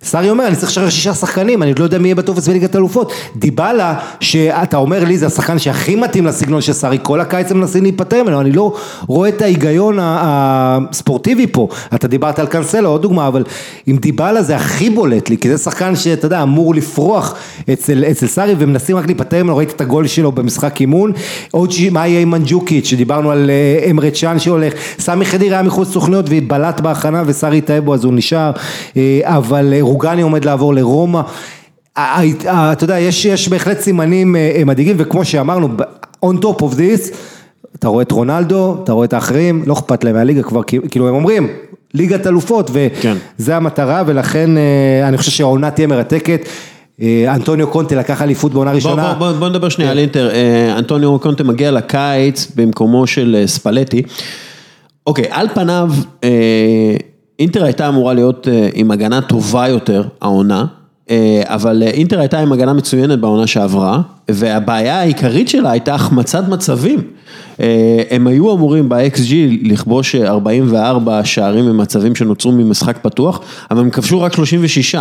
שסארי 0.04 0.30
אומר 0.30 0.46
אני 0.46 0.56
צריך 0.56 0.70
לשחרר 0.70 0.90
שישה 0.90 1.14
שחקנים, 1.14 1.62
אני 1.62 1.70
עוד 1.70 1.78
לא 1.78 1.84
יודע 1.84 1.98
מי 1.98 2.08
יהיה 2.08 2.14
בטופס 2.14 2.48
בליגת 2.48 2.76
אלופות, 2.76 3.12
דיבלה 3.36 3.94
שאתה 4.20 4.76
אומר 4.76 5.04
לי 5.04 5.18
זה 5.18 5.26
השחקן 5.26 5.58
שהכי 5.58 5.96
מתאים 5.96 6.26
לסגנון 6.26 6.60
של 6.60 6.72
סארי, 6.72 6.98
כל 7.02 7.20
הקיץ 7.20 7.50
הם 7.50 7.60
מנסים 7.60 7.82
להיפטר 7.82 8.22
ממנו, 8.22 8.40
אני 8.40 8.52
לא 8.52 8.74
רואה 9.06 9.28
את 9.28 9.42
ההיגיון 9.42 9.98
הספורטיבי 10.00 11.46
פה, 11.46 11.68
אתה 11.94 12.08
דיברת 12.08 12.38
על 12.38 12.46
קאנסלו 12.46 12.88
עוד 12.88 13.02
דוגמה, 13.02 13.28
אבל 13.28 13.44
עם 13.86 13.96
דיבלה 13.96 14.42
זה 14.42 14.56
הכי 14.56 14.90
בולט 14.90 15.30
לי, 15.30 15.38
כי 15.38 15.50
זה 15.50 15.58
שחקן 15.58 15.96
שאתה 15.96 16.26
יודע 16.26 16.42
אמור 16.42 16.74
לפרוח 16.74 17.34
אצל, 17.72 18.04
אצל 18.10 18.26
סארי 18.26 18.54
ומנסים 18.58 18.96
רק 18.96 19.06
להיפטר 19.06 19.42
ממנו, 19.42 19.56
ראיתי 19.56 19.72
את 19.72 19.80
הגול 19.80 20.06
שלו 20.06 20.32
במשחק 20.32 20.80
אימון, 20.80 21.12
עוד 21.50 21.70
ש... 21.70 21.80
מה 21.90 22.06
יהיה 22.06 22.20
עם 22.20 22.30
מנג'וקיץ' 22.30 22.84
שדיברנו 22.86 23.30
על 23.30 23.50
אה, 23.50 23.90
אמרה 23.90 24.10
צ'אן 24.10 24.38
שהולך, 24.38 24.72
סמי 24.98 25.24
חדיר 25.24 25.52
היה 25.52 25.62
מחוץ 25.62 25.96
רוגני 29.94 30.22
עומד 30.22 30.44
לעבור 30.44 30.74
לרומא, 30.74 31.20
אתה 31.98 32.84
יודע 32.84 32.98
יש, 32.98 33.24
יש 33.24 33.48
בהחלט 33.48 33.80
סימנים 33.80 34.36
אה, 34.36 34.52
אה, 34.56 34.64
מדאיגים 34.64 34.96
וכמו 34.98 35.24
שאמרנו, 35.24 35.68
on 36.24 36.34
top 36.42 36.60
of 36.60 36.74
this 36.74 37.14
אתה 37.76 37.88
רואה 37.88 38.02
את 38.02 38.10
רונלדו, 38.10 38.80
אתה 38.84 38.92
רואה 38.92 39.04
את 39.04 39.12
האחרים, 39.12 39.62
לא 39.66 39.72
אכפת 39.72 40.04
להם 40.04 40.14
מהליגה 40.14 40.42
כבר, 40.42 40.62
כאילו 40.62 41.08
הם 41.08 41.14
אומרים, 41.14 41.48
ליגת 41.94 42.26
אלופות, 42.26 42.70
כן. 43.00 43.16
וזה 43.38 43.56
המטרה, 43.56 44.02
ולכן 44.06 44.50
אה, 44.56 45.08
אני 45.08 45.18
חושב 45.18 45.30
שהעונה 45.30 45.70
תהיה 45.70 45.86
מרתקת. 45.86 46.48
אנטוניו 47.28 47.66
קונטה 47.66 47.94
לקח 47.94 48.22
אליפות 48.22 48.52
בעונה 48.52 48.70
בוא, 48.70 48.76
ראשונה. 48.76 49.14
בוא, 49.14 49.30
בוא, 49.30 49.38
בוא 49.38 49.48
נדבר 49.48 49.68
שנייה 49.68 49.90
על 49.90 49.98
אינטר, 49.98 50.30
אה, 50.30 50.78
אנטוניו 50.78 51.18
קונטה 51.18 51.44
מגיע 51.44 51.70
לקיץ 51.70 52.52
במקומו 52.56 53.06
של 53.06 53.42
ספלטי. 53.46 54.02
אוקיי, 55.06 55.24
על 55.30 55.48
פניו, 55.54 55.90
אינטר 57.38 57.64
הייתה 57.64 57.88
אמורה 57.88 58.14
להיות 58.14 58.48
אה, 58.48 58.68
עם 58.74 58.90
הגנה 58.90 59.20
טובה 59.20 59.68
יותר, 59.68 60.02
העונה, 60.20 60.64
אה, 61.10 61.42
אבל 61.44 61.82
אה, 61.82 61.90
אינטר 61.90 62.20
הייתה 62.20 62.40
עם 62.40 62.52
הגנה 62.52 62.72
מצוינת 62.72 63.18
בעונה 63.18 63.46
שעברה, 63.46 64.00
והבעיה 64.30 65.00
העיקרית 65.00 65.48
שלה 65.48 65.70
הייתה 65.70 65.94
החמצת 65.94 66.48
מצבים. 66.48 67.00
הם 68.10 68.26
היו 68.26 68.54
אמורים 68.54 68.88
ב-XG 68.88 69.32
לכבוש 69.62 70.14
44 70.14 71.24
שערים 71.24 71.64
ממצבים 71.64 72.14
שנוצרו 72.14 72.52
ממשחק 72.52 72.98
פתוח, 73.02 73.40
אבל 73.70 73.80
הם 73.80 73.90
כבשו 73.90 74.20
רק 74.20 74.32
36. 74.32 74.96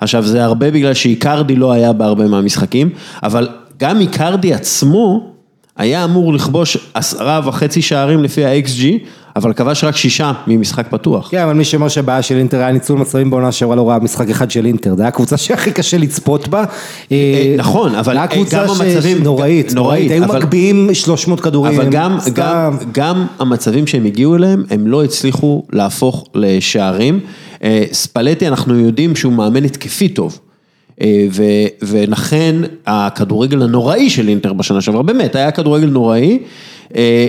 עכשיו 0.00 0.22
זה 0.22 0.44
הרבה 0.44 0.70
בגלל 0.70 0.94
שאיקרדי 0.94 1.56
לא 1.56 1.72
היה 1.72 1.92
בהרבה 1.92 2.28
מהמשחקים, 2.28 2.90
אבל 3.22 3.48
גם 3.80 4.00
איקרדי 4.00 4.54
עצמו, 4.54 5.35
היה 5.78 6.04
אמור 6.04 6.34
לכבוש 6.34 6.76
עשרה 6.94 7.40
וחצי 7.44 7.82
שערים 7.82 8.22
לפי 8.24 8.44
ה-XG, 8.44 8.82
אבל 9.36 9.52
כבש 9.52 9.84
רק 9.84 9.96
שישה 9.96 10.32
ממשחק 10.46 10.86
פתוח. 10.90 11.28
כן, 11.30 11.42
אבל 11.42 11.52
מי 11.52 11.64
שאומר 11.64 11.88
שהבעיה 11.88 12.22
של 12.22 12.36
אינטר 12.36 12.56
היה 12.58 12.72
ניצול 12.72 12.98
מצבים 12.98 13.30
בעונה 13.30 13.52
שעברה 13.52 13.76
לא 13.76 13.88
ראה 13.88 13.98
משחק 13.98 14.30
אחד 14.30 14.50
של 14.50 14.66
אינטר, 14.66 14.94
זה 14.96 15.02
היה 15.02 15.08
הקבוצה 15.08 15.36
שהכי 15.36 15.70
קשה 15.72 15.98
לצפות 15.98 16.48
בה. 16.48 16.64
אה, 17.12 17.54
נכון, 17.58 17.94
אבל 17.94 18.26
קבוצה 18.26 18.64
גם 18.64 18.70
המצבים- 18.70 19.22
נוראית, 19.22 19.74
נוראית, 19.74 20.10
היו 20.10 20.24
מגביהים 20.28 20.90
300 20.94 21.40
כדורים, 21.40 21.80
אבל 21.80 21.90
גם, 22.92 23.26
המצבים 23.38 23.86
שהם 23.86 24.04
הגיעו 24.04 24.36
אליהם, 24.36 24.64
הם 24.70 24.86
לא 24.86 25.04
הצליחו 25.04 25.62
להפוך 25.72 26.24
לשערים. 26.34 27.20
אה, 27.64 27.84
ספלטי, 27.92 28.48
אנחנו 28.48 28.78
יודעים 28.78 29.16
שהוא 29.16 29.32
מאמן 29.32 29.64
התקפי 29.64 30.08
טוב. 30.08 30.38
אה, 31.02 31.26
ו, 31.30 31.42
ולכן 31.82 32.56
הכדורגל 32.86 33.62
הנוראי 33.62 34.10
של 34.10 34.28
אינטר 34.28 34.52
בשנה 34.52 34.80
שעברה, 34.80 35.02
באמת, 35.02 35.36
היה 35.36 35.50
כדורגל 35.50 35.88
נוראי. 35.88 36.38
אה, 36.96 37.26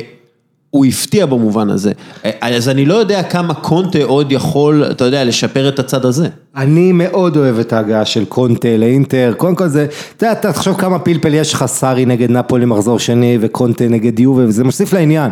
הוא 0.69 0.85
הפתיע 0.85 1.25
במובן 1.25 1.69
הזה. 1.69 1.91
אה, 2.25 2.31
אז 2.41 2.69
אני 2.69 2.85
לא 2.85 2.93
יודע 2.93 3.23
כמה 3.23 3.53
קונטה 3.53 4.03
עוד 4.03 4.31
יכול, 4.31 4.85
אתה 4.91 5.05
יודע, 5.05 5.23
לשפר 5.23 5.67
את 5.67 5.79
הצד 5.79 6.05
הזה. 6.05 6.27
אני 6.55 6.91
מאוד 6.91 7.37
אוהב 7.37 7.59
את 7.59 7.73
ההגעה 7.73 8.05
של 8.05 8.25
קונטה 8.25 8.77
לאינטר, 8.77 9.33
קודם 9.37 9.55
כל 9.55 9.67
זה, 9.67 9.87
אתה 10.17 10.25
יודע, 10.25 10.39
אתה 10.39 10.53
תחשוב 10.53 10.77
כמה 10.77 10.99
פלפל 10.99 11.33
יש 11.33 11.53
לך 11.53 11.65
סארי 11.65 12.05
נגד 12.05 12.31
נפולי 12.31 12.65
מחזור 12.65 12.99
שני 12.99 13.37
וקונטה 13.41 13.87
נגד 13.87 14.19
יובה, 14.19 14.43
וזה 14.43 14.63
מוסיף 14.63 14.93
לעניין. 14.93 15.31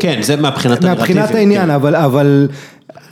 כן, 0.00 0.18
זה 0.22 0.36
מהבחינת 0.36 0.84
הנרטיבים. 0.84 1.16
מבחינת 1.16 1.34
העניין, 1.34 1.66
כן. 1.66 1.70
אבל, 1.70 1.96
אבל 1.96 2.48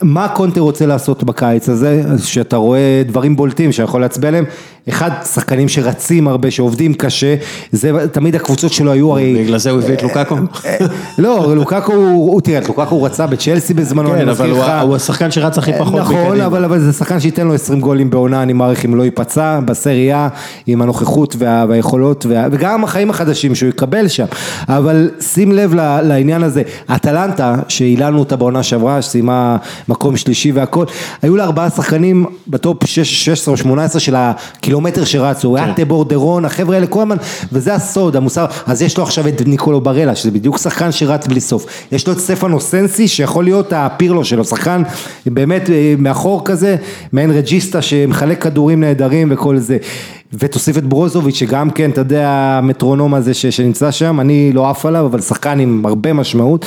מה 0.02 0.28
קונטה 0.28 0.60
רוצה 0.60 0.86
לעשות 0.86 1.24
בקיץ 1.24 1.68
הזה, 1.68 2.02
שאתה 2.24 2.56
רואה 2.56 3.02
דברים 3.06 3.36
בולטים 3.36 3.72
שיכול 3.72 4.00
להצביע 4.00 4.28
עליהם, 4.28 4.44
אחד, 4.88 5.10
שחקנים 5.34 5.68
שרצים 5.68 6.28
הרבה, 6.28 6.50
שעובדים 6.50 6.94
קשה, 6.94 7.34
זה 7.72 8.08
תמיד 8.12 8.34
הקבוצות 8.36 8.72
שלו 8.72 8.92
היו 8.92 9.12
הרי... 9.12 9.42
בגלל 9.44 9.58
זה 9.58 9.70
הוא 9.70 9.78
הביא 9.82 9.94
את 9.94 10.02
לוקאקו? 10.02 10.36
לא, 11.18 11.56
לוקקו, 11.56 11.92
הוא, 11.92 12.40
תראה, 12.40 12.60
לוקקו 12.68 12.82
הוא 12.88 13.06
רצה 13.06 13.26
בצ'לסי 13.26 13.74
בזמנו, 13.74 14.14
אני 14.14 14.20
כן, 14.20 14.28
מזכיר 14.28 14.50
אבל 14.52 14.60
לך. 14.60 14.68
ה- 14.68 14.80
הוא 14.80 14.96
השחקן 14.96 15.30
שרץ 15.30 15.58
הכי 15.58 15.72
פחות 15.78 16.00
נכון. 16.00 16.40
אבל, 16.40 16.64
אבל 16.64 16.78
זה 16.80 16.92
שחקן 16.92 17.20
שייתן 17.20 17.46
לו 17.46 17.54
20 17.54 17.80
גולים 17.80 18.10
בעונה, 18.10 18.42
אני 18.42 18.52
מעריך 18.52 18.84
אם 18.84 18.94
לא 18.94 19.02
ייפצע, 19.02 19.60
בסריה, 19.64 20.28
עם 20.66 20.82
הנוכחות 20.82 21.36
וה, 21.38 21.64
והיכולות, 21.68 22.26
וה, 22.28 22.46
וגם 22.52 22.84
החיים 22.84 23.10
החדשים 23.10 23.54
שהוא 23.54 23.68
יקבל 23.68 24.08
שם. 24.08 24.26
אבל 24.68 25.10
שים 25.20 25.52
לב 25.52 25.74
לעניין 26.02 26.42
הזה, 26.42 26.62
אטלנטה, 26.94 27.54
שהיללנו 27.68 28.18
אותה 28.18 28.36
בעונה 28.36 28.62
שעברה, 28.62 29.02
שסיימה 29.02 29.56
מקום 29.88 30.16
שלישי 30.16 30.52
והכל, 30.52 30.84
היו 31.22 31.36
לה 31.36 31.44
ארבעה 31.44 31.70
שחקנים 31.70 32.26
בטופ 32.46 32.86
6, 32.86 33.24
16 33.24 33.52
או 33.52 33.56
18 33.56 34.00
של 34.00 34.14
הקילומטר 34.16 35.04
שרצו, 35.04 35.56
היה 35.56 35.74
דה 35.74 36.04
רון, 36.04 36.44
החבר'ה 36.44 36.74
האלה 36.74 36.86
כל 36.86 37.02
הזמן, 37.02 37.16
וזה 37.52 37.74
הסוד, 37.74 38.16
המוסר, 38.16 38.46
אז 38.66 38.82
יש 38.82 38.98
לו 38.98 39.04
עכשיו 39.04 39.28
את 39.28 39.42
ניקולו 39.46 39.80
בארלה, 39.80 40.14
שזה 40.14 40.30
בדיוק 40.30 40.58
שחקן 40.58 40.92
שרץ 40.92 41.26
בלי 41.26 41.40
סוף, 41.40 41.66
יש 41.92 42.06
לו 42.06 42.12
את 42.12 42.18
סטפנו 42.18 42.60
סנסי, 42.60 43.08
שיכול 43.08 43.44
להיות 43.44 43.72
הפירלו 43.76 44.24
שלו, 44.24 44.44
שחקן 44.44 44.82
באמת 45.26 45.70
אה, 45.70 45.94
מאחור 45.98 46.44
כזה, 46.44 46.76
מעין 47.12 47.30
רג'יסטה 47.30 47.82
שמחלק 47.82 48.42
כדורים 48.42 48.80
נהדרים 48.80 49.28
וכל 49.30 49.58
זה. 49.58 49.76
ותוסיף 50.32 50.78
את 50.78 50.84
ברוזוביץ' 50.84 51.36
שגם 51.36 51.70
כן, 51.70 51.90
אתה 51.90 52.00
יודע, 52.00 52.28
המטרונום 52.30 53.14
הזה 53.14 53.34
ש, 53.34 53.46
שנמצא 53.46 53.90
שם, 53.90 54.20
אני 54.20 54.52
לא 54.52 54.70
עף 54.70 54.86
עליו, 54.86 55.06
אבל 55.06 55.20
שחקן 55.20 55.60
עם 55.60 55.86
הרבה 55.86 56.12
משמעות. 56.12 56.66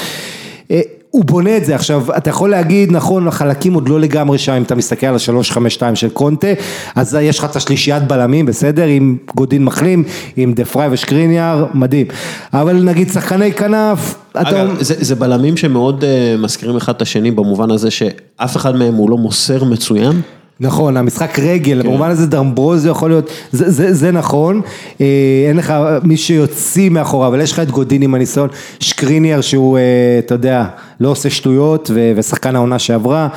הוא 1.11 1.25
בונה 1.25 1.57
את 1.57 1.65
זה, 1.65 1.75
עכשיו 1.75 2.17
אתה 2.17 2.29
יכול 2.29 2.49
להגיד 2.49 2.91
נכון 2.91 3.27
החלקים 3.27 3.73
עוד 3.73 3.89
לא 3.89 3.99
לגמרי 3.99 4.38
שם 4.38 4.51
אם 4.51 4.63
אתה 4.63 4.75
מסתכל 4.75 5.07
על 5.07 5.15
השלוש 5.15 5.51
חמש 5.51 5.73
שתיים 5.73 5.95
של 5.95 6.09
קונטה 6.09 6.47
אז 6.95 7.17
יש 7.21 7.39
לך 7.39 7.45
את 7.45 7.55
השלישיית 7.55 8.03
בלמים 8.03 8.45
בסדר? 8.45 8.85
עם 8.85 9.17
גודין 9.35 9.63
מחלים 9.63 10.03
עם 10.38 10.53
דה 10.53 10.65
פריי 10.65 10.89
ושקריניאר 10.91 11.65
מדהים. 11.73 12.07
אבל 12.53 12.83
נגיד 12.83 13.09
שחקני 13.09 13.53
כנף 13.53 14.15
אתה 14.31 14.49
אגב, 14.49 14.77
זה, 14.79 14.95
זה 14.99 15.15
בלמים 15.15 15.57
שמאוד 15.57 16.03
uh, 16.03 16.41
מזכירים 16.41 16.77
אחד 16.77 16.93
את 16.95 17.01
השני 17.01 17.31
במובן 17.31 17.71
הזה 17.71 17.91
שאף 17.91 18.57
אחד 18.57 18.75
מהם 18.75 18.95
הוא 18.95 19.09
לא 19.09 19.17
מוסר 19.17 19.63
מצוין. 19.63 20.21
נכון, 20.63 20.97
המשחק 20.97 21.39
רגל, 21.39 21.81
במובן 21.81 22.09
הזה 22.09 22.27
דמברוזיו 22.27 22.91
יכול 22.91 23.09
להיות, 23.09 23.29
זה, 23.51 23.71
זה, 23.71 23.93
זה 23.93 24.11
נכון, 24.11 24.61
אה, 25.01 25.05
אין 25.47 25.57
לך 25.57 25.73
מי 26.03 26.17
שיוציא 26.17 26.89
מאחורה, 26.89 27.27
אבל 27.27 27.41
יש 27.41 27.51
לך 27.51 27.59
את 27.59 27.71
גודין 27.71 28.01
עם 28.01 28.15
הניסיון, 28.15 28.49
שקריניאר 28.79 29.41
שהוא, 29.41 29.77
אה, 29.77 29.83
אתה 30.19 30.33
יודע, 30.33 30.65
לא 30.99 31.09
עושה 31.09 31.29
שטויות, 31.29 31.91
ו, 31.93 32.11
ושחקן 32.15 32.55
העונה 32.55 32.79
שעברה, 32.79 33.27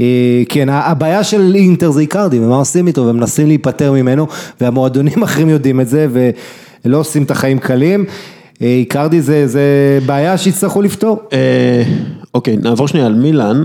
אה, 0.00 0.42
כן, 0.48 0.68
הבעיה 0.68 1.24
של 1.24 1.54
אינטר 1.54 1.90
זה 1.90 2.00
איקרדי, 2.00 2.38
ומה 2.38 2.56
עושים 2.56 2.86
איתו, 2.86 3.02
ומנסים 3.02 3.46
להיפטר 3.46 3.92
ממנו, 3.92 4.26
והמועדונים 4.60 5.18
האחרים 5.22 5.48
יודעים 5.48 5.80
את 5.80 5.88
זה, 5.88 6.06
ולא 6.84 6.98
עושים 6.98 7.22
את 7.22 7.30
החיים 7.30 7.58
קלים. 7.58 8.04
אה, 8.62 8.66
איקרדי 8.66 9.20
זה, 9.20 9.46
זה 9.46 9.98
בעיה 10.06 10.38
שיצטרכו 10.38 10.82
לפתור. 10.82 11.22
Uh, 11.30 11.34
אוקיי, 12.34 12.56
נעבור 12.56 12.88
שנייה 12.88 13.06
על 13.06 13.14
מילאן. 13.14 13.64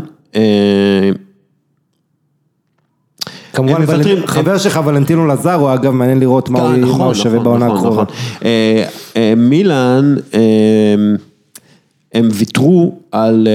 כמובן, 3.67 3.85
חבר 4.25 4.57
שלך 4.57 4.79
ולנטינו 4.85 5.27
לזרו, 5.27 5.73
אגב, 5.73 5.93
מעניין 5.93 6.19
לראות 6.19 6.49
מה 6.49 6.59
הוא 6.61 6.69
כן, 6.75 6.81
נכון, 6.81 7.01
הוא 7.01 7.13
שווה 7.13 7.31
נכון, 7.39 7.43
בעונה 7.43 7.65
נכון, 7.67 7.77
הקרובה. 7.79 8.03
אה, 8.45 8.83
אה, 9.17 9.33
מילאן, 9.37 10.15
אה, 10.33 10.39
הם 12.13 12.29
ויתרו 12.33 12.95
על 13.11 13.47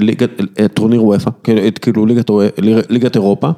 ליגת- 0.00 0.40
טורניר 0.74 1.04
וופא, 1.04 1.30
כאילו 1.80 2.06
ליגת, 2.88 3.14
אירופה, 3.16 3.48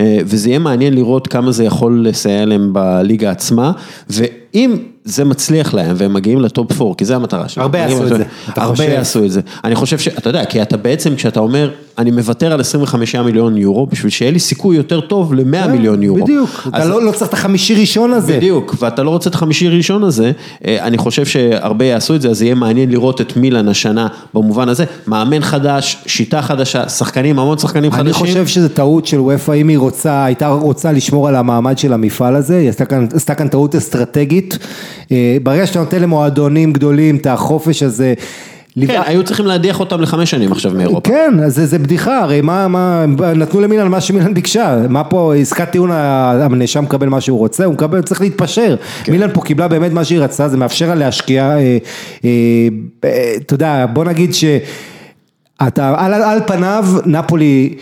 וזה 0.00 0.48
יהיה 0.48 0.58
מעניין 0.58 0.94
לראות 0.94 1.26
כמה 1.26 1.52
זה 1.52 1.64
יכול 1.64 2.06
לסייע 2.08 2.44
להם 2.44 2.72
בליגה 2.72 3.30
עצמה, 3.30 3.72
ואם 4.56 4.76
זה 5.04 5.24
מצליח 5.24 5.74
להם 5.74 5.96
והם 5.98 6.14
מגיעים 6.14 6.40
לטופ 6.40 6.80
4, 6.82 6.94
כי 6.98 7.04
זה 7.04 7.16
המטרה 7.16 7.48
שלהם. 7.48 7.62
הרבה 7.64 7.78
יעשו 7.78 8.02
את 8.02 8.08
זה, 8.08 8.24
אתה 8.48 8.62
הרבה 8.62 8.76
חושב? 8.76 8.88
יעשו 8.90 9.24
את 9.24 9.30
זה. 9.30 9.40
אני 9.64 9.74
חושב 9.74 9.98
שאתה 9.98 10.28
יודע, 10.28 10.44
כי 10.44 10.62
אתה 10.62 10.76
בעצם, 10.76 11.14
כשאתה 11.16 11.40
אומר, 11.40 11.70
אני 11.98 12.10
מוותר 12.10 12.52
על 12.52 12.60
25 12.60 13.14
מיליון 13.14 13.56
יורו, 13.56 13.86
בשביל 13.86 14.10
שיהיה 14.10 14.30
לי 14.30 14.38
סיכוי 14.38 14.76
יותר 14.76 15.00
טוב 15.00 15.34
ל-100 15.34 15.66
מיליון 15.66 16.02
יורו. 16.02 16.24
בדיוק, 16.24 16.50
אתה 16.68 16.84
לא 16.84 17.02
לא 17.02 17.10
צריך 17.12 17.28
את 17.28 17.34
החמישי 17.34 17.74
ראשון 17.74 18.12
הזה. 18.12 18.36
בדיוק, 18.36 18.74
ואתה 18.80 19.02
לא 19.02 19.10
רוצה 19.10 19.30
את 19.30 19.34
החמישי 19.34 19.68
ראשון 19.68 20.04
הזה, 20.04 20.32
אה, 20.66 20.86
אני 20.86 20.98
חושב 20.98 21.26
שהרבה 21.26 21.84
יעשו 21.84 22.14
את 22.14 22.22
זה, 22.22 22.30
אז 22.30 22.42
יהיה 22.42 22.54
מעניין 22.54 22.90
לראות 22.90 23.20
את 23.20 23.36
מילן 23.36 23.68
השנה 23.68 24.06
במובן 24.34 24.68
הזה, 24.68 24.84
מאמן 25.06 25.40
חדש, 25.40 25.96
שיטה 26.06 26.42
חדשה, 26.42 26.88
שחקנים, 26.88 27.38
המון 27.38 27.58
שחקנים 27.58 27.92
אני 27.92 28.02
חדשים. 28.02 28.26
חושב 28.26 28.46
שזה 28.46 28.68
טעות 28.68 29.06
של 29.06 29.20
וופא, 29.20 29.52
אם 29.52 29.68
היא 29.68 29.78
רוצה, 29.78 30.24
הייתה 30.24 30.48
רוצה 30.48 30.92
לשמור 30.92 31.28
על 31.28 31.36
המעמד 31.36 31.78
של 31.78 31.92
המפעל 31.92 32.36
הזה, 32.36 32.58
היא 32.58 32.70
עשתה 33.14 33.34
כאן 33.34 33.48
טעות 33.48 33.74
אסטרטגית. 33.74 34.45
אה, 35.12 35.36
ברגע 35.42 35.66
שאתה 35.66 35.78
נותן 35.78 36.02
למועדונים 36.02 36.72
גדולים 36.72 37.16
את 37.16 37.26
החופש 37.26 37.82
הזה, 37.82 38.14
כן, 38.86 39.00
היו 39.06 39.24
צריכים 39.24 39.46
להדיח 39.46 39.80
אותם 39.80 40.00
לחמש 40.00 40.30
שנים 40.30 40.52
עכשיו 40.52 40.72
מאירופה. 40.74 41.00
כן, 41.00 41.34
זה, 41.46 41.66
זה 41.66 41.78
בדיחה, 41.78 42.18
הרי 42.18 42.40
מה, 42.40 42.68
מה, 42.68 43.04
נתנו 43.36 43.60
למילן 43.60 43.88
מה 43.88 44.00
שמילן 44.00 44.34
ביקשה, 44.34 44.78
מה 44.88 45.04
פה, 45.04 45.34
עסקת 45.34 45.70
טיעון, 45.70 45.90
הנאשם 45.92 46.84
מקבל 46.84 47.08
מה 47.08 47.20
שהוא 47.20 47.38
רוצה, 47.38 47.64
הוא 47.64 47.74
מקבל, 47.74 48.02
צריך 48.02 48.20
להתפשר. 48.20 48.76
כן. 49.04 49.12
מילן 49.12 49.32
פה 49.32 49.40
קיבלה 49.40 49.68
באמת 49.68 49.92
מה 49.92 50.04
שהיא 50.04 50.20
רצתה, 50.20 50.48
זה 50.48 50.56
מאפשר 50.56 50.88
לה 50.88 50.94
להשקיע, 50.94 51.58
אה, 51.58 51.78
אה, 52.24 53.08
אתה 53.36 53.54
יודע, 53.54 53.86
בוא 53.92 54.04
נגיד 54.04 54.34
ש... 54.34 54.44
אתה, 55.68 55.94
על, 55.98 56.14
על 56.14 56.40
פניו, 56.46 56.84
נפולי, 57.06 57.74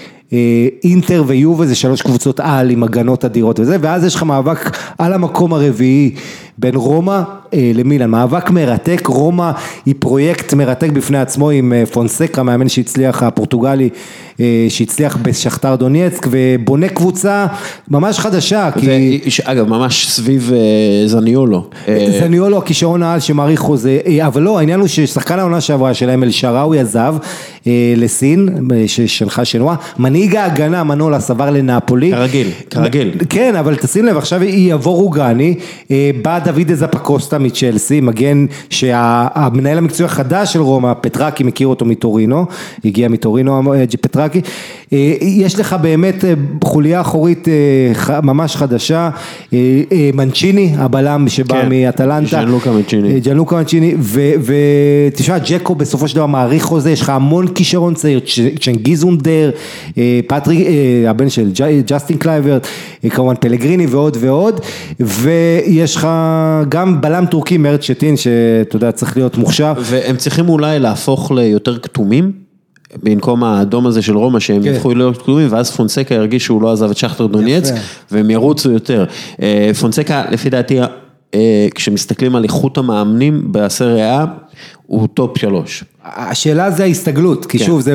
אינטר 0.84 1.24
ויובה 1.26 1.66
זה 1.66 1.74
שלוש 1.74 2.02
קבוצות 2.02 2.40
על 2.40 2.70
עם 2.70 2.82
הגנות 2.82 3.24
אדירות 3.24 3.60
וזה, 3.60 3.76
ואז 3.80 4.04
יש 4.04 4.14
לך 4.14 4.22
מאבק 4.22 4.76
על 4.98 5.12
המקום 5.12 5.52
הרביעי 5.52 6.14
בין 6.58 6.74
רומא 6.74 7.20
אה, 7.54 7.70
למילן, 7.74 8.10
מאבק 8.10 8.50
מרתק, 8.50 9.06
רומא 9.06 9.50
היא 9.86 9.94
פרויקט 9.98 10.54
מרתק 10.54 10.90
בפני 10.90 11.18
עצמו 11.18 11.50
עם 11.50 11.72
אה, 11.72 11.86
פונסקה, 11.86 12.42
מאמן 12.42 12.68
שהצליח, 12.68 13.22
הפורטוגלי, 13.22 13.88
אה, 14.40 14.66
שהצליח 14.68 15.18
בשכתר 15.22 15.74
דונייצק, 15.74 16.26
ובונה 16.30 16.88
קבוצה 16.88 17.46
ממש 17.90 18.18
חדשה, 18.18 18.70
כי... 18.80 18.86
זה, 18.86 19.30
ש- 19.30 19.40
אגב, 19.40 19.68
ממש 19.68 20.06
סביב 20.10 20.52
זניולו. 21.06 21.66
זניולו 22.20 22.58
הכישרון 22.58 23.02
העל 23.02 23.20
שמעריך 23.20 23.60
חוזה, 23.60 23.98
אבל 24.26 24.42
לא, 24.42 24.58
העניין 24.58 24.80
הוא 24.80 24.88
ששחקן 24.88 25.38
העונה 25.38 25.60
שעברה 25.60 25.94
שלהם 25.94 26.22
אל-שראוי 26.22 26.78
עזב 26.78 27.14
אה, 27.66 27.94
לסין, 27.96 28.48
ששלחה 28.86 29.44
שנואה, 29.44 29.74
מנהיג 29.98 30.36
ההגנה 30.36 30.84
מנולה 30.84 31.20
סבר 31.20 31.50
לנפולי. 31.50 32.10
כרגיל, 32.12 32.48
כרגיל. 32.70 33.10
כן, 33.28 33.56
אבל 33.56 33.76
תשים 33.76 34.04
לב, 34.04 34.16
עכשיו 34.16 34.44
יבוא 34.44 34.92
רוגני, 34.96 35.54
בא 36.22 36.38
דוד 36.44 36.74
זפקוסטה 36.74 37.38
מצ'לסי, 37.38 38.00
מגן 38.00 38.46
שהמנהל 38.70 39.78
המקצועי 39.78 40.06
החדש 40.06 40.52
של 40.52 40.60
רומא, 40.60 40.92
פטרקי, 41.00 41.44
מכיר 41.44 41.66
אותו 41.66 41.84
מטורינו, 41.84 42.46
הגיע 42.84 43.08
מטורינו 43.08 43.74
אה, 43.74 43.84
פטרקי, 44.00 44.40
אה, 44.92 44.98
יש 45.20 45.58
לך 45.60 45.76
באמת 45.82 46.24
אה, 46.24 46.32
חוליה 46.64 47.00
אחורית 47.00 47.48
ממש 48.22 48.56
חדשה, 48.56 49.10
מנצ'יני, 50.14 50.72
הבלם 50.78 51.28
שבא 51.28 51.62
כן, 51.62 51.68
מאטלנטה, 51.68 52.30
ז'אנלוקה 52.30 52.70
מנצ'יני. 52.72 53.20
ג'אנלוקה 53.20 53.56
מנצ'יני, 53.56 53.94
ותשמע, 55.12 55.38
ג'קו 55.38 55.74
בסופו 55.74 56.08
של 56.08 56.16
דבר 56.16 56.26
מעריך 56.26 56.62
חוזה, 56.62 56.90
יש 56.90 57.00
לך 57.00 57.08
המון 57.08 57.46
כישרון 57.48 57.94
צעיר, 57.94 58.20
צ'- 58.20 58.60
צ'נגיז 58.60 59.04
אונדר, 59.04 59.50
אה, 59.98 60.20
פטריק, 60.26 60.66
הבן 61.08 61.28
של 61.30 61.50
ג'סטין 61.86 62.16
קלייברט, 62.16 62.66
כמובן 63.10 63.34
פלגריני 63.40 63.86
ועוד 63.86 64.16
ועוד, 64.20 64.60
ויש 65.00 65.96
לך 65.96 66.08
גם 66.68 67.00
בלם 67.00 67.26
טורקי 67.26 67.58
מריח 67.58 67.82
דמיראל, 67.82 68.16
שאתה 68.16 68.76
יודע, 68.76 68.92
צריך 68.92 69.16
להיות 69.16 69.36
מוכשר. 69.36 69.72
והם 69.80 70.16
צריכים 70.16 70.48
אולי 70.48 70.78
להפוך 70.78 71.32
ליותר 71.32 71.78
כתומים, 71.78 72.32
במקום 73.02 73.44
האדום 73.44 73.86
הזה 73.86 74.02
של 74.02 74.16
רומא, 74.16 74.40
שהם 74.40 74.62
כן. 74.62 74.68
יהפכו 74.68 74.94
להיות 74.94 75.22
כתומים, 75.22 75.48
ואז 75.50 75.70
פונסקה 75.70 76.14
ירגיש 76.14 76.44
שהוא 76.44 76.62
לא 76.62 76.72
עזב 76.72 76.90
את 76.90 76.96
שכטר 76.96 77.26
דונייץ. 77.26 77.70
והם 78.10 78.30
ירוצו 78.30 78.70
יותר. 78.70 79.04
אה, 79.42 79.70
פונסקה, 79.80 80.24
לפי 80.30 80.50
דעתי, 80.50 80.80
אה, 81.34 81.66
כשמסתכלים 81.74 82.36
על 82.36 82.44
איכות 82.44 82.78
המאמנים 82.78 83.52
בסריה, 83.52 84.24
הוא 84.86 85.08
טופ 85.14 85.38
שלוש. 85.38 85.84
השאלה 86.04 86.70
זה 86.70 86.82
ההסתגלות, 86.82 87.46
כי 87.46 87.58
כן. 87.58 87.64
שוב, 87.64 87.80
זה, 87.80 87.94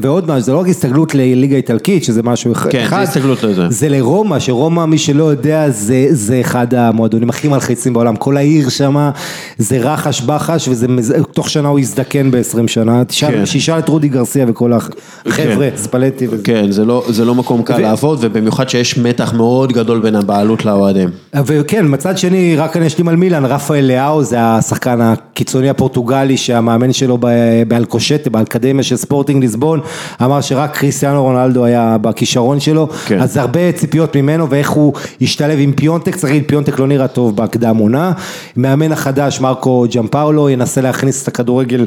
ועוד 0.00 0.28
משהו, 0.28 0.40
זה 0.40 0.52
לא 0.52 0.60
רק 0.60 0.68
הסתגלות 0.68 1.14
לליגה 1.14 1.56
איטלקית, 1.56 2.04
שזה 2.04 2.22
משהו 2.22 2.52
אחד, 2.52 2.70
כן, 2.70 2.86
זה 2.90 2.96
הסתגלות 2.96 3.42
לזה. 3.42 3.62
זה 3.68 3.88
לרומא, 3.88 4.38
שרומא, 4.38 4.84
מי 4.84 4.98
שלא 4.98 5.24
יודע, 5.24 5.70
זה, 5.70 6.06
זה 6.10 6.40
אחד 6.40 6.74
המועדונים 6.74 7.30
הכי 7.30 7.48
מלחיצים 7.48 7.92
בעולם, 7.92 8.16
כל 8.16 8.36
העיר 8.36 8.68
שמה, 8.68 9.10
זה 9.58 9.78
רחש 9.78 10.20
בחש, 10.20 10.68
ותוך 10.68 11.50
שנה 11.50 11.68
הוא 11.68 11.78
יזדקן 11.78 12.30
ב-20 12.30 12.66
שנה, 12.66 13.04
תשאל, 13.04 13.30
כן. 13.30 13.46
שישאל 13.46 13.78
את 13.78 13.88
רודי 13.88 14.08
גרסיה 14.08 14.44
וכל 14.48 14.72
החבר'ה, 14.72 15.68
ספלטי 15.76 16.28
וזה. 16.28 16.44
כן, 16.44 16.70
זה 16.70 16.84
לא, 16.84 17.04
זה 17.08 17.24
לא 17.24 17.34
מקום 17.34 17.62
קל 17.62 17.74
ו- 17.74 17.80
לעבוד, 17.80 18.18
ובמיוחד 18.22 18.68
שיש 18.68 18.98
מתח 18.98 19.32
מאוד 19.34 19.72
גדול 19.72 20.00
בין 20.00 20.14
הבעלות 20.14 20.64
לאוהדים. 20.64 21.08
וכן, 21.46 21.84
מצד 21.88 22.18
שני, 22.18 22.56
רק 22.56 22.76
אני 22.76 22.86
אשלים 22.86 23.08
על 23.08 23.16
מילאן, 23.16 23.44
רפאל 23.44 23.84
לאהו 23.84 24.24
זה 24.24 24.36
השחקן 24.40 25.00
הקיצוני 25.00 25.70
הפורטוגלי 25.70 26.36
שהמאמן 26.36 26.92
שלו 26.92 27.18
ב- 27.20 27.47
באלקושטה, 27.68 28.30
באקדמיה 28.30 28.82
של 28.82 28.96
ספורטינג 28.96 29.42
ליסבון, 29.42 29.80
אמר 30.22 30.40
שרק 30.40 30.76
קריסטיאנו 30.76 31.22
רונלדו 31.22 31.64
היה 31.64 31.96
בכישרון 32.00 32.60
שלו, 32.60 32.88
כן. 33.06 33.20
אז 33.20 33.36
הרבה 33.36 33.72
ציפיות 33.72 34.16
ממנו 34.16 34.50
ואיך 34.50 34.70
הוא 34.70 34.92
השתלב 35.20 35.58
עם 35.60 35.72
פיונטק, 35.72 36.16
צריך 36.16 36.24
להגיד 36.32 36.44
פיונטק 36.48 36.78
לא 36.78 36.86
נראה 36.86 37.08
טוב 37.08 37.36
בקדם 37.36 37.76
עונה, 37.76 38.12
מאמן 38.56 38.92
החדש 38.92 39.40
מרקו 39.40 39.86
ג'מפאולו 39.94 40.50
ינסה 40.50 40.80
להכניס 40.80 41.22
את 41.22 41.28
הכדורגל 41.28 41.86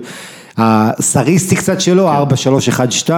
הסאריסטי 0.57 1.55
קצת 1.55 1.81
שלו, 1.81 2.09
4-3-1-2, 3.07 3.09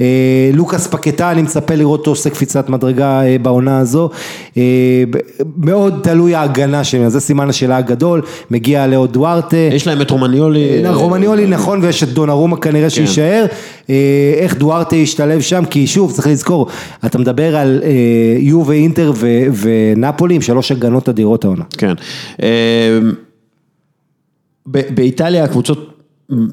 אה, 0.00 0.50
לוקאס 0.52 0.86
פקטה, 0.86 1.30
אני 1.30 1.42
מצפה 1.42 1.74
לראות 1.74 2.00
אותו 2.00 2.10
עושה 2.10 2.30
קפיצת 2.30 2.68
מדרגה 2.68 3.22
אה, 3.22 3.36
בעונה 3.42 3.78
הזו, 3.78 4.10
אה, 4.56 4.62
מאוד 5.56 6.00
תלוי 6.02 6.34
ההגנה 6.34 6.84
שלהם, 6.84 7.08
זה 7.08 7.20
סימן 7.20 7.48
השאלה 7.48 7.76
הגדול, 7.76 8.22
מגיע 8.50 8.86
לאו 8.86 9.06
דוארטה, 9.06 9.56
יש 9.56 9.86
להם 9.86 10.00
את 10.00 10.10
רומאניולי. 10.10 10.84
אה, 10.84 10.94
רומאניולי 10.94 11.46
נכון 11.46 11.80
ויש 11.82 12.02
את 12.02 12.08
דונארומה 12.08 12.56
כנראה 12.56 12.90
שיישאר, 12.90 13.46
אה, 13.90 13.94
איך 14.36 14.56
דוארטה 14.56 14.96
ישתלב 14.96 15.40
שם, 15.40 15.64
כי 15.70 15.86
שוב 15.86 16.12
צריך 16.12 16.26
לזכור, 16.26 16.66
אתה 17.06 17.18
מדבר 17.18 17.56
על 17.56 17.80
אה, 17.84 17.90
יובה 18.38 18.74
אינטר 18.74 19.12
ו- 19.16 19.46
ונפולי 19.54 20.34
עם 20.34 20.40
שלוש 20.40 20.72
הגנות 20.72 21.08
אדירות 21.08 21.44
העונה. 21.44 21.64
כן. 21.78 21.92
באיטליה 24.66 25.44
הקבוצות 25.44 25.91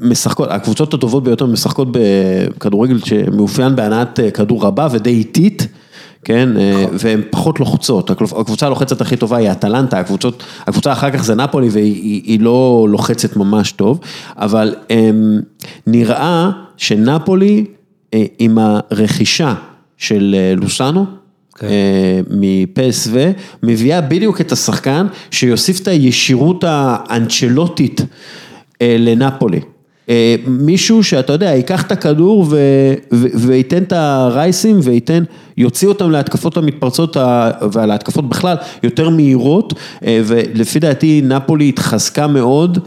משחקות, 0.02 0.48
הקבוצות 0.52 0.94
הטובות 0.94 1.24
ביותר 1.24 1.46
משחקות 1.46 1.88
בכדורגל 1.92 3.00
שמאופיין 3.06 3.76
בהנעת 3.76 4.20
אה, 4.20 4.32
כדור 4.32 4.64
רבה 4.64 4.88
ודי 4.92 5.10
איטית. 5.10 5.68
כן, 6.24 6.50
אה, 6.58 6.86
והן 6.94 7.22
פחות 7.30 7.60
לוחצות, 7.60 8.10
הקבוצ- 8.12 8.40
הקבוצה 8.40 8.66
הלוחצת 8.66 9.02
הכי 9.02 9.18
טובה 9.18 9.38
היא 9.38 9.52
אטלנטה, 9.52 10.00
הקבוצות, 10.00 10.44
הקבוצה 10.68 10.92
אחר 10.92 11.12
כך 11.12 11.24
זה 11.24 11.36
נפולי 11.36 11.70
והיא 11.72 11.94
היא- 12.04 12.22
היא 12.26 12.40
לא 12.40 12.88
לוחצת 12.90 13.36
ממש 13.38 13.72
טוב, 13.72 14.00
אבל 14.38 14.76
אמ, 14.90 15.40
נראה 15.88 16.50
שנפולי 16.78 17.66
אה, 18.14 18.24
עם 18.40 18.58
הרכישה 18.58 19.54
של 19.98 20.36
לוסאנו, 20.58 21.06
כן. 21.56 21.68
מפסו, 22.30 23.12
מביאה 23.64 24.02
בדיוק 24.02 24.42
את 24.42 24.52
השחקן 24.52 25.08
שיוסיף 25.32 25.82
את 25.82 25.88
הישירות 25.88 26.64
האנצ'לוטית 26.68 28.02
לנפולי. 28.84 29.60
אה, 30.10 30.36
מישהו 30.48 31.04
שאתה 31.04 31.34
יודע, 31.34 31.46
ייקח 31.46 31.82
את 31.82 31.92
הכדור 31.92 32.46
ו, 32.50 32.58
ו, 33.14 33.28
וייתן 33.36 33.84
את 33.84 33.94
הרייסים 33.94 34.80
וייתן, 34.84 35.24
יוציא 35.58 35.88
אותם 35.88 36.12
להתקפות 36.12 36.58
המתפרצות 36.58 37.18
ה- 37.18 37.52
ועל 37.72 37.92
ההתקפות 37.92 38.30
בכלל 38.30 38.56
יותר 38.84 39.10
מהירות, 39.10 39.74
אה, 40.06 40.22
ולפי 40.26 40.80
דעתי 40.80 41.22
נפולי 41.24 41.70
התחזקה 41.70 42.28
מאוד. 42.28 42.78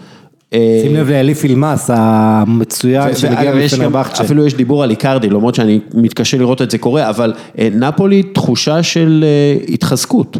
אה, 0.54 0.80
שים 0.82 0.94
לב 0.94 1.10
לאליף 1.10 1.44
אילמאס 1.44 1.90
המצוין 1.92 3.16
שמגיע 3.16 3.54
מפנרבכצ'ה. 3.54 4.24
אפילו 4.24 4.46
יש 4.46 4.54
דיבור 4.54 4.82
על 4.82 4.90
איקרדי, 4.90 5.28
למרות 5.28 5.54
שאני 5.54 5.80
מתקשה 5.94 6.36
לראות 6.36 6.62
את 6.62 6.70
זה 6.70 6.78
קורה, 6.78 7.08
אבל 7.08 7.32
אה, 7.58 7.68
נפולי 7.74 8.22
תחושה 8.22 8.82
של 8.82 9.24
אה, 9.24 9.74
התחזקות. 9.74 10.36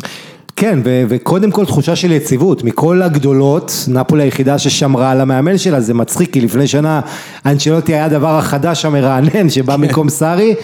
כן, 0.57 0.79
ו- 0.85 1.05
וקודם 1.09 1.51
כל 1.51 1.65
תחושה 1.65 1.97
של 1.97 2.13
יציבות, 2.13 2.65
מכל 2.65 3.03
הגדולות, 3.03 3.85
נפולי 3.89 4.23
היחידה 4.23 4.59
ששמרה 4.59 5.11
על 5.11 5.21
המאמן 5.21 5.59
שלה, 5.59 5.81
זה 5.81 5.95
מצחיק, 5.95 6.33
כי 6.33 6.41
לפני 6.41 6.67
שנה 6.67 7.01
אנצ'לוטי 7.47 7.95
היה 7.95 8.05
הדבר 8.05 8.39
החדש 8.39 8.85
המרענן 8.85 9.51
שבא 9.51 9.77
במקום 9.77 10.09
סארי, 10.09 10.55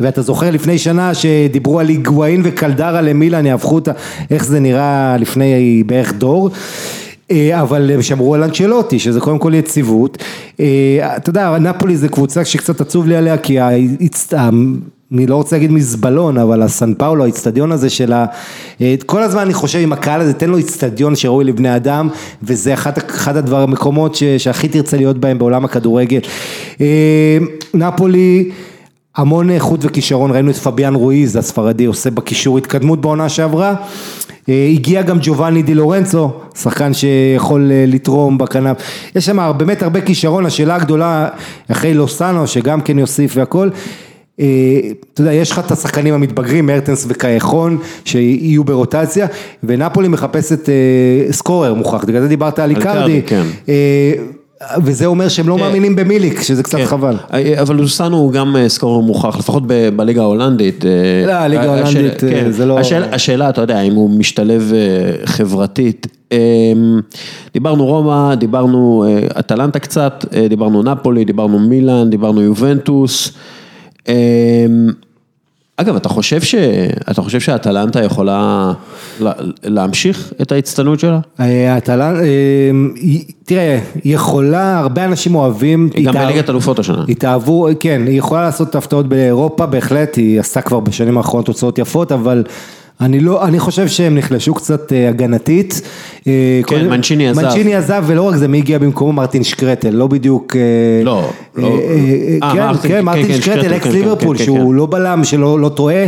ואתה 0.00 0.22
זוכר 0.22 0.50
לפני 0.50 0.78
שנה 0.78 1.14
שדיברו 1.14 1.80
על 1.80 1.88
היגואין 1.88 2.40
וקלדרה 2.44 3.00
למילאן, 3.00 3.46
יהפכו 3.46 3.74
אותה, 3.74 3.92
איך 4.30 4.44
זה 4.44 4.60
נראה 4.60 5.16
לפני 5.16 5.82
בערך 5.86 6.12
דור. 6.12 6.50
אה, 7.30 7.60
אבל 7.60 7.90
הם 7.90 8.02
שמרו 8.02 8.34
על 8.34 8.42
אנצ'לוטי, 8.42 8.98
שזה 8.98 9.20
קודם 9.20 9.38
כל 9.38 9.54
יציבות. 9.54 10.18
אה, 10.60 11.16
אתה 11.16 11.30
יודע, 11.30 11.58
נפולי 11.58 11.96
זה 11.96 12.08
קבוצה 12.08 12.44
שקצת 12.44 12.80
עצוב 12.80 13.06
לי 13.06 13.16
עליה, 13.16 13.38
כי 13.38 13.58
אני 15.12 15.26
לא 15.26 15.36
רוצה 15.36 15.56
להגיד 15.56 15.72
מזבלון, 15.72 16.38
אבל 16.38 16.62
הסן 16.62 16.94
פאולו, 16.94 17.24
האיצטדיון 17.24 17.72
הזה 17.72 17.90
של 17.90 18.12
ה... 18.12 18.26
אה, 18.80 18.94
כל 19.06 19.22
הזמן 19.22 19.40
אני 19.40 19.54
חושב 19.54 19.78
עם 19.78 19.92
הקהל 19.92 20.20
הזה, 20.20 20.32
תן 20.32 20.50
לו 20.50 20.56
איצטדיון 20.56 21.16
שראוי 21.16 21.44
לבני 21.44 21.76
אדם, 21.76 22.08
וזה 22.42 22.74
אחד, 22.74 22.92
אחד 22.98 23.36
הדבר, 23.36 23.62
המקומות 23.62 24.14
ש, 24.14 24.24
שהכי 24.24 24.68
תרצה 24.68 24.96
להיות 24.96 25.18
בהם 25.18 25.38
בעולם 25.38 25.64
הכדורגל. 25.64 26.20
אה, 26.80 27.38
נפולי... 27.74 28.50
המון 29.16 29.50
איכות 29.50 29.80
וכישרון, 29.82 30.30
ראינו 30.30 30.50
את 30.50 30.56
פביאן 30.56 30.94
רואיז 30.94 31.36
הספרדי 31.36 31.84
עושה 31.84 32.10
בקישור 32.10 32.58
התקדמות 32.58 33.00
בעונה 33.00 33.28
שעברה, 33.28 33.74
אה, 34.48 34.68
הגיע 34.72 35.02
גם 35.02 35.18
ג'ובאני 35.22 35.62
די 35.62 35.74
לורנצו, 35.74 36.30
שחקן 36.54 36.94
שיכול 36.94 37.70
לתרום 37.86 38.38
בכנף, 38.38 38.76
יש 39.16 39.26
שם 39.26 39.52
באמת 39.56 39.82
הרבה 39.82 40.00
כישרון, 40.00 40.46
השאלה 40.46 40.74
הגדולה 40.74 41.28
אחרי 41.70 41.94
לוסאנו 41.94 42.46
שגם 42.46 42.80
כן 42.80 42.98
יוסיף 42.98 43.32
והכל, 43.36 43.70
אתה 45.14 45.20
יודע, 45.20 45.32
יש 45.32 45.50
לך 45.50 45.58
את 45.58 45.70
השחקנים 45.70 46.14
המתבגרים, 46.14 46.66
מרטנס 46.66 47.04
וקייחון, 47.08 47.78
שיהיו 48.04 48.64
ברוטציה, 48.64 49.26
ונפולי 49.64 50.08
מחפשת 50.08 50.68
אה, 50.68 51.32
סקורר 51.32 51.74
מוכח, 51.74 52.04
בגלל 52.04 52.20
זה 52.22 52.28
דיברת 52.28 52.58
על 52.58 52.70
איקרדי, 52.70 53.22
כן. 53.26 53.42
אה, 53.68 54.12
וזה 54.82 55.06
אומר 55.06 55.28
שהם 55.28 55.48
לא 55.48 55.58
מאמינים 55.58 55.96
במיליק, 55.96 56.42
שזה 56.42 56.62
קצת 56.62 56.78
כן. 56.78 56.84
חבל. 56.84 57.16
אה, 57.32 57.60
אבל 57.60 57.76
לוסאנו 57.76 58.16
הוא 58.16 58.32
גם 58.32 58.56
אה, 58.56 58.68
סקורר 58.68 59.00
מוכח, 59.00 59.38
לפחות 59.38 59.62
בליגה 59.96 60.22
ההולנדית. 60.22 60.84
אה, 60.84 60.90
לא, 61.26 61.32
הליגה 61.32 61.62
ההולנדית, 61.62 62.24
אה, 62.24 62.30
כן, 62.30 62.50
זה 62.50 62.66
לא- 62.66 62.78
השאלה, 63.12 63.48
אתה 63.48 63.60
יודע, 63.60 63.80
אם 63.80 63.94
הוא 63.94 64.10
משתלב 64.10 64.72
אה, 64.74 65.26
חברתית. 65.26 66.06
אה, 66.32 66.38
דיברנו 67.54 67.86
רומא, 67.86 68.34
דיברנו 68.34 69.04
אה, 69.08 69.40
אטלנטה 69.40 69.78
קצת, 69.78 70.24
אה, 70.34 70.48
דיברנו 70.48 70.82
נפולי, 70.82 71.24
דיברנו 71.24 71.58
מילאן, 71.58 72.10
דיברנו 72.10 72.42
יובנטוס. 72.42 73.32
אה, 74.08 74.14
אגב, 75.76 75.96
אתה 75.96 76.08
חושב 76.08 76.40
ש... 76.40 76.54
אתה 77.10 77.22
חושב 77.22 77.40
שאטלנטה 77.40 78.04
יכולה 78.04 78.72
לה- 79.20 79.32
להמשיך 79.64 80.32
את 80.42 80.52
ההצטנות 80.52 81.00
שלה? 81.00 81.20
הטלנט, 81.70 82.18
תראה, 83.44 83.78
היא 84.04 84.14
יכולה, 84.14 84.78
הרבה 84.78 85.04
אנשים 85.04 85.34
אוהבים, 85.34 85.90
היא 85.94 86.06
גם 86.06 86.12
התאהב- 86.16 86.24
בליגת 86.30 86.50
אלופות 86.50 86.78
השנה. 86.78 87.04
התאהבו, 87.08 87.68
כן, 87.80 88.02
היא 88.06 88.18
יכולה 88.18 88.42
לעשות 88.42 88.74
הפתעות 88.74 89.08
באירופה, 89.08 89.66
בהחלט, 89.66 90.16
היא 90.16 90.40
עשתה 90.40 90.60
כבר 90.60 90.80
בשנים 90.80 91.16
האחרונות 91.18 91.46
תוצאות 91.46 91.78
יפות, 91.78 92.12
אבל 92.12 92.44
אני 93.00 93.20
לא, 93.20 93.44
אני 93.44 93.58
חושב 93.58 93.88
שהם 93.88 94.14
נחלשו 94.18 94.54
קצת 94.54 94.92
אה, 94.92 95.08
הגנתית. 95.08 95.80
אה, 96.26 96.32
קודם- 96.62 96.90
מנצ'יני 96.90 97.28
עזב. 97.28 97.42
מנצ'יני 97.42 97.74
עזב, 97.74 98.04
ולא 98.06 98.22
רק 98.22 98.36
זה, 98.36 98.48
מי 98.48 98.58
הגיע 98.58 98.78
במקומו? 98.78 99.12
מרטין 99.12 99.44
שקרטל, 99.44 99.90
לא 99.90 100.06
בדיוק... 100.06 100.56
אה, 100.56 101.04
לא, 101.04 101.30
לא. 101.56 101.66
אה, 101.66 101.72
אה, 101.72 101.78
אה, 102.48 102.52
כן, 102.54 102.66
מרטין, 102.66 102.90
כן, 102.90 102.98
כן, 102.98 103.04
מרטין 103.04 103.26
כן, 103.26 103.32
שקרטל, 103.32 103.60
שקרטל, 103.60 103.74
אקס 103.76 103.84
כן, 103.84 103.90
כן, 103.90 103.96
ליברפול, 103.98 104.38
כן, 104.38 104.44
שהוא 104.44 104.58
כן. 104.70 104.76
לא 104.76 104.86
בלם, 104.86 105.24
שלא 105.24 105.60
לא 105.60 105.68
טועה, 105.68 106.04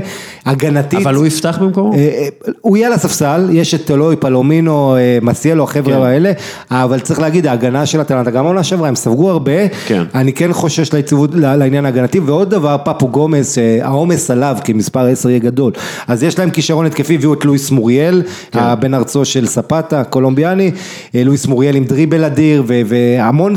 הגנתית. 0.46 1.00
אבל 1.00 1.14
הוא 1.14 1.26
יפתח 1.26 1.58
במקומו? 1.60 1.92
אה, 1.92 1.98
אה, 1.98 2.28
הוא 2.60 2.76
יהיה 2.76 2.86
על 2.86 2.92
הספסל, 2.92 3.48
יש 3.52 3.74
את 3.74 3.80
טולוי, 3.86 4.16
פלומינו, 4.16 4.96
אה, 4.96 5.18
מסיאלו, 5.22 5.64
החבר'ה 5.64 5.94
כן. 5.96 6.02
האלה, 6.02 6.32
אבל 6.70 7.00
צריך 7.00 7.20
להגיד, 7.20 7.46
ההגנה 7.46 7.86
של 7.86 8.00
אטלנטה, 8.00 8.30
גם 8.30 8.44
העונה 8.44 8.62
שעברה, 8.62 8.88
הם 8.88 8.96
ספגו 8.96 9.30
הרבה, 9.30 9.68
כן. 9.86 10.02
אני 10.14 10.32
כן 10.32 10.52
חושש 10.52 10.92
ליציבות, 10.92 11.30
ל- 11.34 11.56
לעניין 11.56 11.84
ההגנתי, 11.84 12.18
ועוד 12.20 12.50
דבר, 12.50 12.76
פפו 12.84 13.08
גומס, 13.08 13.58
העומס 13.82 14.30
עליו, 14.30 14.56
כי 14.64 14.72
מספר 14.72 15.06
10 15.06 15.28
יהיה 15.28 15.38
גדול, 15.38 15.72
אז 16.08 16.22
יש 16.22 16.38
להם 16.38 16.50
כישרון 16.50 16.80
התקפי, 16.86 17.15
הביאו 17.15 17.35
את 17.35 17.44
לואיס 17.44 17.70
מוריאל, 17.70 18.23
כן. 18.51 18.59
הבן 18.59 18.94
ארצו 18.94 19.24
של 19.24 19.47
ספטה, 19.47 20.05
קולומביאני, 20.05 20.70
אה, 21.15 21.24
לואיס 21.24 21.47
מוריאל 21.47 21.77
עם 21.77 21.85
דריבל 21.85 22.24
אדיר, 22.24 22.62
והמון... 22.66 23.55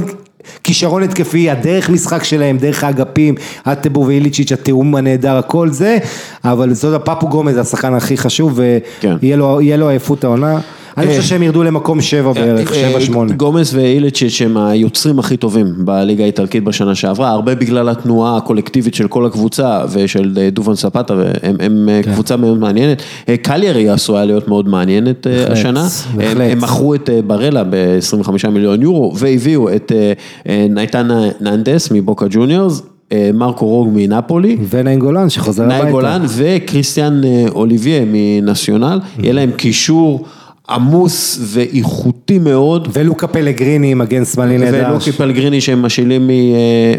כישרון 0.64 1.04
התקפי, 1.04 1.50
הדרך 1.50 1.90
משחק 1.90 2.24
שלהם, 2.24 2.58
דרך 2.58 2.84
האגפים, 2.84 3.36
אטבו 3.72 4.06
ואיליצ'יץ', 4.08 4.52
התיאום 4.52 4.96
הנהדר, 4.96 5.36
הכל 5.36 5.70
זה, 5.70 5.98
אבל 6.44 6.74
זאת 6.74 6.86
אומרת, 6.86 7.06
פפו 7.06 7.28
גומז 7.28 7.58
השחקן 7.58 7.94
הכי 7.94 8.18
חשוב, 8.18 8.60
כן. 9.00 9.16
ויהיה 9.22 9.38
יהיה 9.62 9.78
לו 9.78 9.90
עייפות 9.90 10.24
העונה. 10.24 10.60
אני 10.98 11.08
חושב 11.08 11.22
שהם 11.22 11.44
ירדו 11.44 11.64
למקום 11.64 12.02
שבע 12.02 12.34
בערך, 12.34 12.74
אה, 12.74 12.90
שבע 12.90 13.02
שמונה. 13.02 13.34
גומס 13.34 13.74
ואיליצ'יץ' 13.74 14.42
הם 14.42 14.58
היוצרים 14.58 15.20
הכי 15.20 15.38
טובים 15.38 15.74
בליגה 15.78 16.24
האיטלקית 16.24 16.64
בשנה 16.64 16.96
שעברה, 16.96 17.30
הרבה 17.30 17.56
בגלל 17.56 17.90
התנועה 17.90 18.38
הקולקטיבית 18.38 18.96
של 18.96 19.08
כל 19.08 19.26
הקבוצה 19.26 19.82
ושל 19.92 20.38
אה, 20.42 20.50
דובן 20.50 20.76
ספטה, 20.76 21.14
והם 21.14 21.56
הם 21.60 21.90
כן. 22.04 22.14
קבוצה 22.14 22.36
מאוד 22.36 22.60
מעניינת. 22.60 23.02
אה, 23.30 23.38
קליירי 23.38 23.90
עשויה 23.90 24.26
להיות 24.26 24.48
מאוד 24.48 24.70
מעניינת 24.70 25.28
אה, 25.28 25.52
השנה. 25.52 25.88
הם, 26.20 26.62
מכרו 26.62 26.96
את 26.96 27.10
אה, 27.10 27.22
ברלה 27.22 27.64
ב-25 27.70 28.50
מיליון 28.50 28.82
יורו, 28.82 29.14
והביאו 29.16 29.76
את 29.76 29.92
אה, 29.96 30.14
אה, 30.50 30.68
נאיתן 30.70 31.08
ננדס 31.42 31.92
מבוקה 31.92 32.26
ג'וניורס, 32.30 32.82
אה, 33.12 33.30
מרקו 33.34 33.66
רוג 33.66 33.90
מנפולי. 33.94 34.58
ונאינגולן 34.70 35.30
שחוזר 35.30 35.64
הביתה. 35.64 35.84
נאינגולן 35.84 36.26
וקריסטיאן 36.36 37.22
אה, 37.24 37.46
אוליביה 37.50 38.04
מנציונל, 38.08 39.00
יהיה 39.20 39.34
להם 39.34 39.52
קישור 39.52 40.26
עמוס 40.70 41.40
ואיכותי 41.42 42.40
מאוד. 42.40 42.88
ולוקה 42.94 43.28
פלגריני, 43.28 43.94
מגן 43.94 44.26
שמאלי 44.26 44.58
נהדר. 44.58 44.88
ולוקה 44.90 45.12
פלגריני 45.12 45.62
שהם 45.62 45.82
משאילים 45.82 46.30
אה, 46.30 46.36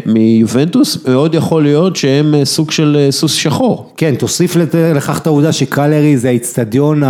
מיובנטוס, 0.05 1.07
מאוד 1.07 1.35
יכול 1.35 1.63
להיות 1.63 1.95
שהם 1.95 2.35
אה, 2.35 2.45
סוג 2.45 2.71
של 2.71 2.97
אה, 2.99 3.11
סוס 3.11 3.33
שחור. 3.33 3.93
כן, 3.97 4.15
תוסיף 4.15 4.55
לכך 4.95 5.19
את 5.21 5.27
העובדה 5.27 5.51
שקלרי 5.51 6.17
זה 6.17 6.27
האיצטדיון 6.27 7.01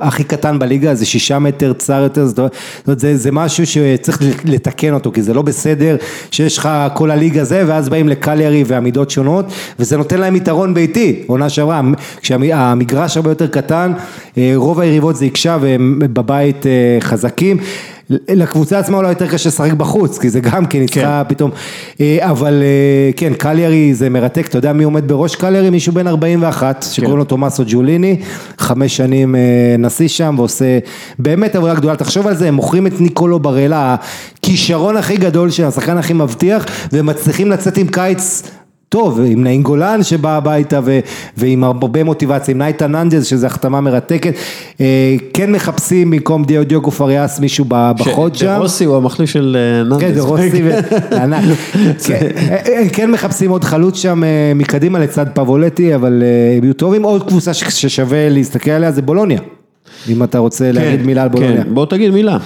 הכי 0.00 0.24
קטן 0.24 0.58
בליגה, 0.58 0.94
זה 0.94 1.06
שישה 1.06 1.38
מטר 1.38 1.72
צר 1.72 2.00
יותר, 2.02 2.26
זאת 2.26 2.38
אומרת, 2.38 3.00
זה, 3.00 3.16
זה 3.16 3.32
משהו 3.32 3.66
שצריך 3.66 4.20
לתקן 4.44 4.94
אותו, 4.94 5.12
כי 5.12 5.22
זה 5.22 5.34
לא 5.34 5.42
בסדר 5.42 5.96
שיש 6.30 6.58
לך 6.58 6.68
כל 6.94 7.10
הליגה 7.10 7.44
זה, 7.44 7.64
ואז 7.66 7.88
באים 7.88 8.08
לקלרי 8.08 8.64
ועמידות 8.66 9.10
שונות, 9.10 9.44
וזה 9.78 9.96
נותן 9.96 10.20
להם 10.20 10.36
יתרון 10.36 10.74
ביתי, 10.74 11.22
עונה 11.26 11.48
שעברה, 11.48 11.80
כשהמגרש 12.20 13.16
הרבה 13.16 13.30
יותר 13.30 13.46
קטן, 13.46 13.92
רוב 14.54 14.80
היריבות 14.80 15.16
זה 15.16 15.24
הקשה 15.24 15.58
והם 15.60 15.97
בבית 15.98 16.66
אה, 16.66 16.98
חזקים. 17.00 17.56
לקבוצה 18.28 18.78
עצמה 18.78 18.96
אולי 18.96 19.08
יותר 19.08 19.26
קשה 19.26 19.48
לשחק 19.48 19.72
בחוץ, 19.72 20.18
כי 20.18 20.30
זה 20.30 20.40
גם 20.40 20.66
כן, 20.66 20.80
היא 20.80 20.88
צריכה 20.88 21.22
פתאום, 21.28 21.50
אה, 22.00 22.18
אבל 22.30 22.62
אה, 22.62 23.10
כן, 23.16 23.34
קליירי 23.34 23.94
זה 23.94 24.10
מרתק, 24.10 24.46
אתה 24.46 24.58
יודע 24.58 24.72
מי 24.72 24.84
עומד 24.84 25.08
בראש 25.08 25.36
קליירי? 25.36 25.70
מישהו 25.70 25.92
בן 25.92 26.06
41, 26.06 26.82
שקוראים 26.90 27.18
לו 27.18 27.24
תומאסו 27.24 27.62
ג'וליני, 27.66 28.20
חמש 28.58 28.96
שנים 28.96 29.34
נשיא 29.78 30.08
שם 30.08 30.34
ועושה 30.38 30.78
באמת 31.18 31.56
עבודה 31.56 31.74
גדולה, 31.74 31.96
תחשוב 31.96 32.26
על 32.26 32.36
זה, 32.36 32.48
הם 32.48 32.54
מוכרים 32.54 32.86
את 32.86 33.00
ניקולו 33.00 33.38
ברלה, 33.38 33.96
הכישרון 34.38 34.96
הכי 34.96 35.16
גדול 35.16 35.50
שלהם, 35.50 35.68
השחקן 35.68 35.98
הכי 35.98 36.12
מבטיח, 36.12 36.66
והם 36.92 37.06
מצליחים 37.06 37.50
לצאת 37.50 37.76
עם 37.76 37.86
קיץ. 37.86 38.42
טוב, 38.88 39.20
עם 39.26 39.44
נאינגולן 39.44 40.02
שבא 40.02 40.36
הביתה 40.36 40.80
ו, 40.84 40.98
ועם 41.36 41.64
הרבה 41.64 42.04
מוטיבציה, 42.04 42.52
עם 42.52 42.58
נאיתן 42.58 42.94
ננדס 42.94 43.26
שזו 43.26 43.46
החתמה 43.46 43.80
מרתקת, 43.80 44.34
אה, 44.80 45.16
כן 45.34 45.52
מחפשים 45.52 46.10
במקום 46.10 46.44
דיו 46.44 46.64
דייגו 46.64 46.90
פריאס 46.90 47.40
מישהו 47.40 47.64
בחוד 47.68 48.34
שם. 48.34 48.56
רוסי 48.58 48.84
הוא 48.84 48.96
המחליף 48.96 49.30
של 49.30 49.56
אה, 49.58 49.84
ננדס. 49.84 50.00
כן, 50.00 50.14
זה 50.14 50.20
רוסי 50.20 50.62
וענק. 51.10 51.44
כן, 52.04 52.28
אה, 52.36 52.56
אה, 52.66 52.88
כן 52.92 53.10
מחפשים 53.10 53.50
עוד 53.50 53.64
חלוץ 53.64 53.96
שם 53.96 54.24
אה, 54.24 54.52
מקדימה 54.54 54.98
לצד 54.98 55.26
פבולטי, 55.34 55.94
אבל 55.94 56.22
אה, 56.22 56.56
הם 56.56 56.64
יהיו 56.64 56.74
טובים. 56.74 57.02
עוד 57.02 57.28
קבוצה 57.28 57.54
ששווה 57.54 58.28
להסתכל 58.28 58.70
עליה 58.70 58.92
זה 58.92 59.02
בולוניה. 59.02 59.40
אם 60.08 60.22
אתה 60.22 60.38
רוצה 60.38 60.72
להגיד 60.72 61.06
מילה 61.06 61.22
על 61.22 61.28
בולוניה. 61.28 61.64
כן, 61.64 61.74
בוא 61.74 61.86
תגיד 61.86 62.10
מילה. 62.10 62.38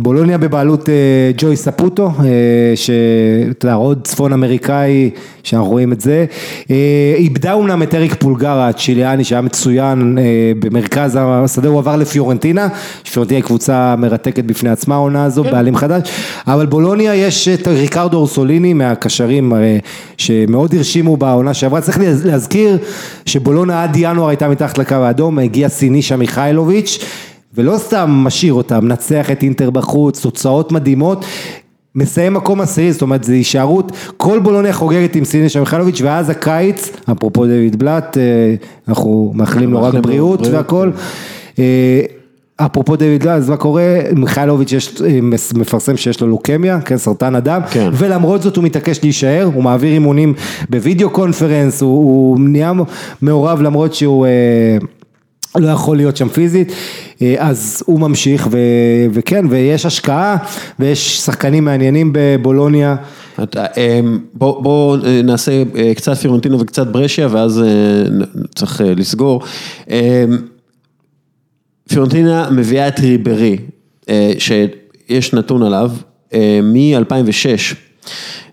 בולוניה 0.00 0.38
בבעלות 0.38 0.88
אה, 0.88 0.94
ג'וי 1.36 1.56
ספוטו, 1.56 2.06
אה, 2.06 2.72
שאתה 2.74 3.66
יודע, 3.66 3.74
עוד 3.74 4.00
צפון 4.04 4.32
אמריקאי, 4.32 5.10
שאנחנו 5.42 5.68
רואים 5.68 5.92
את 5.92 6.00
זה. 6.00 6.24
אה, 6.70 7.14
איבדה 7.16 7.52
אומנם 7.52 7.82
את 7.82 7.94
אריק 7.94 8.14
פולגרה 8.14 8.68
הצ'יליאני 8.68 9.24
שהיה 9.24 9.40
מצוין 9.40 10.18
במרכז 10.58 11.18
השדה, 11.20 11.68
הוא 11.68 11.78
עבר 11.78 11.96
לפיורנטינה, 11.96 12.68
שפיורנטינה 13.04 13.38
היא 13.38 13.44
קבוצה 13.44 13.94
מרתקת 13.98 14.44
בפני 14.44 14.70
עצמה 14.70 14.94
העונה 14.94 15.24
הזו, 15.24 15.44
בעלים 15.44 15.76
חדש, 15.76 16.10
אבל 16.46 16.66
בולוניה 16.66 17.14
יש 17.14 17.48
את 17.48 17.68
ריקרדו 17.68 18.16
אורסוליני 18.16 18.72
מהקשרים 18.72 19.52
שמאוד 20.16 20.74
הרשימו 20.74 21.16
בעונה 21.16 21.54
שעברה, 21.54 21.80
צריך 21.80 21.98
להזכיר 22.24 22.78
שבולוניה 23.26 23.82
עד 23.82 23.96
ינואר 23.96 24.28
הייתה 24.28 24.48
מתחת 24.48 24.78
לקו 24.78 24.94
האדום, 24.94 25.38
הגיע 25.38 25.68
סינישה 25.68 26.16
מיכאילוביץ', 26.16 26.98
ולא 27.56 27.78
סתם 27.78 28.10
משאיר 28.10 28.52
אותה, 28.52 28.80
מנצח 28.80 29.30
את 29.30 29.42
אינטר 29.42 29.70
בחוץ, 29.70 30.22
תוצאות 30.22 30.72
מדהימות, 30.72 31.24
מסיים 31.94 32.34
מקום 32.34 32.60
עשירי, 32.60 32.92
זאת 32.92 33.02
אומרת, 33.02 33.24
זו 33.24 33.32
הישארות, 33.32 33.92
כל 34.16 34.38
בולוניה 34.38 34.72
חוגגת 34.72 35.16
עם 35.16 35.24
סינישה 35.24 35.60
מיכלוביץ', 35.60 36.00
ואז 36.00 36.30
הקיץ, 36.30 36.90
אפרופו 37.12 37.46
דוד 37.46 37.76
בלאט, 37.78 38.18
אה, 38.18 38.54
אנחנו 38.88 39.32
מאחלים 39.34 39.72
לו 39.72 39.82
רק 39.82 39.94
בריאות 39.94 40.40
בריאות, 40.40 40.54
והכל. 40.54 40.90
אה, 41.58 42.00
אפרופו 42.56 42.96
בלאט, 42.96 43.26
אז 43.26 43.50
מה 43.50 43.56
קורה? 43.56 43.98
מיכלוביץ' 44.16 44.72
יש, 44.72 45.02
אה, 45.02 45.18
מפרסם 45.54 45.96
שיש 45.96 46.20
לו 46.20 46.26
לוקמיה, 46.26 46.80
כן, 46.80 46.96
סרטן 46.96 47.34
הדם, 47.34 47.60
כן. 47.70 47.90
ולמרות 47.92 48.42
זאת 48.42 48.56
הוא 48.56 48.64
מתעקש 48.64 49.00
להישאר, 49.02 49.50
הוא 49.54 49.62
מעביר 49.62 49.92
אימונים 49.92 50.34
בווידאו 50.70 51.10
קונפרנס, 51.10 51.82
הוא, 51.82 51.90
הוא 51.90 52.40
נהיה 52.40 52.72
מעורב 53.22 53.62
למרות 53.62 53.94
שהוא... 53.94 54.26
אה, 54.26 54.78
לא 55.60 55.68
יכול 55.68 55.96
להיות 55.96 56.16
שם 56.16 56.28
פיזית, 56.28 56.72
אז 57.38 57.82
הוא 57.86 58.00
ממשיך 58.00 58.48
ו, 58.50 58.58
וכן, 59.12 59.44
ויש 59.50 59.86
השקעה 59.86 60.36
ויש 60.78 61.20
שחקנים 61.20 61.64
מעניינים 61.64 62.10
בבולוניה. 62.14 62.96
אתה, 63.42 63.66
אמ, 63.76 64.18
בוא, 64.34 64.96
אה, 65.06 65.22
נעשה 65.22 65.62
אה, 65.76 65.92
קצת 65.94 66.16
פיורנטינה 66.16 66.56
וקצת 66.56 66.86
ברשיה 66.86 67.28
ואז 67.30 67.62
אה, 67.62 68.26
צריך 68.54 68.80
אה, 68.80 68.94
לסגור. 68.94 69.42
אמ, 69.90 69.96
פיורנטינה 71.88 72.50
מביאה 72.50 72.88
את 72.88 73.00
ריברי, 73.00 73.56
אה, 74.08 74.32
שיש 74.38 75.32
נתון 75.32 75.62
עליו, 75.62 75.90
אה, 76.34 76.60
מ-2006. 76.62 77.74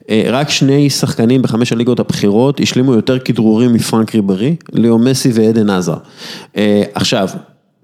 אה, 0.10 0.24
רק 0.28 0.50
שני 0.50 0.90
שחקנים 0.90 1.42
בחמש 1.42 1.72
הליגות 1.72 2.00
הבכירות 2.00 2.60
השלימו 2.60 2.94
יותר 2.94 3.20
כדרורים 3.20 3.74
מפרנק 3.74 4.16
ריברי, 4.16 4.56
ליאו 4.74 5.00
מסי 5.00 5.32
ועדן 5.34 5.70
עזר. 5.70 5.98
אה, 6.58 6.84
עכשיו, 6.94 7.30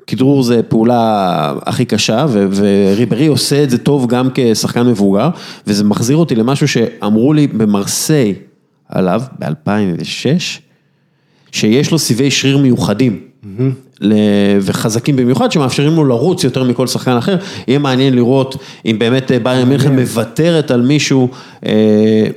כדרור 0.09 0.43
זה 0.43 0.63
פעולה 0.63 1.53
הכי 1.65 1.85
קשה, 1.85 2.25
וריברי 2.29 3.27
עושה 3.27 3.63
את 3.63 3.69
זה 3.69 3.77
טוב 3.77 4.07
גם 4.07 4.29
כשחקן 4.33 4.87
מבוגר, 4.87 5.29
וזה 5.67 5.83
מחזיר 5.83 6.17
אותי 6.17 6.35
למשהו 6.35 6.67
שאמרו 6.67 7.33
לי 7.33 7.47
במרסיי 7.47 8.33
עליו, 8.89 9.21
ב-2006, 9.39 10.59
שיש 11.51 11.91
לו 11.91 11.99
סיבי 11.99 12.31
שריר 12.31 12.57
מיוחדים. 12.57 13.19
ל- 14.01 14.13
וחזקים 14.61 15.15
במיוחד, 15.15 15.51
שמאפשרים 15.51 15.95
לו 15.95 16.05
לרוץ 16.05 16.43
יותר 16.43 16.63
מכל 16.63 16.87
שחקן 16.87 17.17
אחר, 17.17 17.37
יהיה 17.67 17.79
מעניין 17.79 18.15
לראות 18.15 18.55
אם 18.85 18.95
באמת 18.99 19.31
אה, 19.31 19.39
ביירן 19.39 19.69
מינכן 19.69 19.95
מוותרת 19.95 20.71
על 20.71 20.81
מישהו 20.81 21.29
אה, 21.65 22.27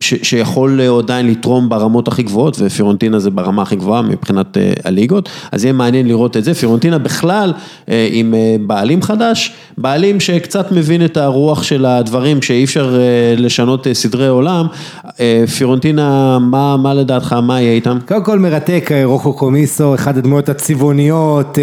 שיכול 0.00 0.80
אה, 0.80 0.98
עדיין 0.98 1.26
לתרום 1.26 1.68
ברמות 1.68 2.08
הכי 2.08 2.22
גבוהות, 2.22 2.56
ופיורנטינה 2.60 3.18
זה 3.18 3.30
ברמה 3.30 3.62
הכי 3.62 3.76
גבוהה 3.76 4.02
מבחינת 4.02 4.56
אה, 4.56 4.72
הליגות, 4.84 5.28
אז 5.52 5.64
יהיה 5.64 5.72
מעניין 5.72 6.08
לראות 6.08 6.36
את 6.36 6.44
זה, 6.44 6.54
פיורנטינה 6.54 6.98
בכלל 6.98 7.52
אה, 7.88 8.08
עם 8.10 8.34
בעלים 8.60 9.02
חדש, 9.02 9.52
בעלים 9.78 10.20
שקצת 10.20 10.72
מבין 10.72 11.04
את 11.04 11.16
הרוח 11.16 11.62
של 11.62 11.86
הדברים, 11.86 12.42
שאי 12.42 12.64
אפשר 12.64 12.96
לשנות 13.36 13.86
סדרי 13.92 14.28
עולם, 14.28 14.66
פיורנטינה, 15.56 16.38
מה, 16.38 16.76
מה 16.76 16.94
לדעתך, 16.94 17.32
מה 17.32 17.60
יהיה 17.60 17.72
איתם? 17.72 17.98
קודם 18.08 18.24
כל 18.24 18.38
מרתק, 18.38 18.90
רוקו 19.04 19.32
קומיסו, 19.32 19.94
אחד 19.94 20.18
הדמויות 20.18 20.48
הצבעוניות, 20.48 21.58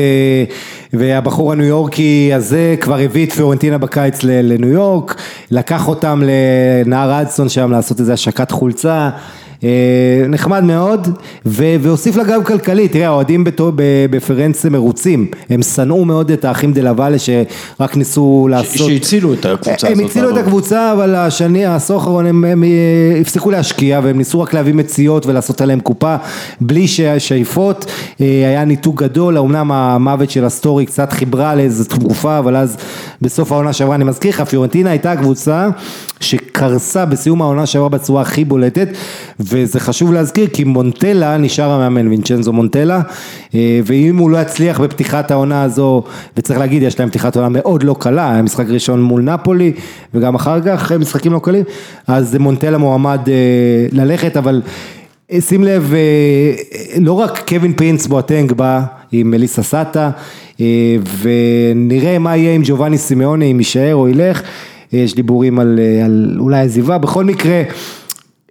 והבחור 1.00 1.52
הניו 1.52 1.66
יורקי 1.66 2.32
הזה 2.34 2.76
כבר 2.82 2.98
הביא 2.98 3.26
את 3.26 3.32
פיורנטינה 3.32 3.78
בקיץ 3.78 4.24
לניו 4.24 4.70
יורק, 4.70 5.16
לקח 5.52 5.88
אותם 5.88 6.22
לנהר 6.26 7.22
אדסון 7.22 7.50
שם 7.50 7.72
לעשות 7.72 8.00
איזה 8.00 8.14
השקת 8.14 8.52
חולצה. 8.52 9.10
אה, 9.64 9.70
נחמד 10.30 10.64
מאוד, 10.64 11.08
והוסיף 11.46 12.16
לה 12.16 12.24
גם 12.24 12.44
כלכלית, 12.44 12.92
תראה 12.92 13.08
האוהדים 13.08 13.44
בתו- 13.44 13.72
ב- 13.76 14.06
בפרנצה 14.10 14.70
מרוצים, 14.70 15.28
הם 15.50 15.62
שנאו 15.62 16.06
מאוד 16.06 16.32
את 16.32 16.46
האחים 16.46 16.74
דה 16.74 16.82
לוואלה 16.82 17.18
שרק 17.20 17.98
ניסו 17.98 18.48
לעשות, 18.52 18.88
שהצילו 18.88 19.34
את 19.34 19.46
הקבוצה 19.46 19.88
הם 19.88 19.94
הזאת. 19.94 20.06
הצילו 20.10 20.30
את. 20.30 20.38
הקבוצה, 20.38 20.92
אבל 20.92 21.16
השני, 21.16 21.66
העשור 21.66 22.00
האחרון 22.00 22.26
הם, 22.26 22.46
הם 22.46 22.64
אה, 22.64 22.70
הפסיקו 23.22 23.52
להשקיע 23.52 24.00
והם 24.04 24.18
ניסו 24.18 24.42
רק 24.42 24.54
להביא 24.54 24.74
מציאות 24.74 25.26
ולעשות 25.26 25.62
עליהם 25.62 25.80
קופה 25.80 26.16
בלי 26.62 26.88
שאיפות, 27.18 27.86
אה, 28.22 28.26
היה 28.26 28.66
ניתוק 28.66 29.04
גדול, 29.04 29.38
אמנם 29.38 29.72
המוות 29.72 30.30
של 30.30 30.46
אסטורי 30.46 30.86
קצת 30.86 31.14
חיברה 31.14 31.56
לאיזו 31.56 31.84
תקופה, 31.84 32.38
אבל 32.40 32.56
אז 32.56 32.78
בסוף 33.22 33.52
העונה 33.52 33.74
שעברה, 33.74 33.96
אני 33.96 34.04
מזכיר 34.04 34.30
לך, 34.32 34.42
פיורנטינה 34.42 34.90
הייתה 34.90 35.12
הקבוצה 35.12 35.70
שקרסה 36.20 37.06
בסיום 37.06 37.42
העונה 37.42 37.66
שעברה 37.66 37.90
בצורה 37.90 38.22
הכי 38.22 38.46
בולטת, 38.46 38.88
וזה 39.50 39.80
חשוב 39.80 40.14
להזכיר 40.14 40.48
כי 40.48 40.64
מונטלה 40.64 41.38
נשאר 41.38 41.72
המאמן, 41.72 42.08
וינצ'נצו 42.08 42.54
מונטלה, 42.54 43.02
אה, 43.56 43.80
ואם 43.86 44.18
הוא 44.18 44.30
לא 44.30 44.38
יצליח 44.38 44.80
בפתיחת 44.80 45.32
העונה 45.32 45.64
הזו, 45.64 46.04
וצריך 46.38 46.60
להגיד, 46.60 46.84
יש 46.84 47.00
להם 47.00 47.10
פתיחת 47.10 47.36
עונה 47.36 47.50
מאוד 47.50 47.84
לא 47.84 47.96
קלה, 48.00 48.32
היה 48.32 48.42
משחק 48.42 48.66
ראשון 48.70 49.02
מול 49.02 49.22
נפולי, 49.22 49.72
וגם 50.14 50.36
אחר 50.36 50.62
כך 50.62 50.92
משחקים 50.92 51.34
לא 51.34 51.40
קלים, 51.40 51.64
אז 52.08 52.36
מונטלה 52.36 52.78
מועמד 52.78 53.20
אה, 53.28 53.34
ללכת, 53.92 54.38
אבל 54.38 54.62
שים 55.40 55.64
לב, 55.64 55.94
אה, 55.94 57.00
לא 57.00 57.14
רק 57.14 57.50
קווין 57.50 57.74
פינס 57.74 58.08
בואטנג 58.08 58.52
בא 58.52 58.82
עם 59.12 59.32
מליסה 59.32 59.64
סאטה, 59.64 60.10
אה, 60.62 60.96
ונראה 61.22 62.20
מה 62.20 62.38
יהיה 62.38 62.54
עם 62.54 62.62
ג'ובאני 62.66 62.98
סימאוני, 62.98 63.52
אם 63.52 63.60
יישאר 63.60 63.96
או 63.96 64.08
ילך, 64.08 64.42
אה, 64.94 65.00
יש 65.00 65.16
דיבורים 65.16 65.60
על, 65.60 65.80
אה, 65.80 66.06
על 66.06 66.38
אולי 66.40 66.60
עזיבה, 66.60 66.98
בכל 66.98 67.24
מקרה, 67.24 67.62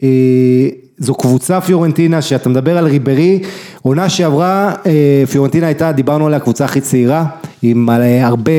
אה, 0.03 0.69
זו 0.99 1.15
קבוצה 1.15 1.61
פיורנטינה 1.61 2.23
שאתה 2.23 2.49
מדבר 2.49 2.79
על 2.79 2.87
ריברי, 2.87 3.43
עונה 3.83 4.09
שעברה 4.09 4.75
אה, 4.87 5.25
פיורנטינה 5.31 5.67
הייתה, 5.67 5.93
דיברנו 5.93 6.27
עליה, 6.27 6.37
הקבוצה 6.37 6.65
הכי 6.65 6.81
צעירה, 6.81 7.25
עם 7.63 7.91
אה, 7.91 8.27
הרבה, 8.27 8.53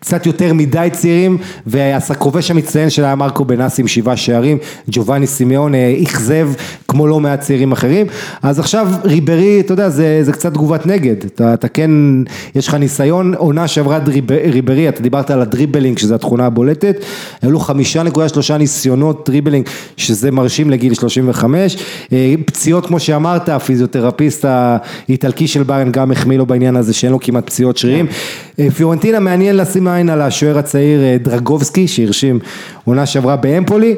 קצת 0.00 0.26
יותר 0.26 0.54
מדי 0.54 0.88
צעירים, 0.92 1.38
והכובש 1.66 2.50
המצטיין 2.50 2.90
שלה 2.90 3.06
היה 3.06 3.14
מרקו 3.14 3.44
בנאסי 3.44 3.82
עם 3.82 3.88
שבעה 3.88 4.16
שערים, 4.16 4.58
ג'ובאני 4.90 5.26
סימיון 5.26 5.74
אה, 5.74 5.94
אכזב 6.02 6.48
כמו 6.88 7.06
לא 7.06 7.20
מעט 7.20 7.40
צעירים 7.40 7.72
אחרים, 7.72 8.06
אז 8.42 8.58
עכשיו 8.58 8.88
ריברי, 9.04 9.60
אתה 9.60 9.72
יודע, 9.72 9.88
זה, 9.88 10.20
זה 10.22 10.32
קצת 10.32 10.54
תגובת 10.54 10.86
נגד, 10.86 11.24
אתה, 11.24 11.54
אתה 11.54 11.68
כן, 11.68 11.90
יש 12.54 12.68
לך 12.68 12.74
ניסיון, 12.74 13.34
עונה 13.34 13.68
שעברה 13.68 13.98
דריב, 13.98 14.32
ריברי, 14.32 14.88
אתה 14.88 15.02
דיברת 15.02 15.30
על 15.30 15.42
הדריבלינג, 15.42 15.98
שזו 15.98 16.14
התכונה 16.14 16.46
הבולטת, 16.46 17.04
היו 17.42 17.50
לו 17.50 17.60
חמישה 17.60 18.02
נקודה 18.02 18.28
שלושה 18.28 18.58
ניסיונות 18.58 19.28
דריבלינג, 19.30 19.68
שזה 19.96 20.30
מרשים 20.30 20.70
לגיל 20.70 20.94
35, 20.94 21.76
אה, 22.12 22.34
פציעות 22.46 22.86
כמו 22.86 23.00
שאמרת, 23.00 23.48
הפיזיותרפיסט 23.48 24.44
האיטלקי 24.48 25.46
של 25.46 25.62
ביירן 25.62 25.92
גם 25.92 26.12
החמיא 26.12 26.38
לו 26.38 26.46
בעניין 26.46 26.76
הזה 26.76 26.92
שאין 26.94 27.12
לו 27.12 27.20
כמעט 27.20 27.46
פציעות 27.46 27.76
שרירים, 27.76 28.06
אה, 28.58 28.70
פיורנטינה 28.70 29.20
מעניין 29.20 29.56
לשים 29.56 29.87
עין 29.88 30.08
על 30.08 30.20
השוער 30.20 30.58
הצעיר 30.58 31.02
אה, 31.02 31.16
דרגובסקי 31.22 31.88
שהרשים 31.88 32.38
עונה 32.84 33.06
שעברה 33.06 33.36
באמפולי, 33.36 33.94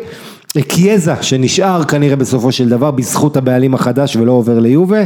אה, 0.57 0.62
קיאזה 0.62 1.12
שנשאר 1.21 1.85
כנראה 1.85 2.17
בסופו 2.17 2.53
של 2.53 2.69
דבר 2.69 2.91
בזכות 2.91 3.37
הבעלים 3.37 3.75
החדש 3.75 4.17
ולא 4.17 4.33
עובר 4.33 4.59
ליובה, 4.59 5.05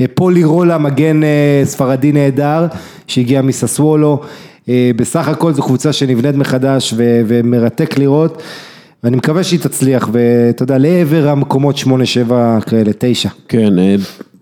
אה, 0.00 0.04
פולי 0.14 0.44
רולה 0.44 0.78
מגן 0.78 1.20
ספרדי 1.64 2.12
נהדר 2.12 2.66
שהגיע 3.06 3.42
מססוולו, 3.42 4.20
בסך 4.96 5.28
הכל 5.28 5.52
זו 5.52 5.62
קבוצה 5.62 5.92
שנבנית 5.92 6.34
מחדש 6.34 6.94
ו- 6.96 7.20
ומרתק 7.26 7.98
לראות 7.98 8.42
ואני 9.04 9.16
מקווה 9.16 9.44
שהיא 9.44 9.60
תצליח 9.60 10.08
ואתה 10.12 10.62
יודע 10.62 10.78
לעבר 10.78 11.28
המקומות 11.28 11.76
שמונה 11.76 12.06
שבע 12.06 12.58
כאלה 12.66 12.90
תשע. 12.98 13.28
כן, 13.48 13.72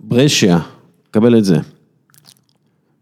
ברשיה, 0.00 0.58
קבל 1.10 1.38
את 1.38 1.44
זה. 1.44 1.56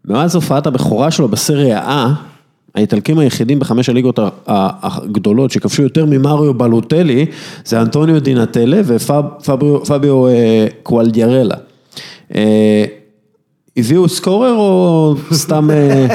מאז 0.05 0.35
הופעת 0.35 0.67
הבכורה 0.67 1.11
שלו 1.11 1.27
בסריה 1.27 1.79
A, 1.79 2.32
האיטלקים 2.75 3.19
היחידים 3.19 3.59
בחמש 3.59 3.89
הליגות 3.89 4.19
הגדולות 4.47 5.51
שכבשו 5.51 5.83
יותר 5.83 6.05
ממריו 6.05 6.53
בלוטלי, 6.53 7.25
זה 7.65 7.81
אנטוניו 7.81 8.19
דינטלה 8.19 8.81
ופביו 8.85 10.27
אה, 10.27 10.67
קואלדיארלה. 10.83 11.55
אה, 12.35 12.85
הביאו 13.77 14.09
סקורר 14.09 14.53
או 14.53 15.15
סתם, 15.33 15.69
אה, 15.71 16.05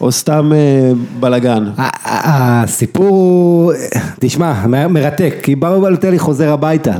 או 0.00 0.12
סתם 0.12 0.52
בלאגן? 1.20 1.64
הסיפור 2.04 3.06
הוא, 3.08 3.72
תשמע, 4.20 4.66
מרתק, 4.66 5.34
כי 5.42 5.56
באו 5.56 5.80
בלוטלי 5.80 6.18
חוזר 6.18 6.52
הביתה, 6.52 6.98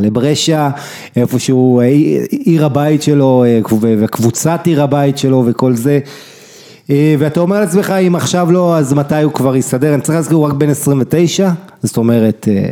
שהוא 1.38 1.82
אה, 1.82 1.86
עיר 2.30 2.66
הבית 2.66 3.02
שלו, 3.02 3.44
וקבוצת 3.80 4.60
עיר 4.64 4.82
הבית 4.82 5.18
שלו 5.18 5.44
וכל 5.46 5.74
זה. 5.74 6.00
אה, 6.90 7.14
ואתה 7.18 7.40
אומר 7.40 7.60
לעצמך, 7.60 7.90
אם 7.90 8.16
עכשיו 8.16 8.50
לא, 8.50 8.76
אז 8.76 8.92
מתי 8.92 9.22
הוא 9.22 9.32
כבר 9.32 9.56
יסתדר? 9.56 9.94
אני 9.94 10.02
צריך 10.02 10.16
להזכיר, 10.16 10.36
הוא 10.36 10.46
רק 10.46 10.52
בן 10.52 10.70
29, 10.70 11.50
זאת 11.82 11.96
אומרת, 11.96 12.48
אה, 12.50 12.70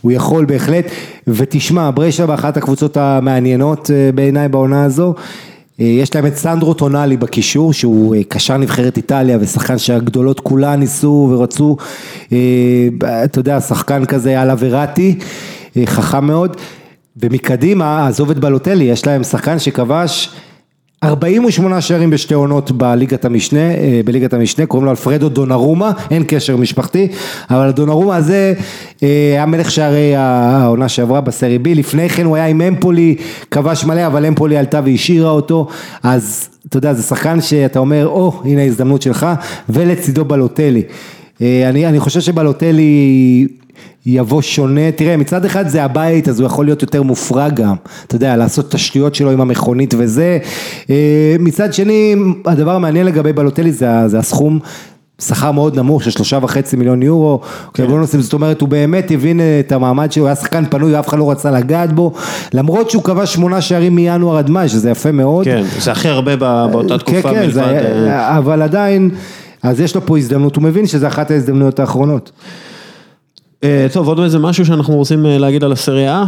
הוא 0.00 0.12
יכול 0.12 0.44
בהחלט. 0.44 0.84
ותשמע, 1.28 1.90
ברשיה 1.94 2.26
באחת 2.26 2.56
הקבוצות 2.56 2.96
המעניינות 2.96 3.90
אה, 3.90 4.10
בעיניי 4.14 4.48
בעונה 4.48 4.84
הזו. 4.84 5.14
יש 5.78 6.14
להם 6.14 6.26
את 6.26 6.36
סנדרו 6.36 6.74
טונאלי 6.74 7.16
בקישור, 7.16 7.72
שהוא 7.72 8.16
קשר 8.28 8.56
נבחרת 8.56 8.96
איטליה 8.96 9.38
ושחקן 9.40 9.78
שהגדולות 9.78 10.40
כולן 10.40 10.80
ניסו 10.80 11.28
ורצו, 11.32 11.76
אתה 13.24 13.38
יודע, 13.38 13.60
שחקן 13.60 14.04
כזה 14.04 14.40
על 14.40 14.50
עבירתי, 14.50 15.18
אה, 15.76 15.86
חכם 15.86 16.24
מאוד. 16.24 16.56
ומקדימה, 17.16 18.08
עזוב 18.08 18.30
את 18.30 18.38
בלוטלי, 18.38 18.84
יש 18.84 19.06
להם 19.06 19.24
שחקן 19.24 19.58
שכבש 19.58 20.30
48 21.04 21.80
שערים 21.80 22.10
בשתי 22.10 22.34
עונות 22.34 22.70
בליגת 22.70 23.24
המשנה, 23.24 23.70
אה, 23.70 24.00
בליגת 24.04 24.32
המשנה, 24.32 24.66
קוראים 24.66 24.84
לו 24.84 24.90
אלפרדו 24.90 25.28
דונרומה, 25.28 25.92
אין 26.10 26.24
קשר 26.26 26.56
משפחתי, 26.56 27.08
אבל 27.50 27.68
הדונרומה 27.68 28.16
הזה 28.16 28.54
אה, 29.02 29.08
היה 29.32 29.46
מלך 29.46 29.70
שערי 29.70 30.16
העונה 30.16 30.88
שעברה 30.88 31.20
בסרי 31.20 31.58
בי, 31.58 31.74
לפני 31.74 32.08
כן 32.08 32.24
הוא 32.24 32.36
היה 32.36 32.46
עם 32.46 32.60
אמפולי, 32.60 33.16
כבש 33.50 33.84
מלא, 33.84 34.06
אבל 34.06 34.26
אמפולי 34.26 34.56
עלתה 34.56 34.80
והשאירה 34.84 35.30
אותו, 35.30 35.66
אז 36.02 36.48
אתה 36.68 36.76
יודע, 36.76 36.94
זה 36.94 37.02
שחקן 37.02 37.40
שאתה 37.40 37.78
אומר, 37.78 38.06
או, 38.06 38.42
הנה 38.44 38.60
ההזדמנות 38.60 39.02
שלך, 39.02 39.26
ולצידו 39.68 40.24
בלוטלי. 40.24 40.82
אה, 41.42 41.68
אני, 41.68 41.86
אני 41.86 42.00
חושב 42.00 42.20
שבלוטלי 42.20 43.46
יבוא 44.06 44.42
שונה, 44.42 44.92
תראה 44.96 45.16
מצד 45.16 45.44
אחד 45.44 45.68
זה 45.68 45.84
הבית 45.84 46.28
אז 46.28 46.40
הוא 46.40 46.46
יכול 46.46 46.64
להיות 46.64 46.82
יותר 46.82 47.02
מופרע 47.02 47.48
גם, 47.48 47.74
אתה 48.06 48.16
יודע 48.16 48.36
לעשות 48.36 48.70
תשתיות 48.70 49.14
שלו 49.14 49.30
עם 49.30 49.40
המכונית 49.40 49.94
וזה, 49.98 50.38
אה, 50.90 50.94
מצד 51.38 51.72
שני 51.72 52.14
הדבר 52.46 52.74
המעניין 52.74 53.06
לגבי 53.06 53.32
בלוטלי 53.32 53.72
זה, 53.72 53.86
זה 54.06 54.18
הסכום, 54.18 54.58
שכר 55.22 55.52
מאוד 55.52 55.76
נמוך 55.78 56.02
של 56.02 56.10
שלושה 56.10 56.38
וחצי 56.42 56.76
מיליון 56.76 57.02
יורו, 57.02 57.40
כן. 57.74 57.86
בונוסים, 57.86 58.20
זאת 58.20 58.32
אומרת 58.32 58.60
הוא 58.60 58.68
באמת 58.68 59.10
הבין 59.10 59.40
את 59.66 59.72
המעמד 59.72 60.12
שלו, 60.12 60.26
היה 60.26 60.36
שחקן 60.36 60.64
פנוי 60.70 60.94
ואף 60.94 61.08
אחד 61.08 61.18
לא 61.18 61.30
רצה 61.30 61.50
לגעת 61.50 61.92
בו, 61.92 62.12
למרות 62.54 62.90
שהוא 62.90 63.02
כבש 63.02 63.34
שמונה 63.34 63.60
שערים 63.60 63.94
מינואר 63.94 64.36
עד 64.38 64.50
מאי 64.50 64.68
שזה 64.68 64.90
יפה 64.90 65.12
מאוד, 65.12 65.44
כן, 65.44 65.62
זה 65.78 65.92
הכי 65.92 66.08
הרבה 66.08 66.36
ב- 66.36 66.66
באותה 66.72 66.98
תקופה 66.98 67.22
כן, 67.22 67.34
כן, 67.34 67.50
זה 67.50 67.60
מלבד... 67.60 67.74
אה, 67.84 68.02
היה- 68.04 68.38
אבל 68.38 68.62
עדיין, 68.62 69.10
אז 69.62 69.80
יש 69.80 69.94
לו 69.94 70.06
פה 70.06 70.18
הזדמנות, 70.18 70.56
הוא 70.56 70.64
מבין 70.64 70.86
שזה 70.86 71.06
אחת 71.08 71.30
ההזדמנויות 71.30 71.80
האחרונות. 71.80 72.30
אה, 73.64 73.86
טוב, 73.92 74.08
עוד 74.08 74.20
איזה 74.20 74.38
משהו 74.38 74.66
שאנחנו 74.66 74.96
רוצים 74.96 75.26
אה, 75.26 75.38
להגיד 75.38 75.64
על 75.64 75.72
הסריה? 75.72 76.24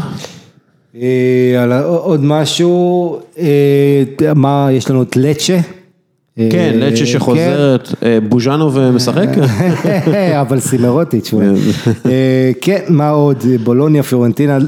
אה, 1.03 1.81
עוד 1.85 2.25
משהו, 2.25 3.19
מה, 4.35 4.69
יש 4.73 4.91
לנו 4.91 5.03
את 5.03 5.17
לצ'ה. 5.17 5.61
כן, 6.51 6.73
לצ'ה 6.77 7.07
שחוזרת, 7.07 7.95
אה, 8.03 8.19
בוז'אנוב 8.29 8.79
אה, 8.79 8.91
משחק? 8.91 9.29
אבל 10.41 10.61
סימרוטיץ'. 10.61 11.35
אה, 12.07 12.51
כן, 12.61 12.81
מה 12.89 13.11
עוד, 13.11 13.45
בולוניה, 13.65 14.03
פיורנטינה. 14.03 14.59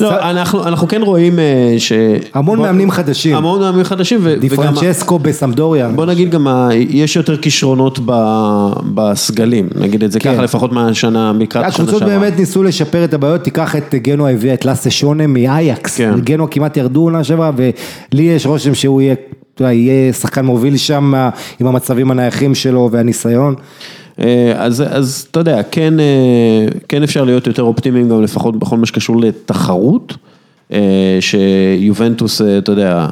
לא, 0.00 0.30
אנחנו, 0.30 0.64
אנחנו 0.66 0.88
כן 0.88 1.02
רואים 1.02 1.38
אה, 1.38 1.74
ש... 1.78 1.92
המון 2.34 2.56
בוא- 2.58 2.66
מאמנים 2.66 2.90
חדשים. 2.90 3.36
המון 3.36 3.60
מאמנים 3.60 3.84
חדשים, 3.84 4.18
ו- 4.22 4.34
די 4.40 4.46
וגם... 4.50 4.74
פרנצ'סקו 4.74 5.18
בסמדוריה. 5.18 5.88
בוא 5.88 6.06
נגיד 6.06 6.30
גם, 6.30 6.48
ה- 6.48 6.68
יש 6.74 7.16
יותר 7.16 7.36
כישרונות 7.36 7.98
ב- 8.04 8.70
בסגלים, 8.94 9.68
נגיד 9.74 10.04
את 10.04 10.12
זה 10.12 10.20
כן. 10.20 10.32
ככה 10.34 10.42
לפחות 10.42 10.72
מהשנה, 10.72 11.32
לקראת 11.38 11.64
השנה 11.64 11.84
הקבוצות 11.84 12.00
שעברה. 12.08 12.18
באמת 12.18 12.38
ניסו 12.38 12.62
לשפר 12.62 13.04
את 13.04 13.14
הבעיות, 13.14 13.40
תיקח 13.40 13.76
את 13.76 13.94
גנוע 13.94 14.30
הביאה 14.30 14.54
את 14.54 14.64
לאסה 14.64 14.90
שונה 14.90 15.26
מאייקס, 15.26 15.96
כן. 15.96 16.12
גנוע 16.20 16.46
כמעט 16.50 16.76
ירדו 16.76 17.00
עונה 17.00 17.24
שעברה 17.24 17.50
ולי 17.56 18.22
יש 18.22 18.46
רושם 18.46 18.74
שהוא 18.74 19.00
יהיה, 19.00 19.14
יהיה 19.60 20.12
שחקן 20.12 20.44
מוביל 20.44 20.76
שם 20.76 21.14
עם 21.60 21.66
המצבים 21.66 22.10
הנייחים 22.10 22.54
שלו 22.54 22.88
והניסיון. 22.92 23.54
אה, 24.20 24.52
אז, 24.56 24.84
אז 24.90 25.26
אתה 25.30 25.40
יודע, 25.40 25.62
כן, 25.70 26.00
אה, 26.00 26.66
כן 26.88 27.02
אפשר 27.02 27.24
להיות 27.24 27.46
יותר 27.46 27.62
אופטימיים 27.62 28.08
גם 28.08 28.22
לפחות 28.22 28.56
בכל 28.56 28.76
מה 28.76 28.86
שקשור 28.86 29.20
לתחרות, 29.20 30.16
אה, 30.72 31.18
שיובנטוס, 31.20 32.42
אתה 32.42 32.72
יודע, 32.72 33.06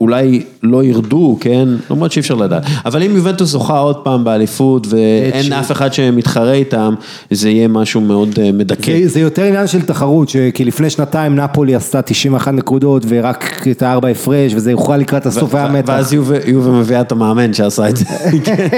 אולי 0.00 0.42
לא 0.62 0.84
ירדו, 0.84 1.36
כן? 1.40 1.68
למרות 1.90 2.12
שאי 2.12 2.20
אפשר 2.20 2.34
לדעת. 2.34 2.62
אבל 2.84 3.02
אם 3.02 3.16
יובנטוס 3.16 3.50
זוכה 3.50 3.78
עוד 3.78 3.96
פעם 3.96 4.24
באליפות 4.24 4.86
ואין 4.90 5.52
אף 5.52 5.72
אחד 5.72 5.92
שמתחרה 5.92 6.52
איתם, 6.52 6.94
זה 7.30 7.50
יהיה 7.50 7.68
משהו 7.68 8.00
מאוד 8.00 8.38
אה, 8.42 8.52
מדכא. 8.52 8.92
זה, 9.02 9.08
זה 9.08 9.20
יותר 9.20 9.42
עניין 9.44 9.66
של 9.66 9.82
תחרות, 9.82 10.30
כי 10.54 10.64
לפני 10.64 10.90
שנתיים 10.90 11.36
נפולי 11.36 11.74
עשתה 11.74 12.02
91 12.02 12.52
נקודות 12.52 13.02
ורק 13.08 13.66
את 13.70 13.82
הארבע 13.82 14.08
הפרש 14.08 14.54
וזה 14.54 14.70
יוכל 14.70 14.96
לקראת 14.96 15.26
הסוף 15.26 15.54
היה 15.54 15.68
מתח. 15.68 15.92
ואז 15.92 16.12
יובה 16.12 16.36
יובה 16.46 16.70
מביאה 16.70 17.00
את 17.00 17.12
המאמן 17.12 17.54
שעשה 17.54 17.88
את 17.88 17.96
זה. 17.96 18.04
כן. 18.44 18.68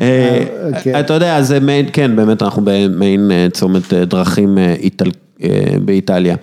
אה, 0.00 0.44
כן. 0.82 1.00
אתה 1.00 1.14
יודע, 1.14 1.42
זה 1.42 1.60
מעין, 1.60 1.86
כן, 1.92 2.16
באמת 2.16 2.42
אנחנו 2.42 2.62
במעין 2.64 3.30
אה, 3.30 3.46
צומת 3.52 3.92
דרכים 3.94 4.58
איטל- 4.82 5.10
באיטליה. 5.84 6.36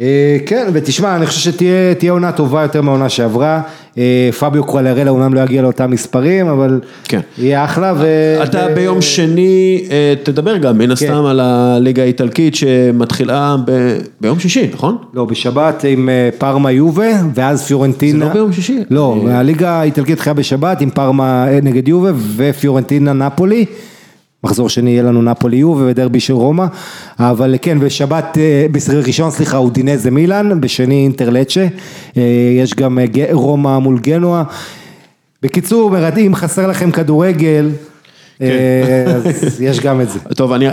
אה, 0.00 0.36
כן, 0.46 0.66
ותשמע, 0.72 1.16
אני 1.16 1.26
חושב 1.26 1.40
שתהיה 1.40 1.94
תהיה 1.94 2.12
עונה 2.12 2.32
טובה 2.32 2.62
יותר 2.62 2.82
מהעונה 2.82 3.08
שעברה. 3.08 3.60
אה, 3.98 4.30
פביו 4.38 4.64
קואלרלה 4.64 5.10
אומנם 5.10 5.34
לא 5.34 5.40
יגיע 5.40 5.62
לאותם 5.62 5.90
מספרים, 5.90 6.46
אבל 6.46 6.80
כן. 7.04 7.20
יהיה 7.38 7.64
אחלה. 7.64 7.94
ו... 7.98 8.06
אתה 8.42 8.66
ו- 8.70 8.74
ביום 8.74 9.00
שני 9.00 9.84
אה, 9.90 10.14
תדבר 10.22 10.56
גם 10.56 10.78
מן 10.78 10.90
הסתם 10.90 11.24
על 11.24 11.40
הליגה 11.40 12.02
האיטלקית 12.02 12.54
שמתחילה 12.54 13.56
ב- 13.66 13.98
ביום 14.20 14.38
שישי, 14.38 14.68
נכון? 14.72 14.96
לא, 15.14 15.24
בשבת 15.24 15.84
עם 15.88 16.08
פארמה 16.38 16.70
יובה, 16.70 17.10
ואז 17.34 17.66
פיורנטינה. 17.66 18.18
זה 18.18 18.24
לא 18.24 18.32
ביום 18.32 18.52
שישי. 18.52 18.78
לא, 18.90 19.16
הליגה 19.30 19.70
האיטלקית 19.70 20.16
התחילה 20.16 20.34
בשבת 20.34 20.80
עם 20.80 20.90
פארמה 20.90 21.46
נגד 21.62 21.88
יובה 21.88 22.10
ופיורנטינה 22.36 23.12
נפולי. 23.12 23.64
מחזור 24.44 24.68
שני 24.68 24.90
יהיה 24.90 25.02
לנו 25.02 25.22
נפולי 25.22 25.56
יובה 25.56 25.84
ודרבי 25.86 26.20
של 26.20 26.32
רומא, 26.32 26.66
אבל 27.20 27.54
כן, 27.62 27.80
בשבת, 27.80 28.38
אה, 28.40 28.66
בראשון 29.02 29.30
סליחה, 29.30 29.56
אודינזה 29.56 30.10
מילאן, 30.10 30.60
בשני 30.60 30.94
אינטר 31.02 31.30
לצ'ה, 31.30 31.66
אה, 32.16 32.22
יש 32.62 32.74
גם 32.74 32.98
אה, 32.98 33.04
רומא 33.32 33.78
מול 33.78 33.98
גנואה. 33.98 34.42
בקיצור, 35.42 35.90
מרד- 35.90 36.18
אם 36.18 36.34
חסר 36.34 36.66
לכם 36.66 36.90
כדורגל, 36.90 37.70
אה, 38.42 38.48
אז 39.06 39.60
יש 39.62 39.80
גם 39.80 40.00
את 40.00 40.10
זה. 40.10 40.18
טוב, 40.36 40.52
אני, 40.52 40.66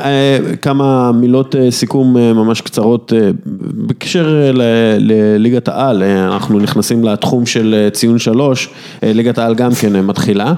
כמה 0.62 1.12
מילות 1.12 1.56
סיכום 1.70 2.14
ממש 2.18 2.62
קצרות 2.62 3.14
בקשר 3.88 4.52
ל- 4.54 4.62
לליגת 5.00 5.68
העל, 5.68 6.04
אנחנו 6.04 6.60
נכנסים 6.60 7.04
לתחום 7.04 7.46
של 7.46 7.90
ציון 7.94 8.20
שלוש, 8.20 8.70
ליגת 9.04 9.38
העל 9.38 9.56
גם 9.56 9.72
כן 9.74 10.06
מתחילה, 10.06 10.54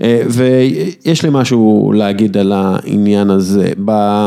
ויש 0.00 1.22
לי 1.22 1.28
משהו 1.32 1.92
להגיד 1.96 2.36
על 2.36 2.52
העניין 2.52 3.30
הזה. 3.30 3.72
ב- 3.84 4.26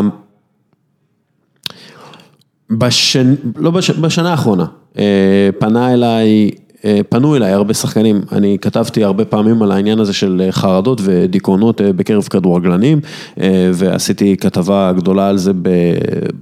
בשנ... 2.71 3.33
לא 3.55 3.71
בש... 3.71 3.91
בשנה 3.91 4.31
האחרונה, 4.31 4.65
אה, 4.97 5.49
פנה 5.59 5.93
אליי, 5.93 6.51
אה, 6.85 6.99
פנו 7.09 7.35
אליי 7.35 7.51
הרבה 7.51 7.73
שחקנים, 7.73 8.21
אני 8.31 8.57
כתבתי 8.61 9.03
הרבה 9.03 9.25
פעמים 9.25 9.61
על 9.61 9.71
העניין 9.71 9.99
הזה 9.99 10.13
של 10.13 10.41
אה, 10.45 10.51
חרדות 10.51 11.01
ודיכאונות 11.03 11.81
אה, 11.81 11.93
בקרב 11.93 12.23
כדורגלנים, 12.23 12.99
אה, 13.41 13.69
ועשיתי 13.73 14.37
כתבה 14.37 14.91
גדולה 14.95 15.29
על 15.29 15.37
זה 15.37 15.51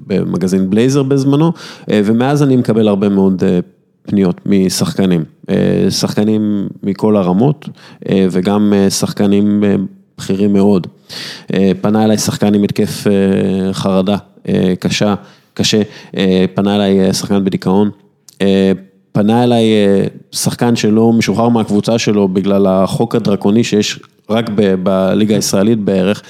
במגזין 0.08 0.70
בלייזר 0.70 1.04
בזמנו, 1.04 1.52
אה, 1.92 2.02
ומאז 2.06 2.44
אני 2.44 2.56
מקבל 2.56 2.88
הרבה 2.88 3.10
מאוד 3.10 3.44
אה, 3.44 3.60
פניות 4.06 4.42
משחקנים, 4.46 5.24
אה, 5.50 5.92
שחקנים 5.92 6.68
מכל 6.84 7.18
הרמות, 7.18 7.70
אה, 8.10 8.28
וגם 8.32 8.74
אה, 8.76 8.90
שחקנים 8.90 9.64
בכירים 10.18 10.54
מאוד. 10.54 10.88
פנה 11.82 12.06
אליי 12.06 12.18
שחקן 12.18 12.54
עם 12.54 12.64
התקף 12.64 13.08
חרדה 13.72 14.18
קשה. 14.80 15.16
קשה, 15.54 15.82
פנה 16.54 16.76
אליי 16.76 17.14
שחקן 17.14 17.46
בדיכאון, 17.46 17.90
פנה 19.12 19.44
אליי 19.44 19.66
שחקן 20.32 20.76
שלא 20.76 21.14
משוחרר 21.14 21.50
מהקבוצה 21.50 21.98
שלו 21.98 22.28
בגלל 22.28 22.68
החוק 22.68 23.16
הדרקוני 23.16 23.64
שיש 23.64 24.00
רק 24.30 24.50
בליגה 24.84 25.36
הישראלית 25.36 25.80
בערך, 25.80 26.22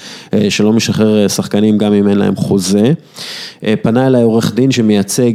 שלא 0.48 0.72
משחרר 0.72 1.28
שחקנים 1.28 1.78
גם 1.78 1.92
אם 1.92 2.08
אין 2.08 2.18
להם 2.18 2.36
חוזה. 2.36 2.92
פנה 3.82 4.06
אליי 4.06 4.22
עורך 4.22 4.54
דין 4.54 4.70
שמייצג 4.70 5.32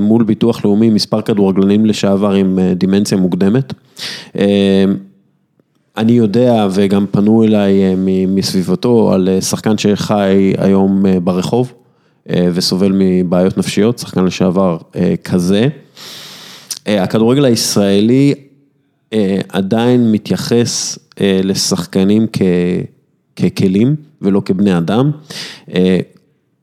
מול 0.00 0.24
ביטוח 0.24 0.64
לאומי 0.64 0.90
מספר 0.90 1.22
כדורגלנים 1.22 1.86
לשעבר 1.86 2.30
עם 2.32 2.58
אה, 2.58 2.74
דימנציה 2.74 3.18
מוקדמת. 3.18 3.72
אה, 4.38 4.84
אני 5.96 6.12
יודע 6.12 6.68
וגם 6.72 7.06
פנו 7.10 7.44
אליי 7.44 7.82
אה, 7.84 7.94
מסביבתו 8.28 9.12
על 9.12 9.28
אה, 9.28 9.40
שחקן 9.40 9.78
שחי 9.78 10.52
היום 10.58 11.06
אה, 11.06 11.20
ברחוב 11.20 11.72
אה, 12.30 12.48
וסובל 12.54 12.92
מבעיות 12.94 13.58
נפשיות, 13.58 13.98
שחקן 13.98 14.24
לשעבר 14.24 14.76
אה, 14.96 15.14
כזה. 15.24 15.68
אה, 16.86 17.02
הכדורגל 17.02 17.44
הישראלי 17.44 18.34
אה, 19.12 19.38
עדיין 19.48 20.12
מתייחס 20.12 20.98
אה, 21.20 21.40
לשחקנים 21.44 22.26
כ- 22.32 22.42
ככלים 23.36 23.96
ולא 24.22 24.42
כבני 24.44 24.78
אדם. 24.78 25.10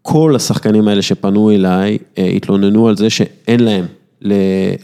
אה, 0.08 0.14
כל 0.14 0.36
השחקנים 0.36 0.88
האלה 0.88 1.02
שפנו 1.02 1.52
אליי 1.52 1.98
אה, 2.18 2.26
התלוננו 2.26 2.88
על 2.88 2.98
זה 2.98 3.10
שאין 3.10 3.60
להם 3.60 3.86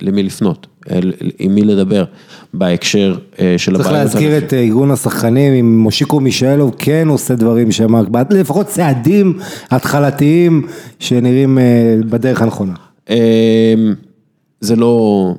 למי 0.02 0.24
לפנות, 0.24 0.68
אל- 0.92 1.14
עם 1.40 1.56
מי 1.56 1.62
לדבר 1.62 2.04
בהקשר 2.54 3.18
אה, 3.40 3.54
של 3.58 3.74
צריך 3.76 3.88
הבעיות 3.88 4.04
להזכיר 4.04 4.22
הנפשיות. 4.32 4.44
את 4.44 4.54
אה, 4.54 4.60
ארגון 4.60 4.92
השחקנים, 4.92 5.54
עם 5.54 5.78
מושיקו 5.80 6.20
מישאלוב 6.20 6.76
כן 6.78 7.08
עושה 7.08 7.36
דברים 7.36 7.72
שם, 7.72 7.96
לפחות 8.30 8.66
צעדים 8.68 9.40
התחלתיים 9.72 10.68
שנראים 11.00 11.58
אה, 11.60 11.64
בדרך 12.10 12.42
הנכונה. 12.42 12.74
אה, 13.10 13.74
זה 14.62 14.76
לא... 14.76 15.34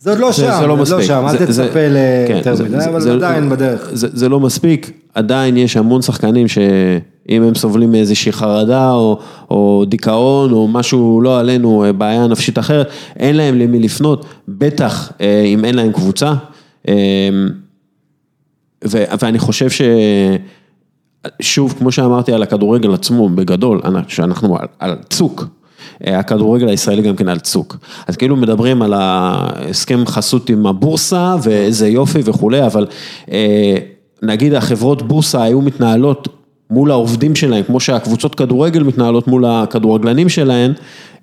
זה 0.00 0.10
עוד 0.10 0.18
לא 0.18 0.32
שם, 0.32 0.50
זה 0.60 0.66
לא 0.66 0.76
זה 0.76 0.82
מספיק. 0.82 0.98
לא 0.98 1.02
שם, 1.02 1.26
אל 1.28 1.46
תצפה 1.46 1.80
ליותר 1.88 2.42
כן, 2.44 2.54
זה- 2.54 2.64
מדי, 2.64 2.84
אבל 2.88 3.00
זה- 3.00 3.12
עדיין 3.14 3.50
בדרך. 3.50 3.90
זה 3.92 4.08
זה 4.12 4.28
לא 4.28 4.40
מספיק, 4.40 4.90
עדיין 5.14 5.56
יש 5.56 5.76
המון 5.76 6.02
שחקנים 6.02 6.48
שאם 6.48 7.42
הם 7.42 7.54
סובלים 7.54 7.92
מאיזושהי 7.92 8.32
חרדה 8.32 8.92
או 8.92 9.18
או 9.50 9.84
דיכאון 9.88 10.52
או 10.52 10.68
משהו 10.68 11.20
לא 11.20 11.38
עלינו, 11.40 11.84
אה, 11.84 11.92
בעיה 11.92 12.26
נפשית 12.26 12.58
אחרת, 12.58 12.88
אין 13.16 13.36
להם 13.36 13.58
למי 13.58 13.78
לפנות, 13.78 14.24
בטח 14.48 15.12
אה, 15.20 15.42
אם 15.42 15.64
אין 15.64 15.74
להם 15.74 15.92
קבוצה. 15.92 16.34
אה, 16.88 16.94
ו- 18.90 19.04
ואני 19.22 19.38
חושב 19.38 19.70
ש... 19.70 19.82
שוב, 21.42 21.74
כמו 21.78 21.92
שאמרתי 21.92 22.32
על 22.32 22.42
הכדורגל 22.42 22.94
עצמו, 22.94 23.28
בגדול, 23.28 23.80
שאנחנו 24.08 24.56
על, 24.58 24.66
על 24.78 24.96
צוק, 25.10 25.44
הכדורגל 26.06 26.68
הישראלי 26.68 27.02
גם 27.02 27.16
כן 27.16 27.28
על 27.28 27.38
צוק. 27.38 27.76
אז 28.06 28.16
כאילו 28.16 28.36
מדברים 28.36 28.82
על 28.82 28.92
ההסכם 28.92 30.06
חסות 30.06 30.50
עם 30.50 30.66
הבורסה 30.66 31.36
ואיזה 31.42 31.88
יופי 31.88 32.20
וכולי, 32.24 32.66
אבל 32.66 32.86
אה, 33.32 33.76
נגיד 34.22 34.54
החברות 34.54 35.02
בורסה 35.02 35.42
היו 35.42 35.60
מתנהלות 35.60 36.28
מול 36.70 36.90
העובדים 36.90 37.34
שלהם, 37.34 37.62
כמו 37.62 37.80
שהקבוצות 37.80 38.34
כדורגל 38.34 38.82
מתנהלות 38.82 39.28
מול 39.28 39.44
הכדורגלנים 39.44 40.28
שלהם, 40.28 40.72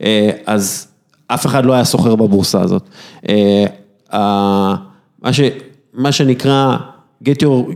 אה, 0.04 0.30
אז 0.46 0.88
אף 1.28 1.46
אחד 1.46 1.66
לא 1.66 1.74
היה 1.74 1.84
סוחר 1.84 2.16
בבורסה 2.16 2.62
הזאת. 2.62 2.84
אה, 3.30 3.66
מה, 5.24 5.34
ש, 5.34 5.42
מה 5.94 6.12
שנקרא 6.12 6.78
get 7.24 7.44
your, 7.44 7.72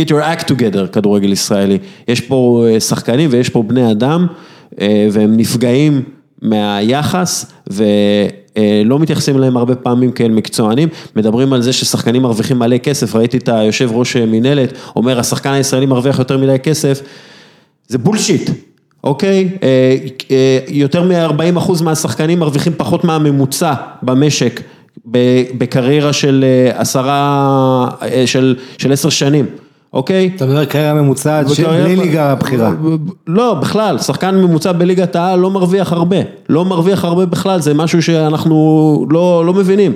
get 0.00 0.08
your 0.08 0.22
act 0.22 0.48
together, 0.48 0.86
כדורגל 0.92 1.32
ישראלי. 1.32 1.78
יש 2.08 2.20
פה 2.20 2.66
אה, 2.68 2.80
שחקנים 2.80 3.30
ויש 3.32 3.48
פה 3.48 3.62
בני 3.62 3.90
אדם, 3.90 4.26
אה, 4.80 5.08
והם 5.12 5.36
נפגעים 5.36 6.02
מהיחס, 6.44 7.52
ולא 7.66 8.98
מתייחסים 8.98 9.36
אליהם 9.36 9.56
הרבה 9.56 9.74
פעמים 9.74 10.12
כאל 10.12 10.30
מקצוענים. 10.30 10.88
מדברים 11.16 11.52
על 11.52 11.62
זה 11.62 11.72
ששחקנים 11.72 12.22
מרוויחים 12.22 12.58
מלא 12.58 12.78
כסף, 12.78 13.14
ראיתי 13.16 13.36
את 13.36 13.48
היושב 13.48 13.90
ראש 13.92 14.16
מינהלת, 14.16 14.72
אומר, 14.96 15.20
השחקן 15.20 15.50
הישראלי 15.50 15.86
מרוויח 15.86 16.18
יותר 16.18 16.38
מדי 16.38 16.58
כסף, 16.58 17.00
זה 17.88 17.98
בולשיט. 17.98 18.50
אוקיי? 19.04 19.48
אה, 19.62 19.96
אה, 20.30 20.58
יותר 20.68 21.02
מ-40% 21.02 21.82
מהשחקנים 21.82 22.38
מרוויחים 22.38 22.72
פחות 22.76 23.04
מהממוצע 23.04 23.74
במשק 24.02 24.60
בקריירה 25.58 26.12
של 26.12 26.44
אה, 26.44 26.80
עשרה, 26.80 27.88
אה, 28.02 28.26
של 28.78 28.92
עשר 28.92 29.08
שנים, 29.08 29.46
אוקיי? 29.94 30.30
אתה 30.36 30.46
מדבר 30.46 30.64
קריירה 30.64 30.94
ממוצעת, 30.94 31.46
בלי 31.84 31.96
ליגה 31.96 32.34
בכירה. 32.34 32.70
לא, 33.26 33.54
בכלל, 33.54 33.98
שחקן 33.98 34.34
ממוצע 34.34 34.72
בליגת 34.72 35.16
העל 35.16 35.38
לא 35.38 35.50
מרוויח 35.50 35.92
הרבה, 35.92 36.16
לא 36.48 36.64
מרוויח 36.64 37.04
הרבה 37.04 37.26
בכלל, 37.26 37.60
זה 37.60 37.74
משהו 37.74 38.02
שאנחנו 38.02 39.06
לא, 39.10 39.42
לא 39.46 39.54
מבינים. 39.54 39.92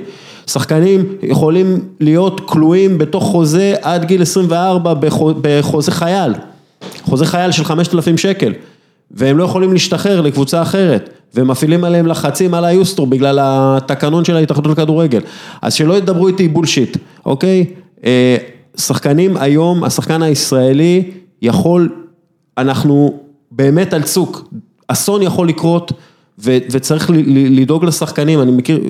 שחקנים 0.47 1.05
יכולים 1.23 1.81
להיות 2.01 2.41
כלואים 2.45 2.99
בתוך 2.99 3.25
חוזה 3.25 3.75
עד 3.83 4.05
גיל 4.05 4.23
24 4.23 4.95
בחו- 4.95 5.33
בחוזה 5.41 5.91
חייל, 5.91 6.33
חוזה 7.03 7.27
חייל 7.27 7.51
של 7.51 7.65
5,000 7.65 8.17
שקל, 8.19 8.53
והם 9.11 9.39
לא 9.39 9.45
יכולים 9.45 9.73
להשתחרר 9.73 10.21
לקבוצה 10.21 10.63
אחרת, 10.63 11.11
ומפעילים 11.35 11.85
עליהם 11.85 12.07
לחצים 12.07 12.55
על 12.55 12.65
היוסטרו 12.65 13.07
בגלל 13.07 13.39
התקנון 13.43 14.25
של 14.25 14.37
ההתאחדות 14.37 14.79
לכדורגל. 14.79 15.21
אז 15.63 15.75
שלא 15.75 15.95
ידברו 15.95 16.29
איתי 16.29 16.49
בולשיט, 16.49 16.97
אוקיי? 17.27 17.65
שחקנים 18.81 19.37
היום, 19.37 19.85
השחקן 19.85 20.23
הישראלי 20.23 21.11
יכול, 21.43 21.89
אנחנו 22.59 23.15
באמת 23.51 23.93
על 23.93 24.03
צוק, 24.03 24.49
אסון 24.89 25.23
יכול 25.23 25.49
לקרות. 25.49 25.93
ו- 26.45 26.59
וצריך 26.71 27.11
לדאוג 27.51 27.85
לשחקנים, 27.85 28.43
אני 28.43 28.51
מכיר, 28.51 28.81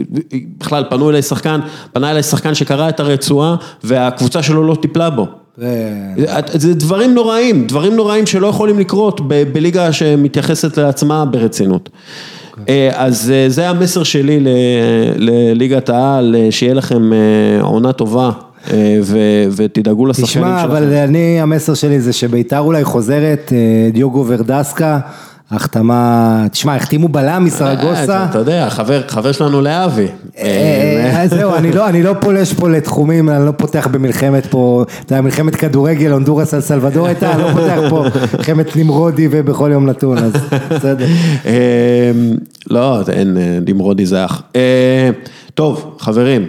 בכלל 0.58 0.84
פנו 0.90 1.10
אליי 1.10 1.22
שחקן, 1.22 1.60
פנה 1.92 2.10
אליי 2.10 2.22
שחקן 2.22 2.54
שקרא 2.54 2.88
את 2.88 3.00
הרצועה 3.00 3.56
והקבוצה 3.84 4.42
שלו 4.42 4.62
לא 4.66 4.74
טיפלה 4.74 5.10
בו. 5.10 5.26
זה- 6.16 6.26
זה 6.54 6.74
דברים 6.74 7.14
נוראים, 7.14 7.66
דברים 7.66 7.94
נוראים 7.96 8.26
שלא 8.26 8.46
יכולים 8.46 8.78
לקרות 8.78 9.20
ב- 9.28 9.42
בליגה 9.52 9.92
שמתייחסת 9.92 10.78
לעצמה 10.78 11.24
ברצינות. 11.24 11.88
אה, 12.68 12.90
אז 12.92 13.30
אה, 13.34 13.48
זה 13.48 13.70
המסר 13.70 14.02
שלי 14.02 14.40
ל- 14.40 14.48
לליגת 15.16 15.88
העל, 15.88 16.36
אה, 16.38 16.46
שיהיה 16.50 16.74
לכם 16.74 17.10
עונה 17.60 17.92
טובה 17.92 18.30
ותדאגו 19.56 20.06
לשחקנים 20.06 20.44
תשמע, 20.44 20.58
שלכם. 20.62 20.70
אבל 20.70 20.92
אני, 20.92 21.40
המסר 21.40 21.74
שלי 21.74 22.00
זה 22.00 22.12
שביתר 22.12 22.58
אולי 22.58 22.84
חוזרת, 22.84 23.52
אה, 23.52 23.90
דיוגו 23.92 24.24
ורדסקה, 24.28 24.98
החתמה, 25.50 26.46
תשמע, 26.52 26.76
החתימו 26.76 27.08
בלם 27.08 27.44
מסרגוסה. 27.44 28.16
אה, 28.16 28.24
אתה 28.30 28.38
יודע, 28.38 28.70
חבר, 28.70 29.02
חבר 29.08 29.32
שלנו 29.32 29.60
לאבי. 29.60 30.06
אה, 30.38 31.24
זהו, 31.26 31.54
אני 31.54 31.72
לא, 31.72 31.88
אני 31.88 32.02
לא 32.02 32.14
פולש 32.20 32.52
פה 32.52 32.68
לתחומים, 32.68 33.28
אני 33.28 33.46
לא 33.46 33.50
פותח 33.50 33.88
במלחמת 33.92 34.46
פה, 34.46 34.84
אתה 35.00 35.12
יודע, 35.12 35.22
מלחמת 35.22 35.56
כדורגל, 35.56 36.12
הונדורס 36.12 36.54
על 36.54 36.60
סלבדור 36.60 37.06
הייתה, 37.06 37.32
אני 37.32 37.42
לא 37.42 37.52
פותח 37.52 37.78
פה 37.90 38.04
מלחמת 38.38 38.76
נמרודי 38.76 39.28
ובכל 39.30 39.70
יום 39.72 39.86
נתון, 39.86 40.18
אז 40.18 40.32
בסדר. 40.70 41.06
לא, 42.70 43.00
אין, 43.08 43.36
נמרודי 43.66 44.06
זה 44.06 44.24
אח. 44.24 44.42
טוב, 45.54 45.96
חברים, 45.98 46.46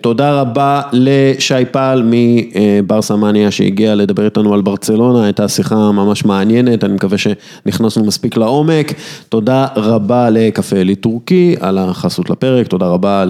תודה 0.00 0.40
רבה 0.40 0.82
לשי 0.92 1.64
פל 1.70 2.02
מבר 2.04 3.02
סמניה 3.02 3.50
שהגיע 3.50 3.94
לדבר 3.94 4.24
איתנו 4.24 4.54
על 4.54 4.60
ברצלונה, 4.60 5.24
הייתה 5.24 5.48
שיחה 5.48 5.92
ממש 5.92 6.24
מעניינת, 6.24 6.84
אני 6.84 6.94
מקווה 6.94 7.18
שנכנסנו 7.18 8.04
מספיק 8.04 8.36
לעומק. 8.36 8.92
תודה 9.28 9.66
רבה 9.76 10.30
לקפה 10.30 10.76
אלי 10.76 10.94
טורקי 10.94 11.56
על 11.60 11.78
החסות 11.78 12.30
לפרק, 12.30 12.66
תודה 12.66 12.86
רבה 12.86 13.24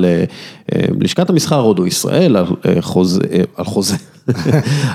ללשכת 0.99 1.31
המסחר 1.31 1.61
הודו 1.61 1.87
ישראל 1.87 2.37
על 2.37 2.45
אה, 2.67 2.83
חוזה, 2.83 3.21
אה, 3.33 3.41
על 3.57 3.65
חוזה. 3.65 3.97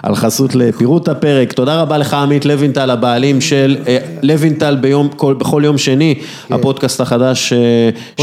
על 0.03 0.15
חסות 0.15 0.55
לפירוט 0.55 1.07
הפרק, 1.07 1.53
תודה 1.53 1.81
רבה 1.81 1.97
לך 1.97 2.13
עמית 2.13 2.45
לוינטל, 2.45 2.89
הבעלים 2.89 3.41
של 3.41 3.77
אה, 3.87 3.97
לוינטל 4.23 4.75
ביום, 4.75 5.09
כל, 5.15 5.33
בכל 5.33 5.61
יום 5.65 5.77
שני, 5.77 6.15
הפודקאסט 6.49 7.01
החדש 7.01 7.53
אה, 7.53 7.57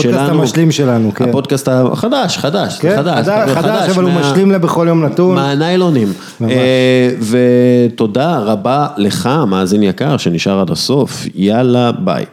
שלנו. 0.02 0.12
פודקאסט 0.14 0.32
המשלים 0.32 0.70
שלנו, 0.70 1.14
כן. 1.14 1.28
הפודקאסט 1.28 1.68
החדש, 1.68 2.38
חדש, 2.38 2.78
כן, 2.80 2.96
חדש, 2.96 3.26
חדש, 3.26 3.50
חדש, 3.50 3.88
אבל 3.90 4.04
הוא 4.04 4.12
מה- 4.12 4.20
משלים 4.20 4.50
לבכל 4.50 4.86
יום 4.88 5.04
נתון. 5.04 5.34
מהניילונים. 5.34 6.08
ממש. 6.40 6.52
אה, 6.52 7.10
ותודה 7.20 8.38
רבה 8.38 8.86
לך, 8.96 9.28
מאזין 9.46 9.82
יקר, 9.82 10.16
שנשאר 10.16 10.60
עד 10.60 10.70
הסוף, 10.70 11.26
יאללה, 11.34 11.92
ביי. 11.92 12.24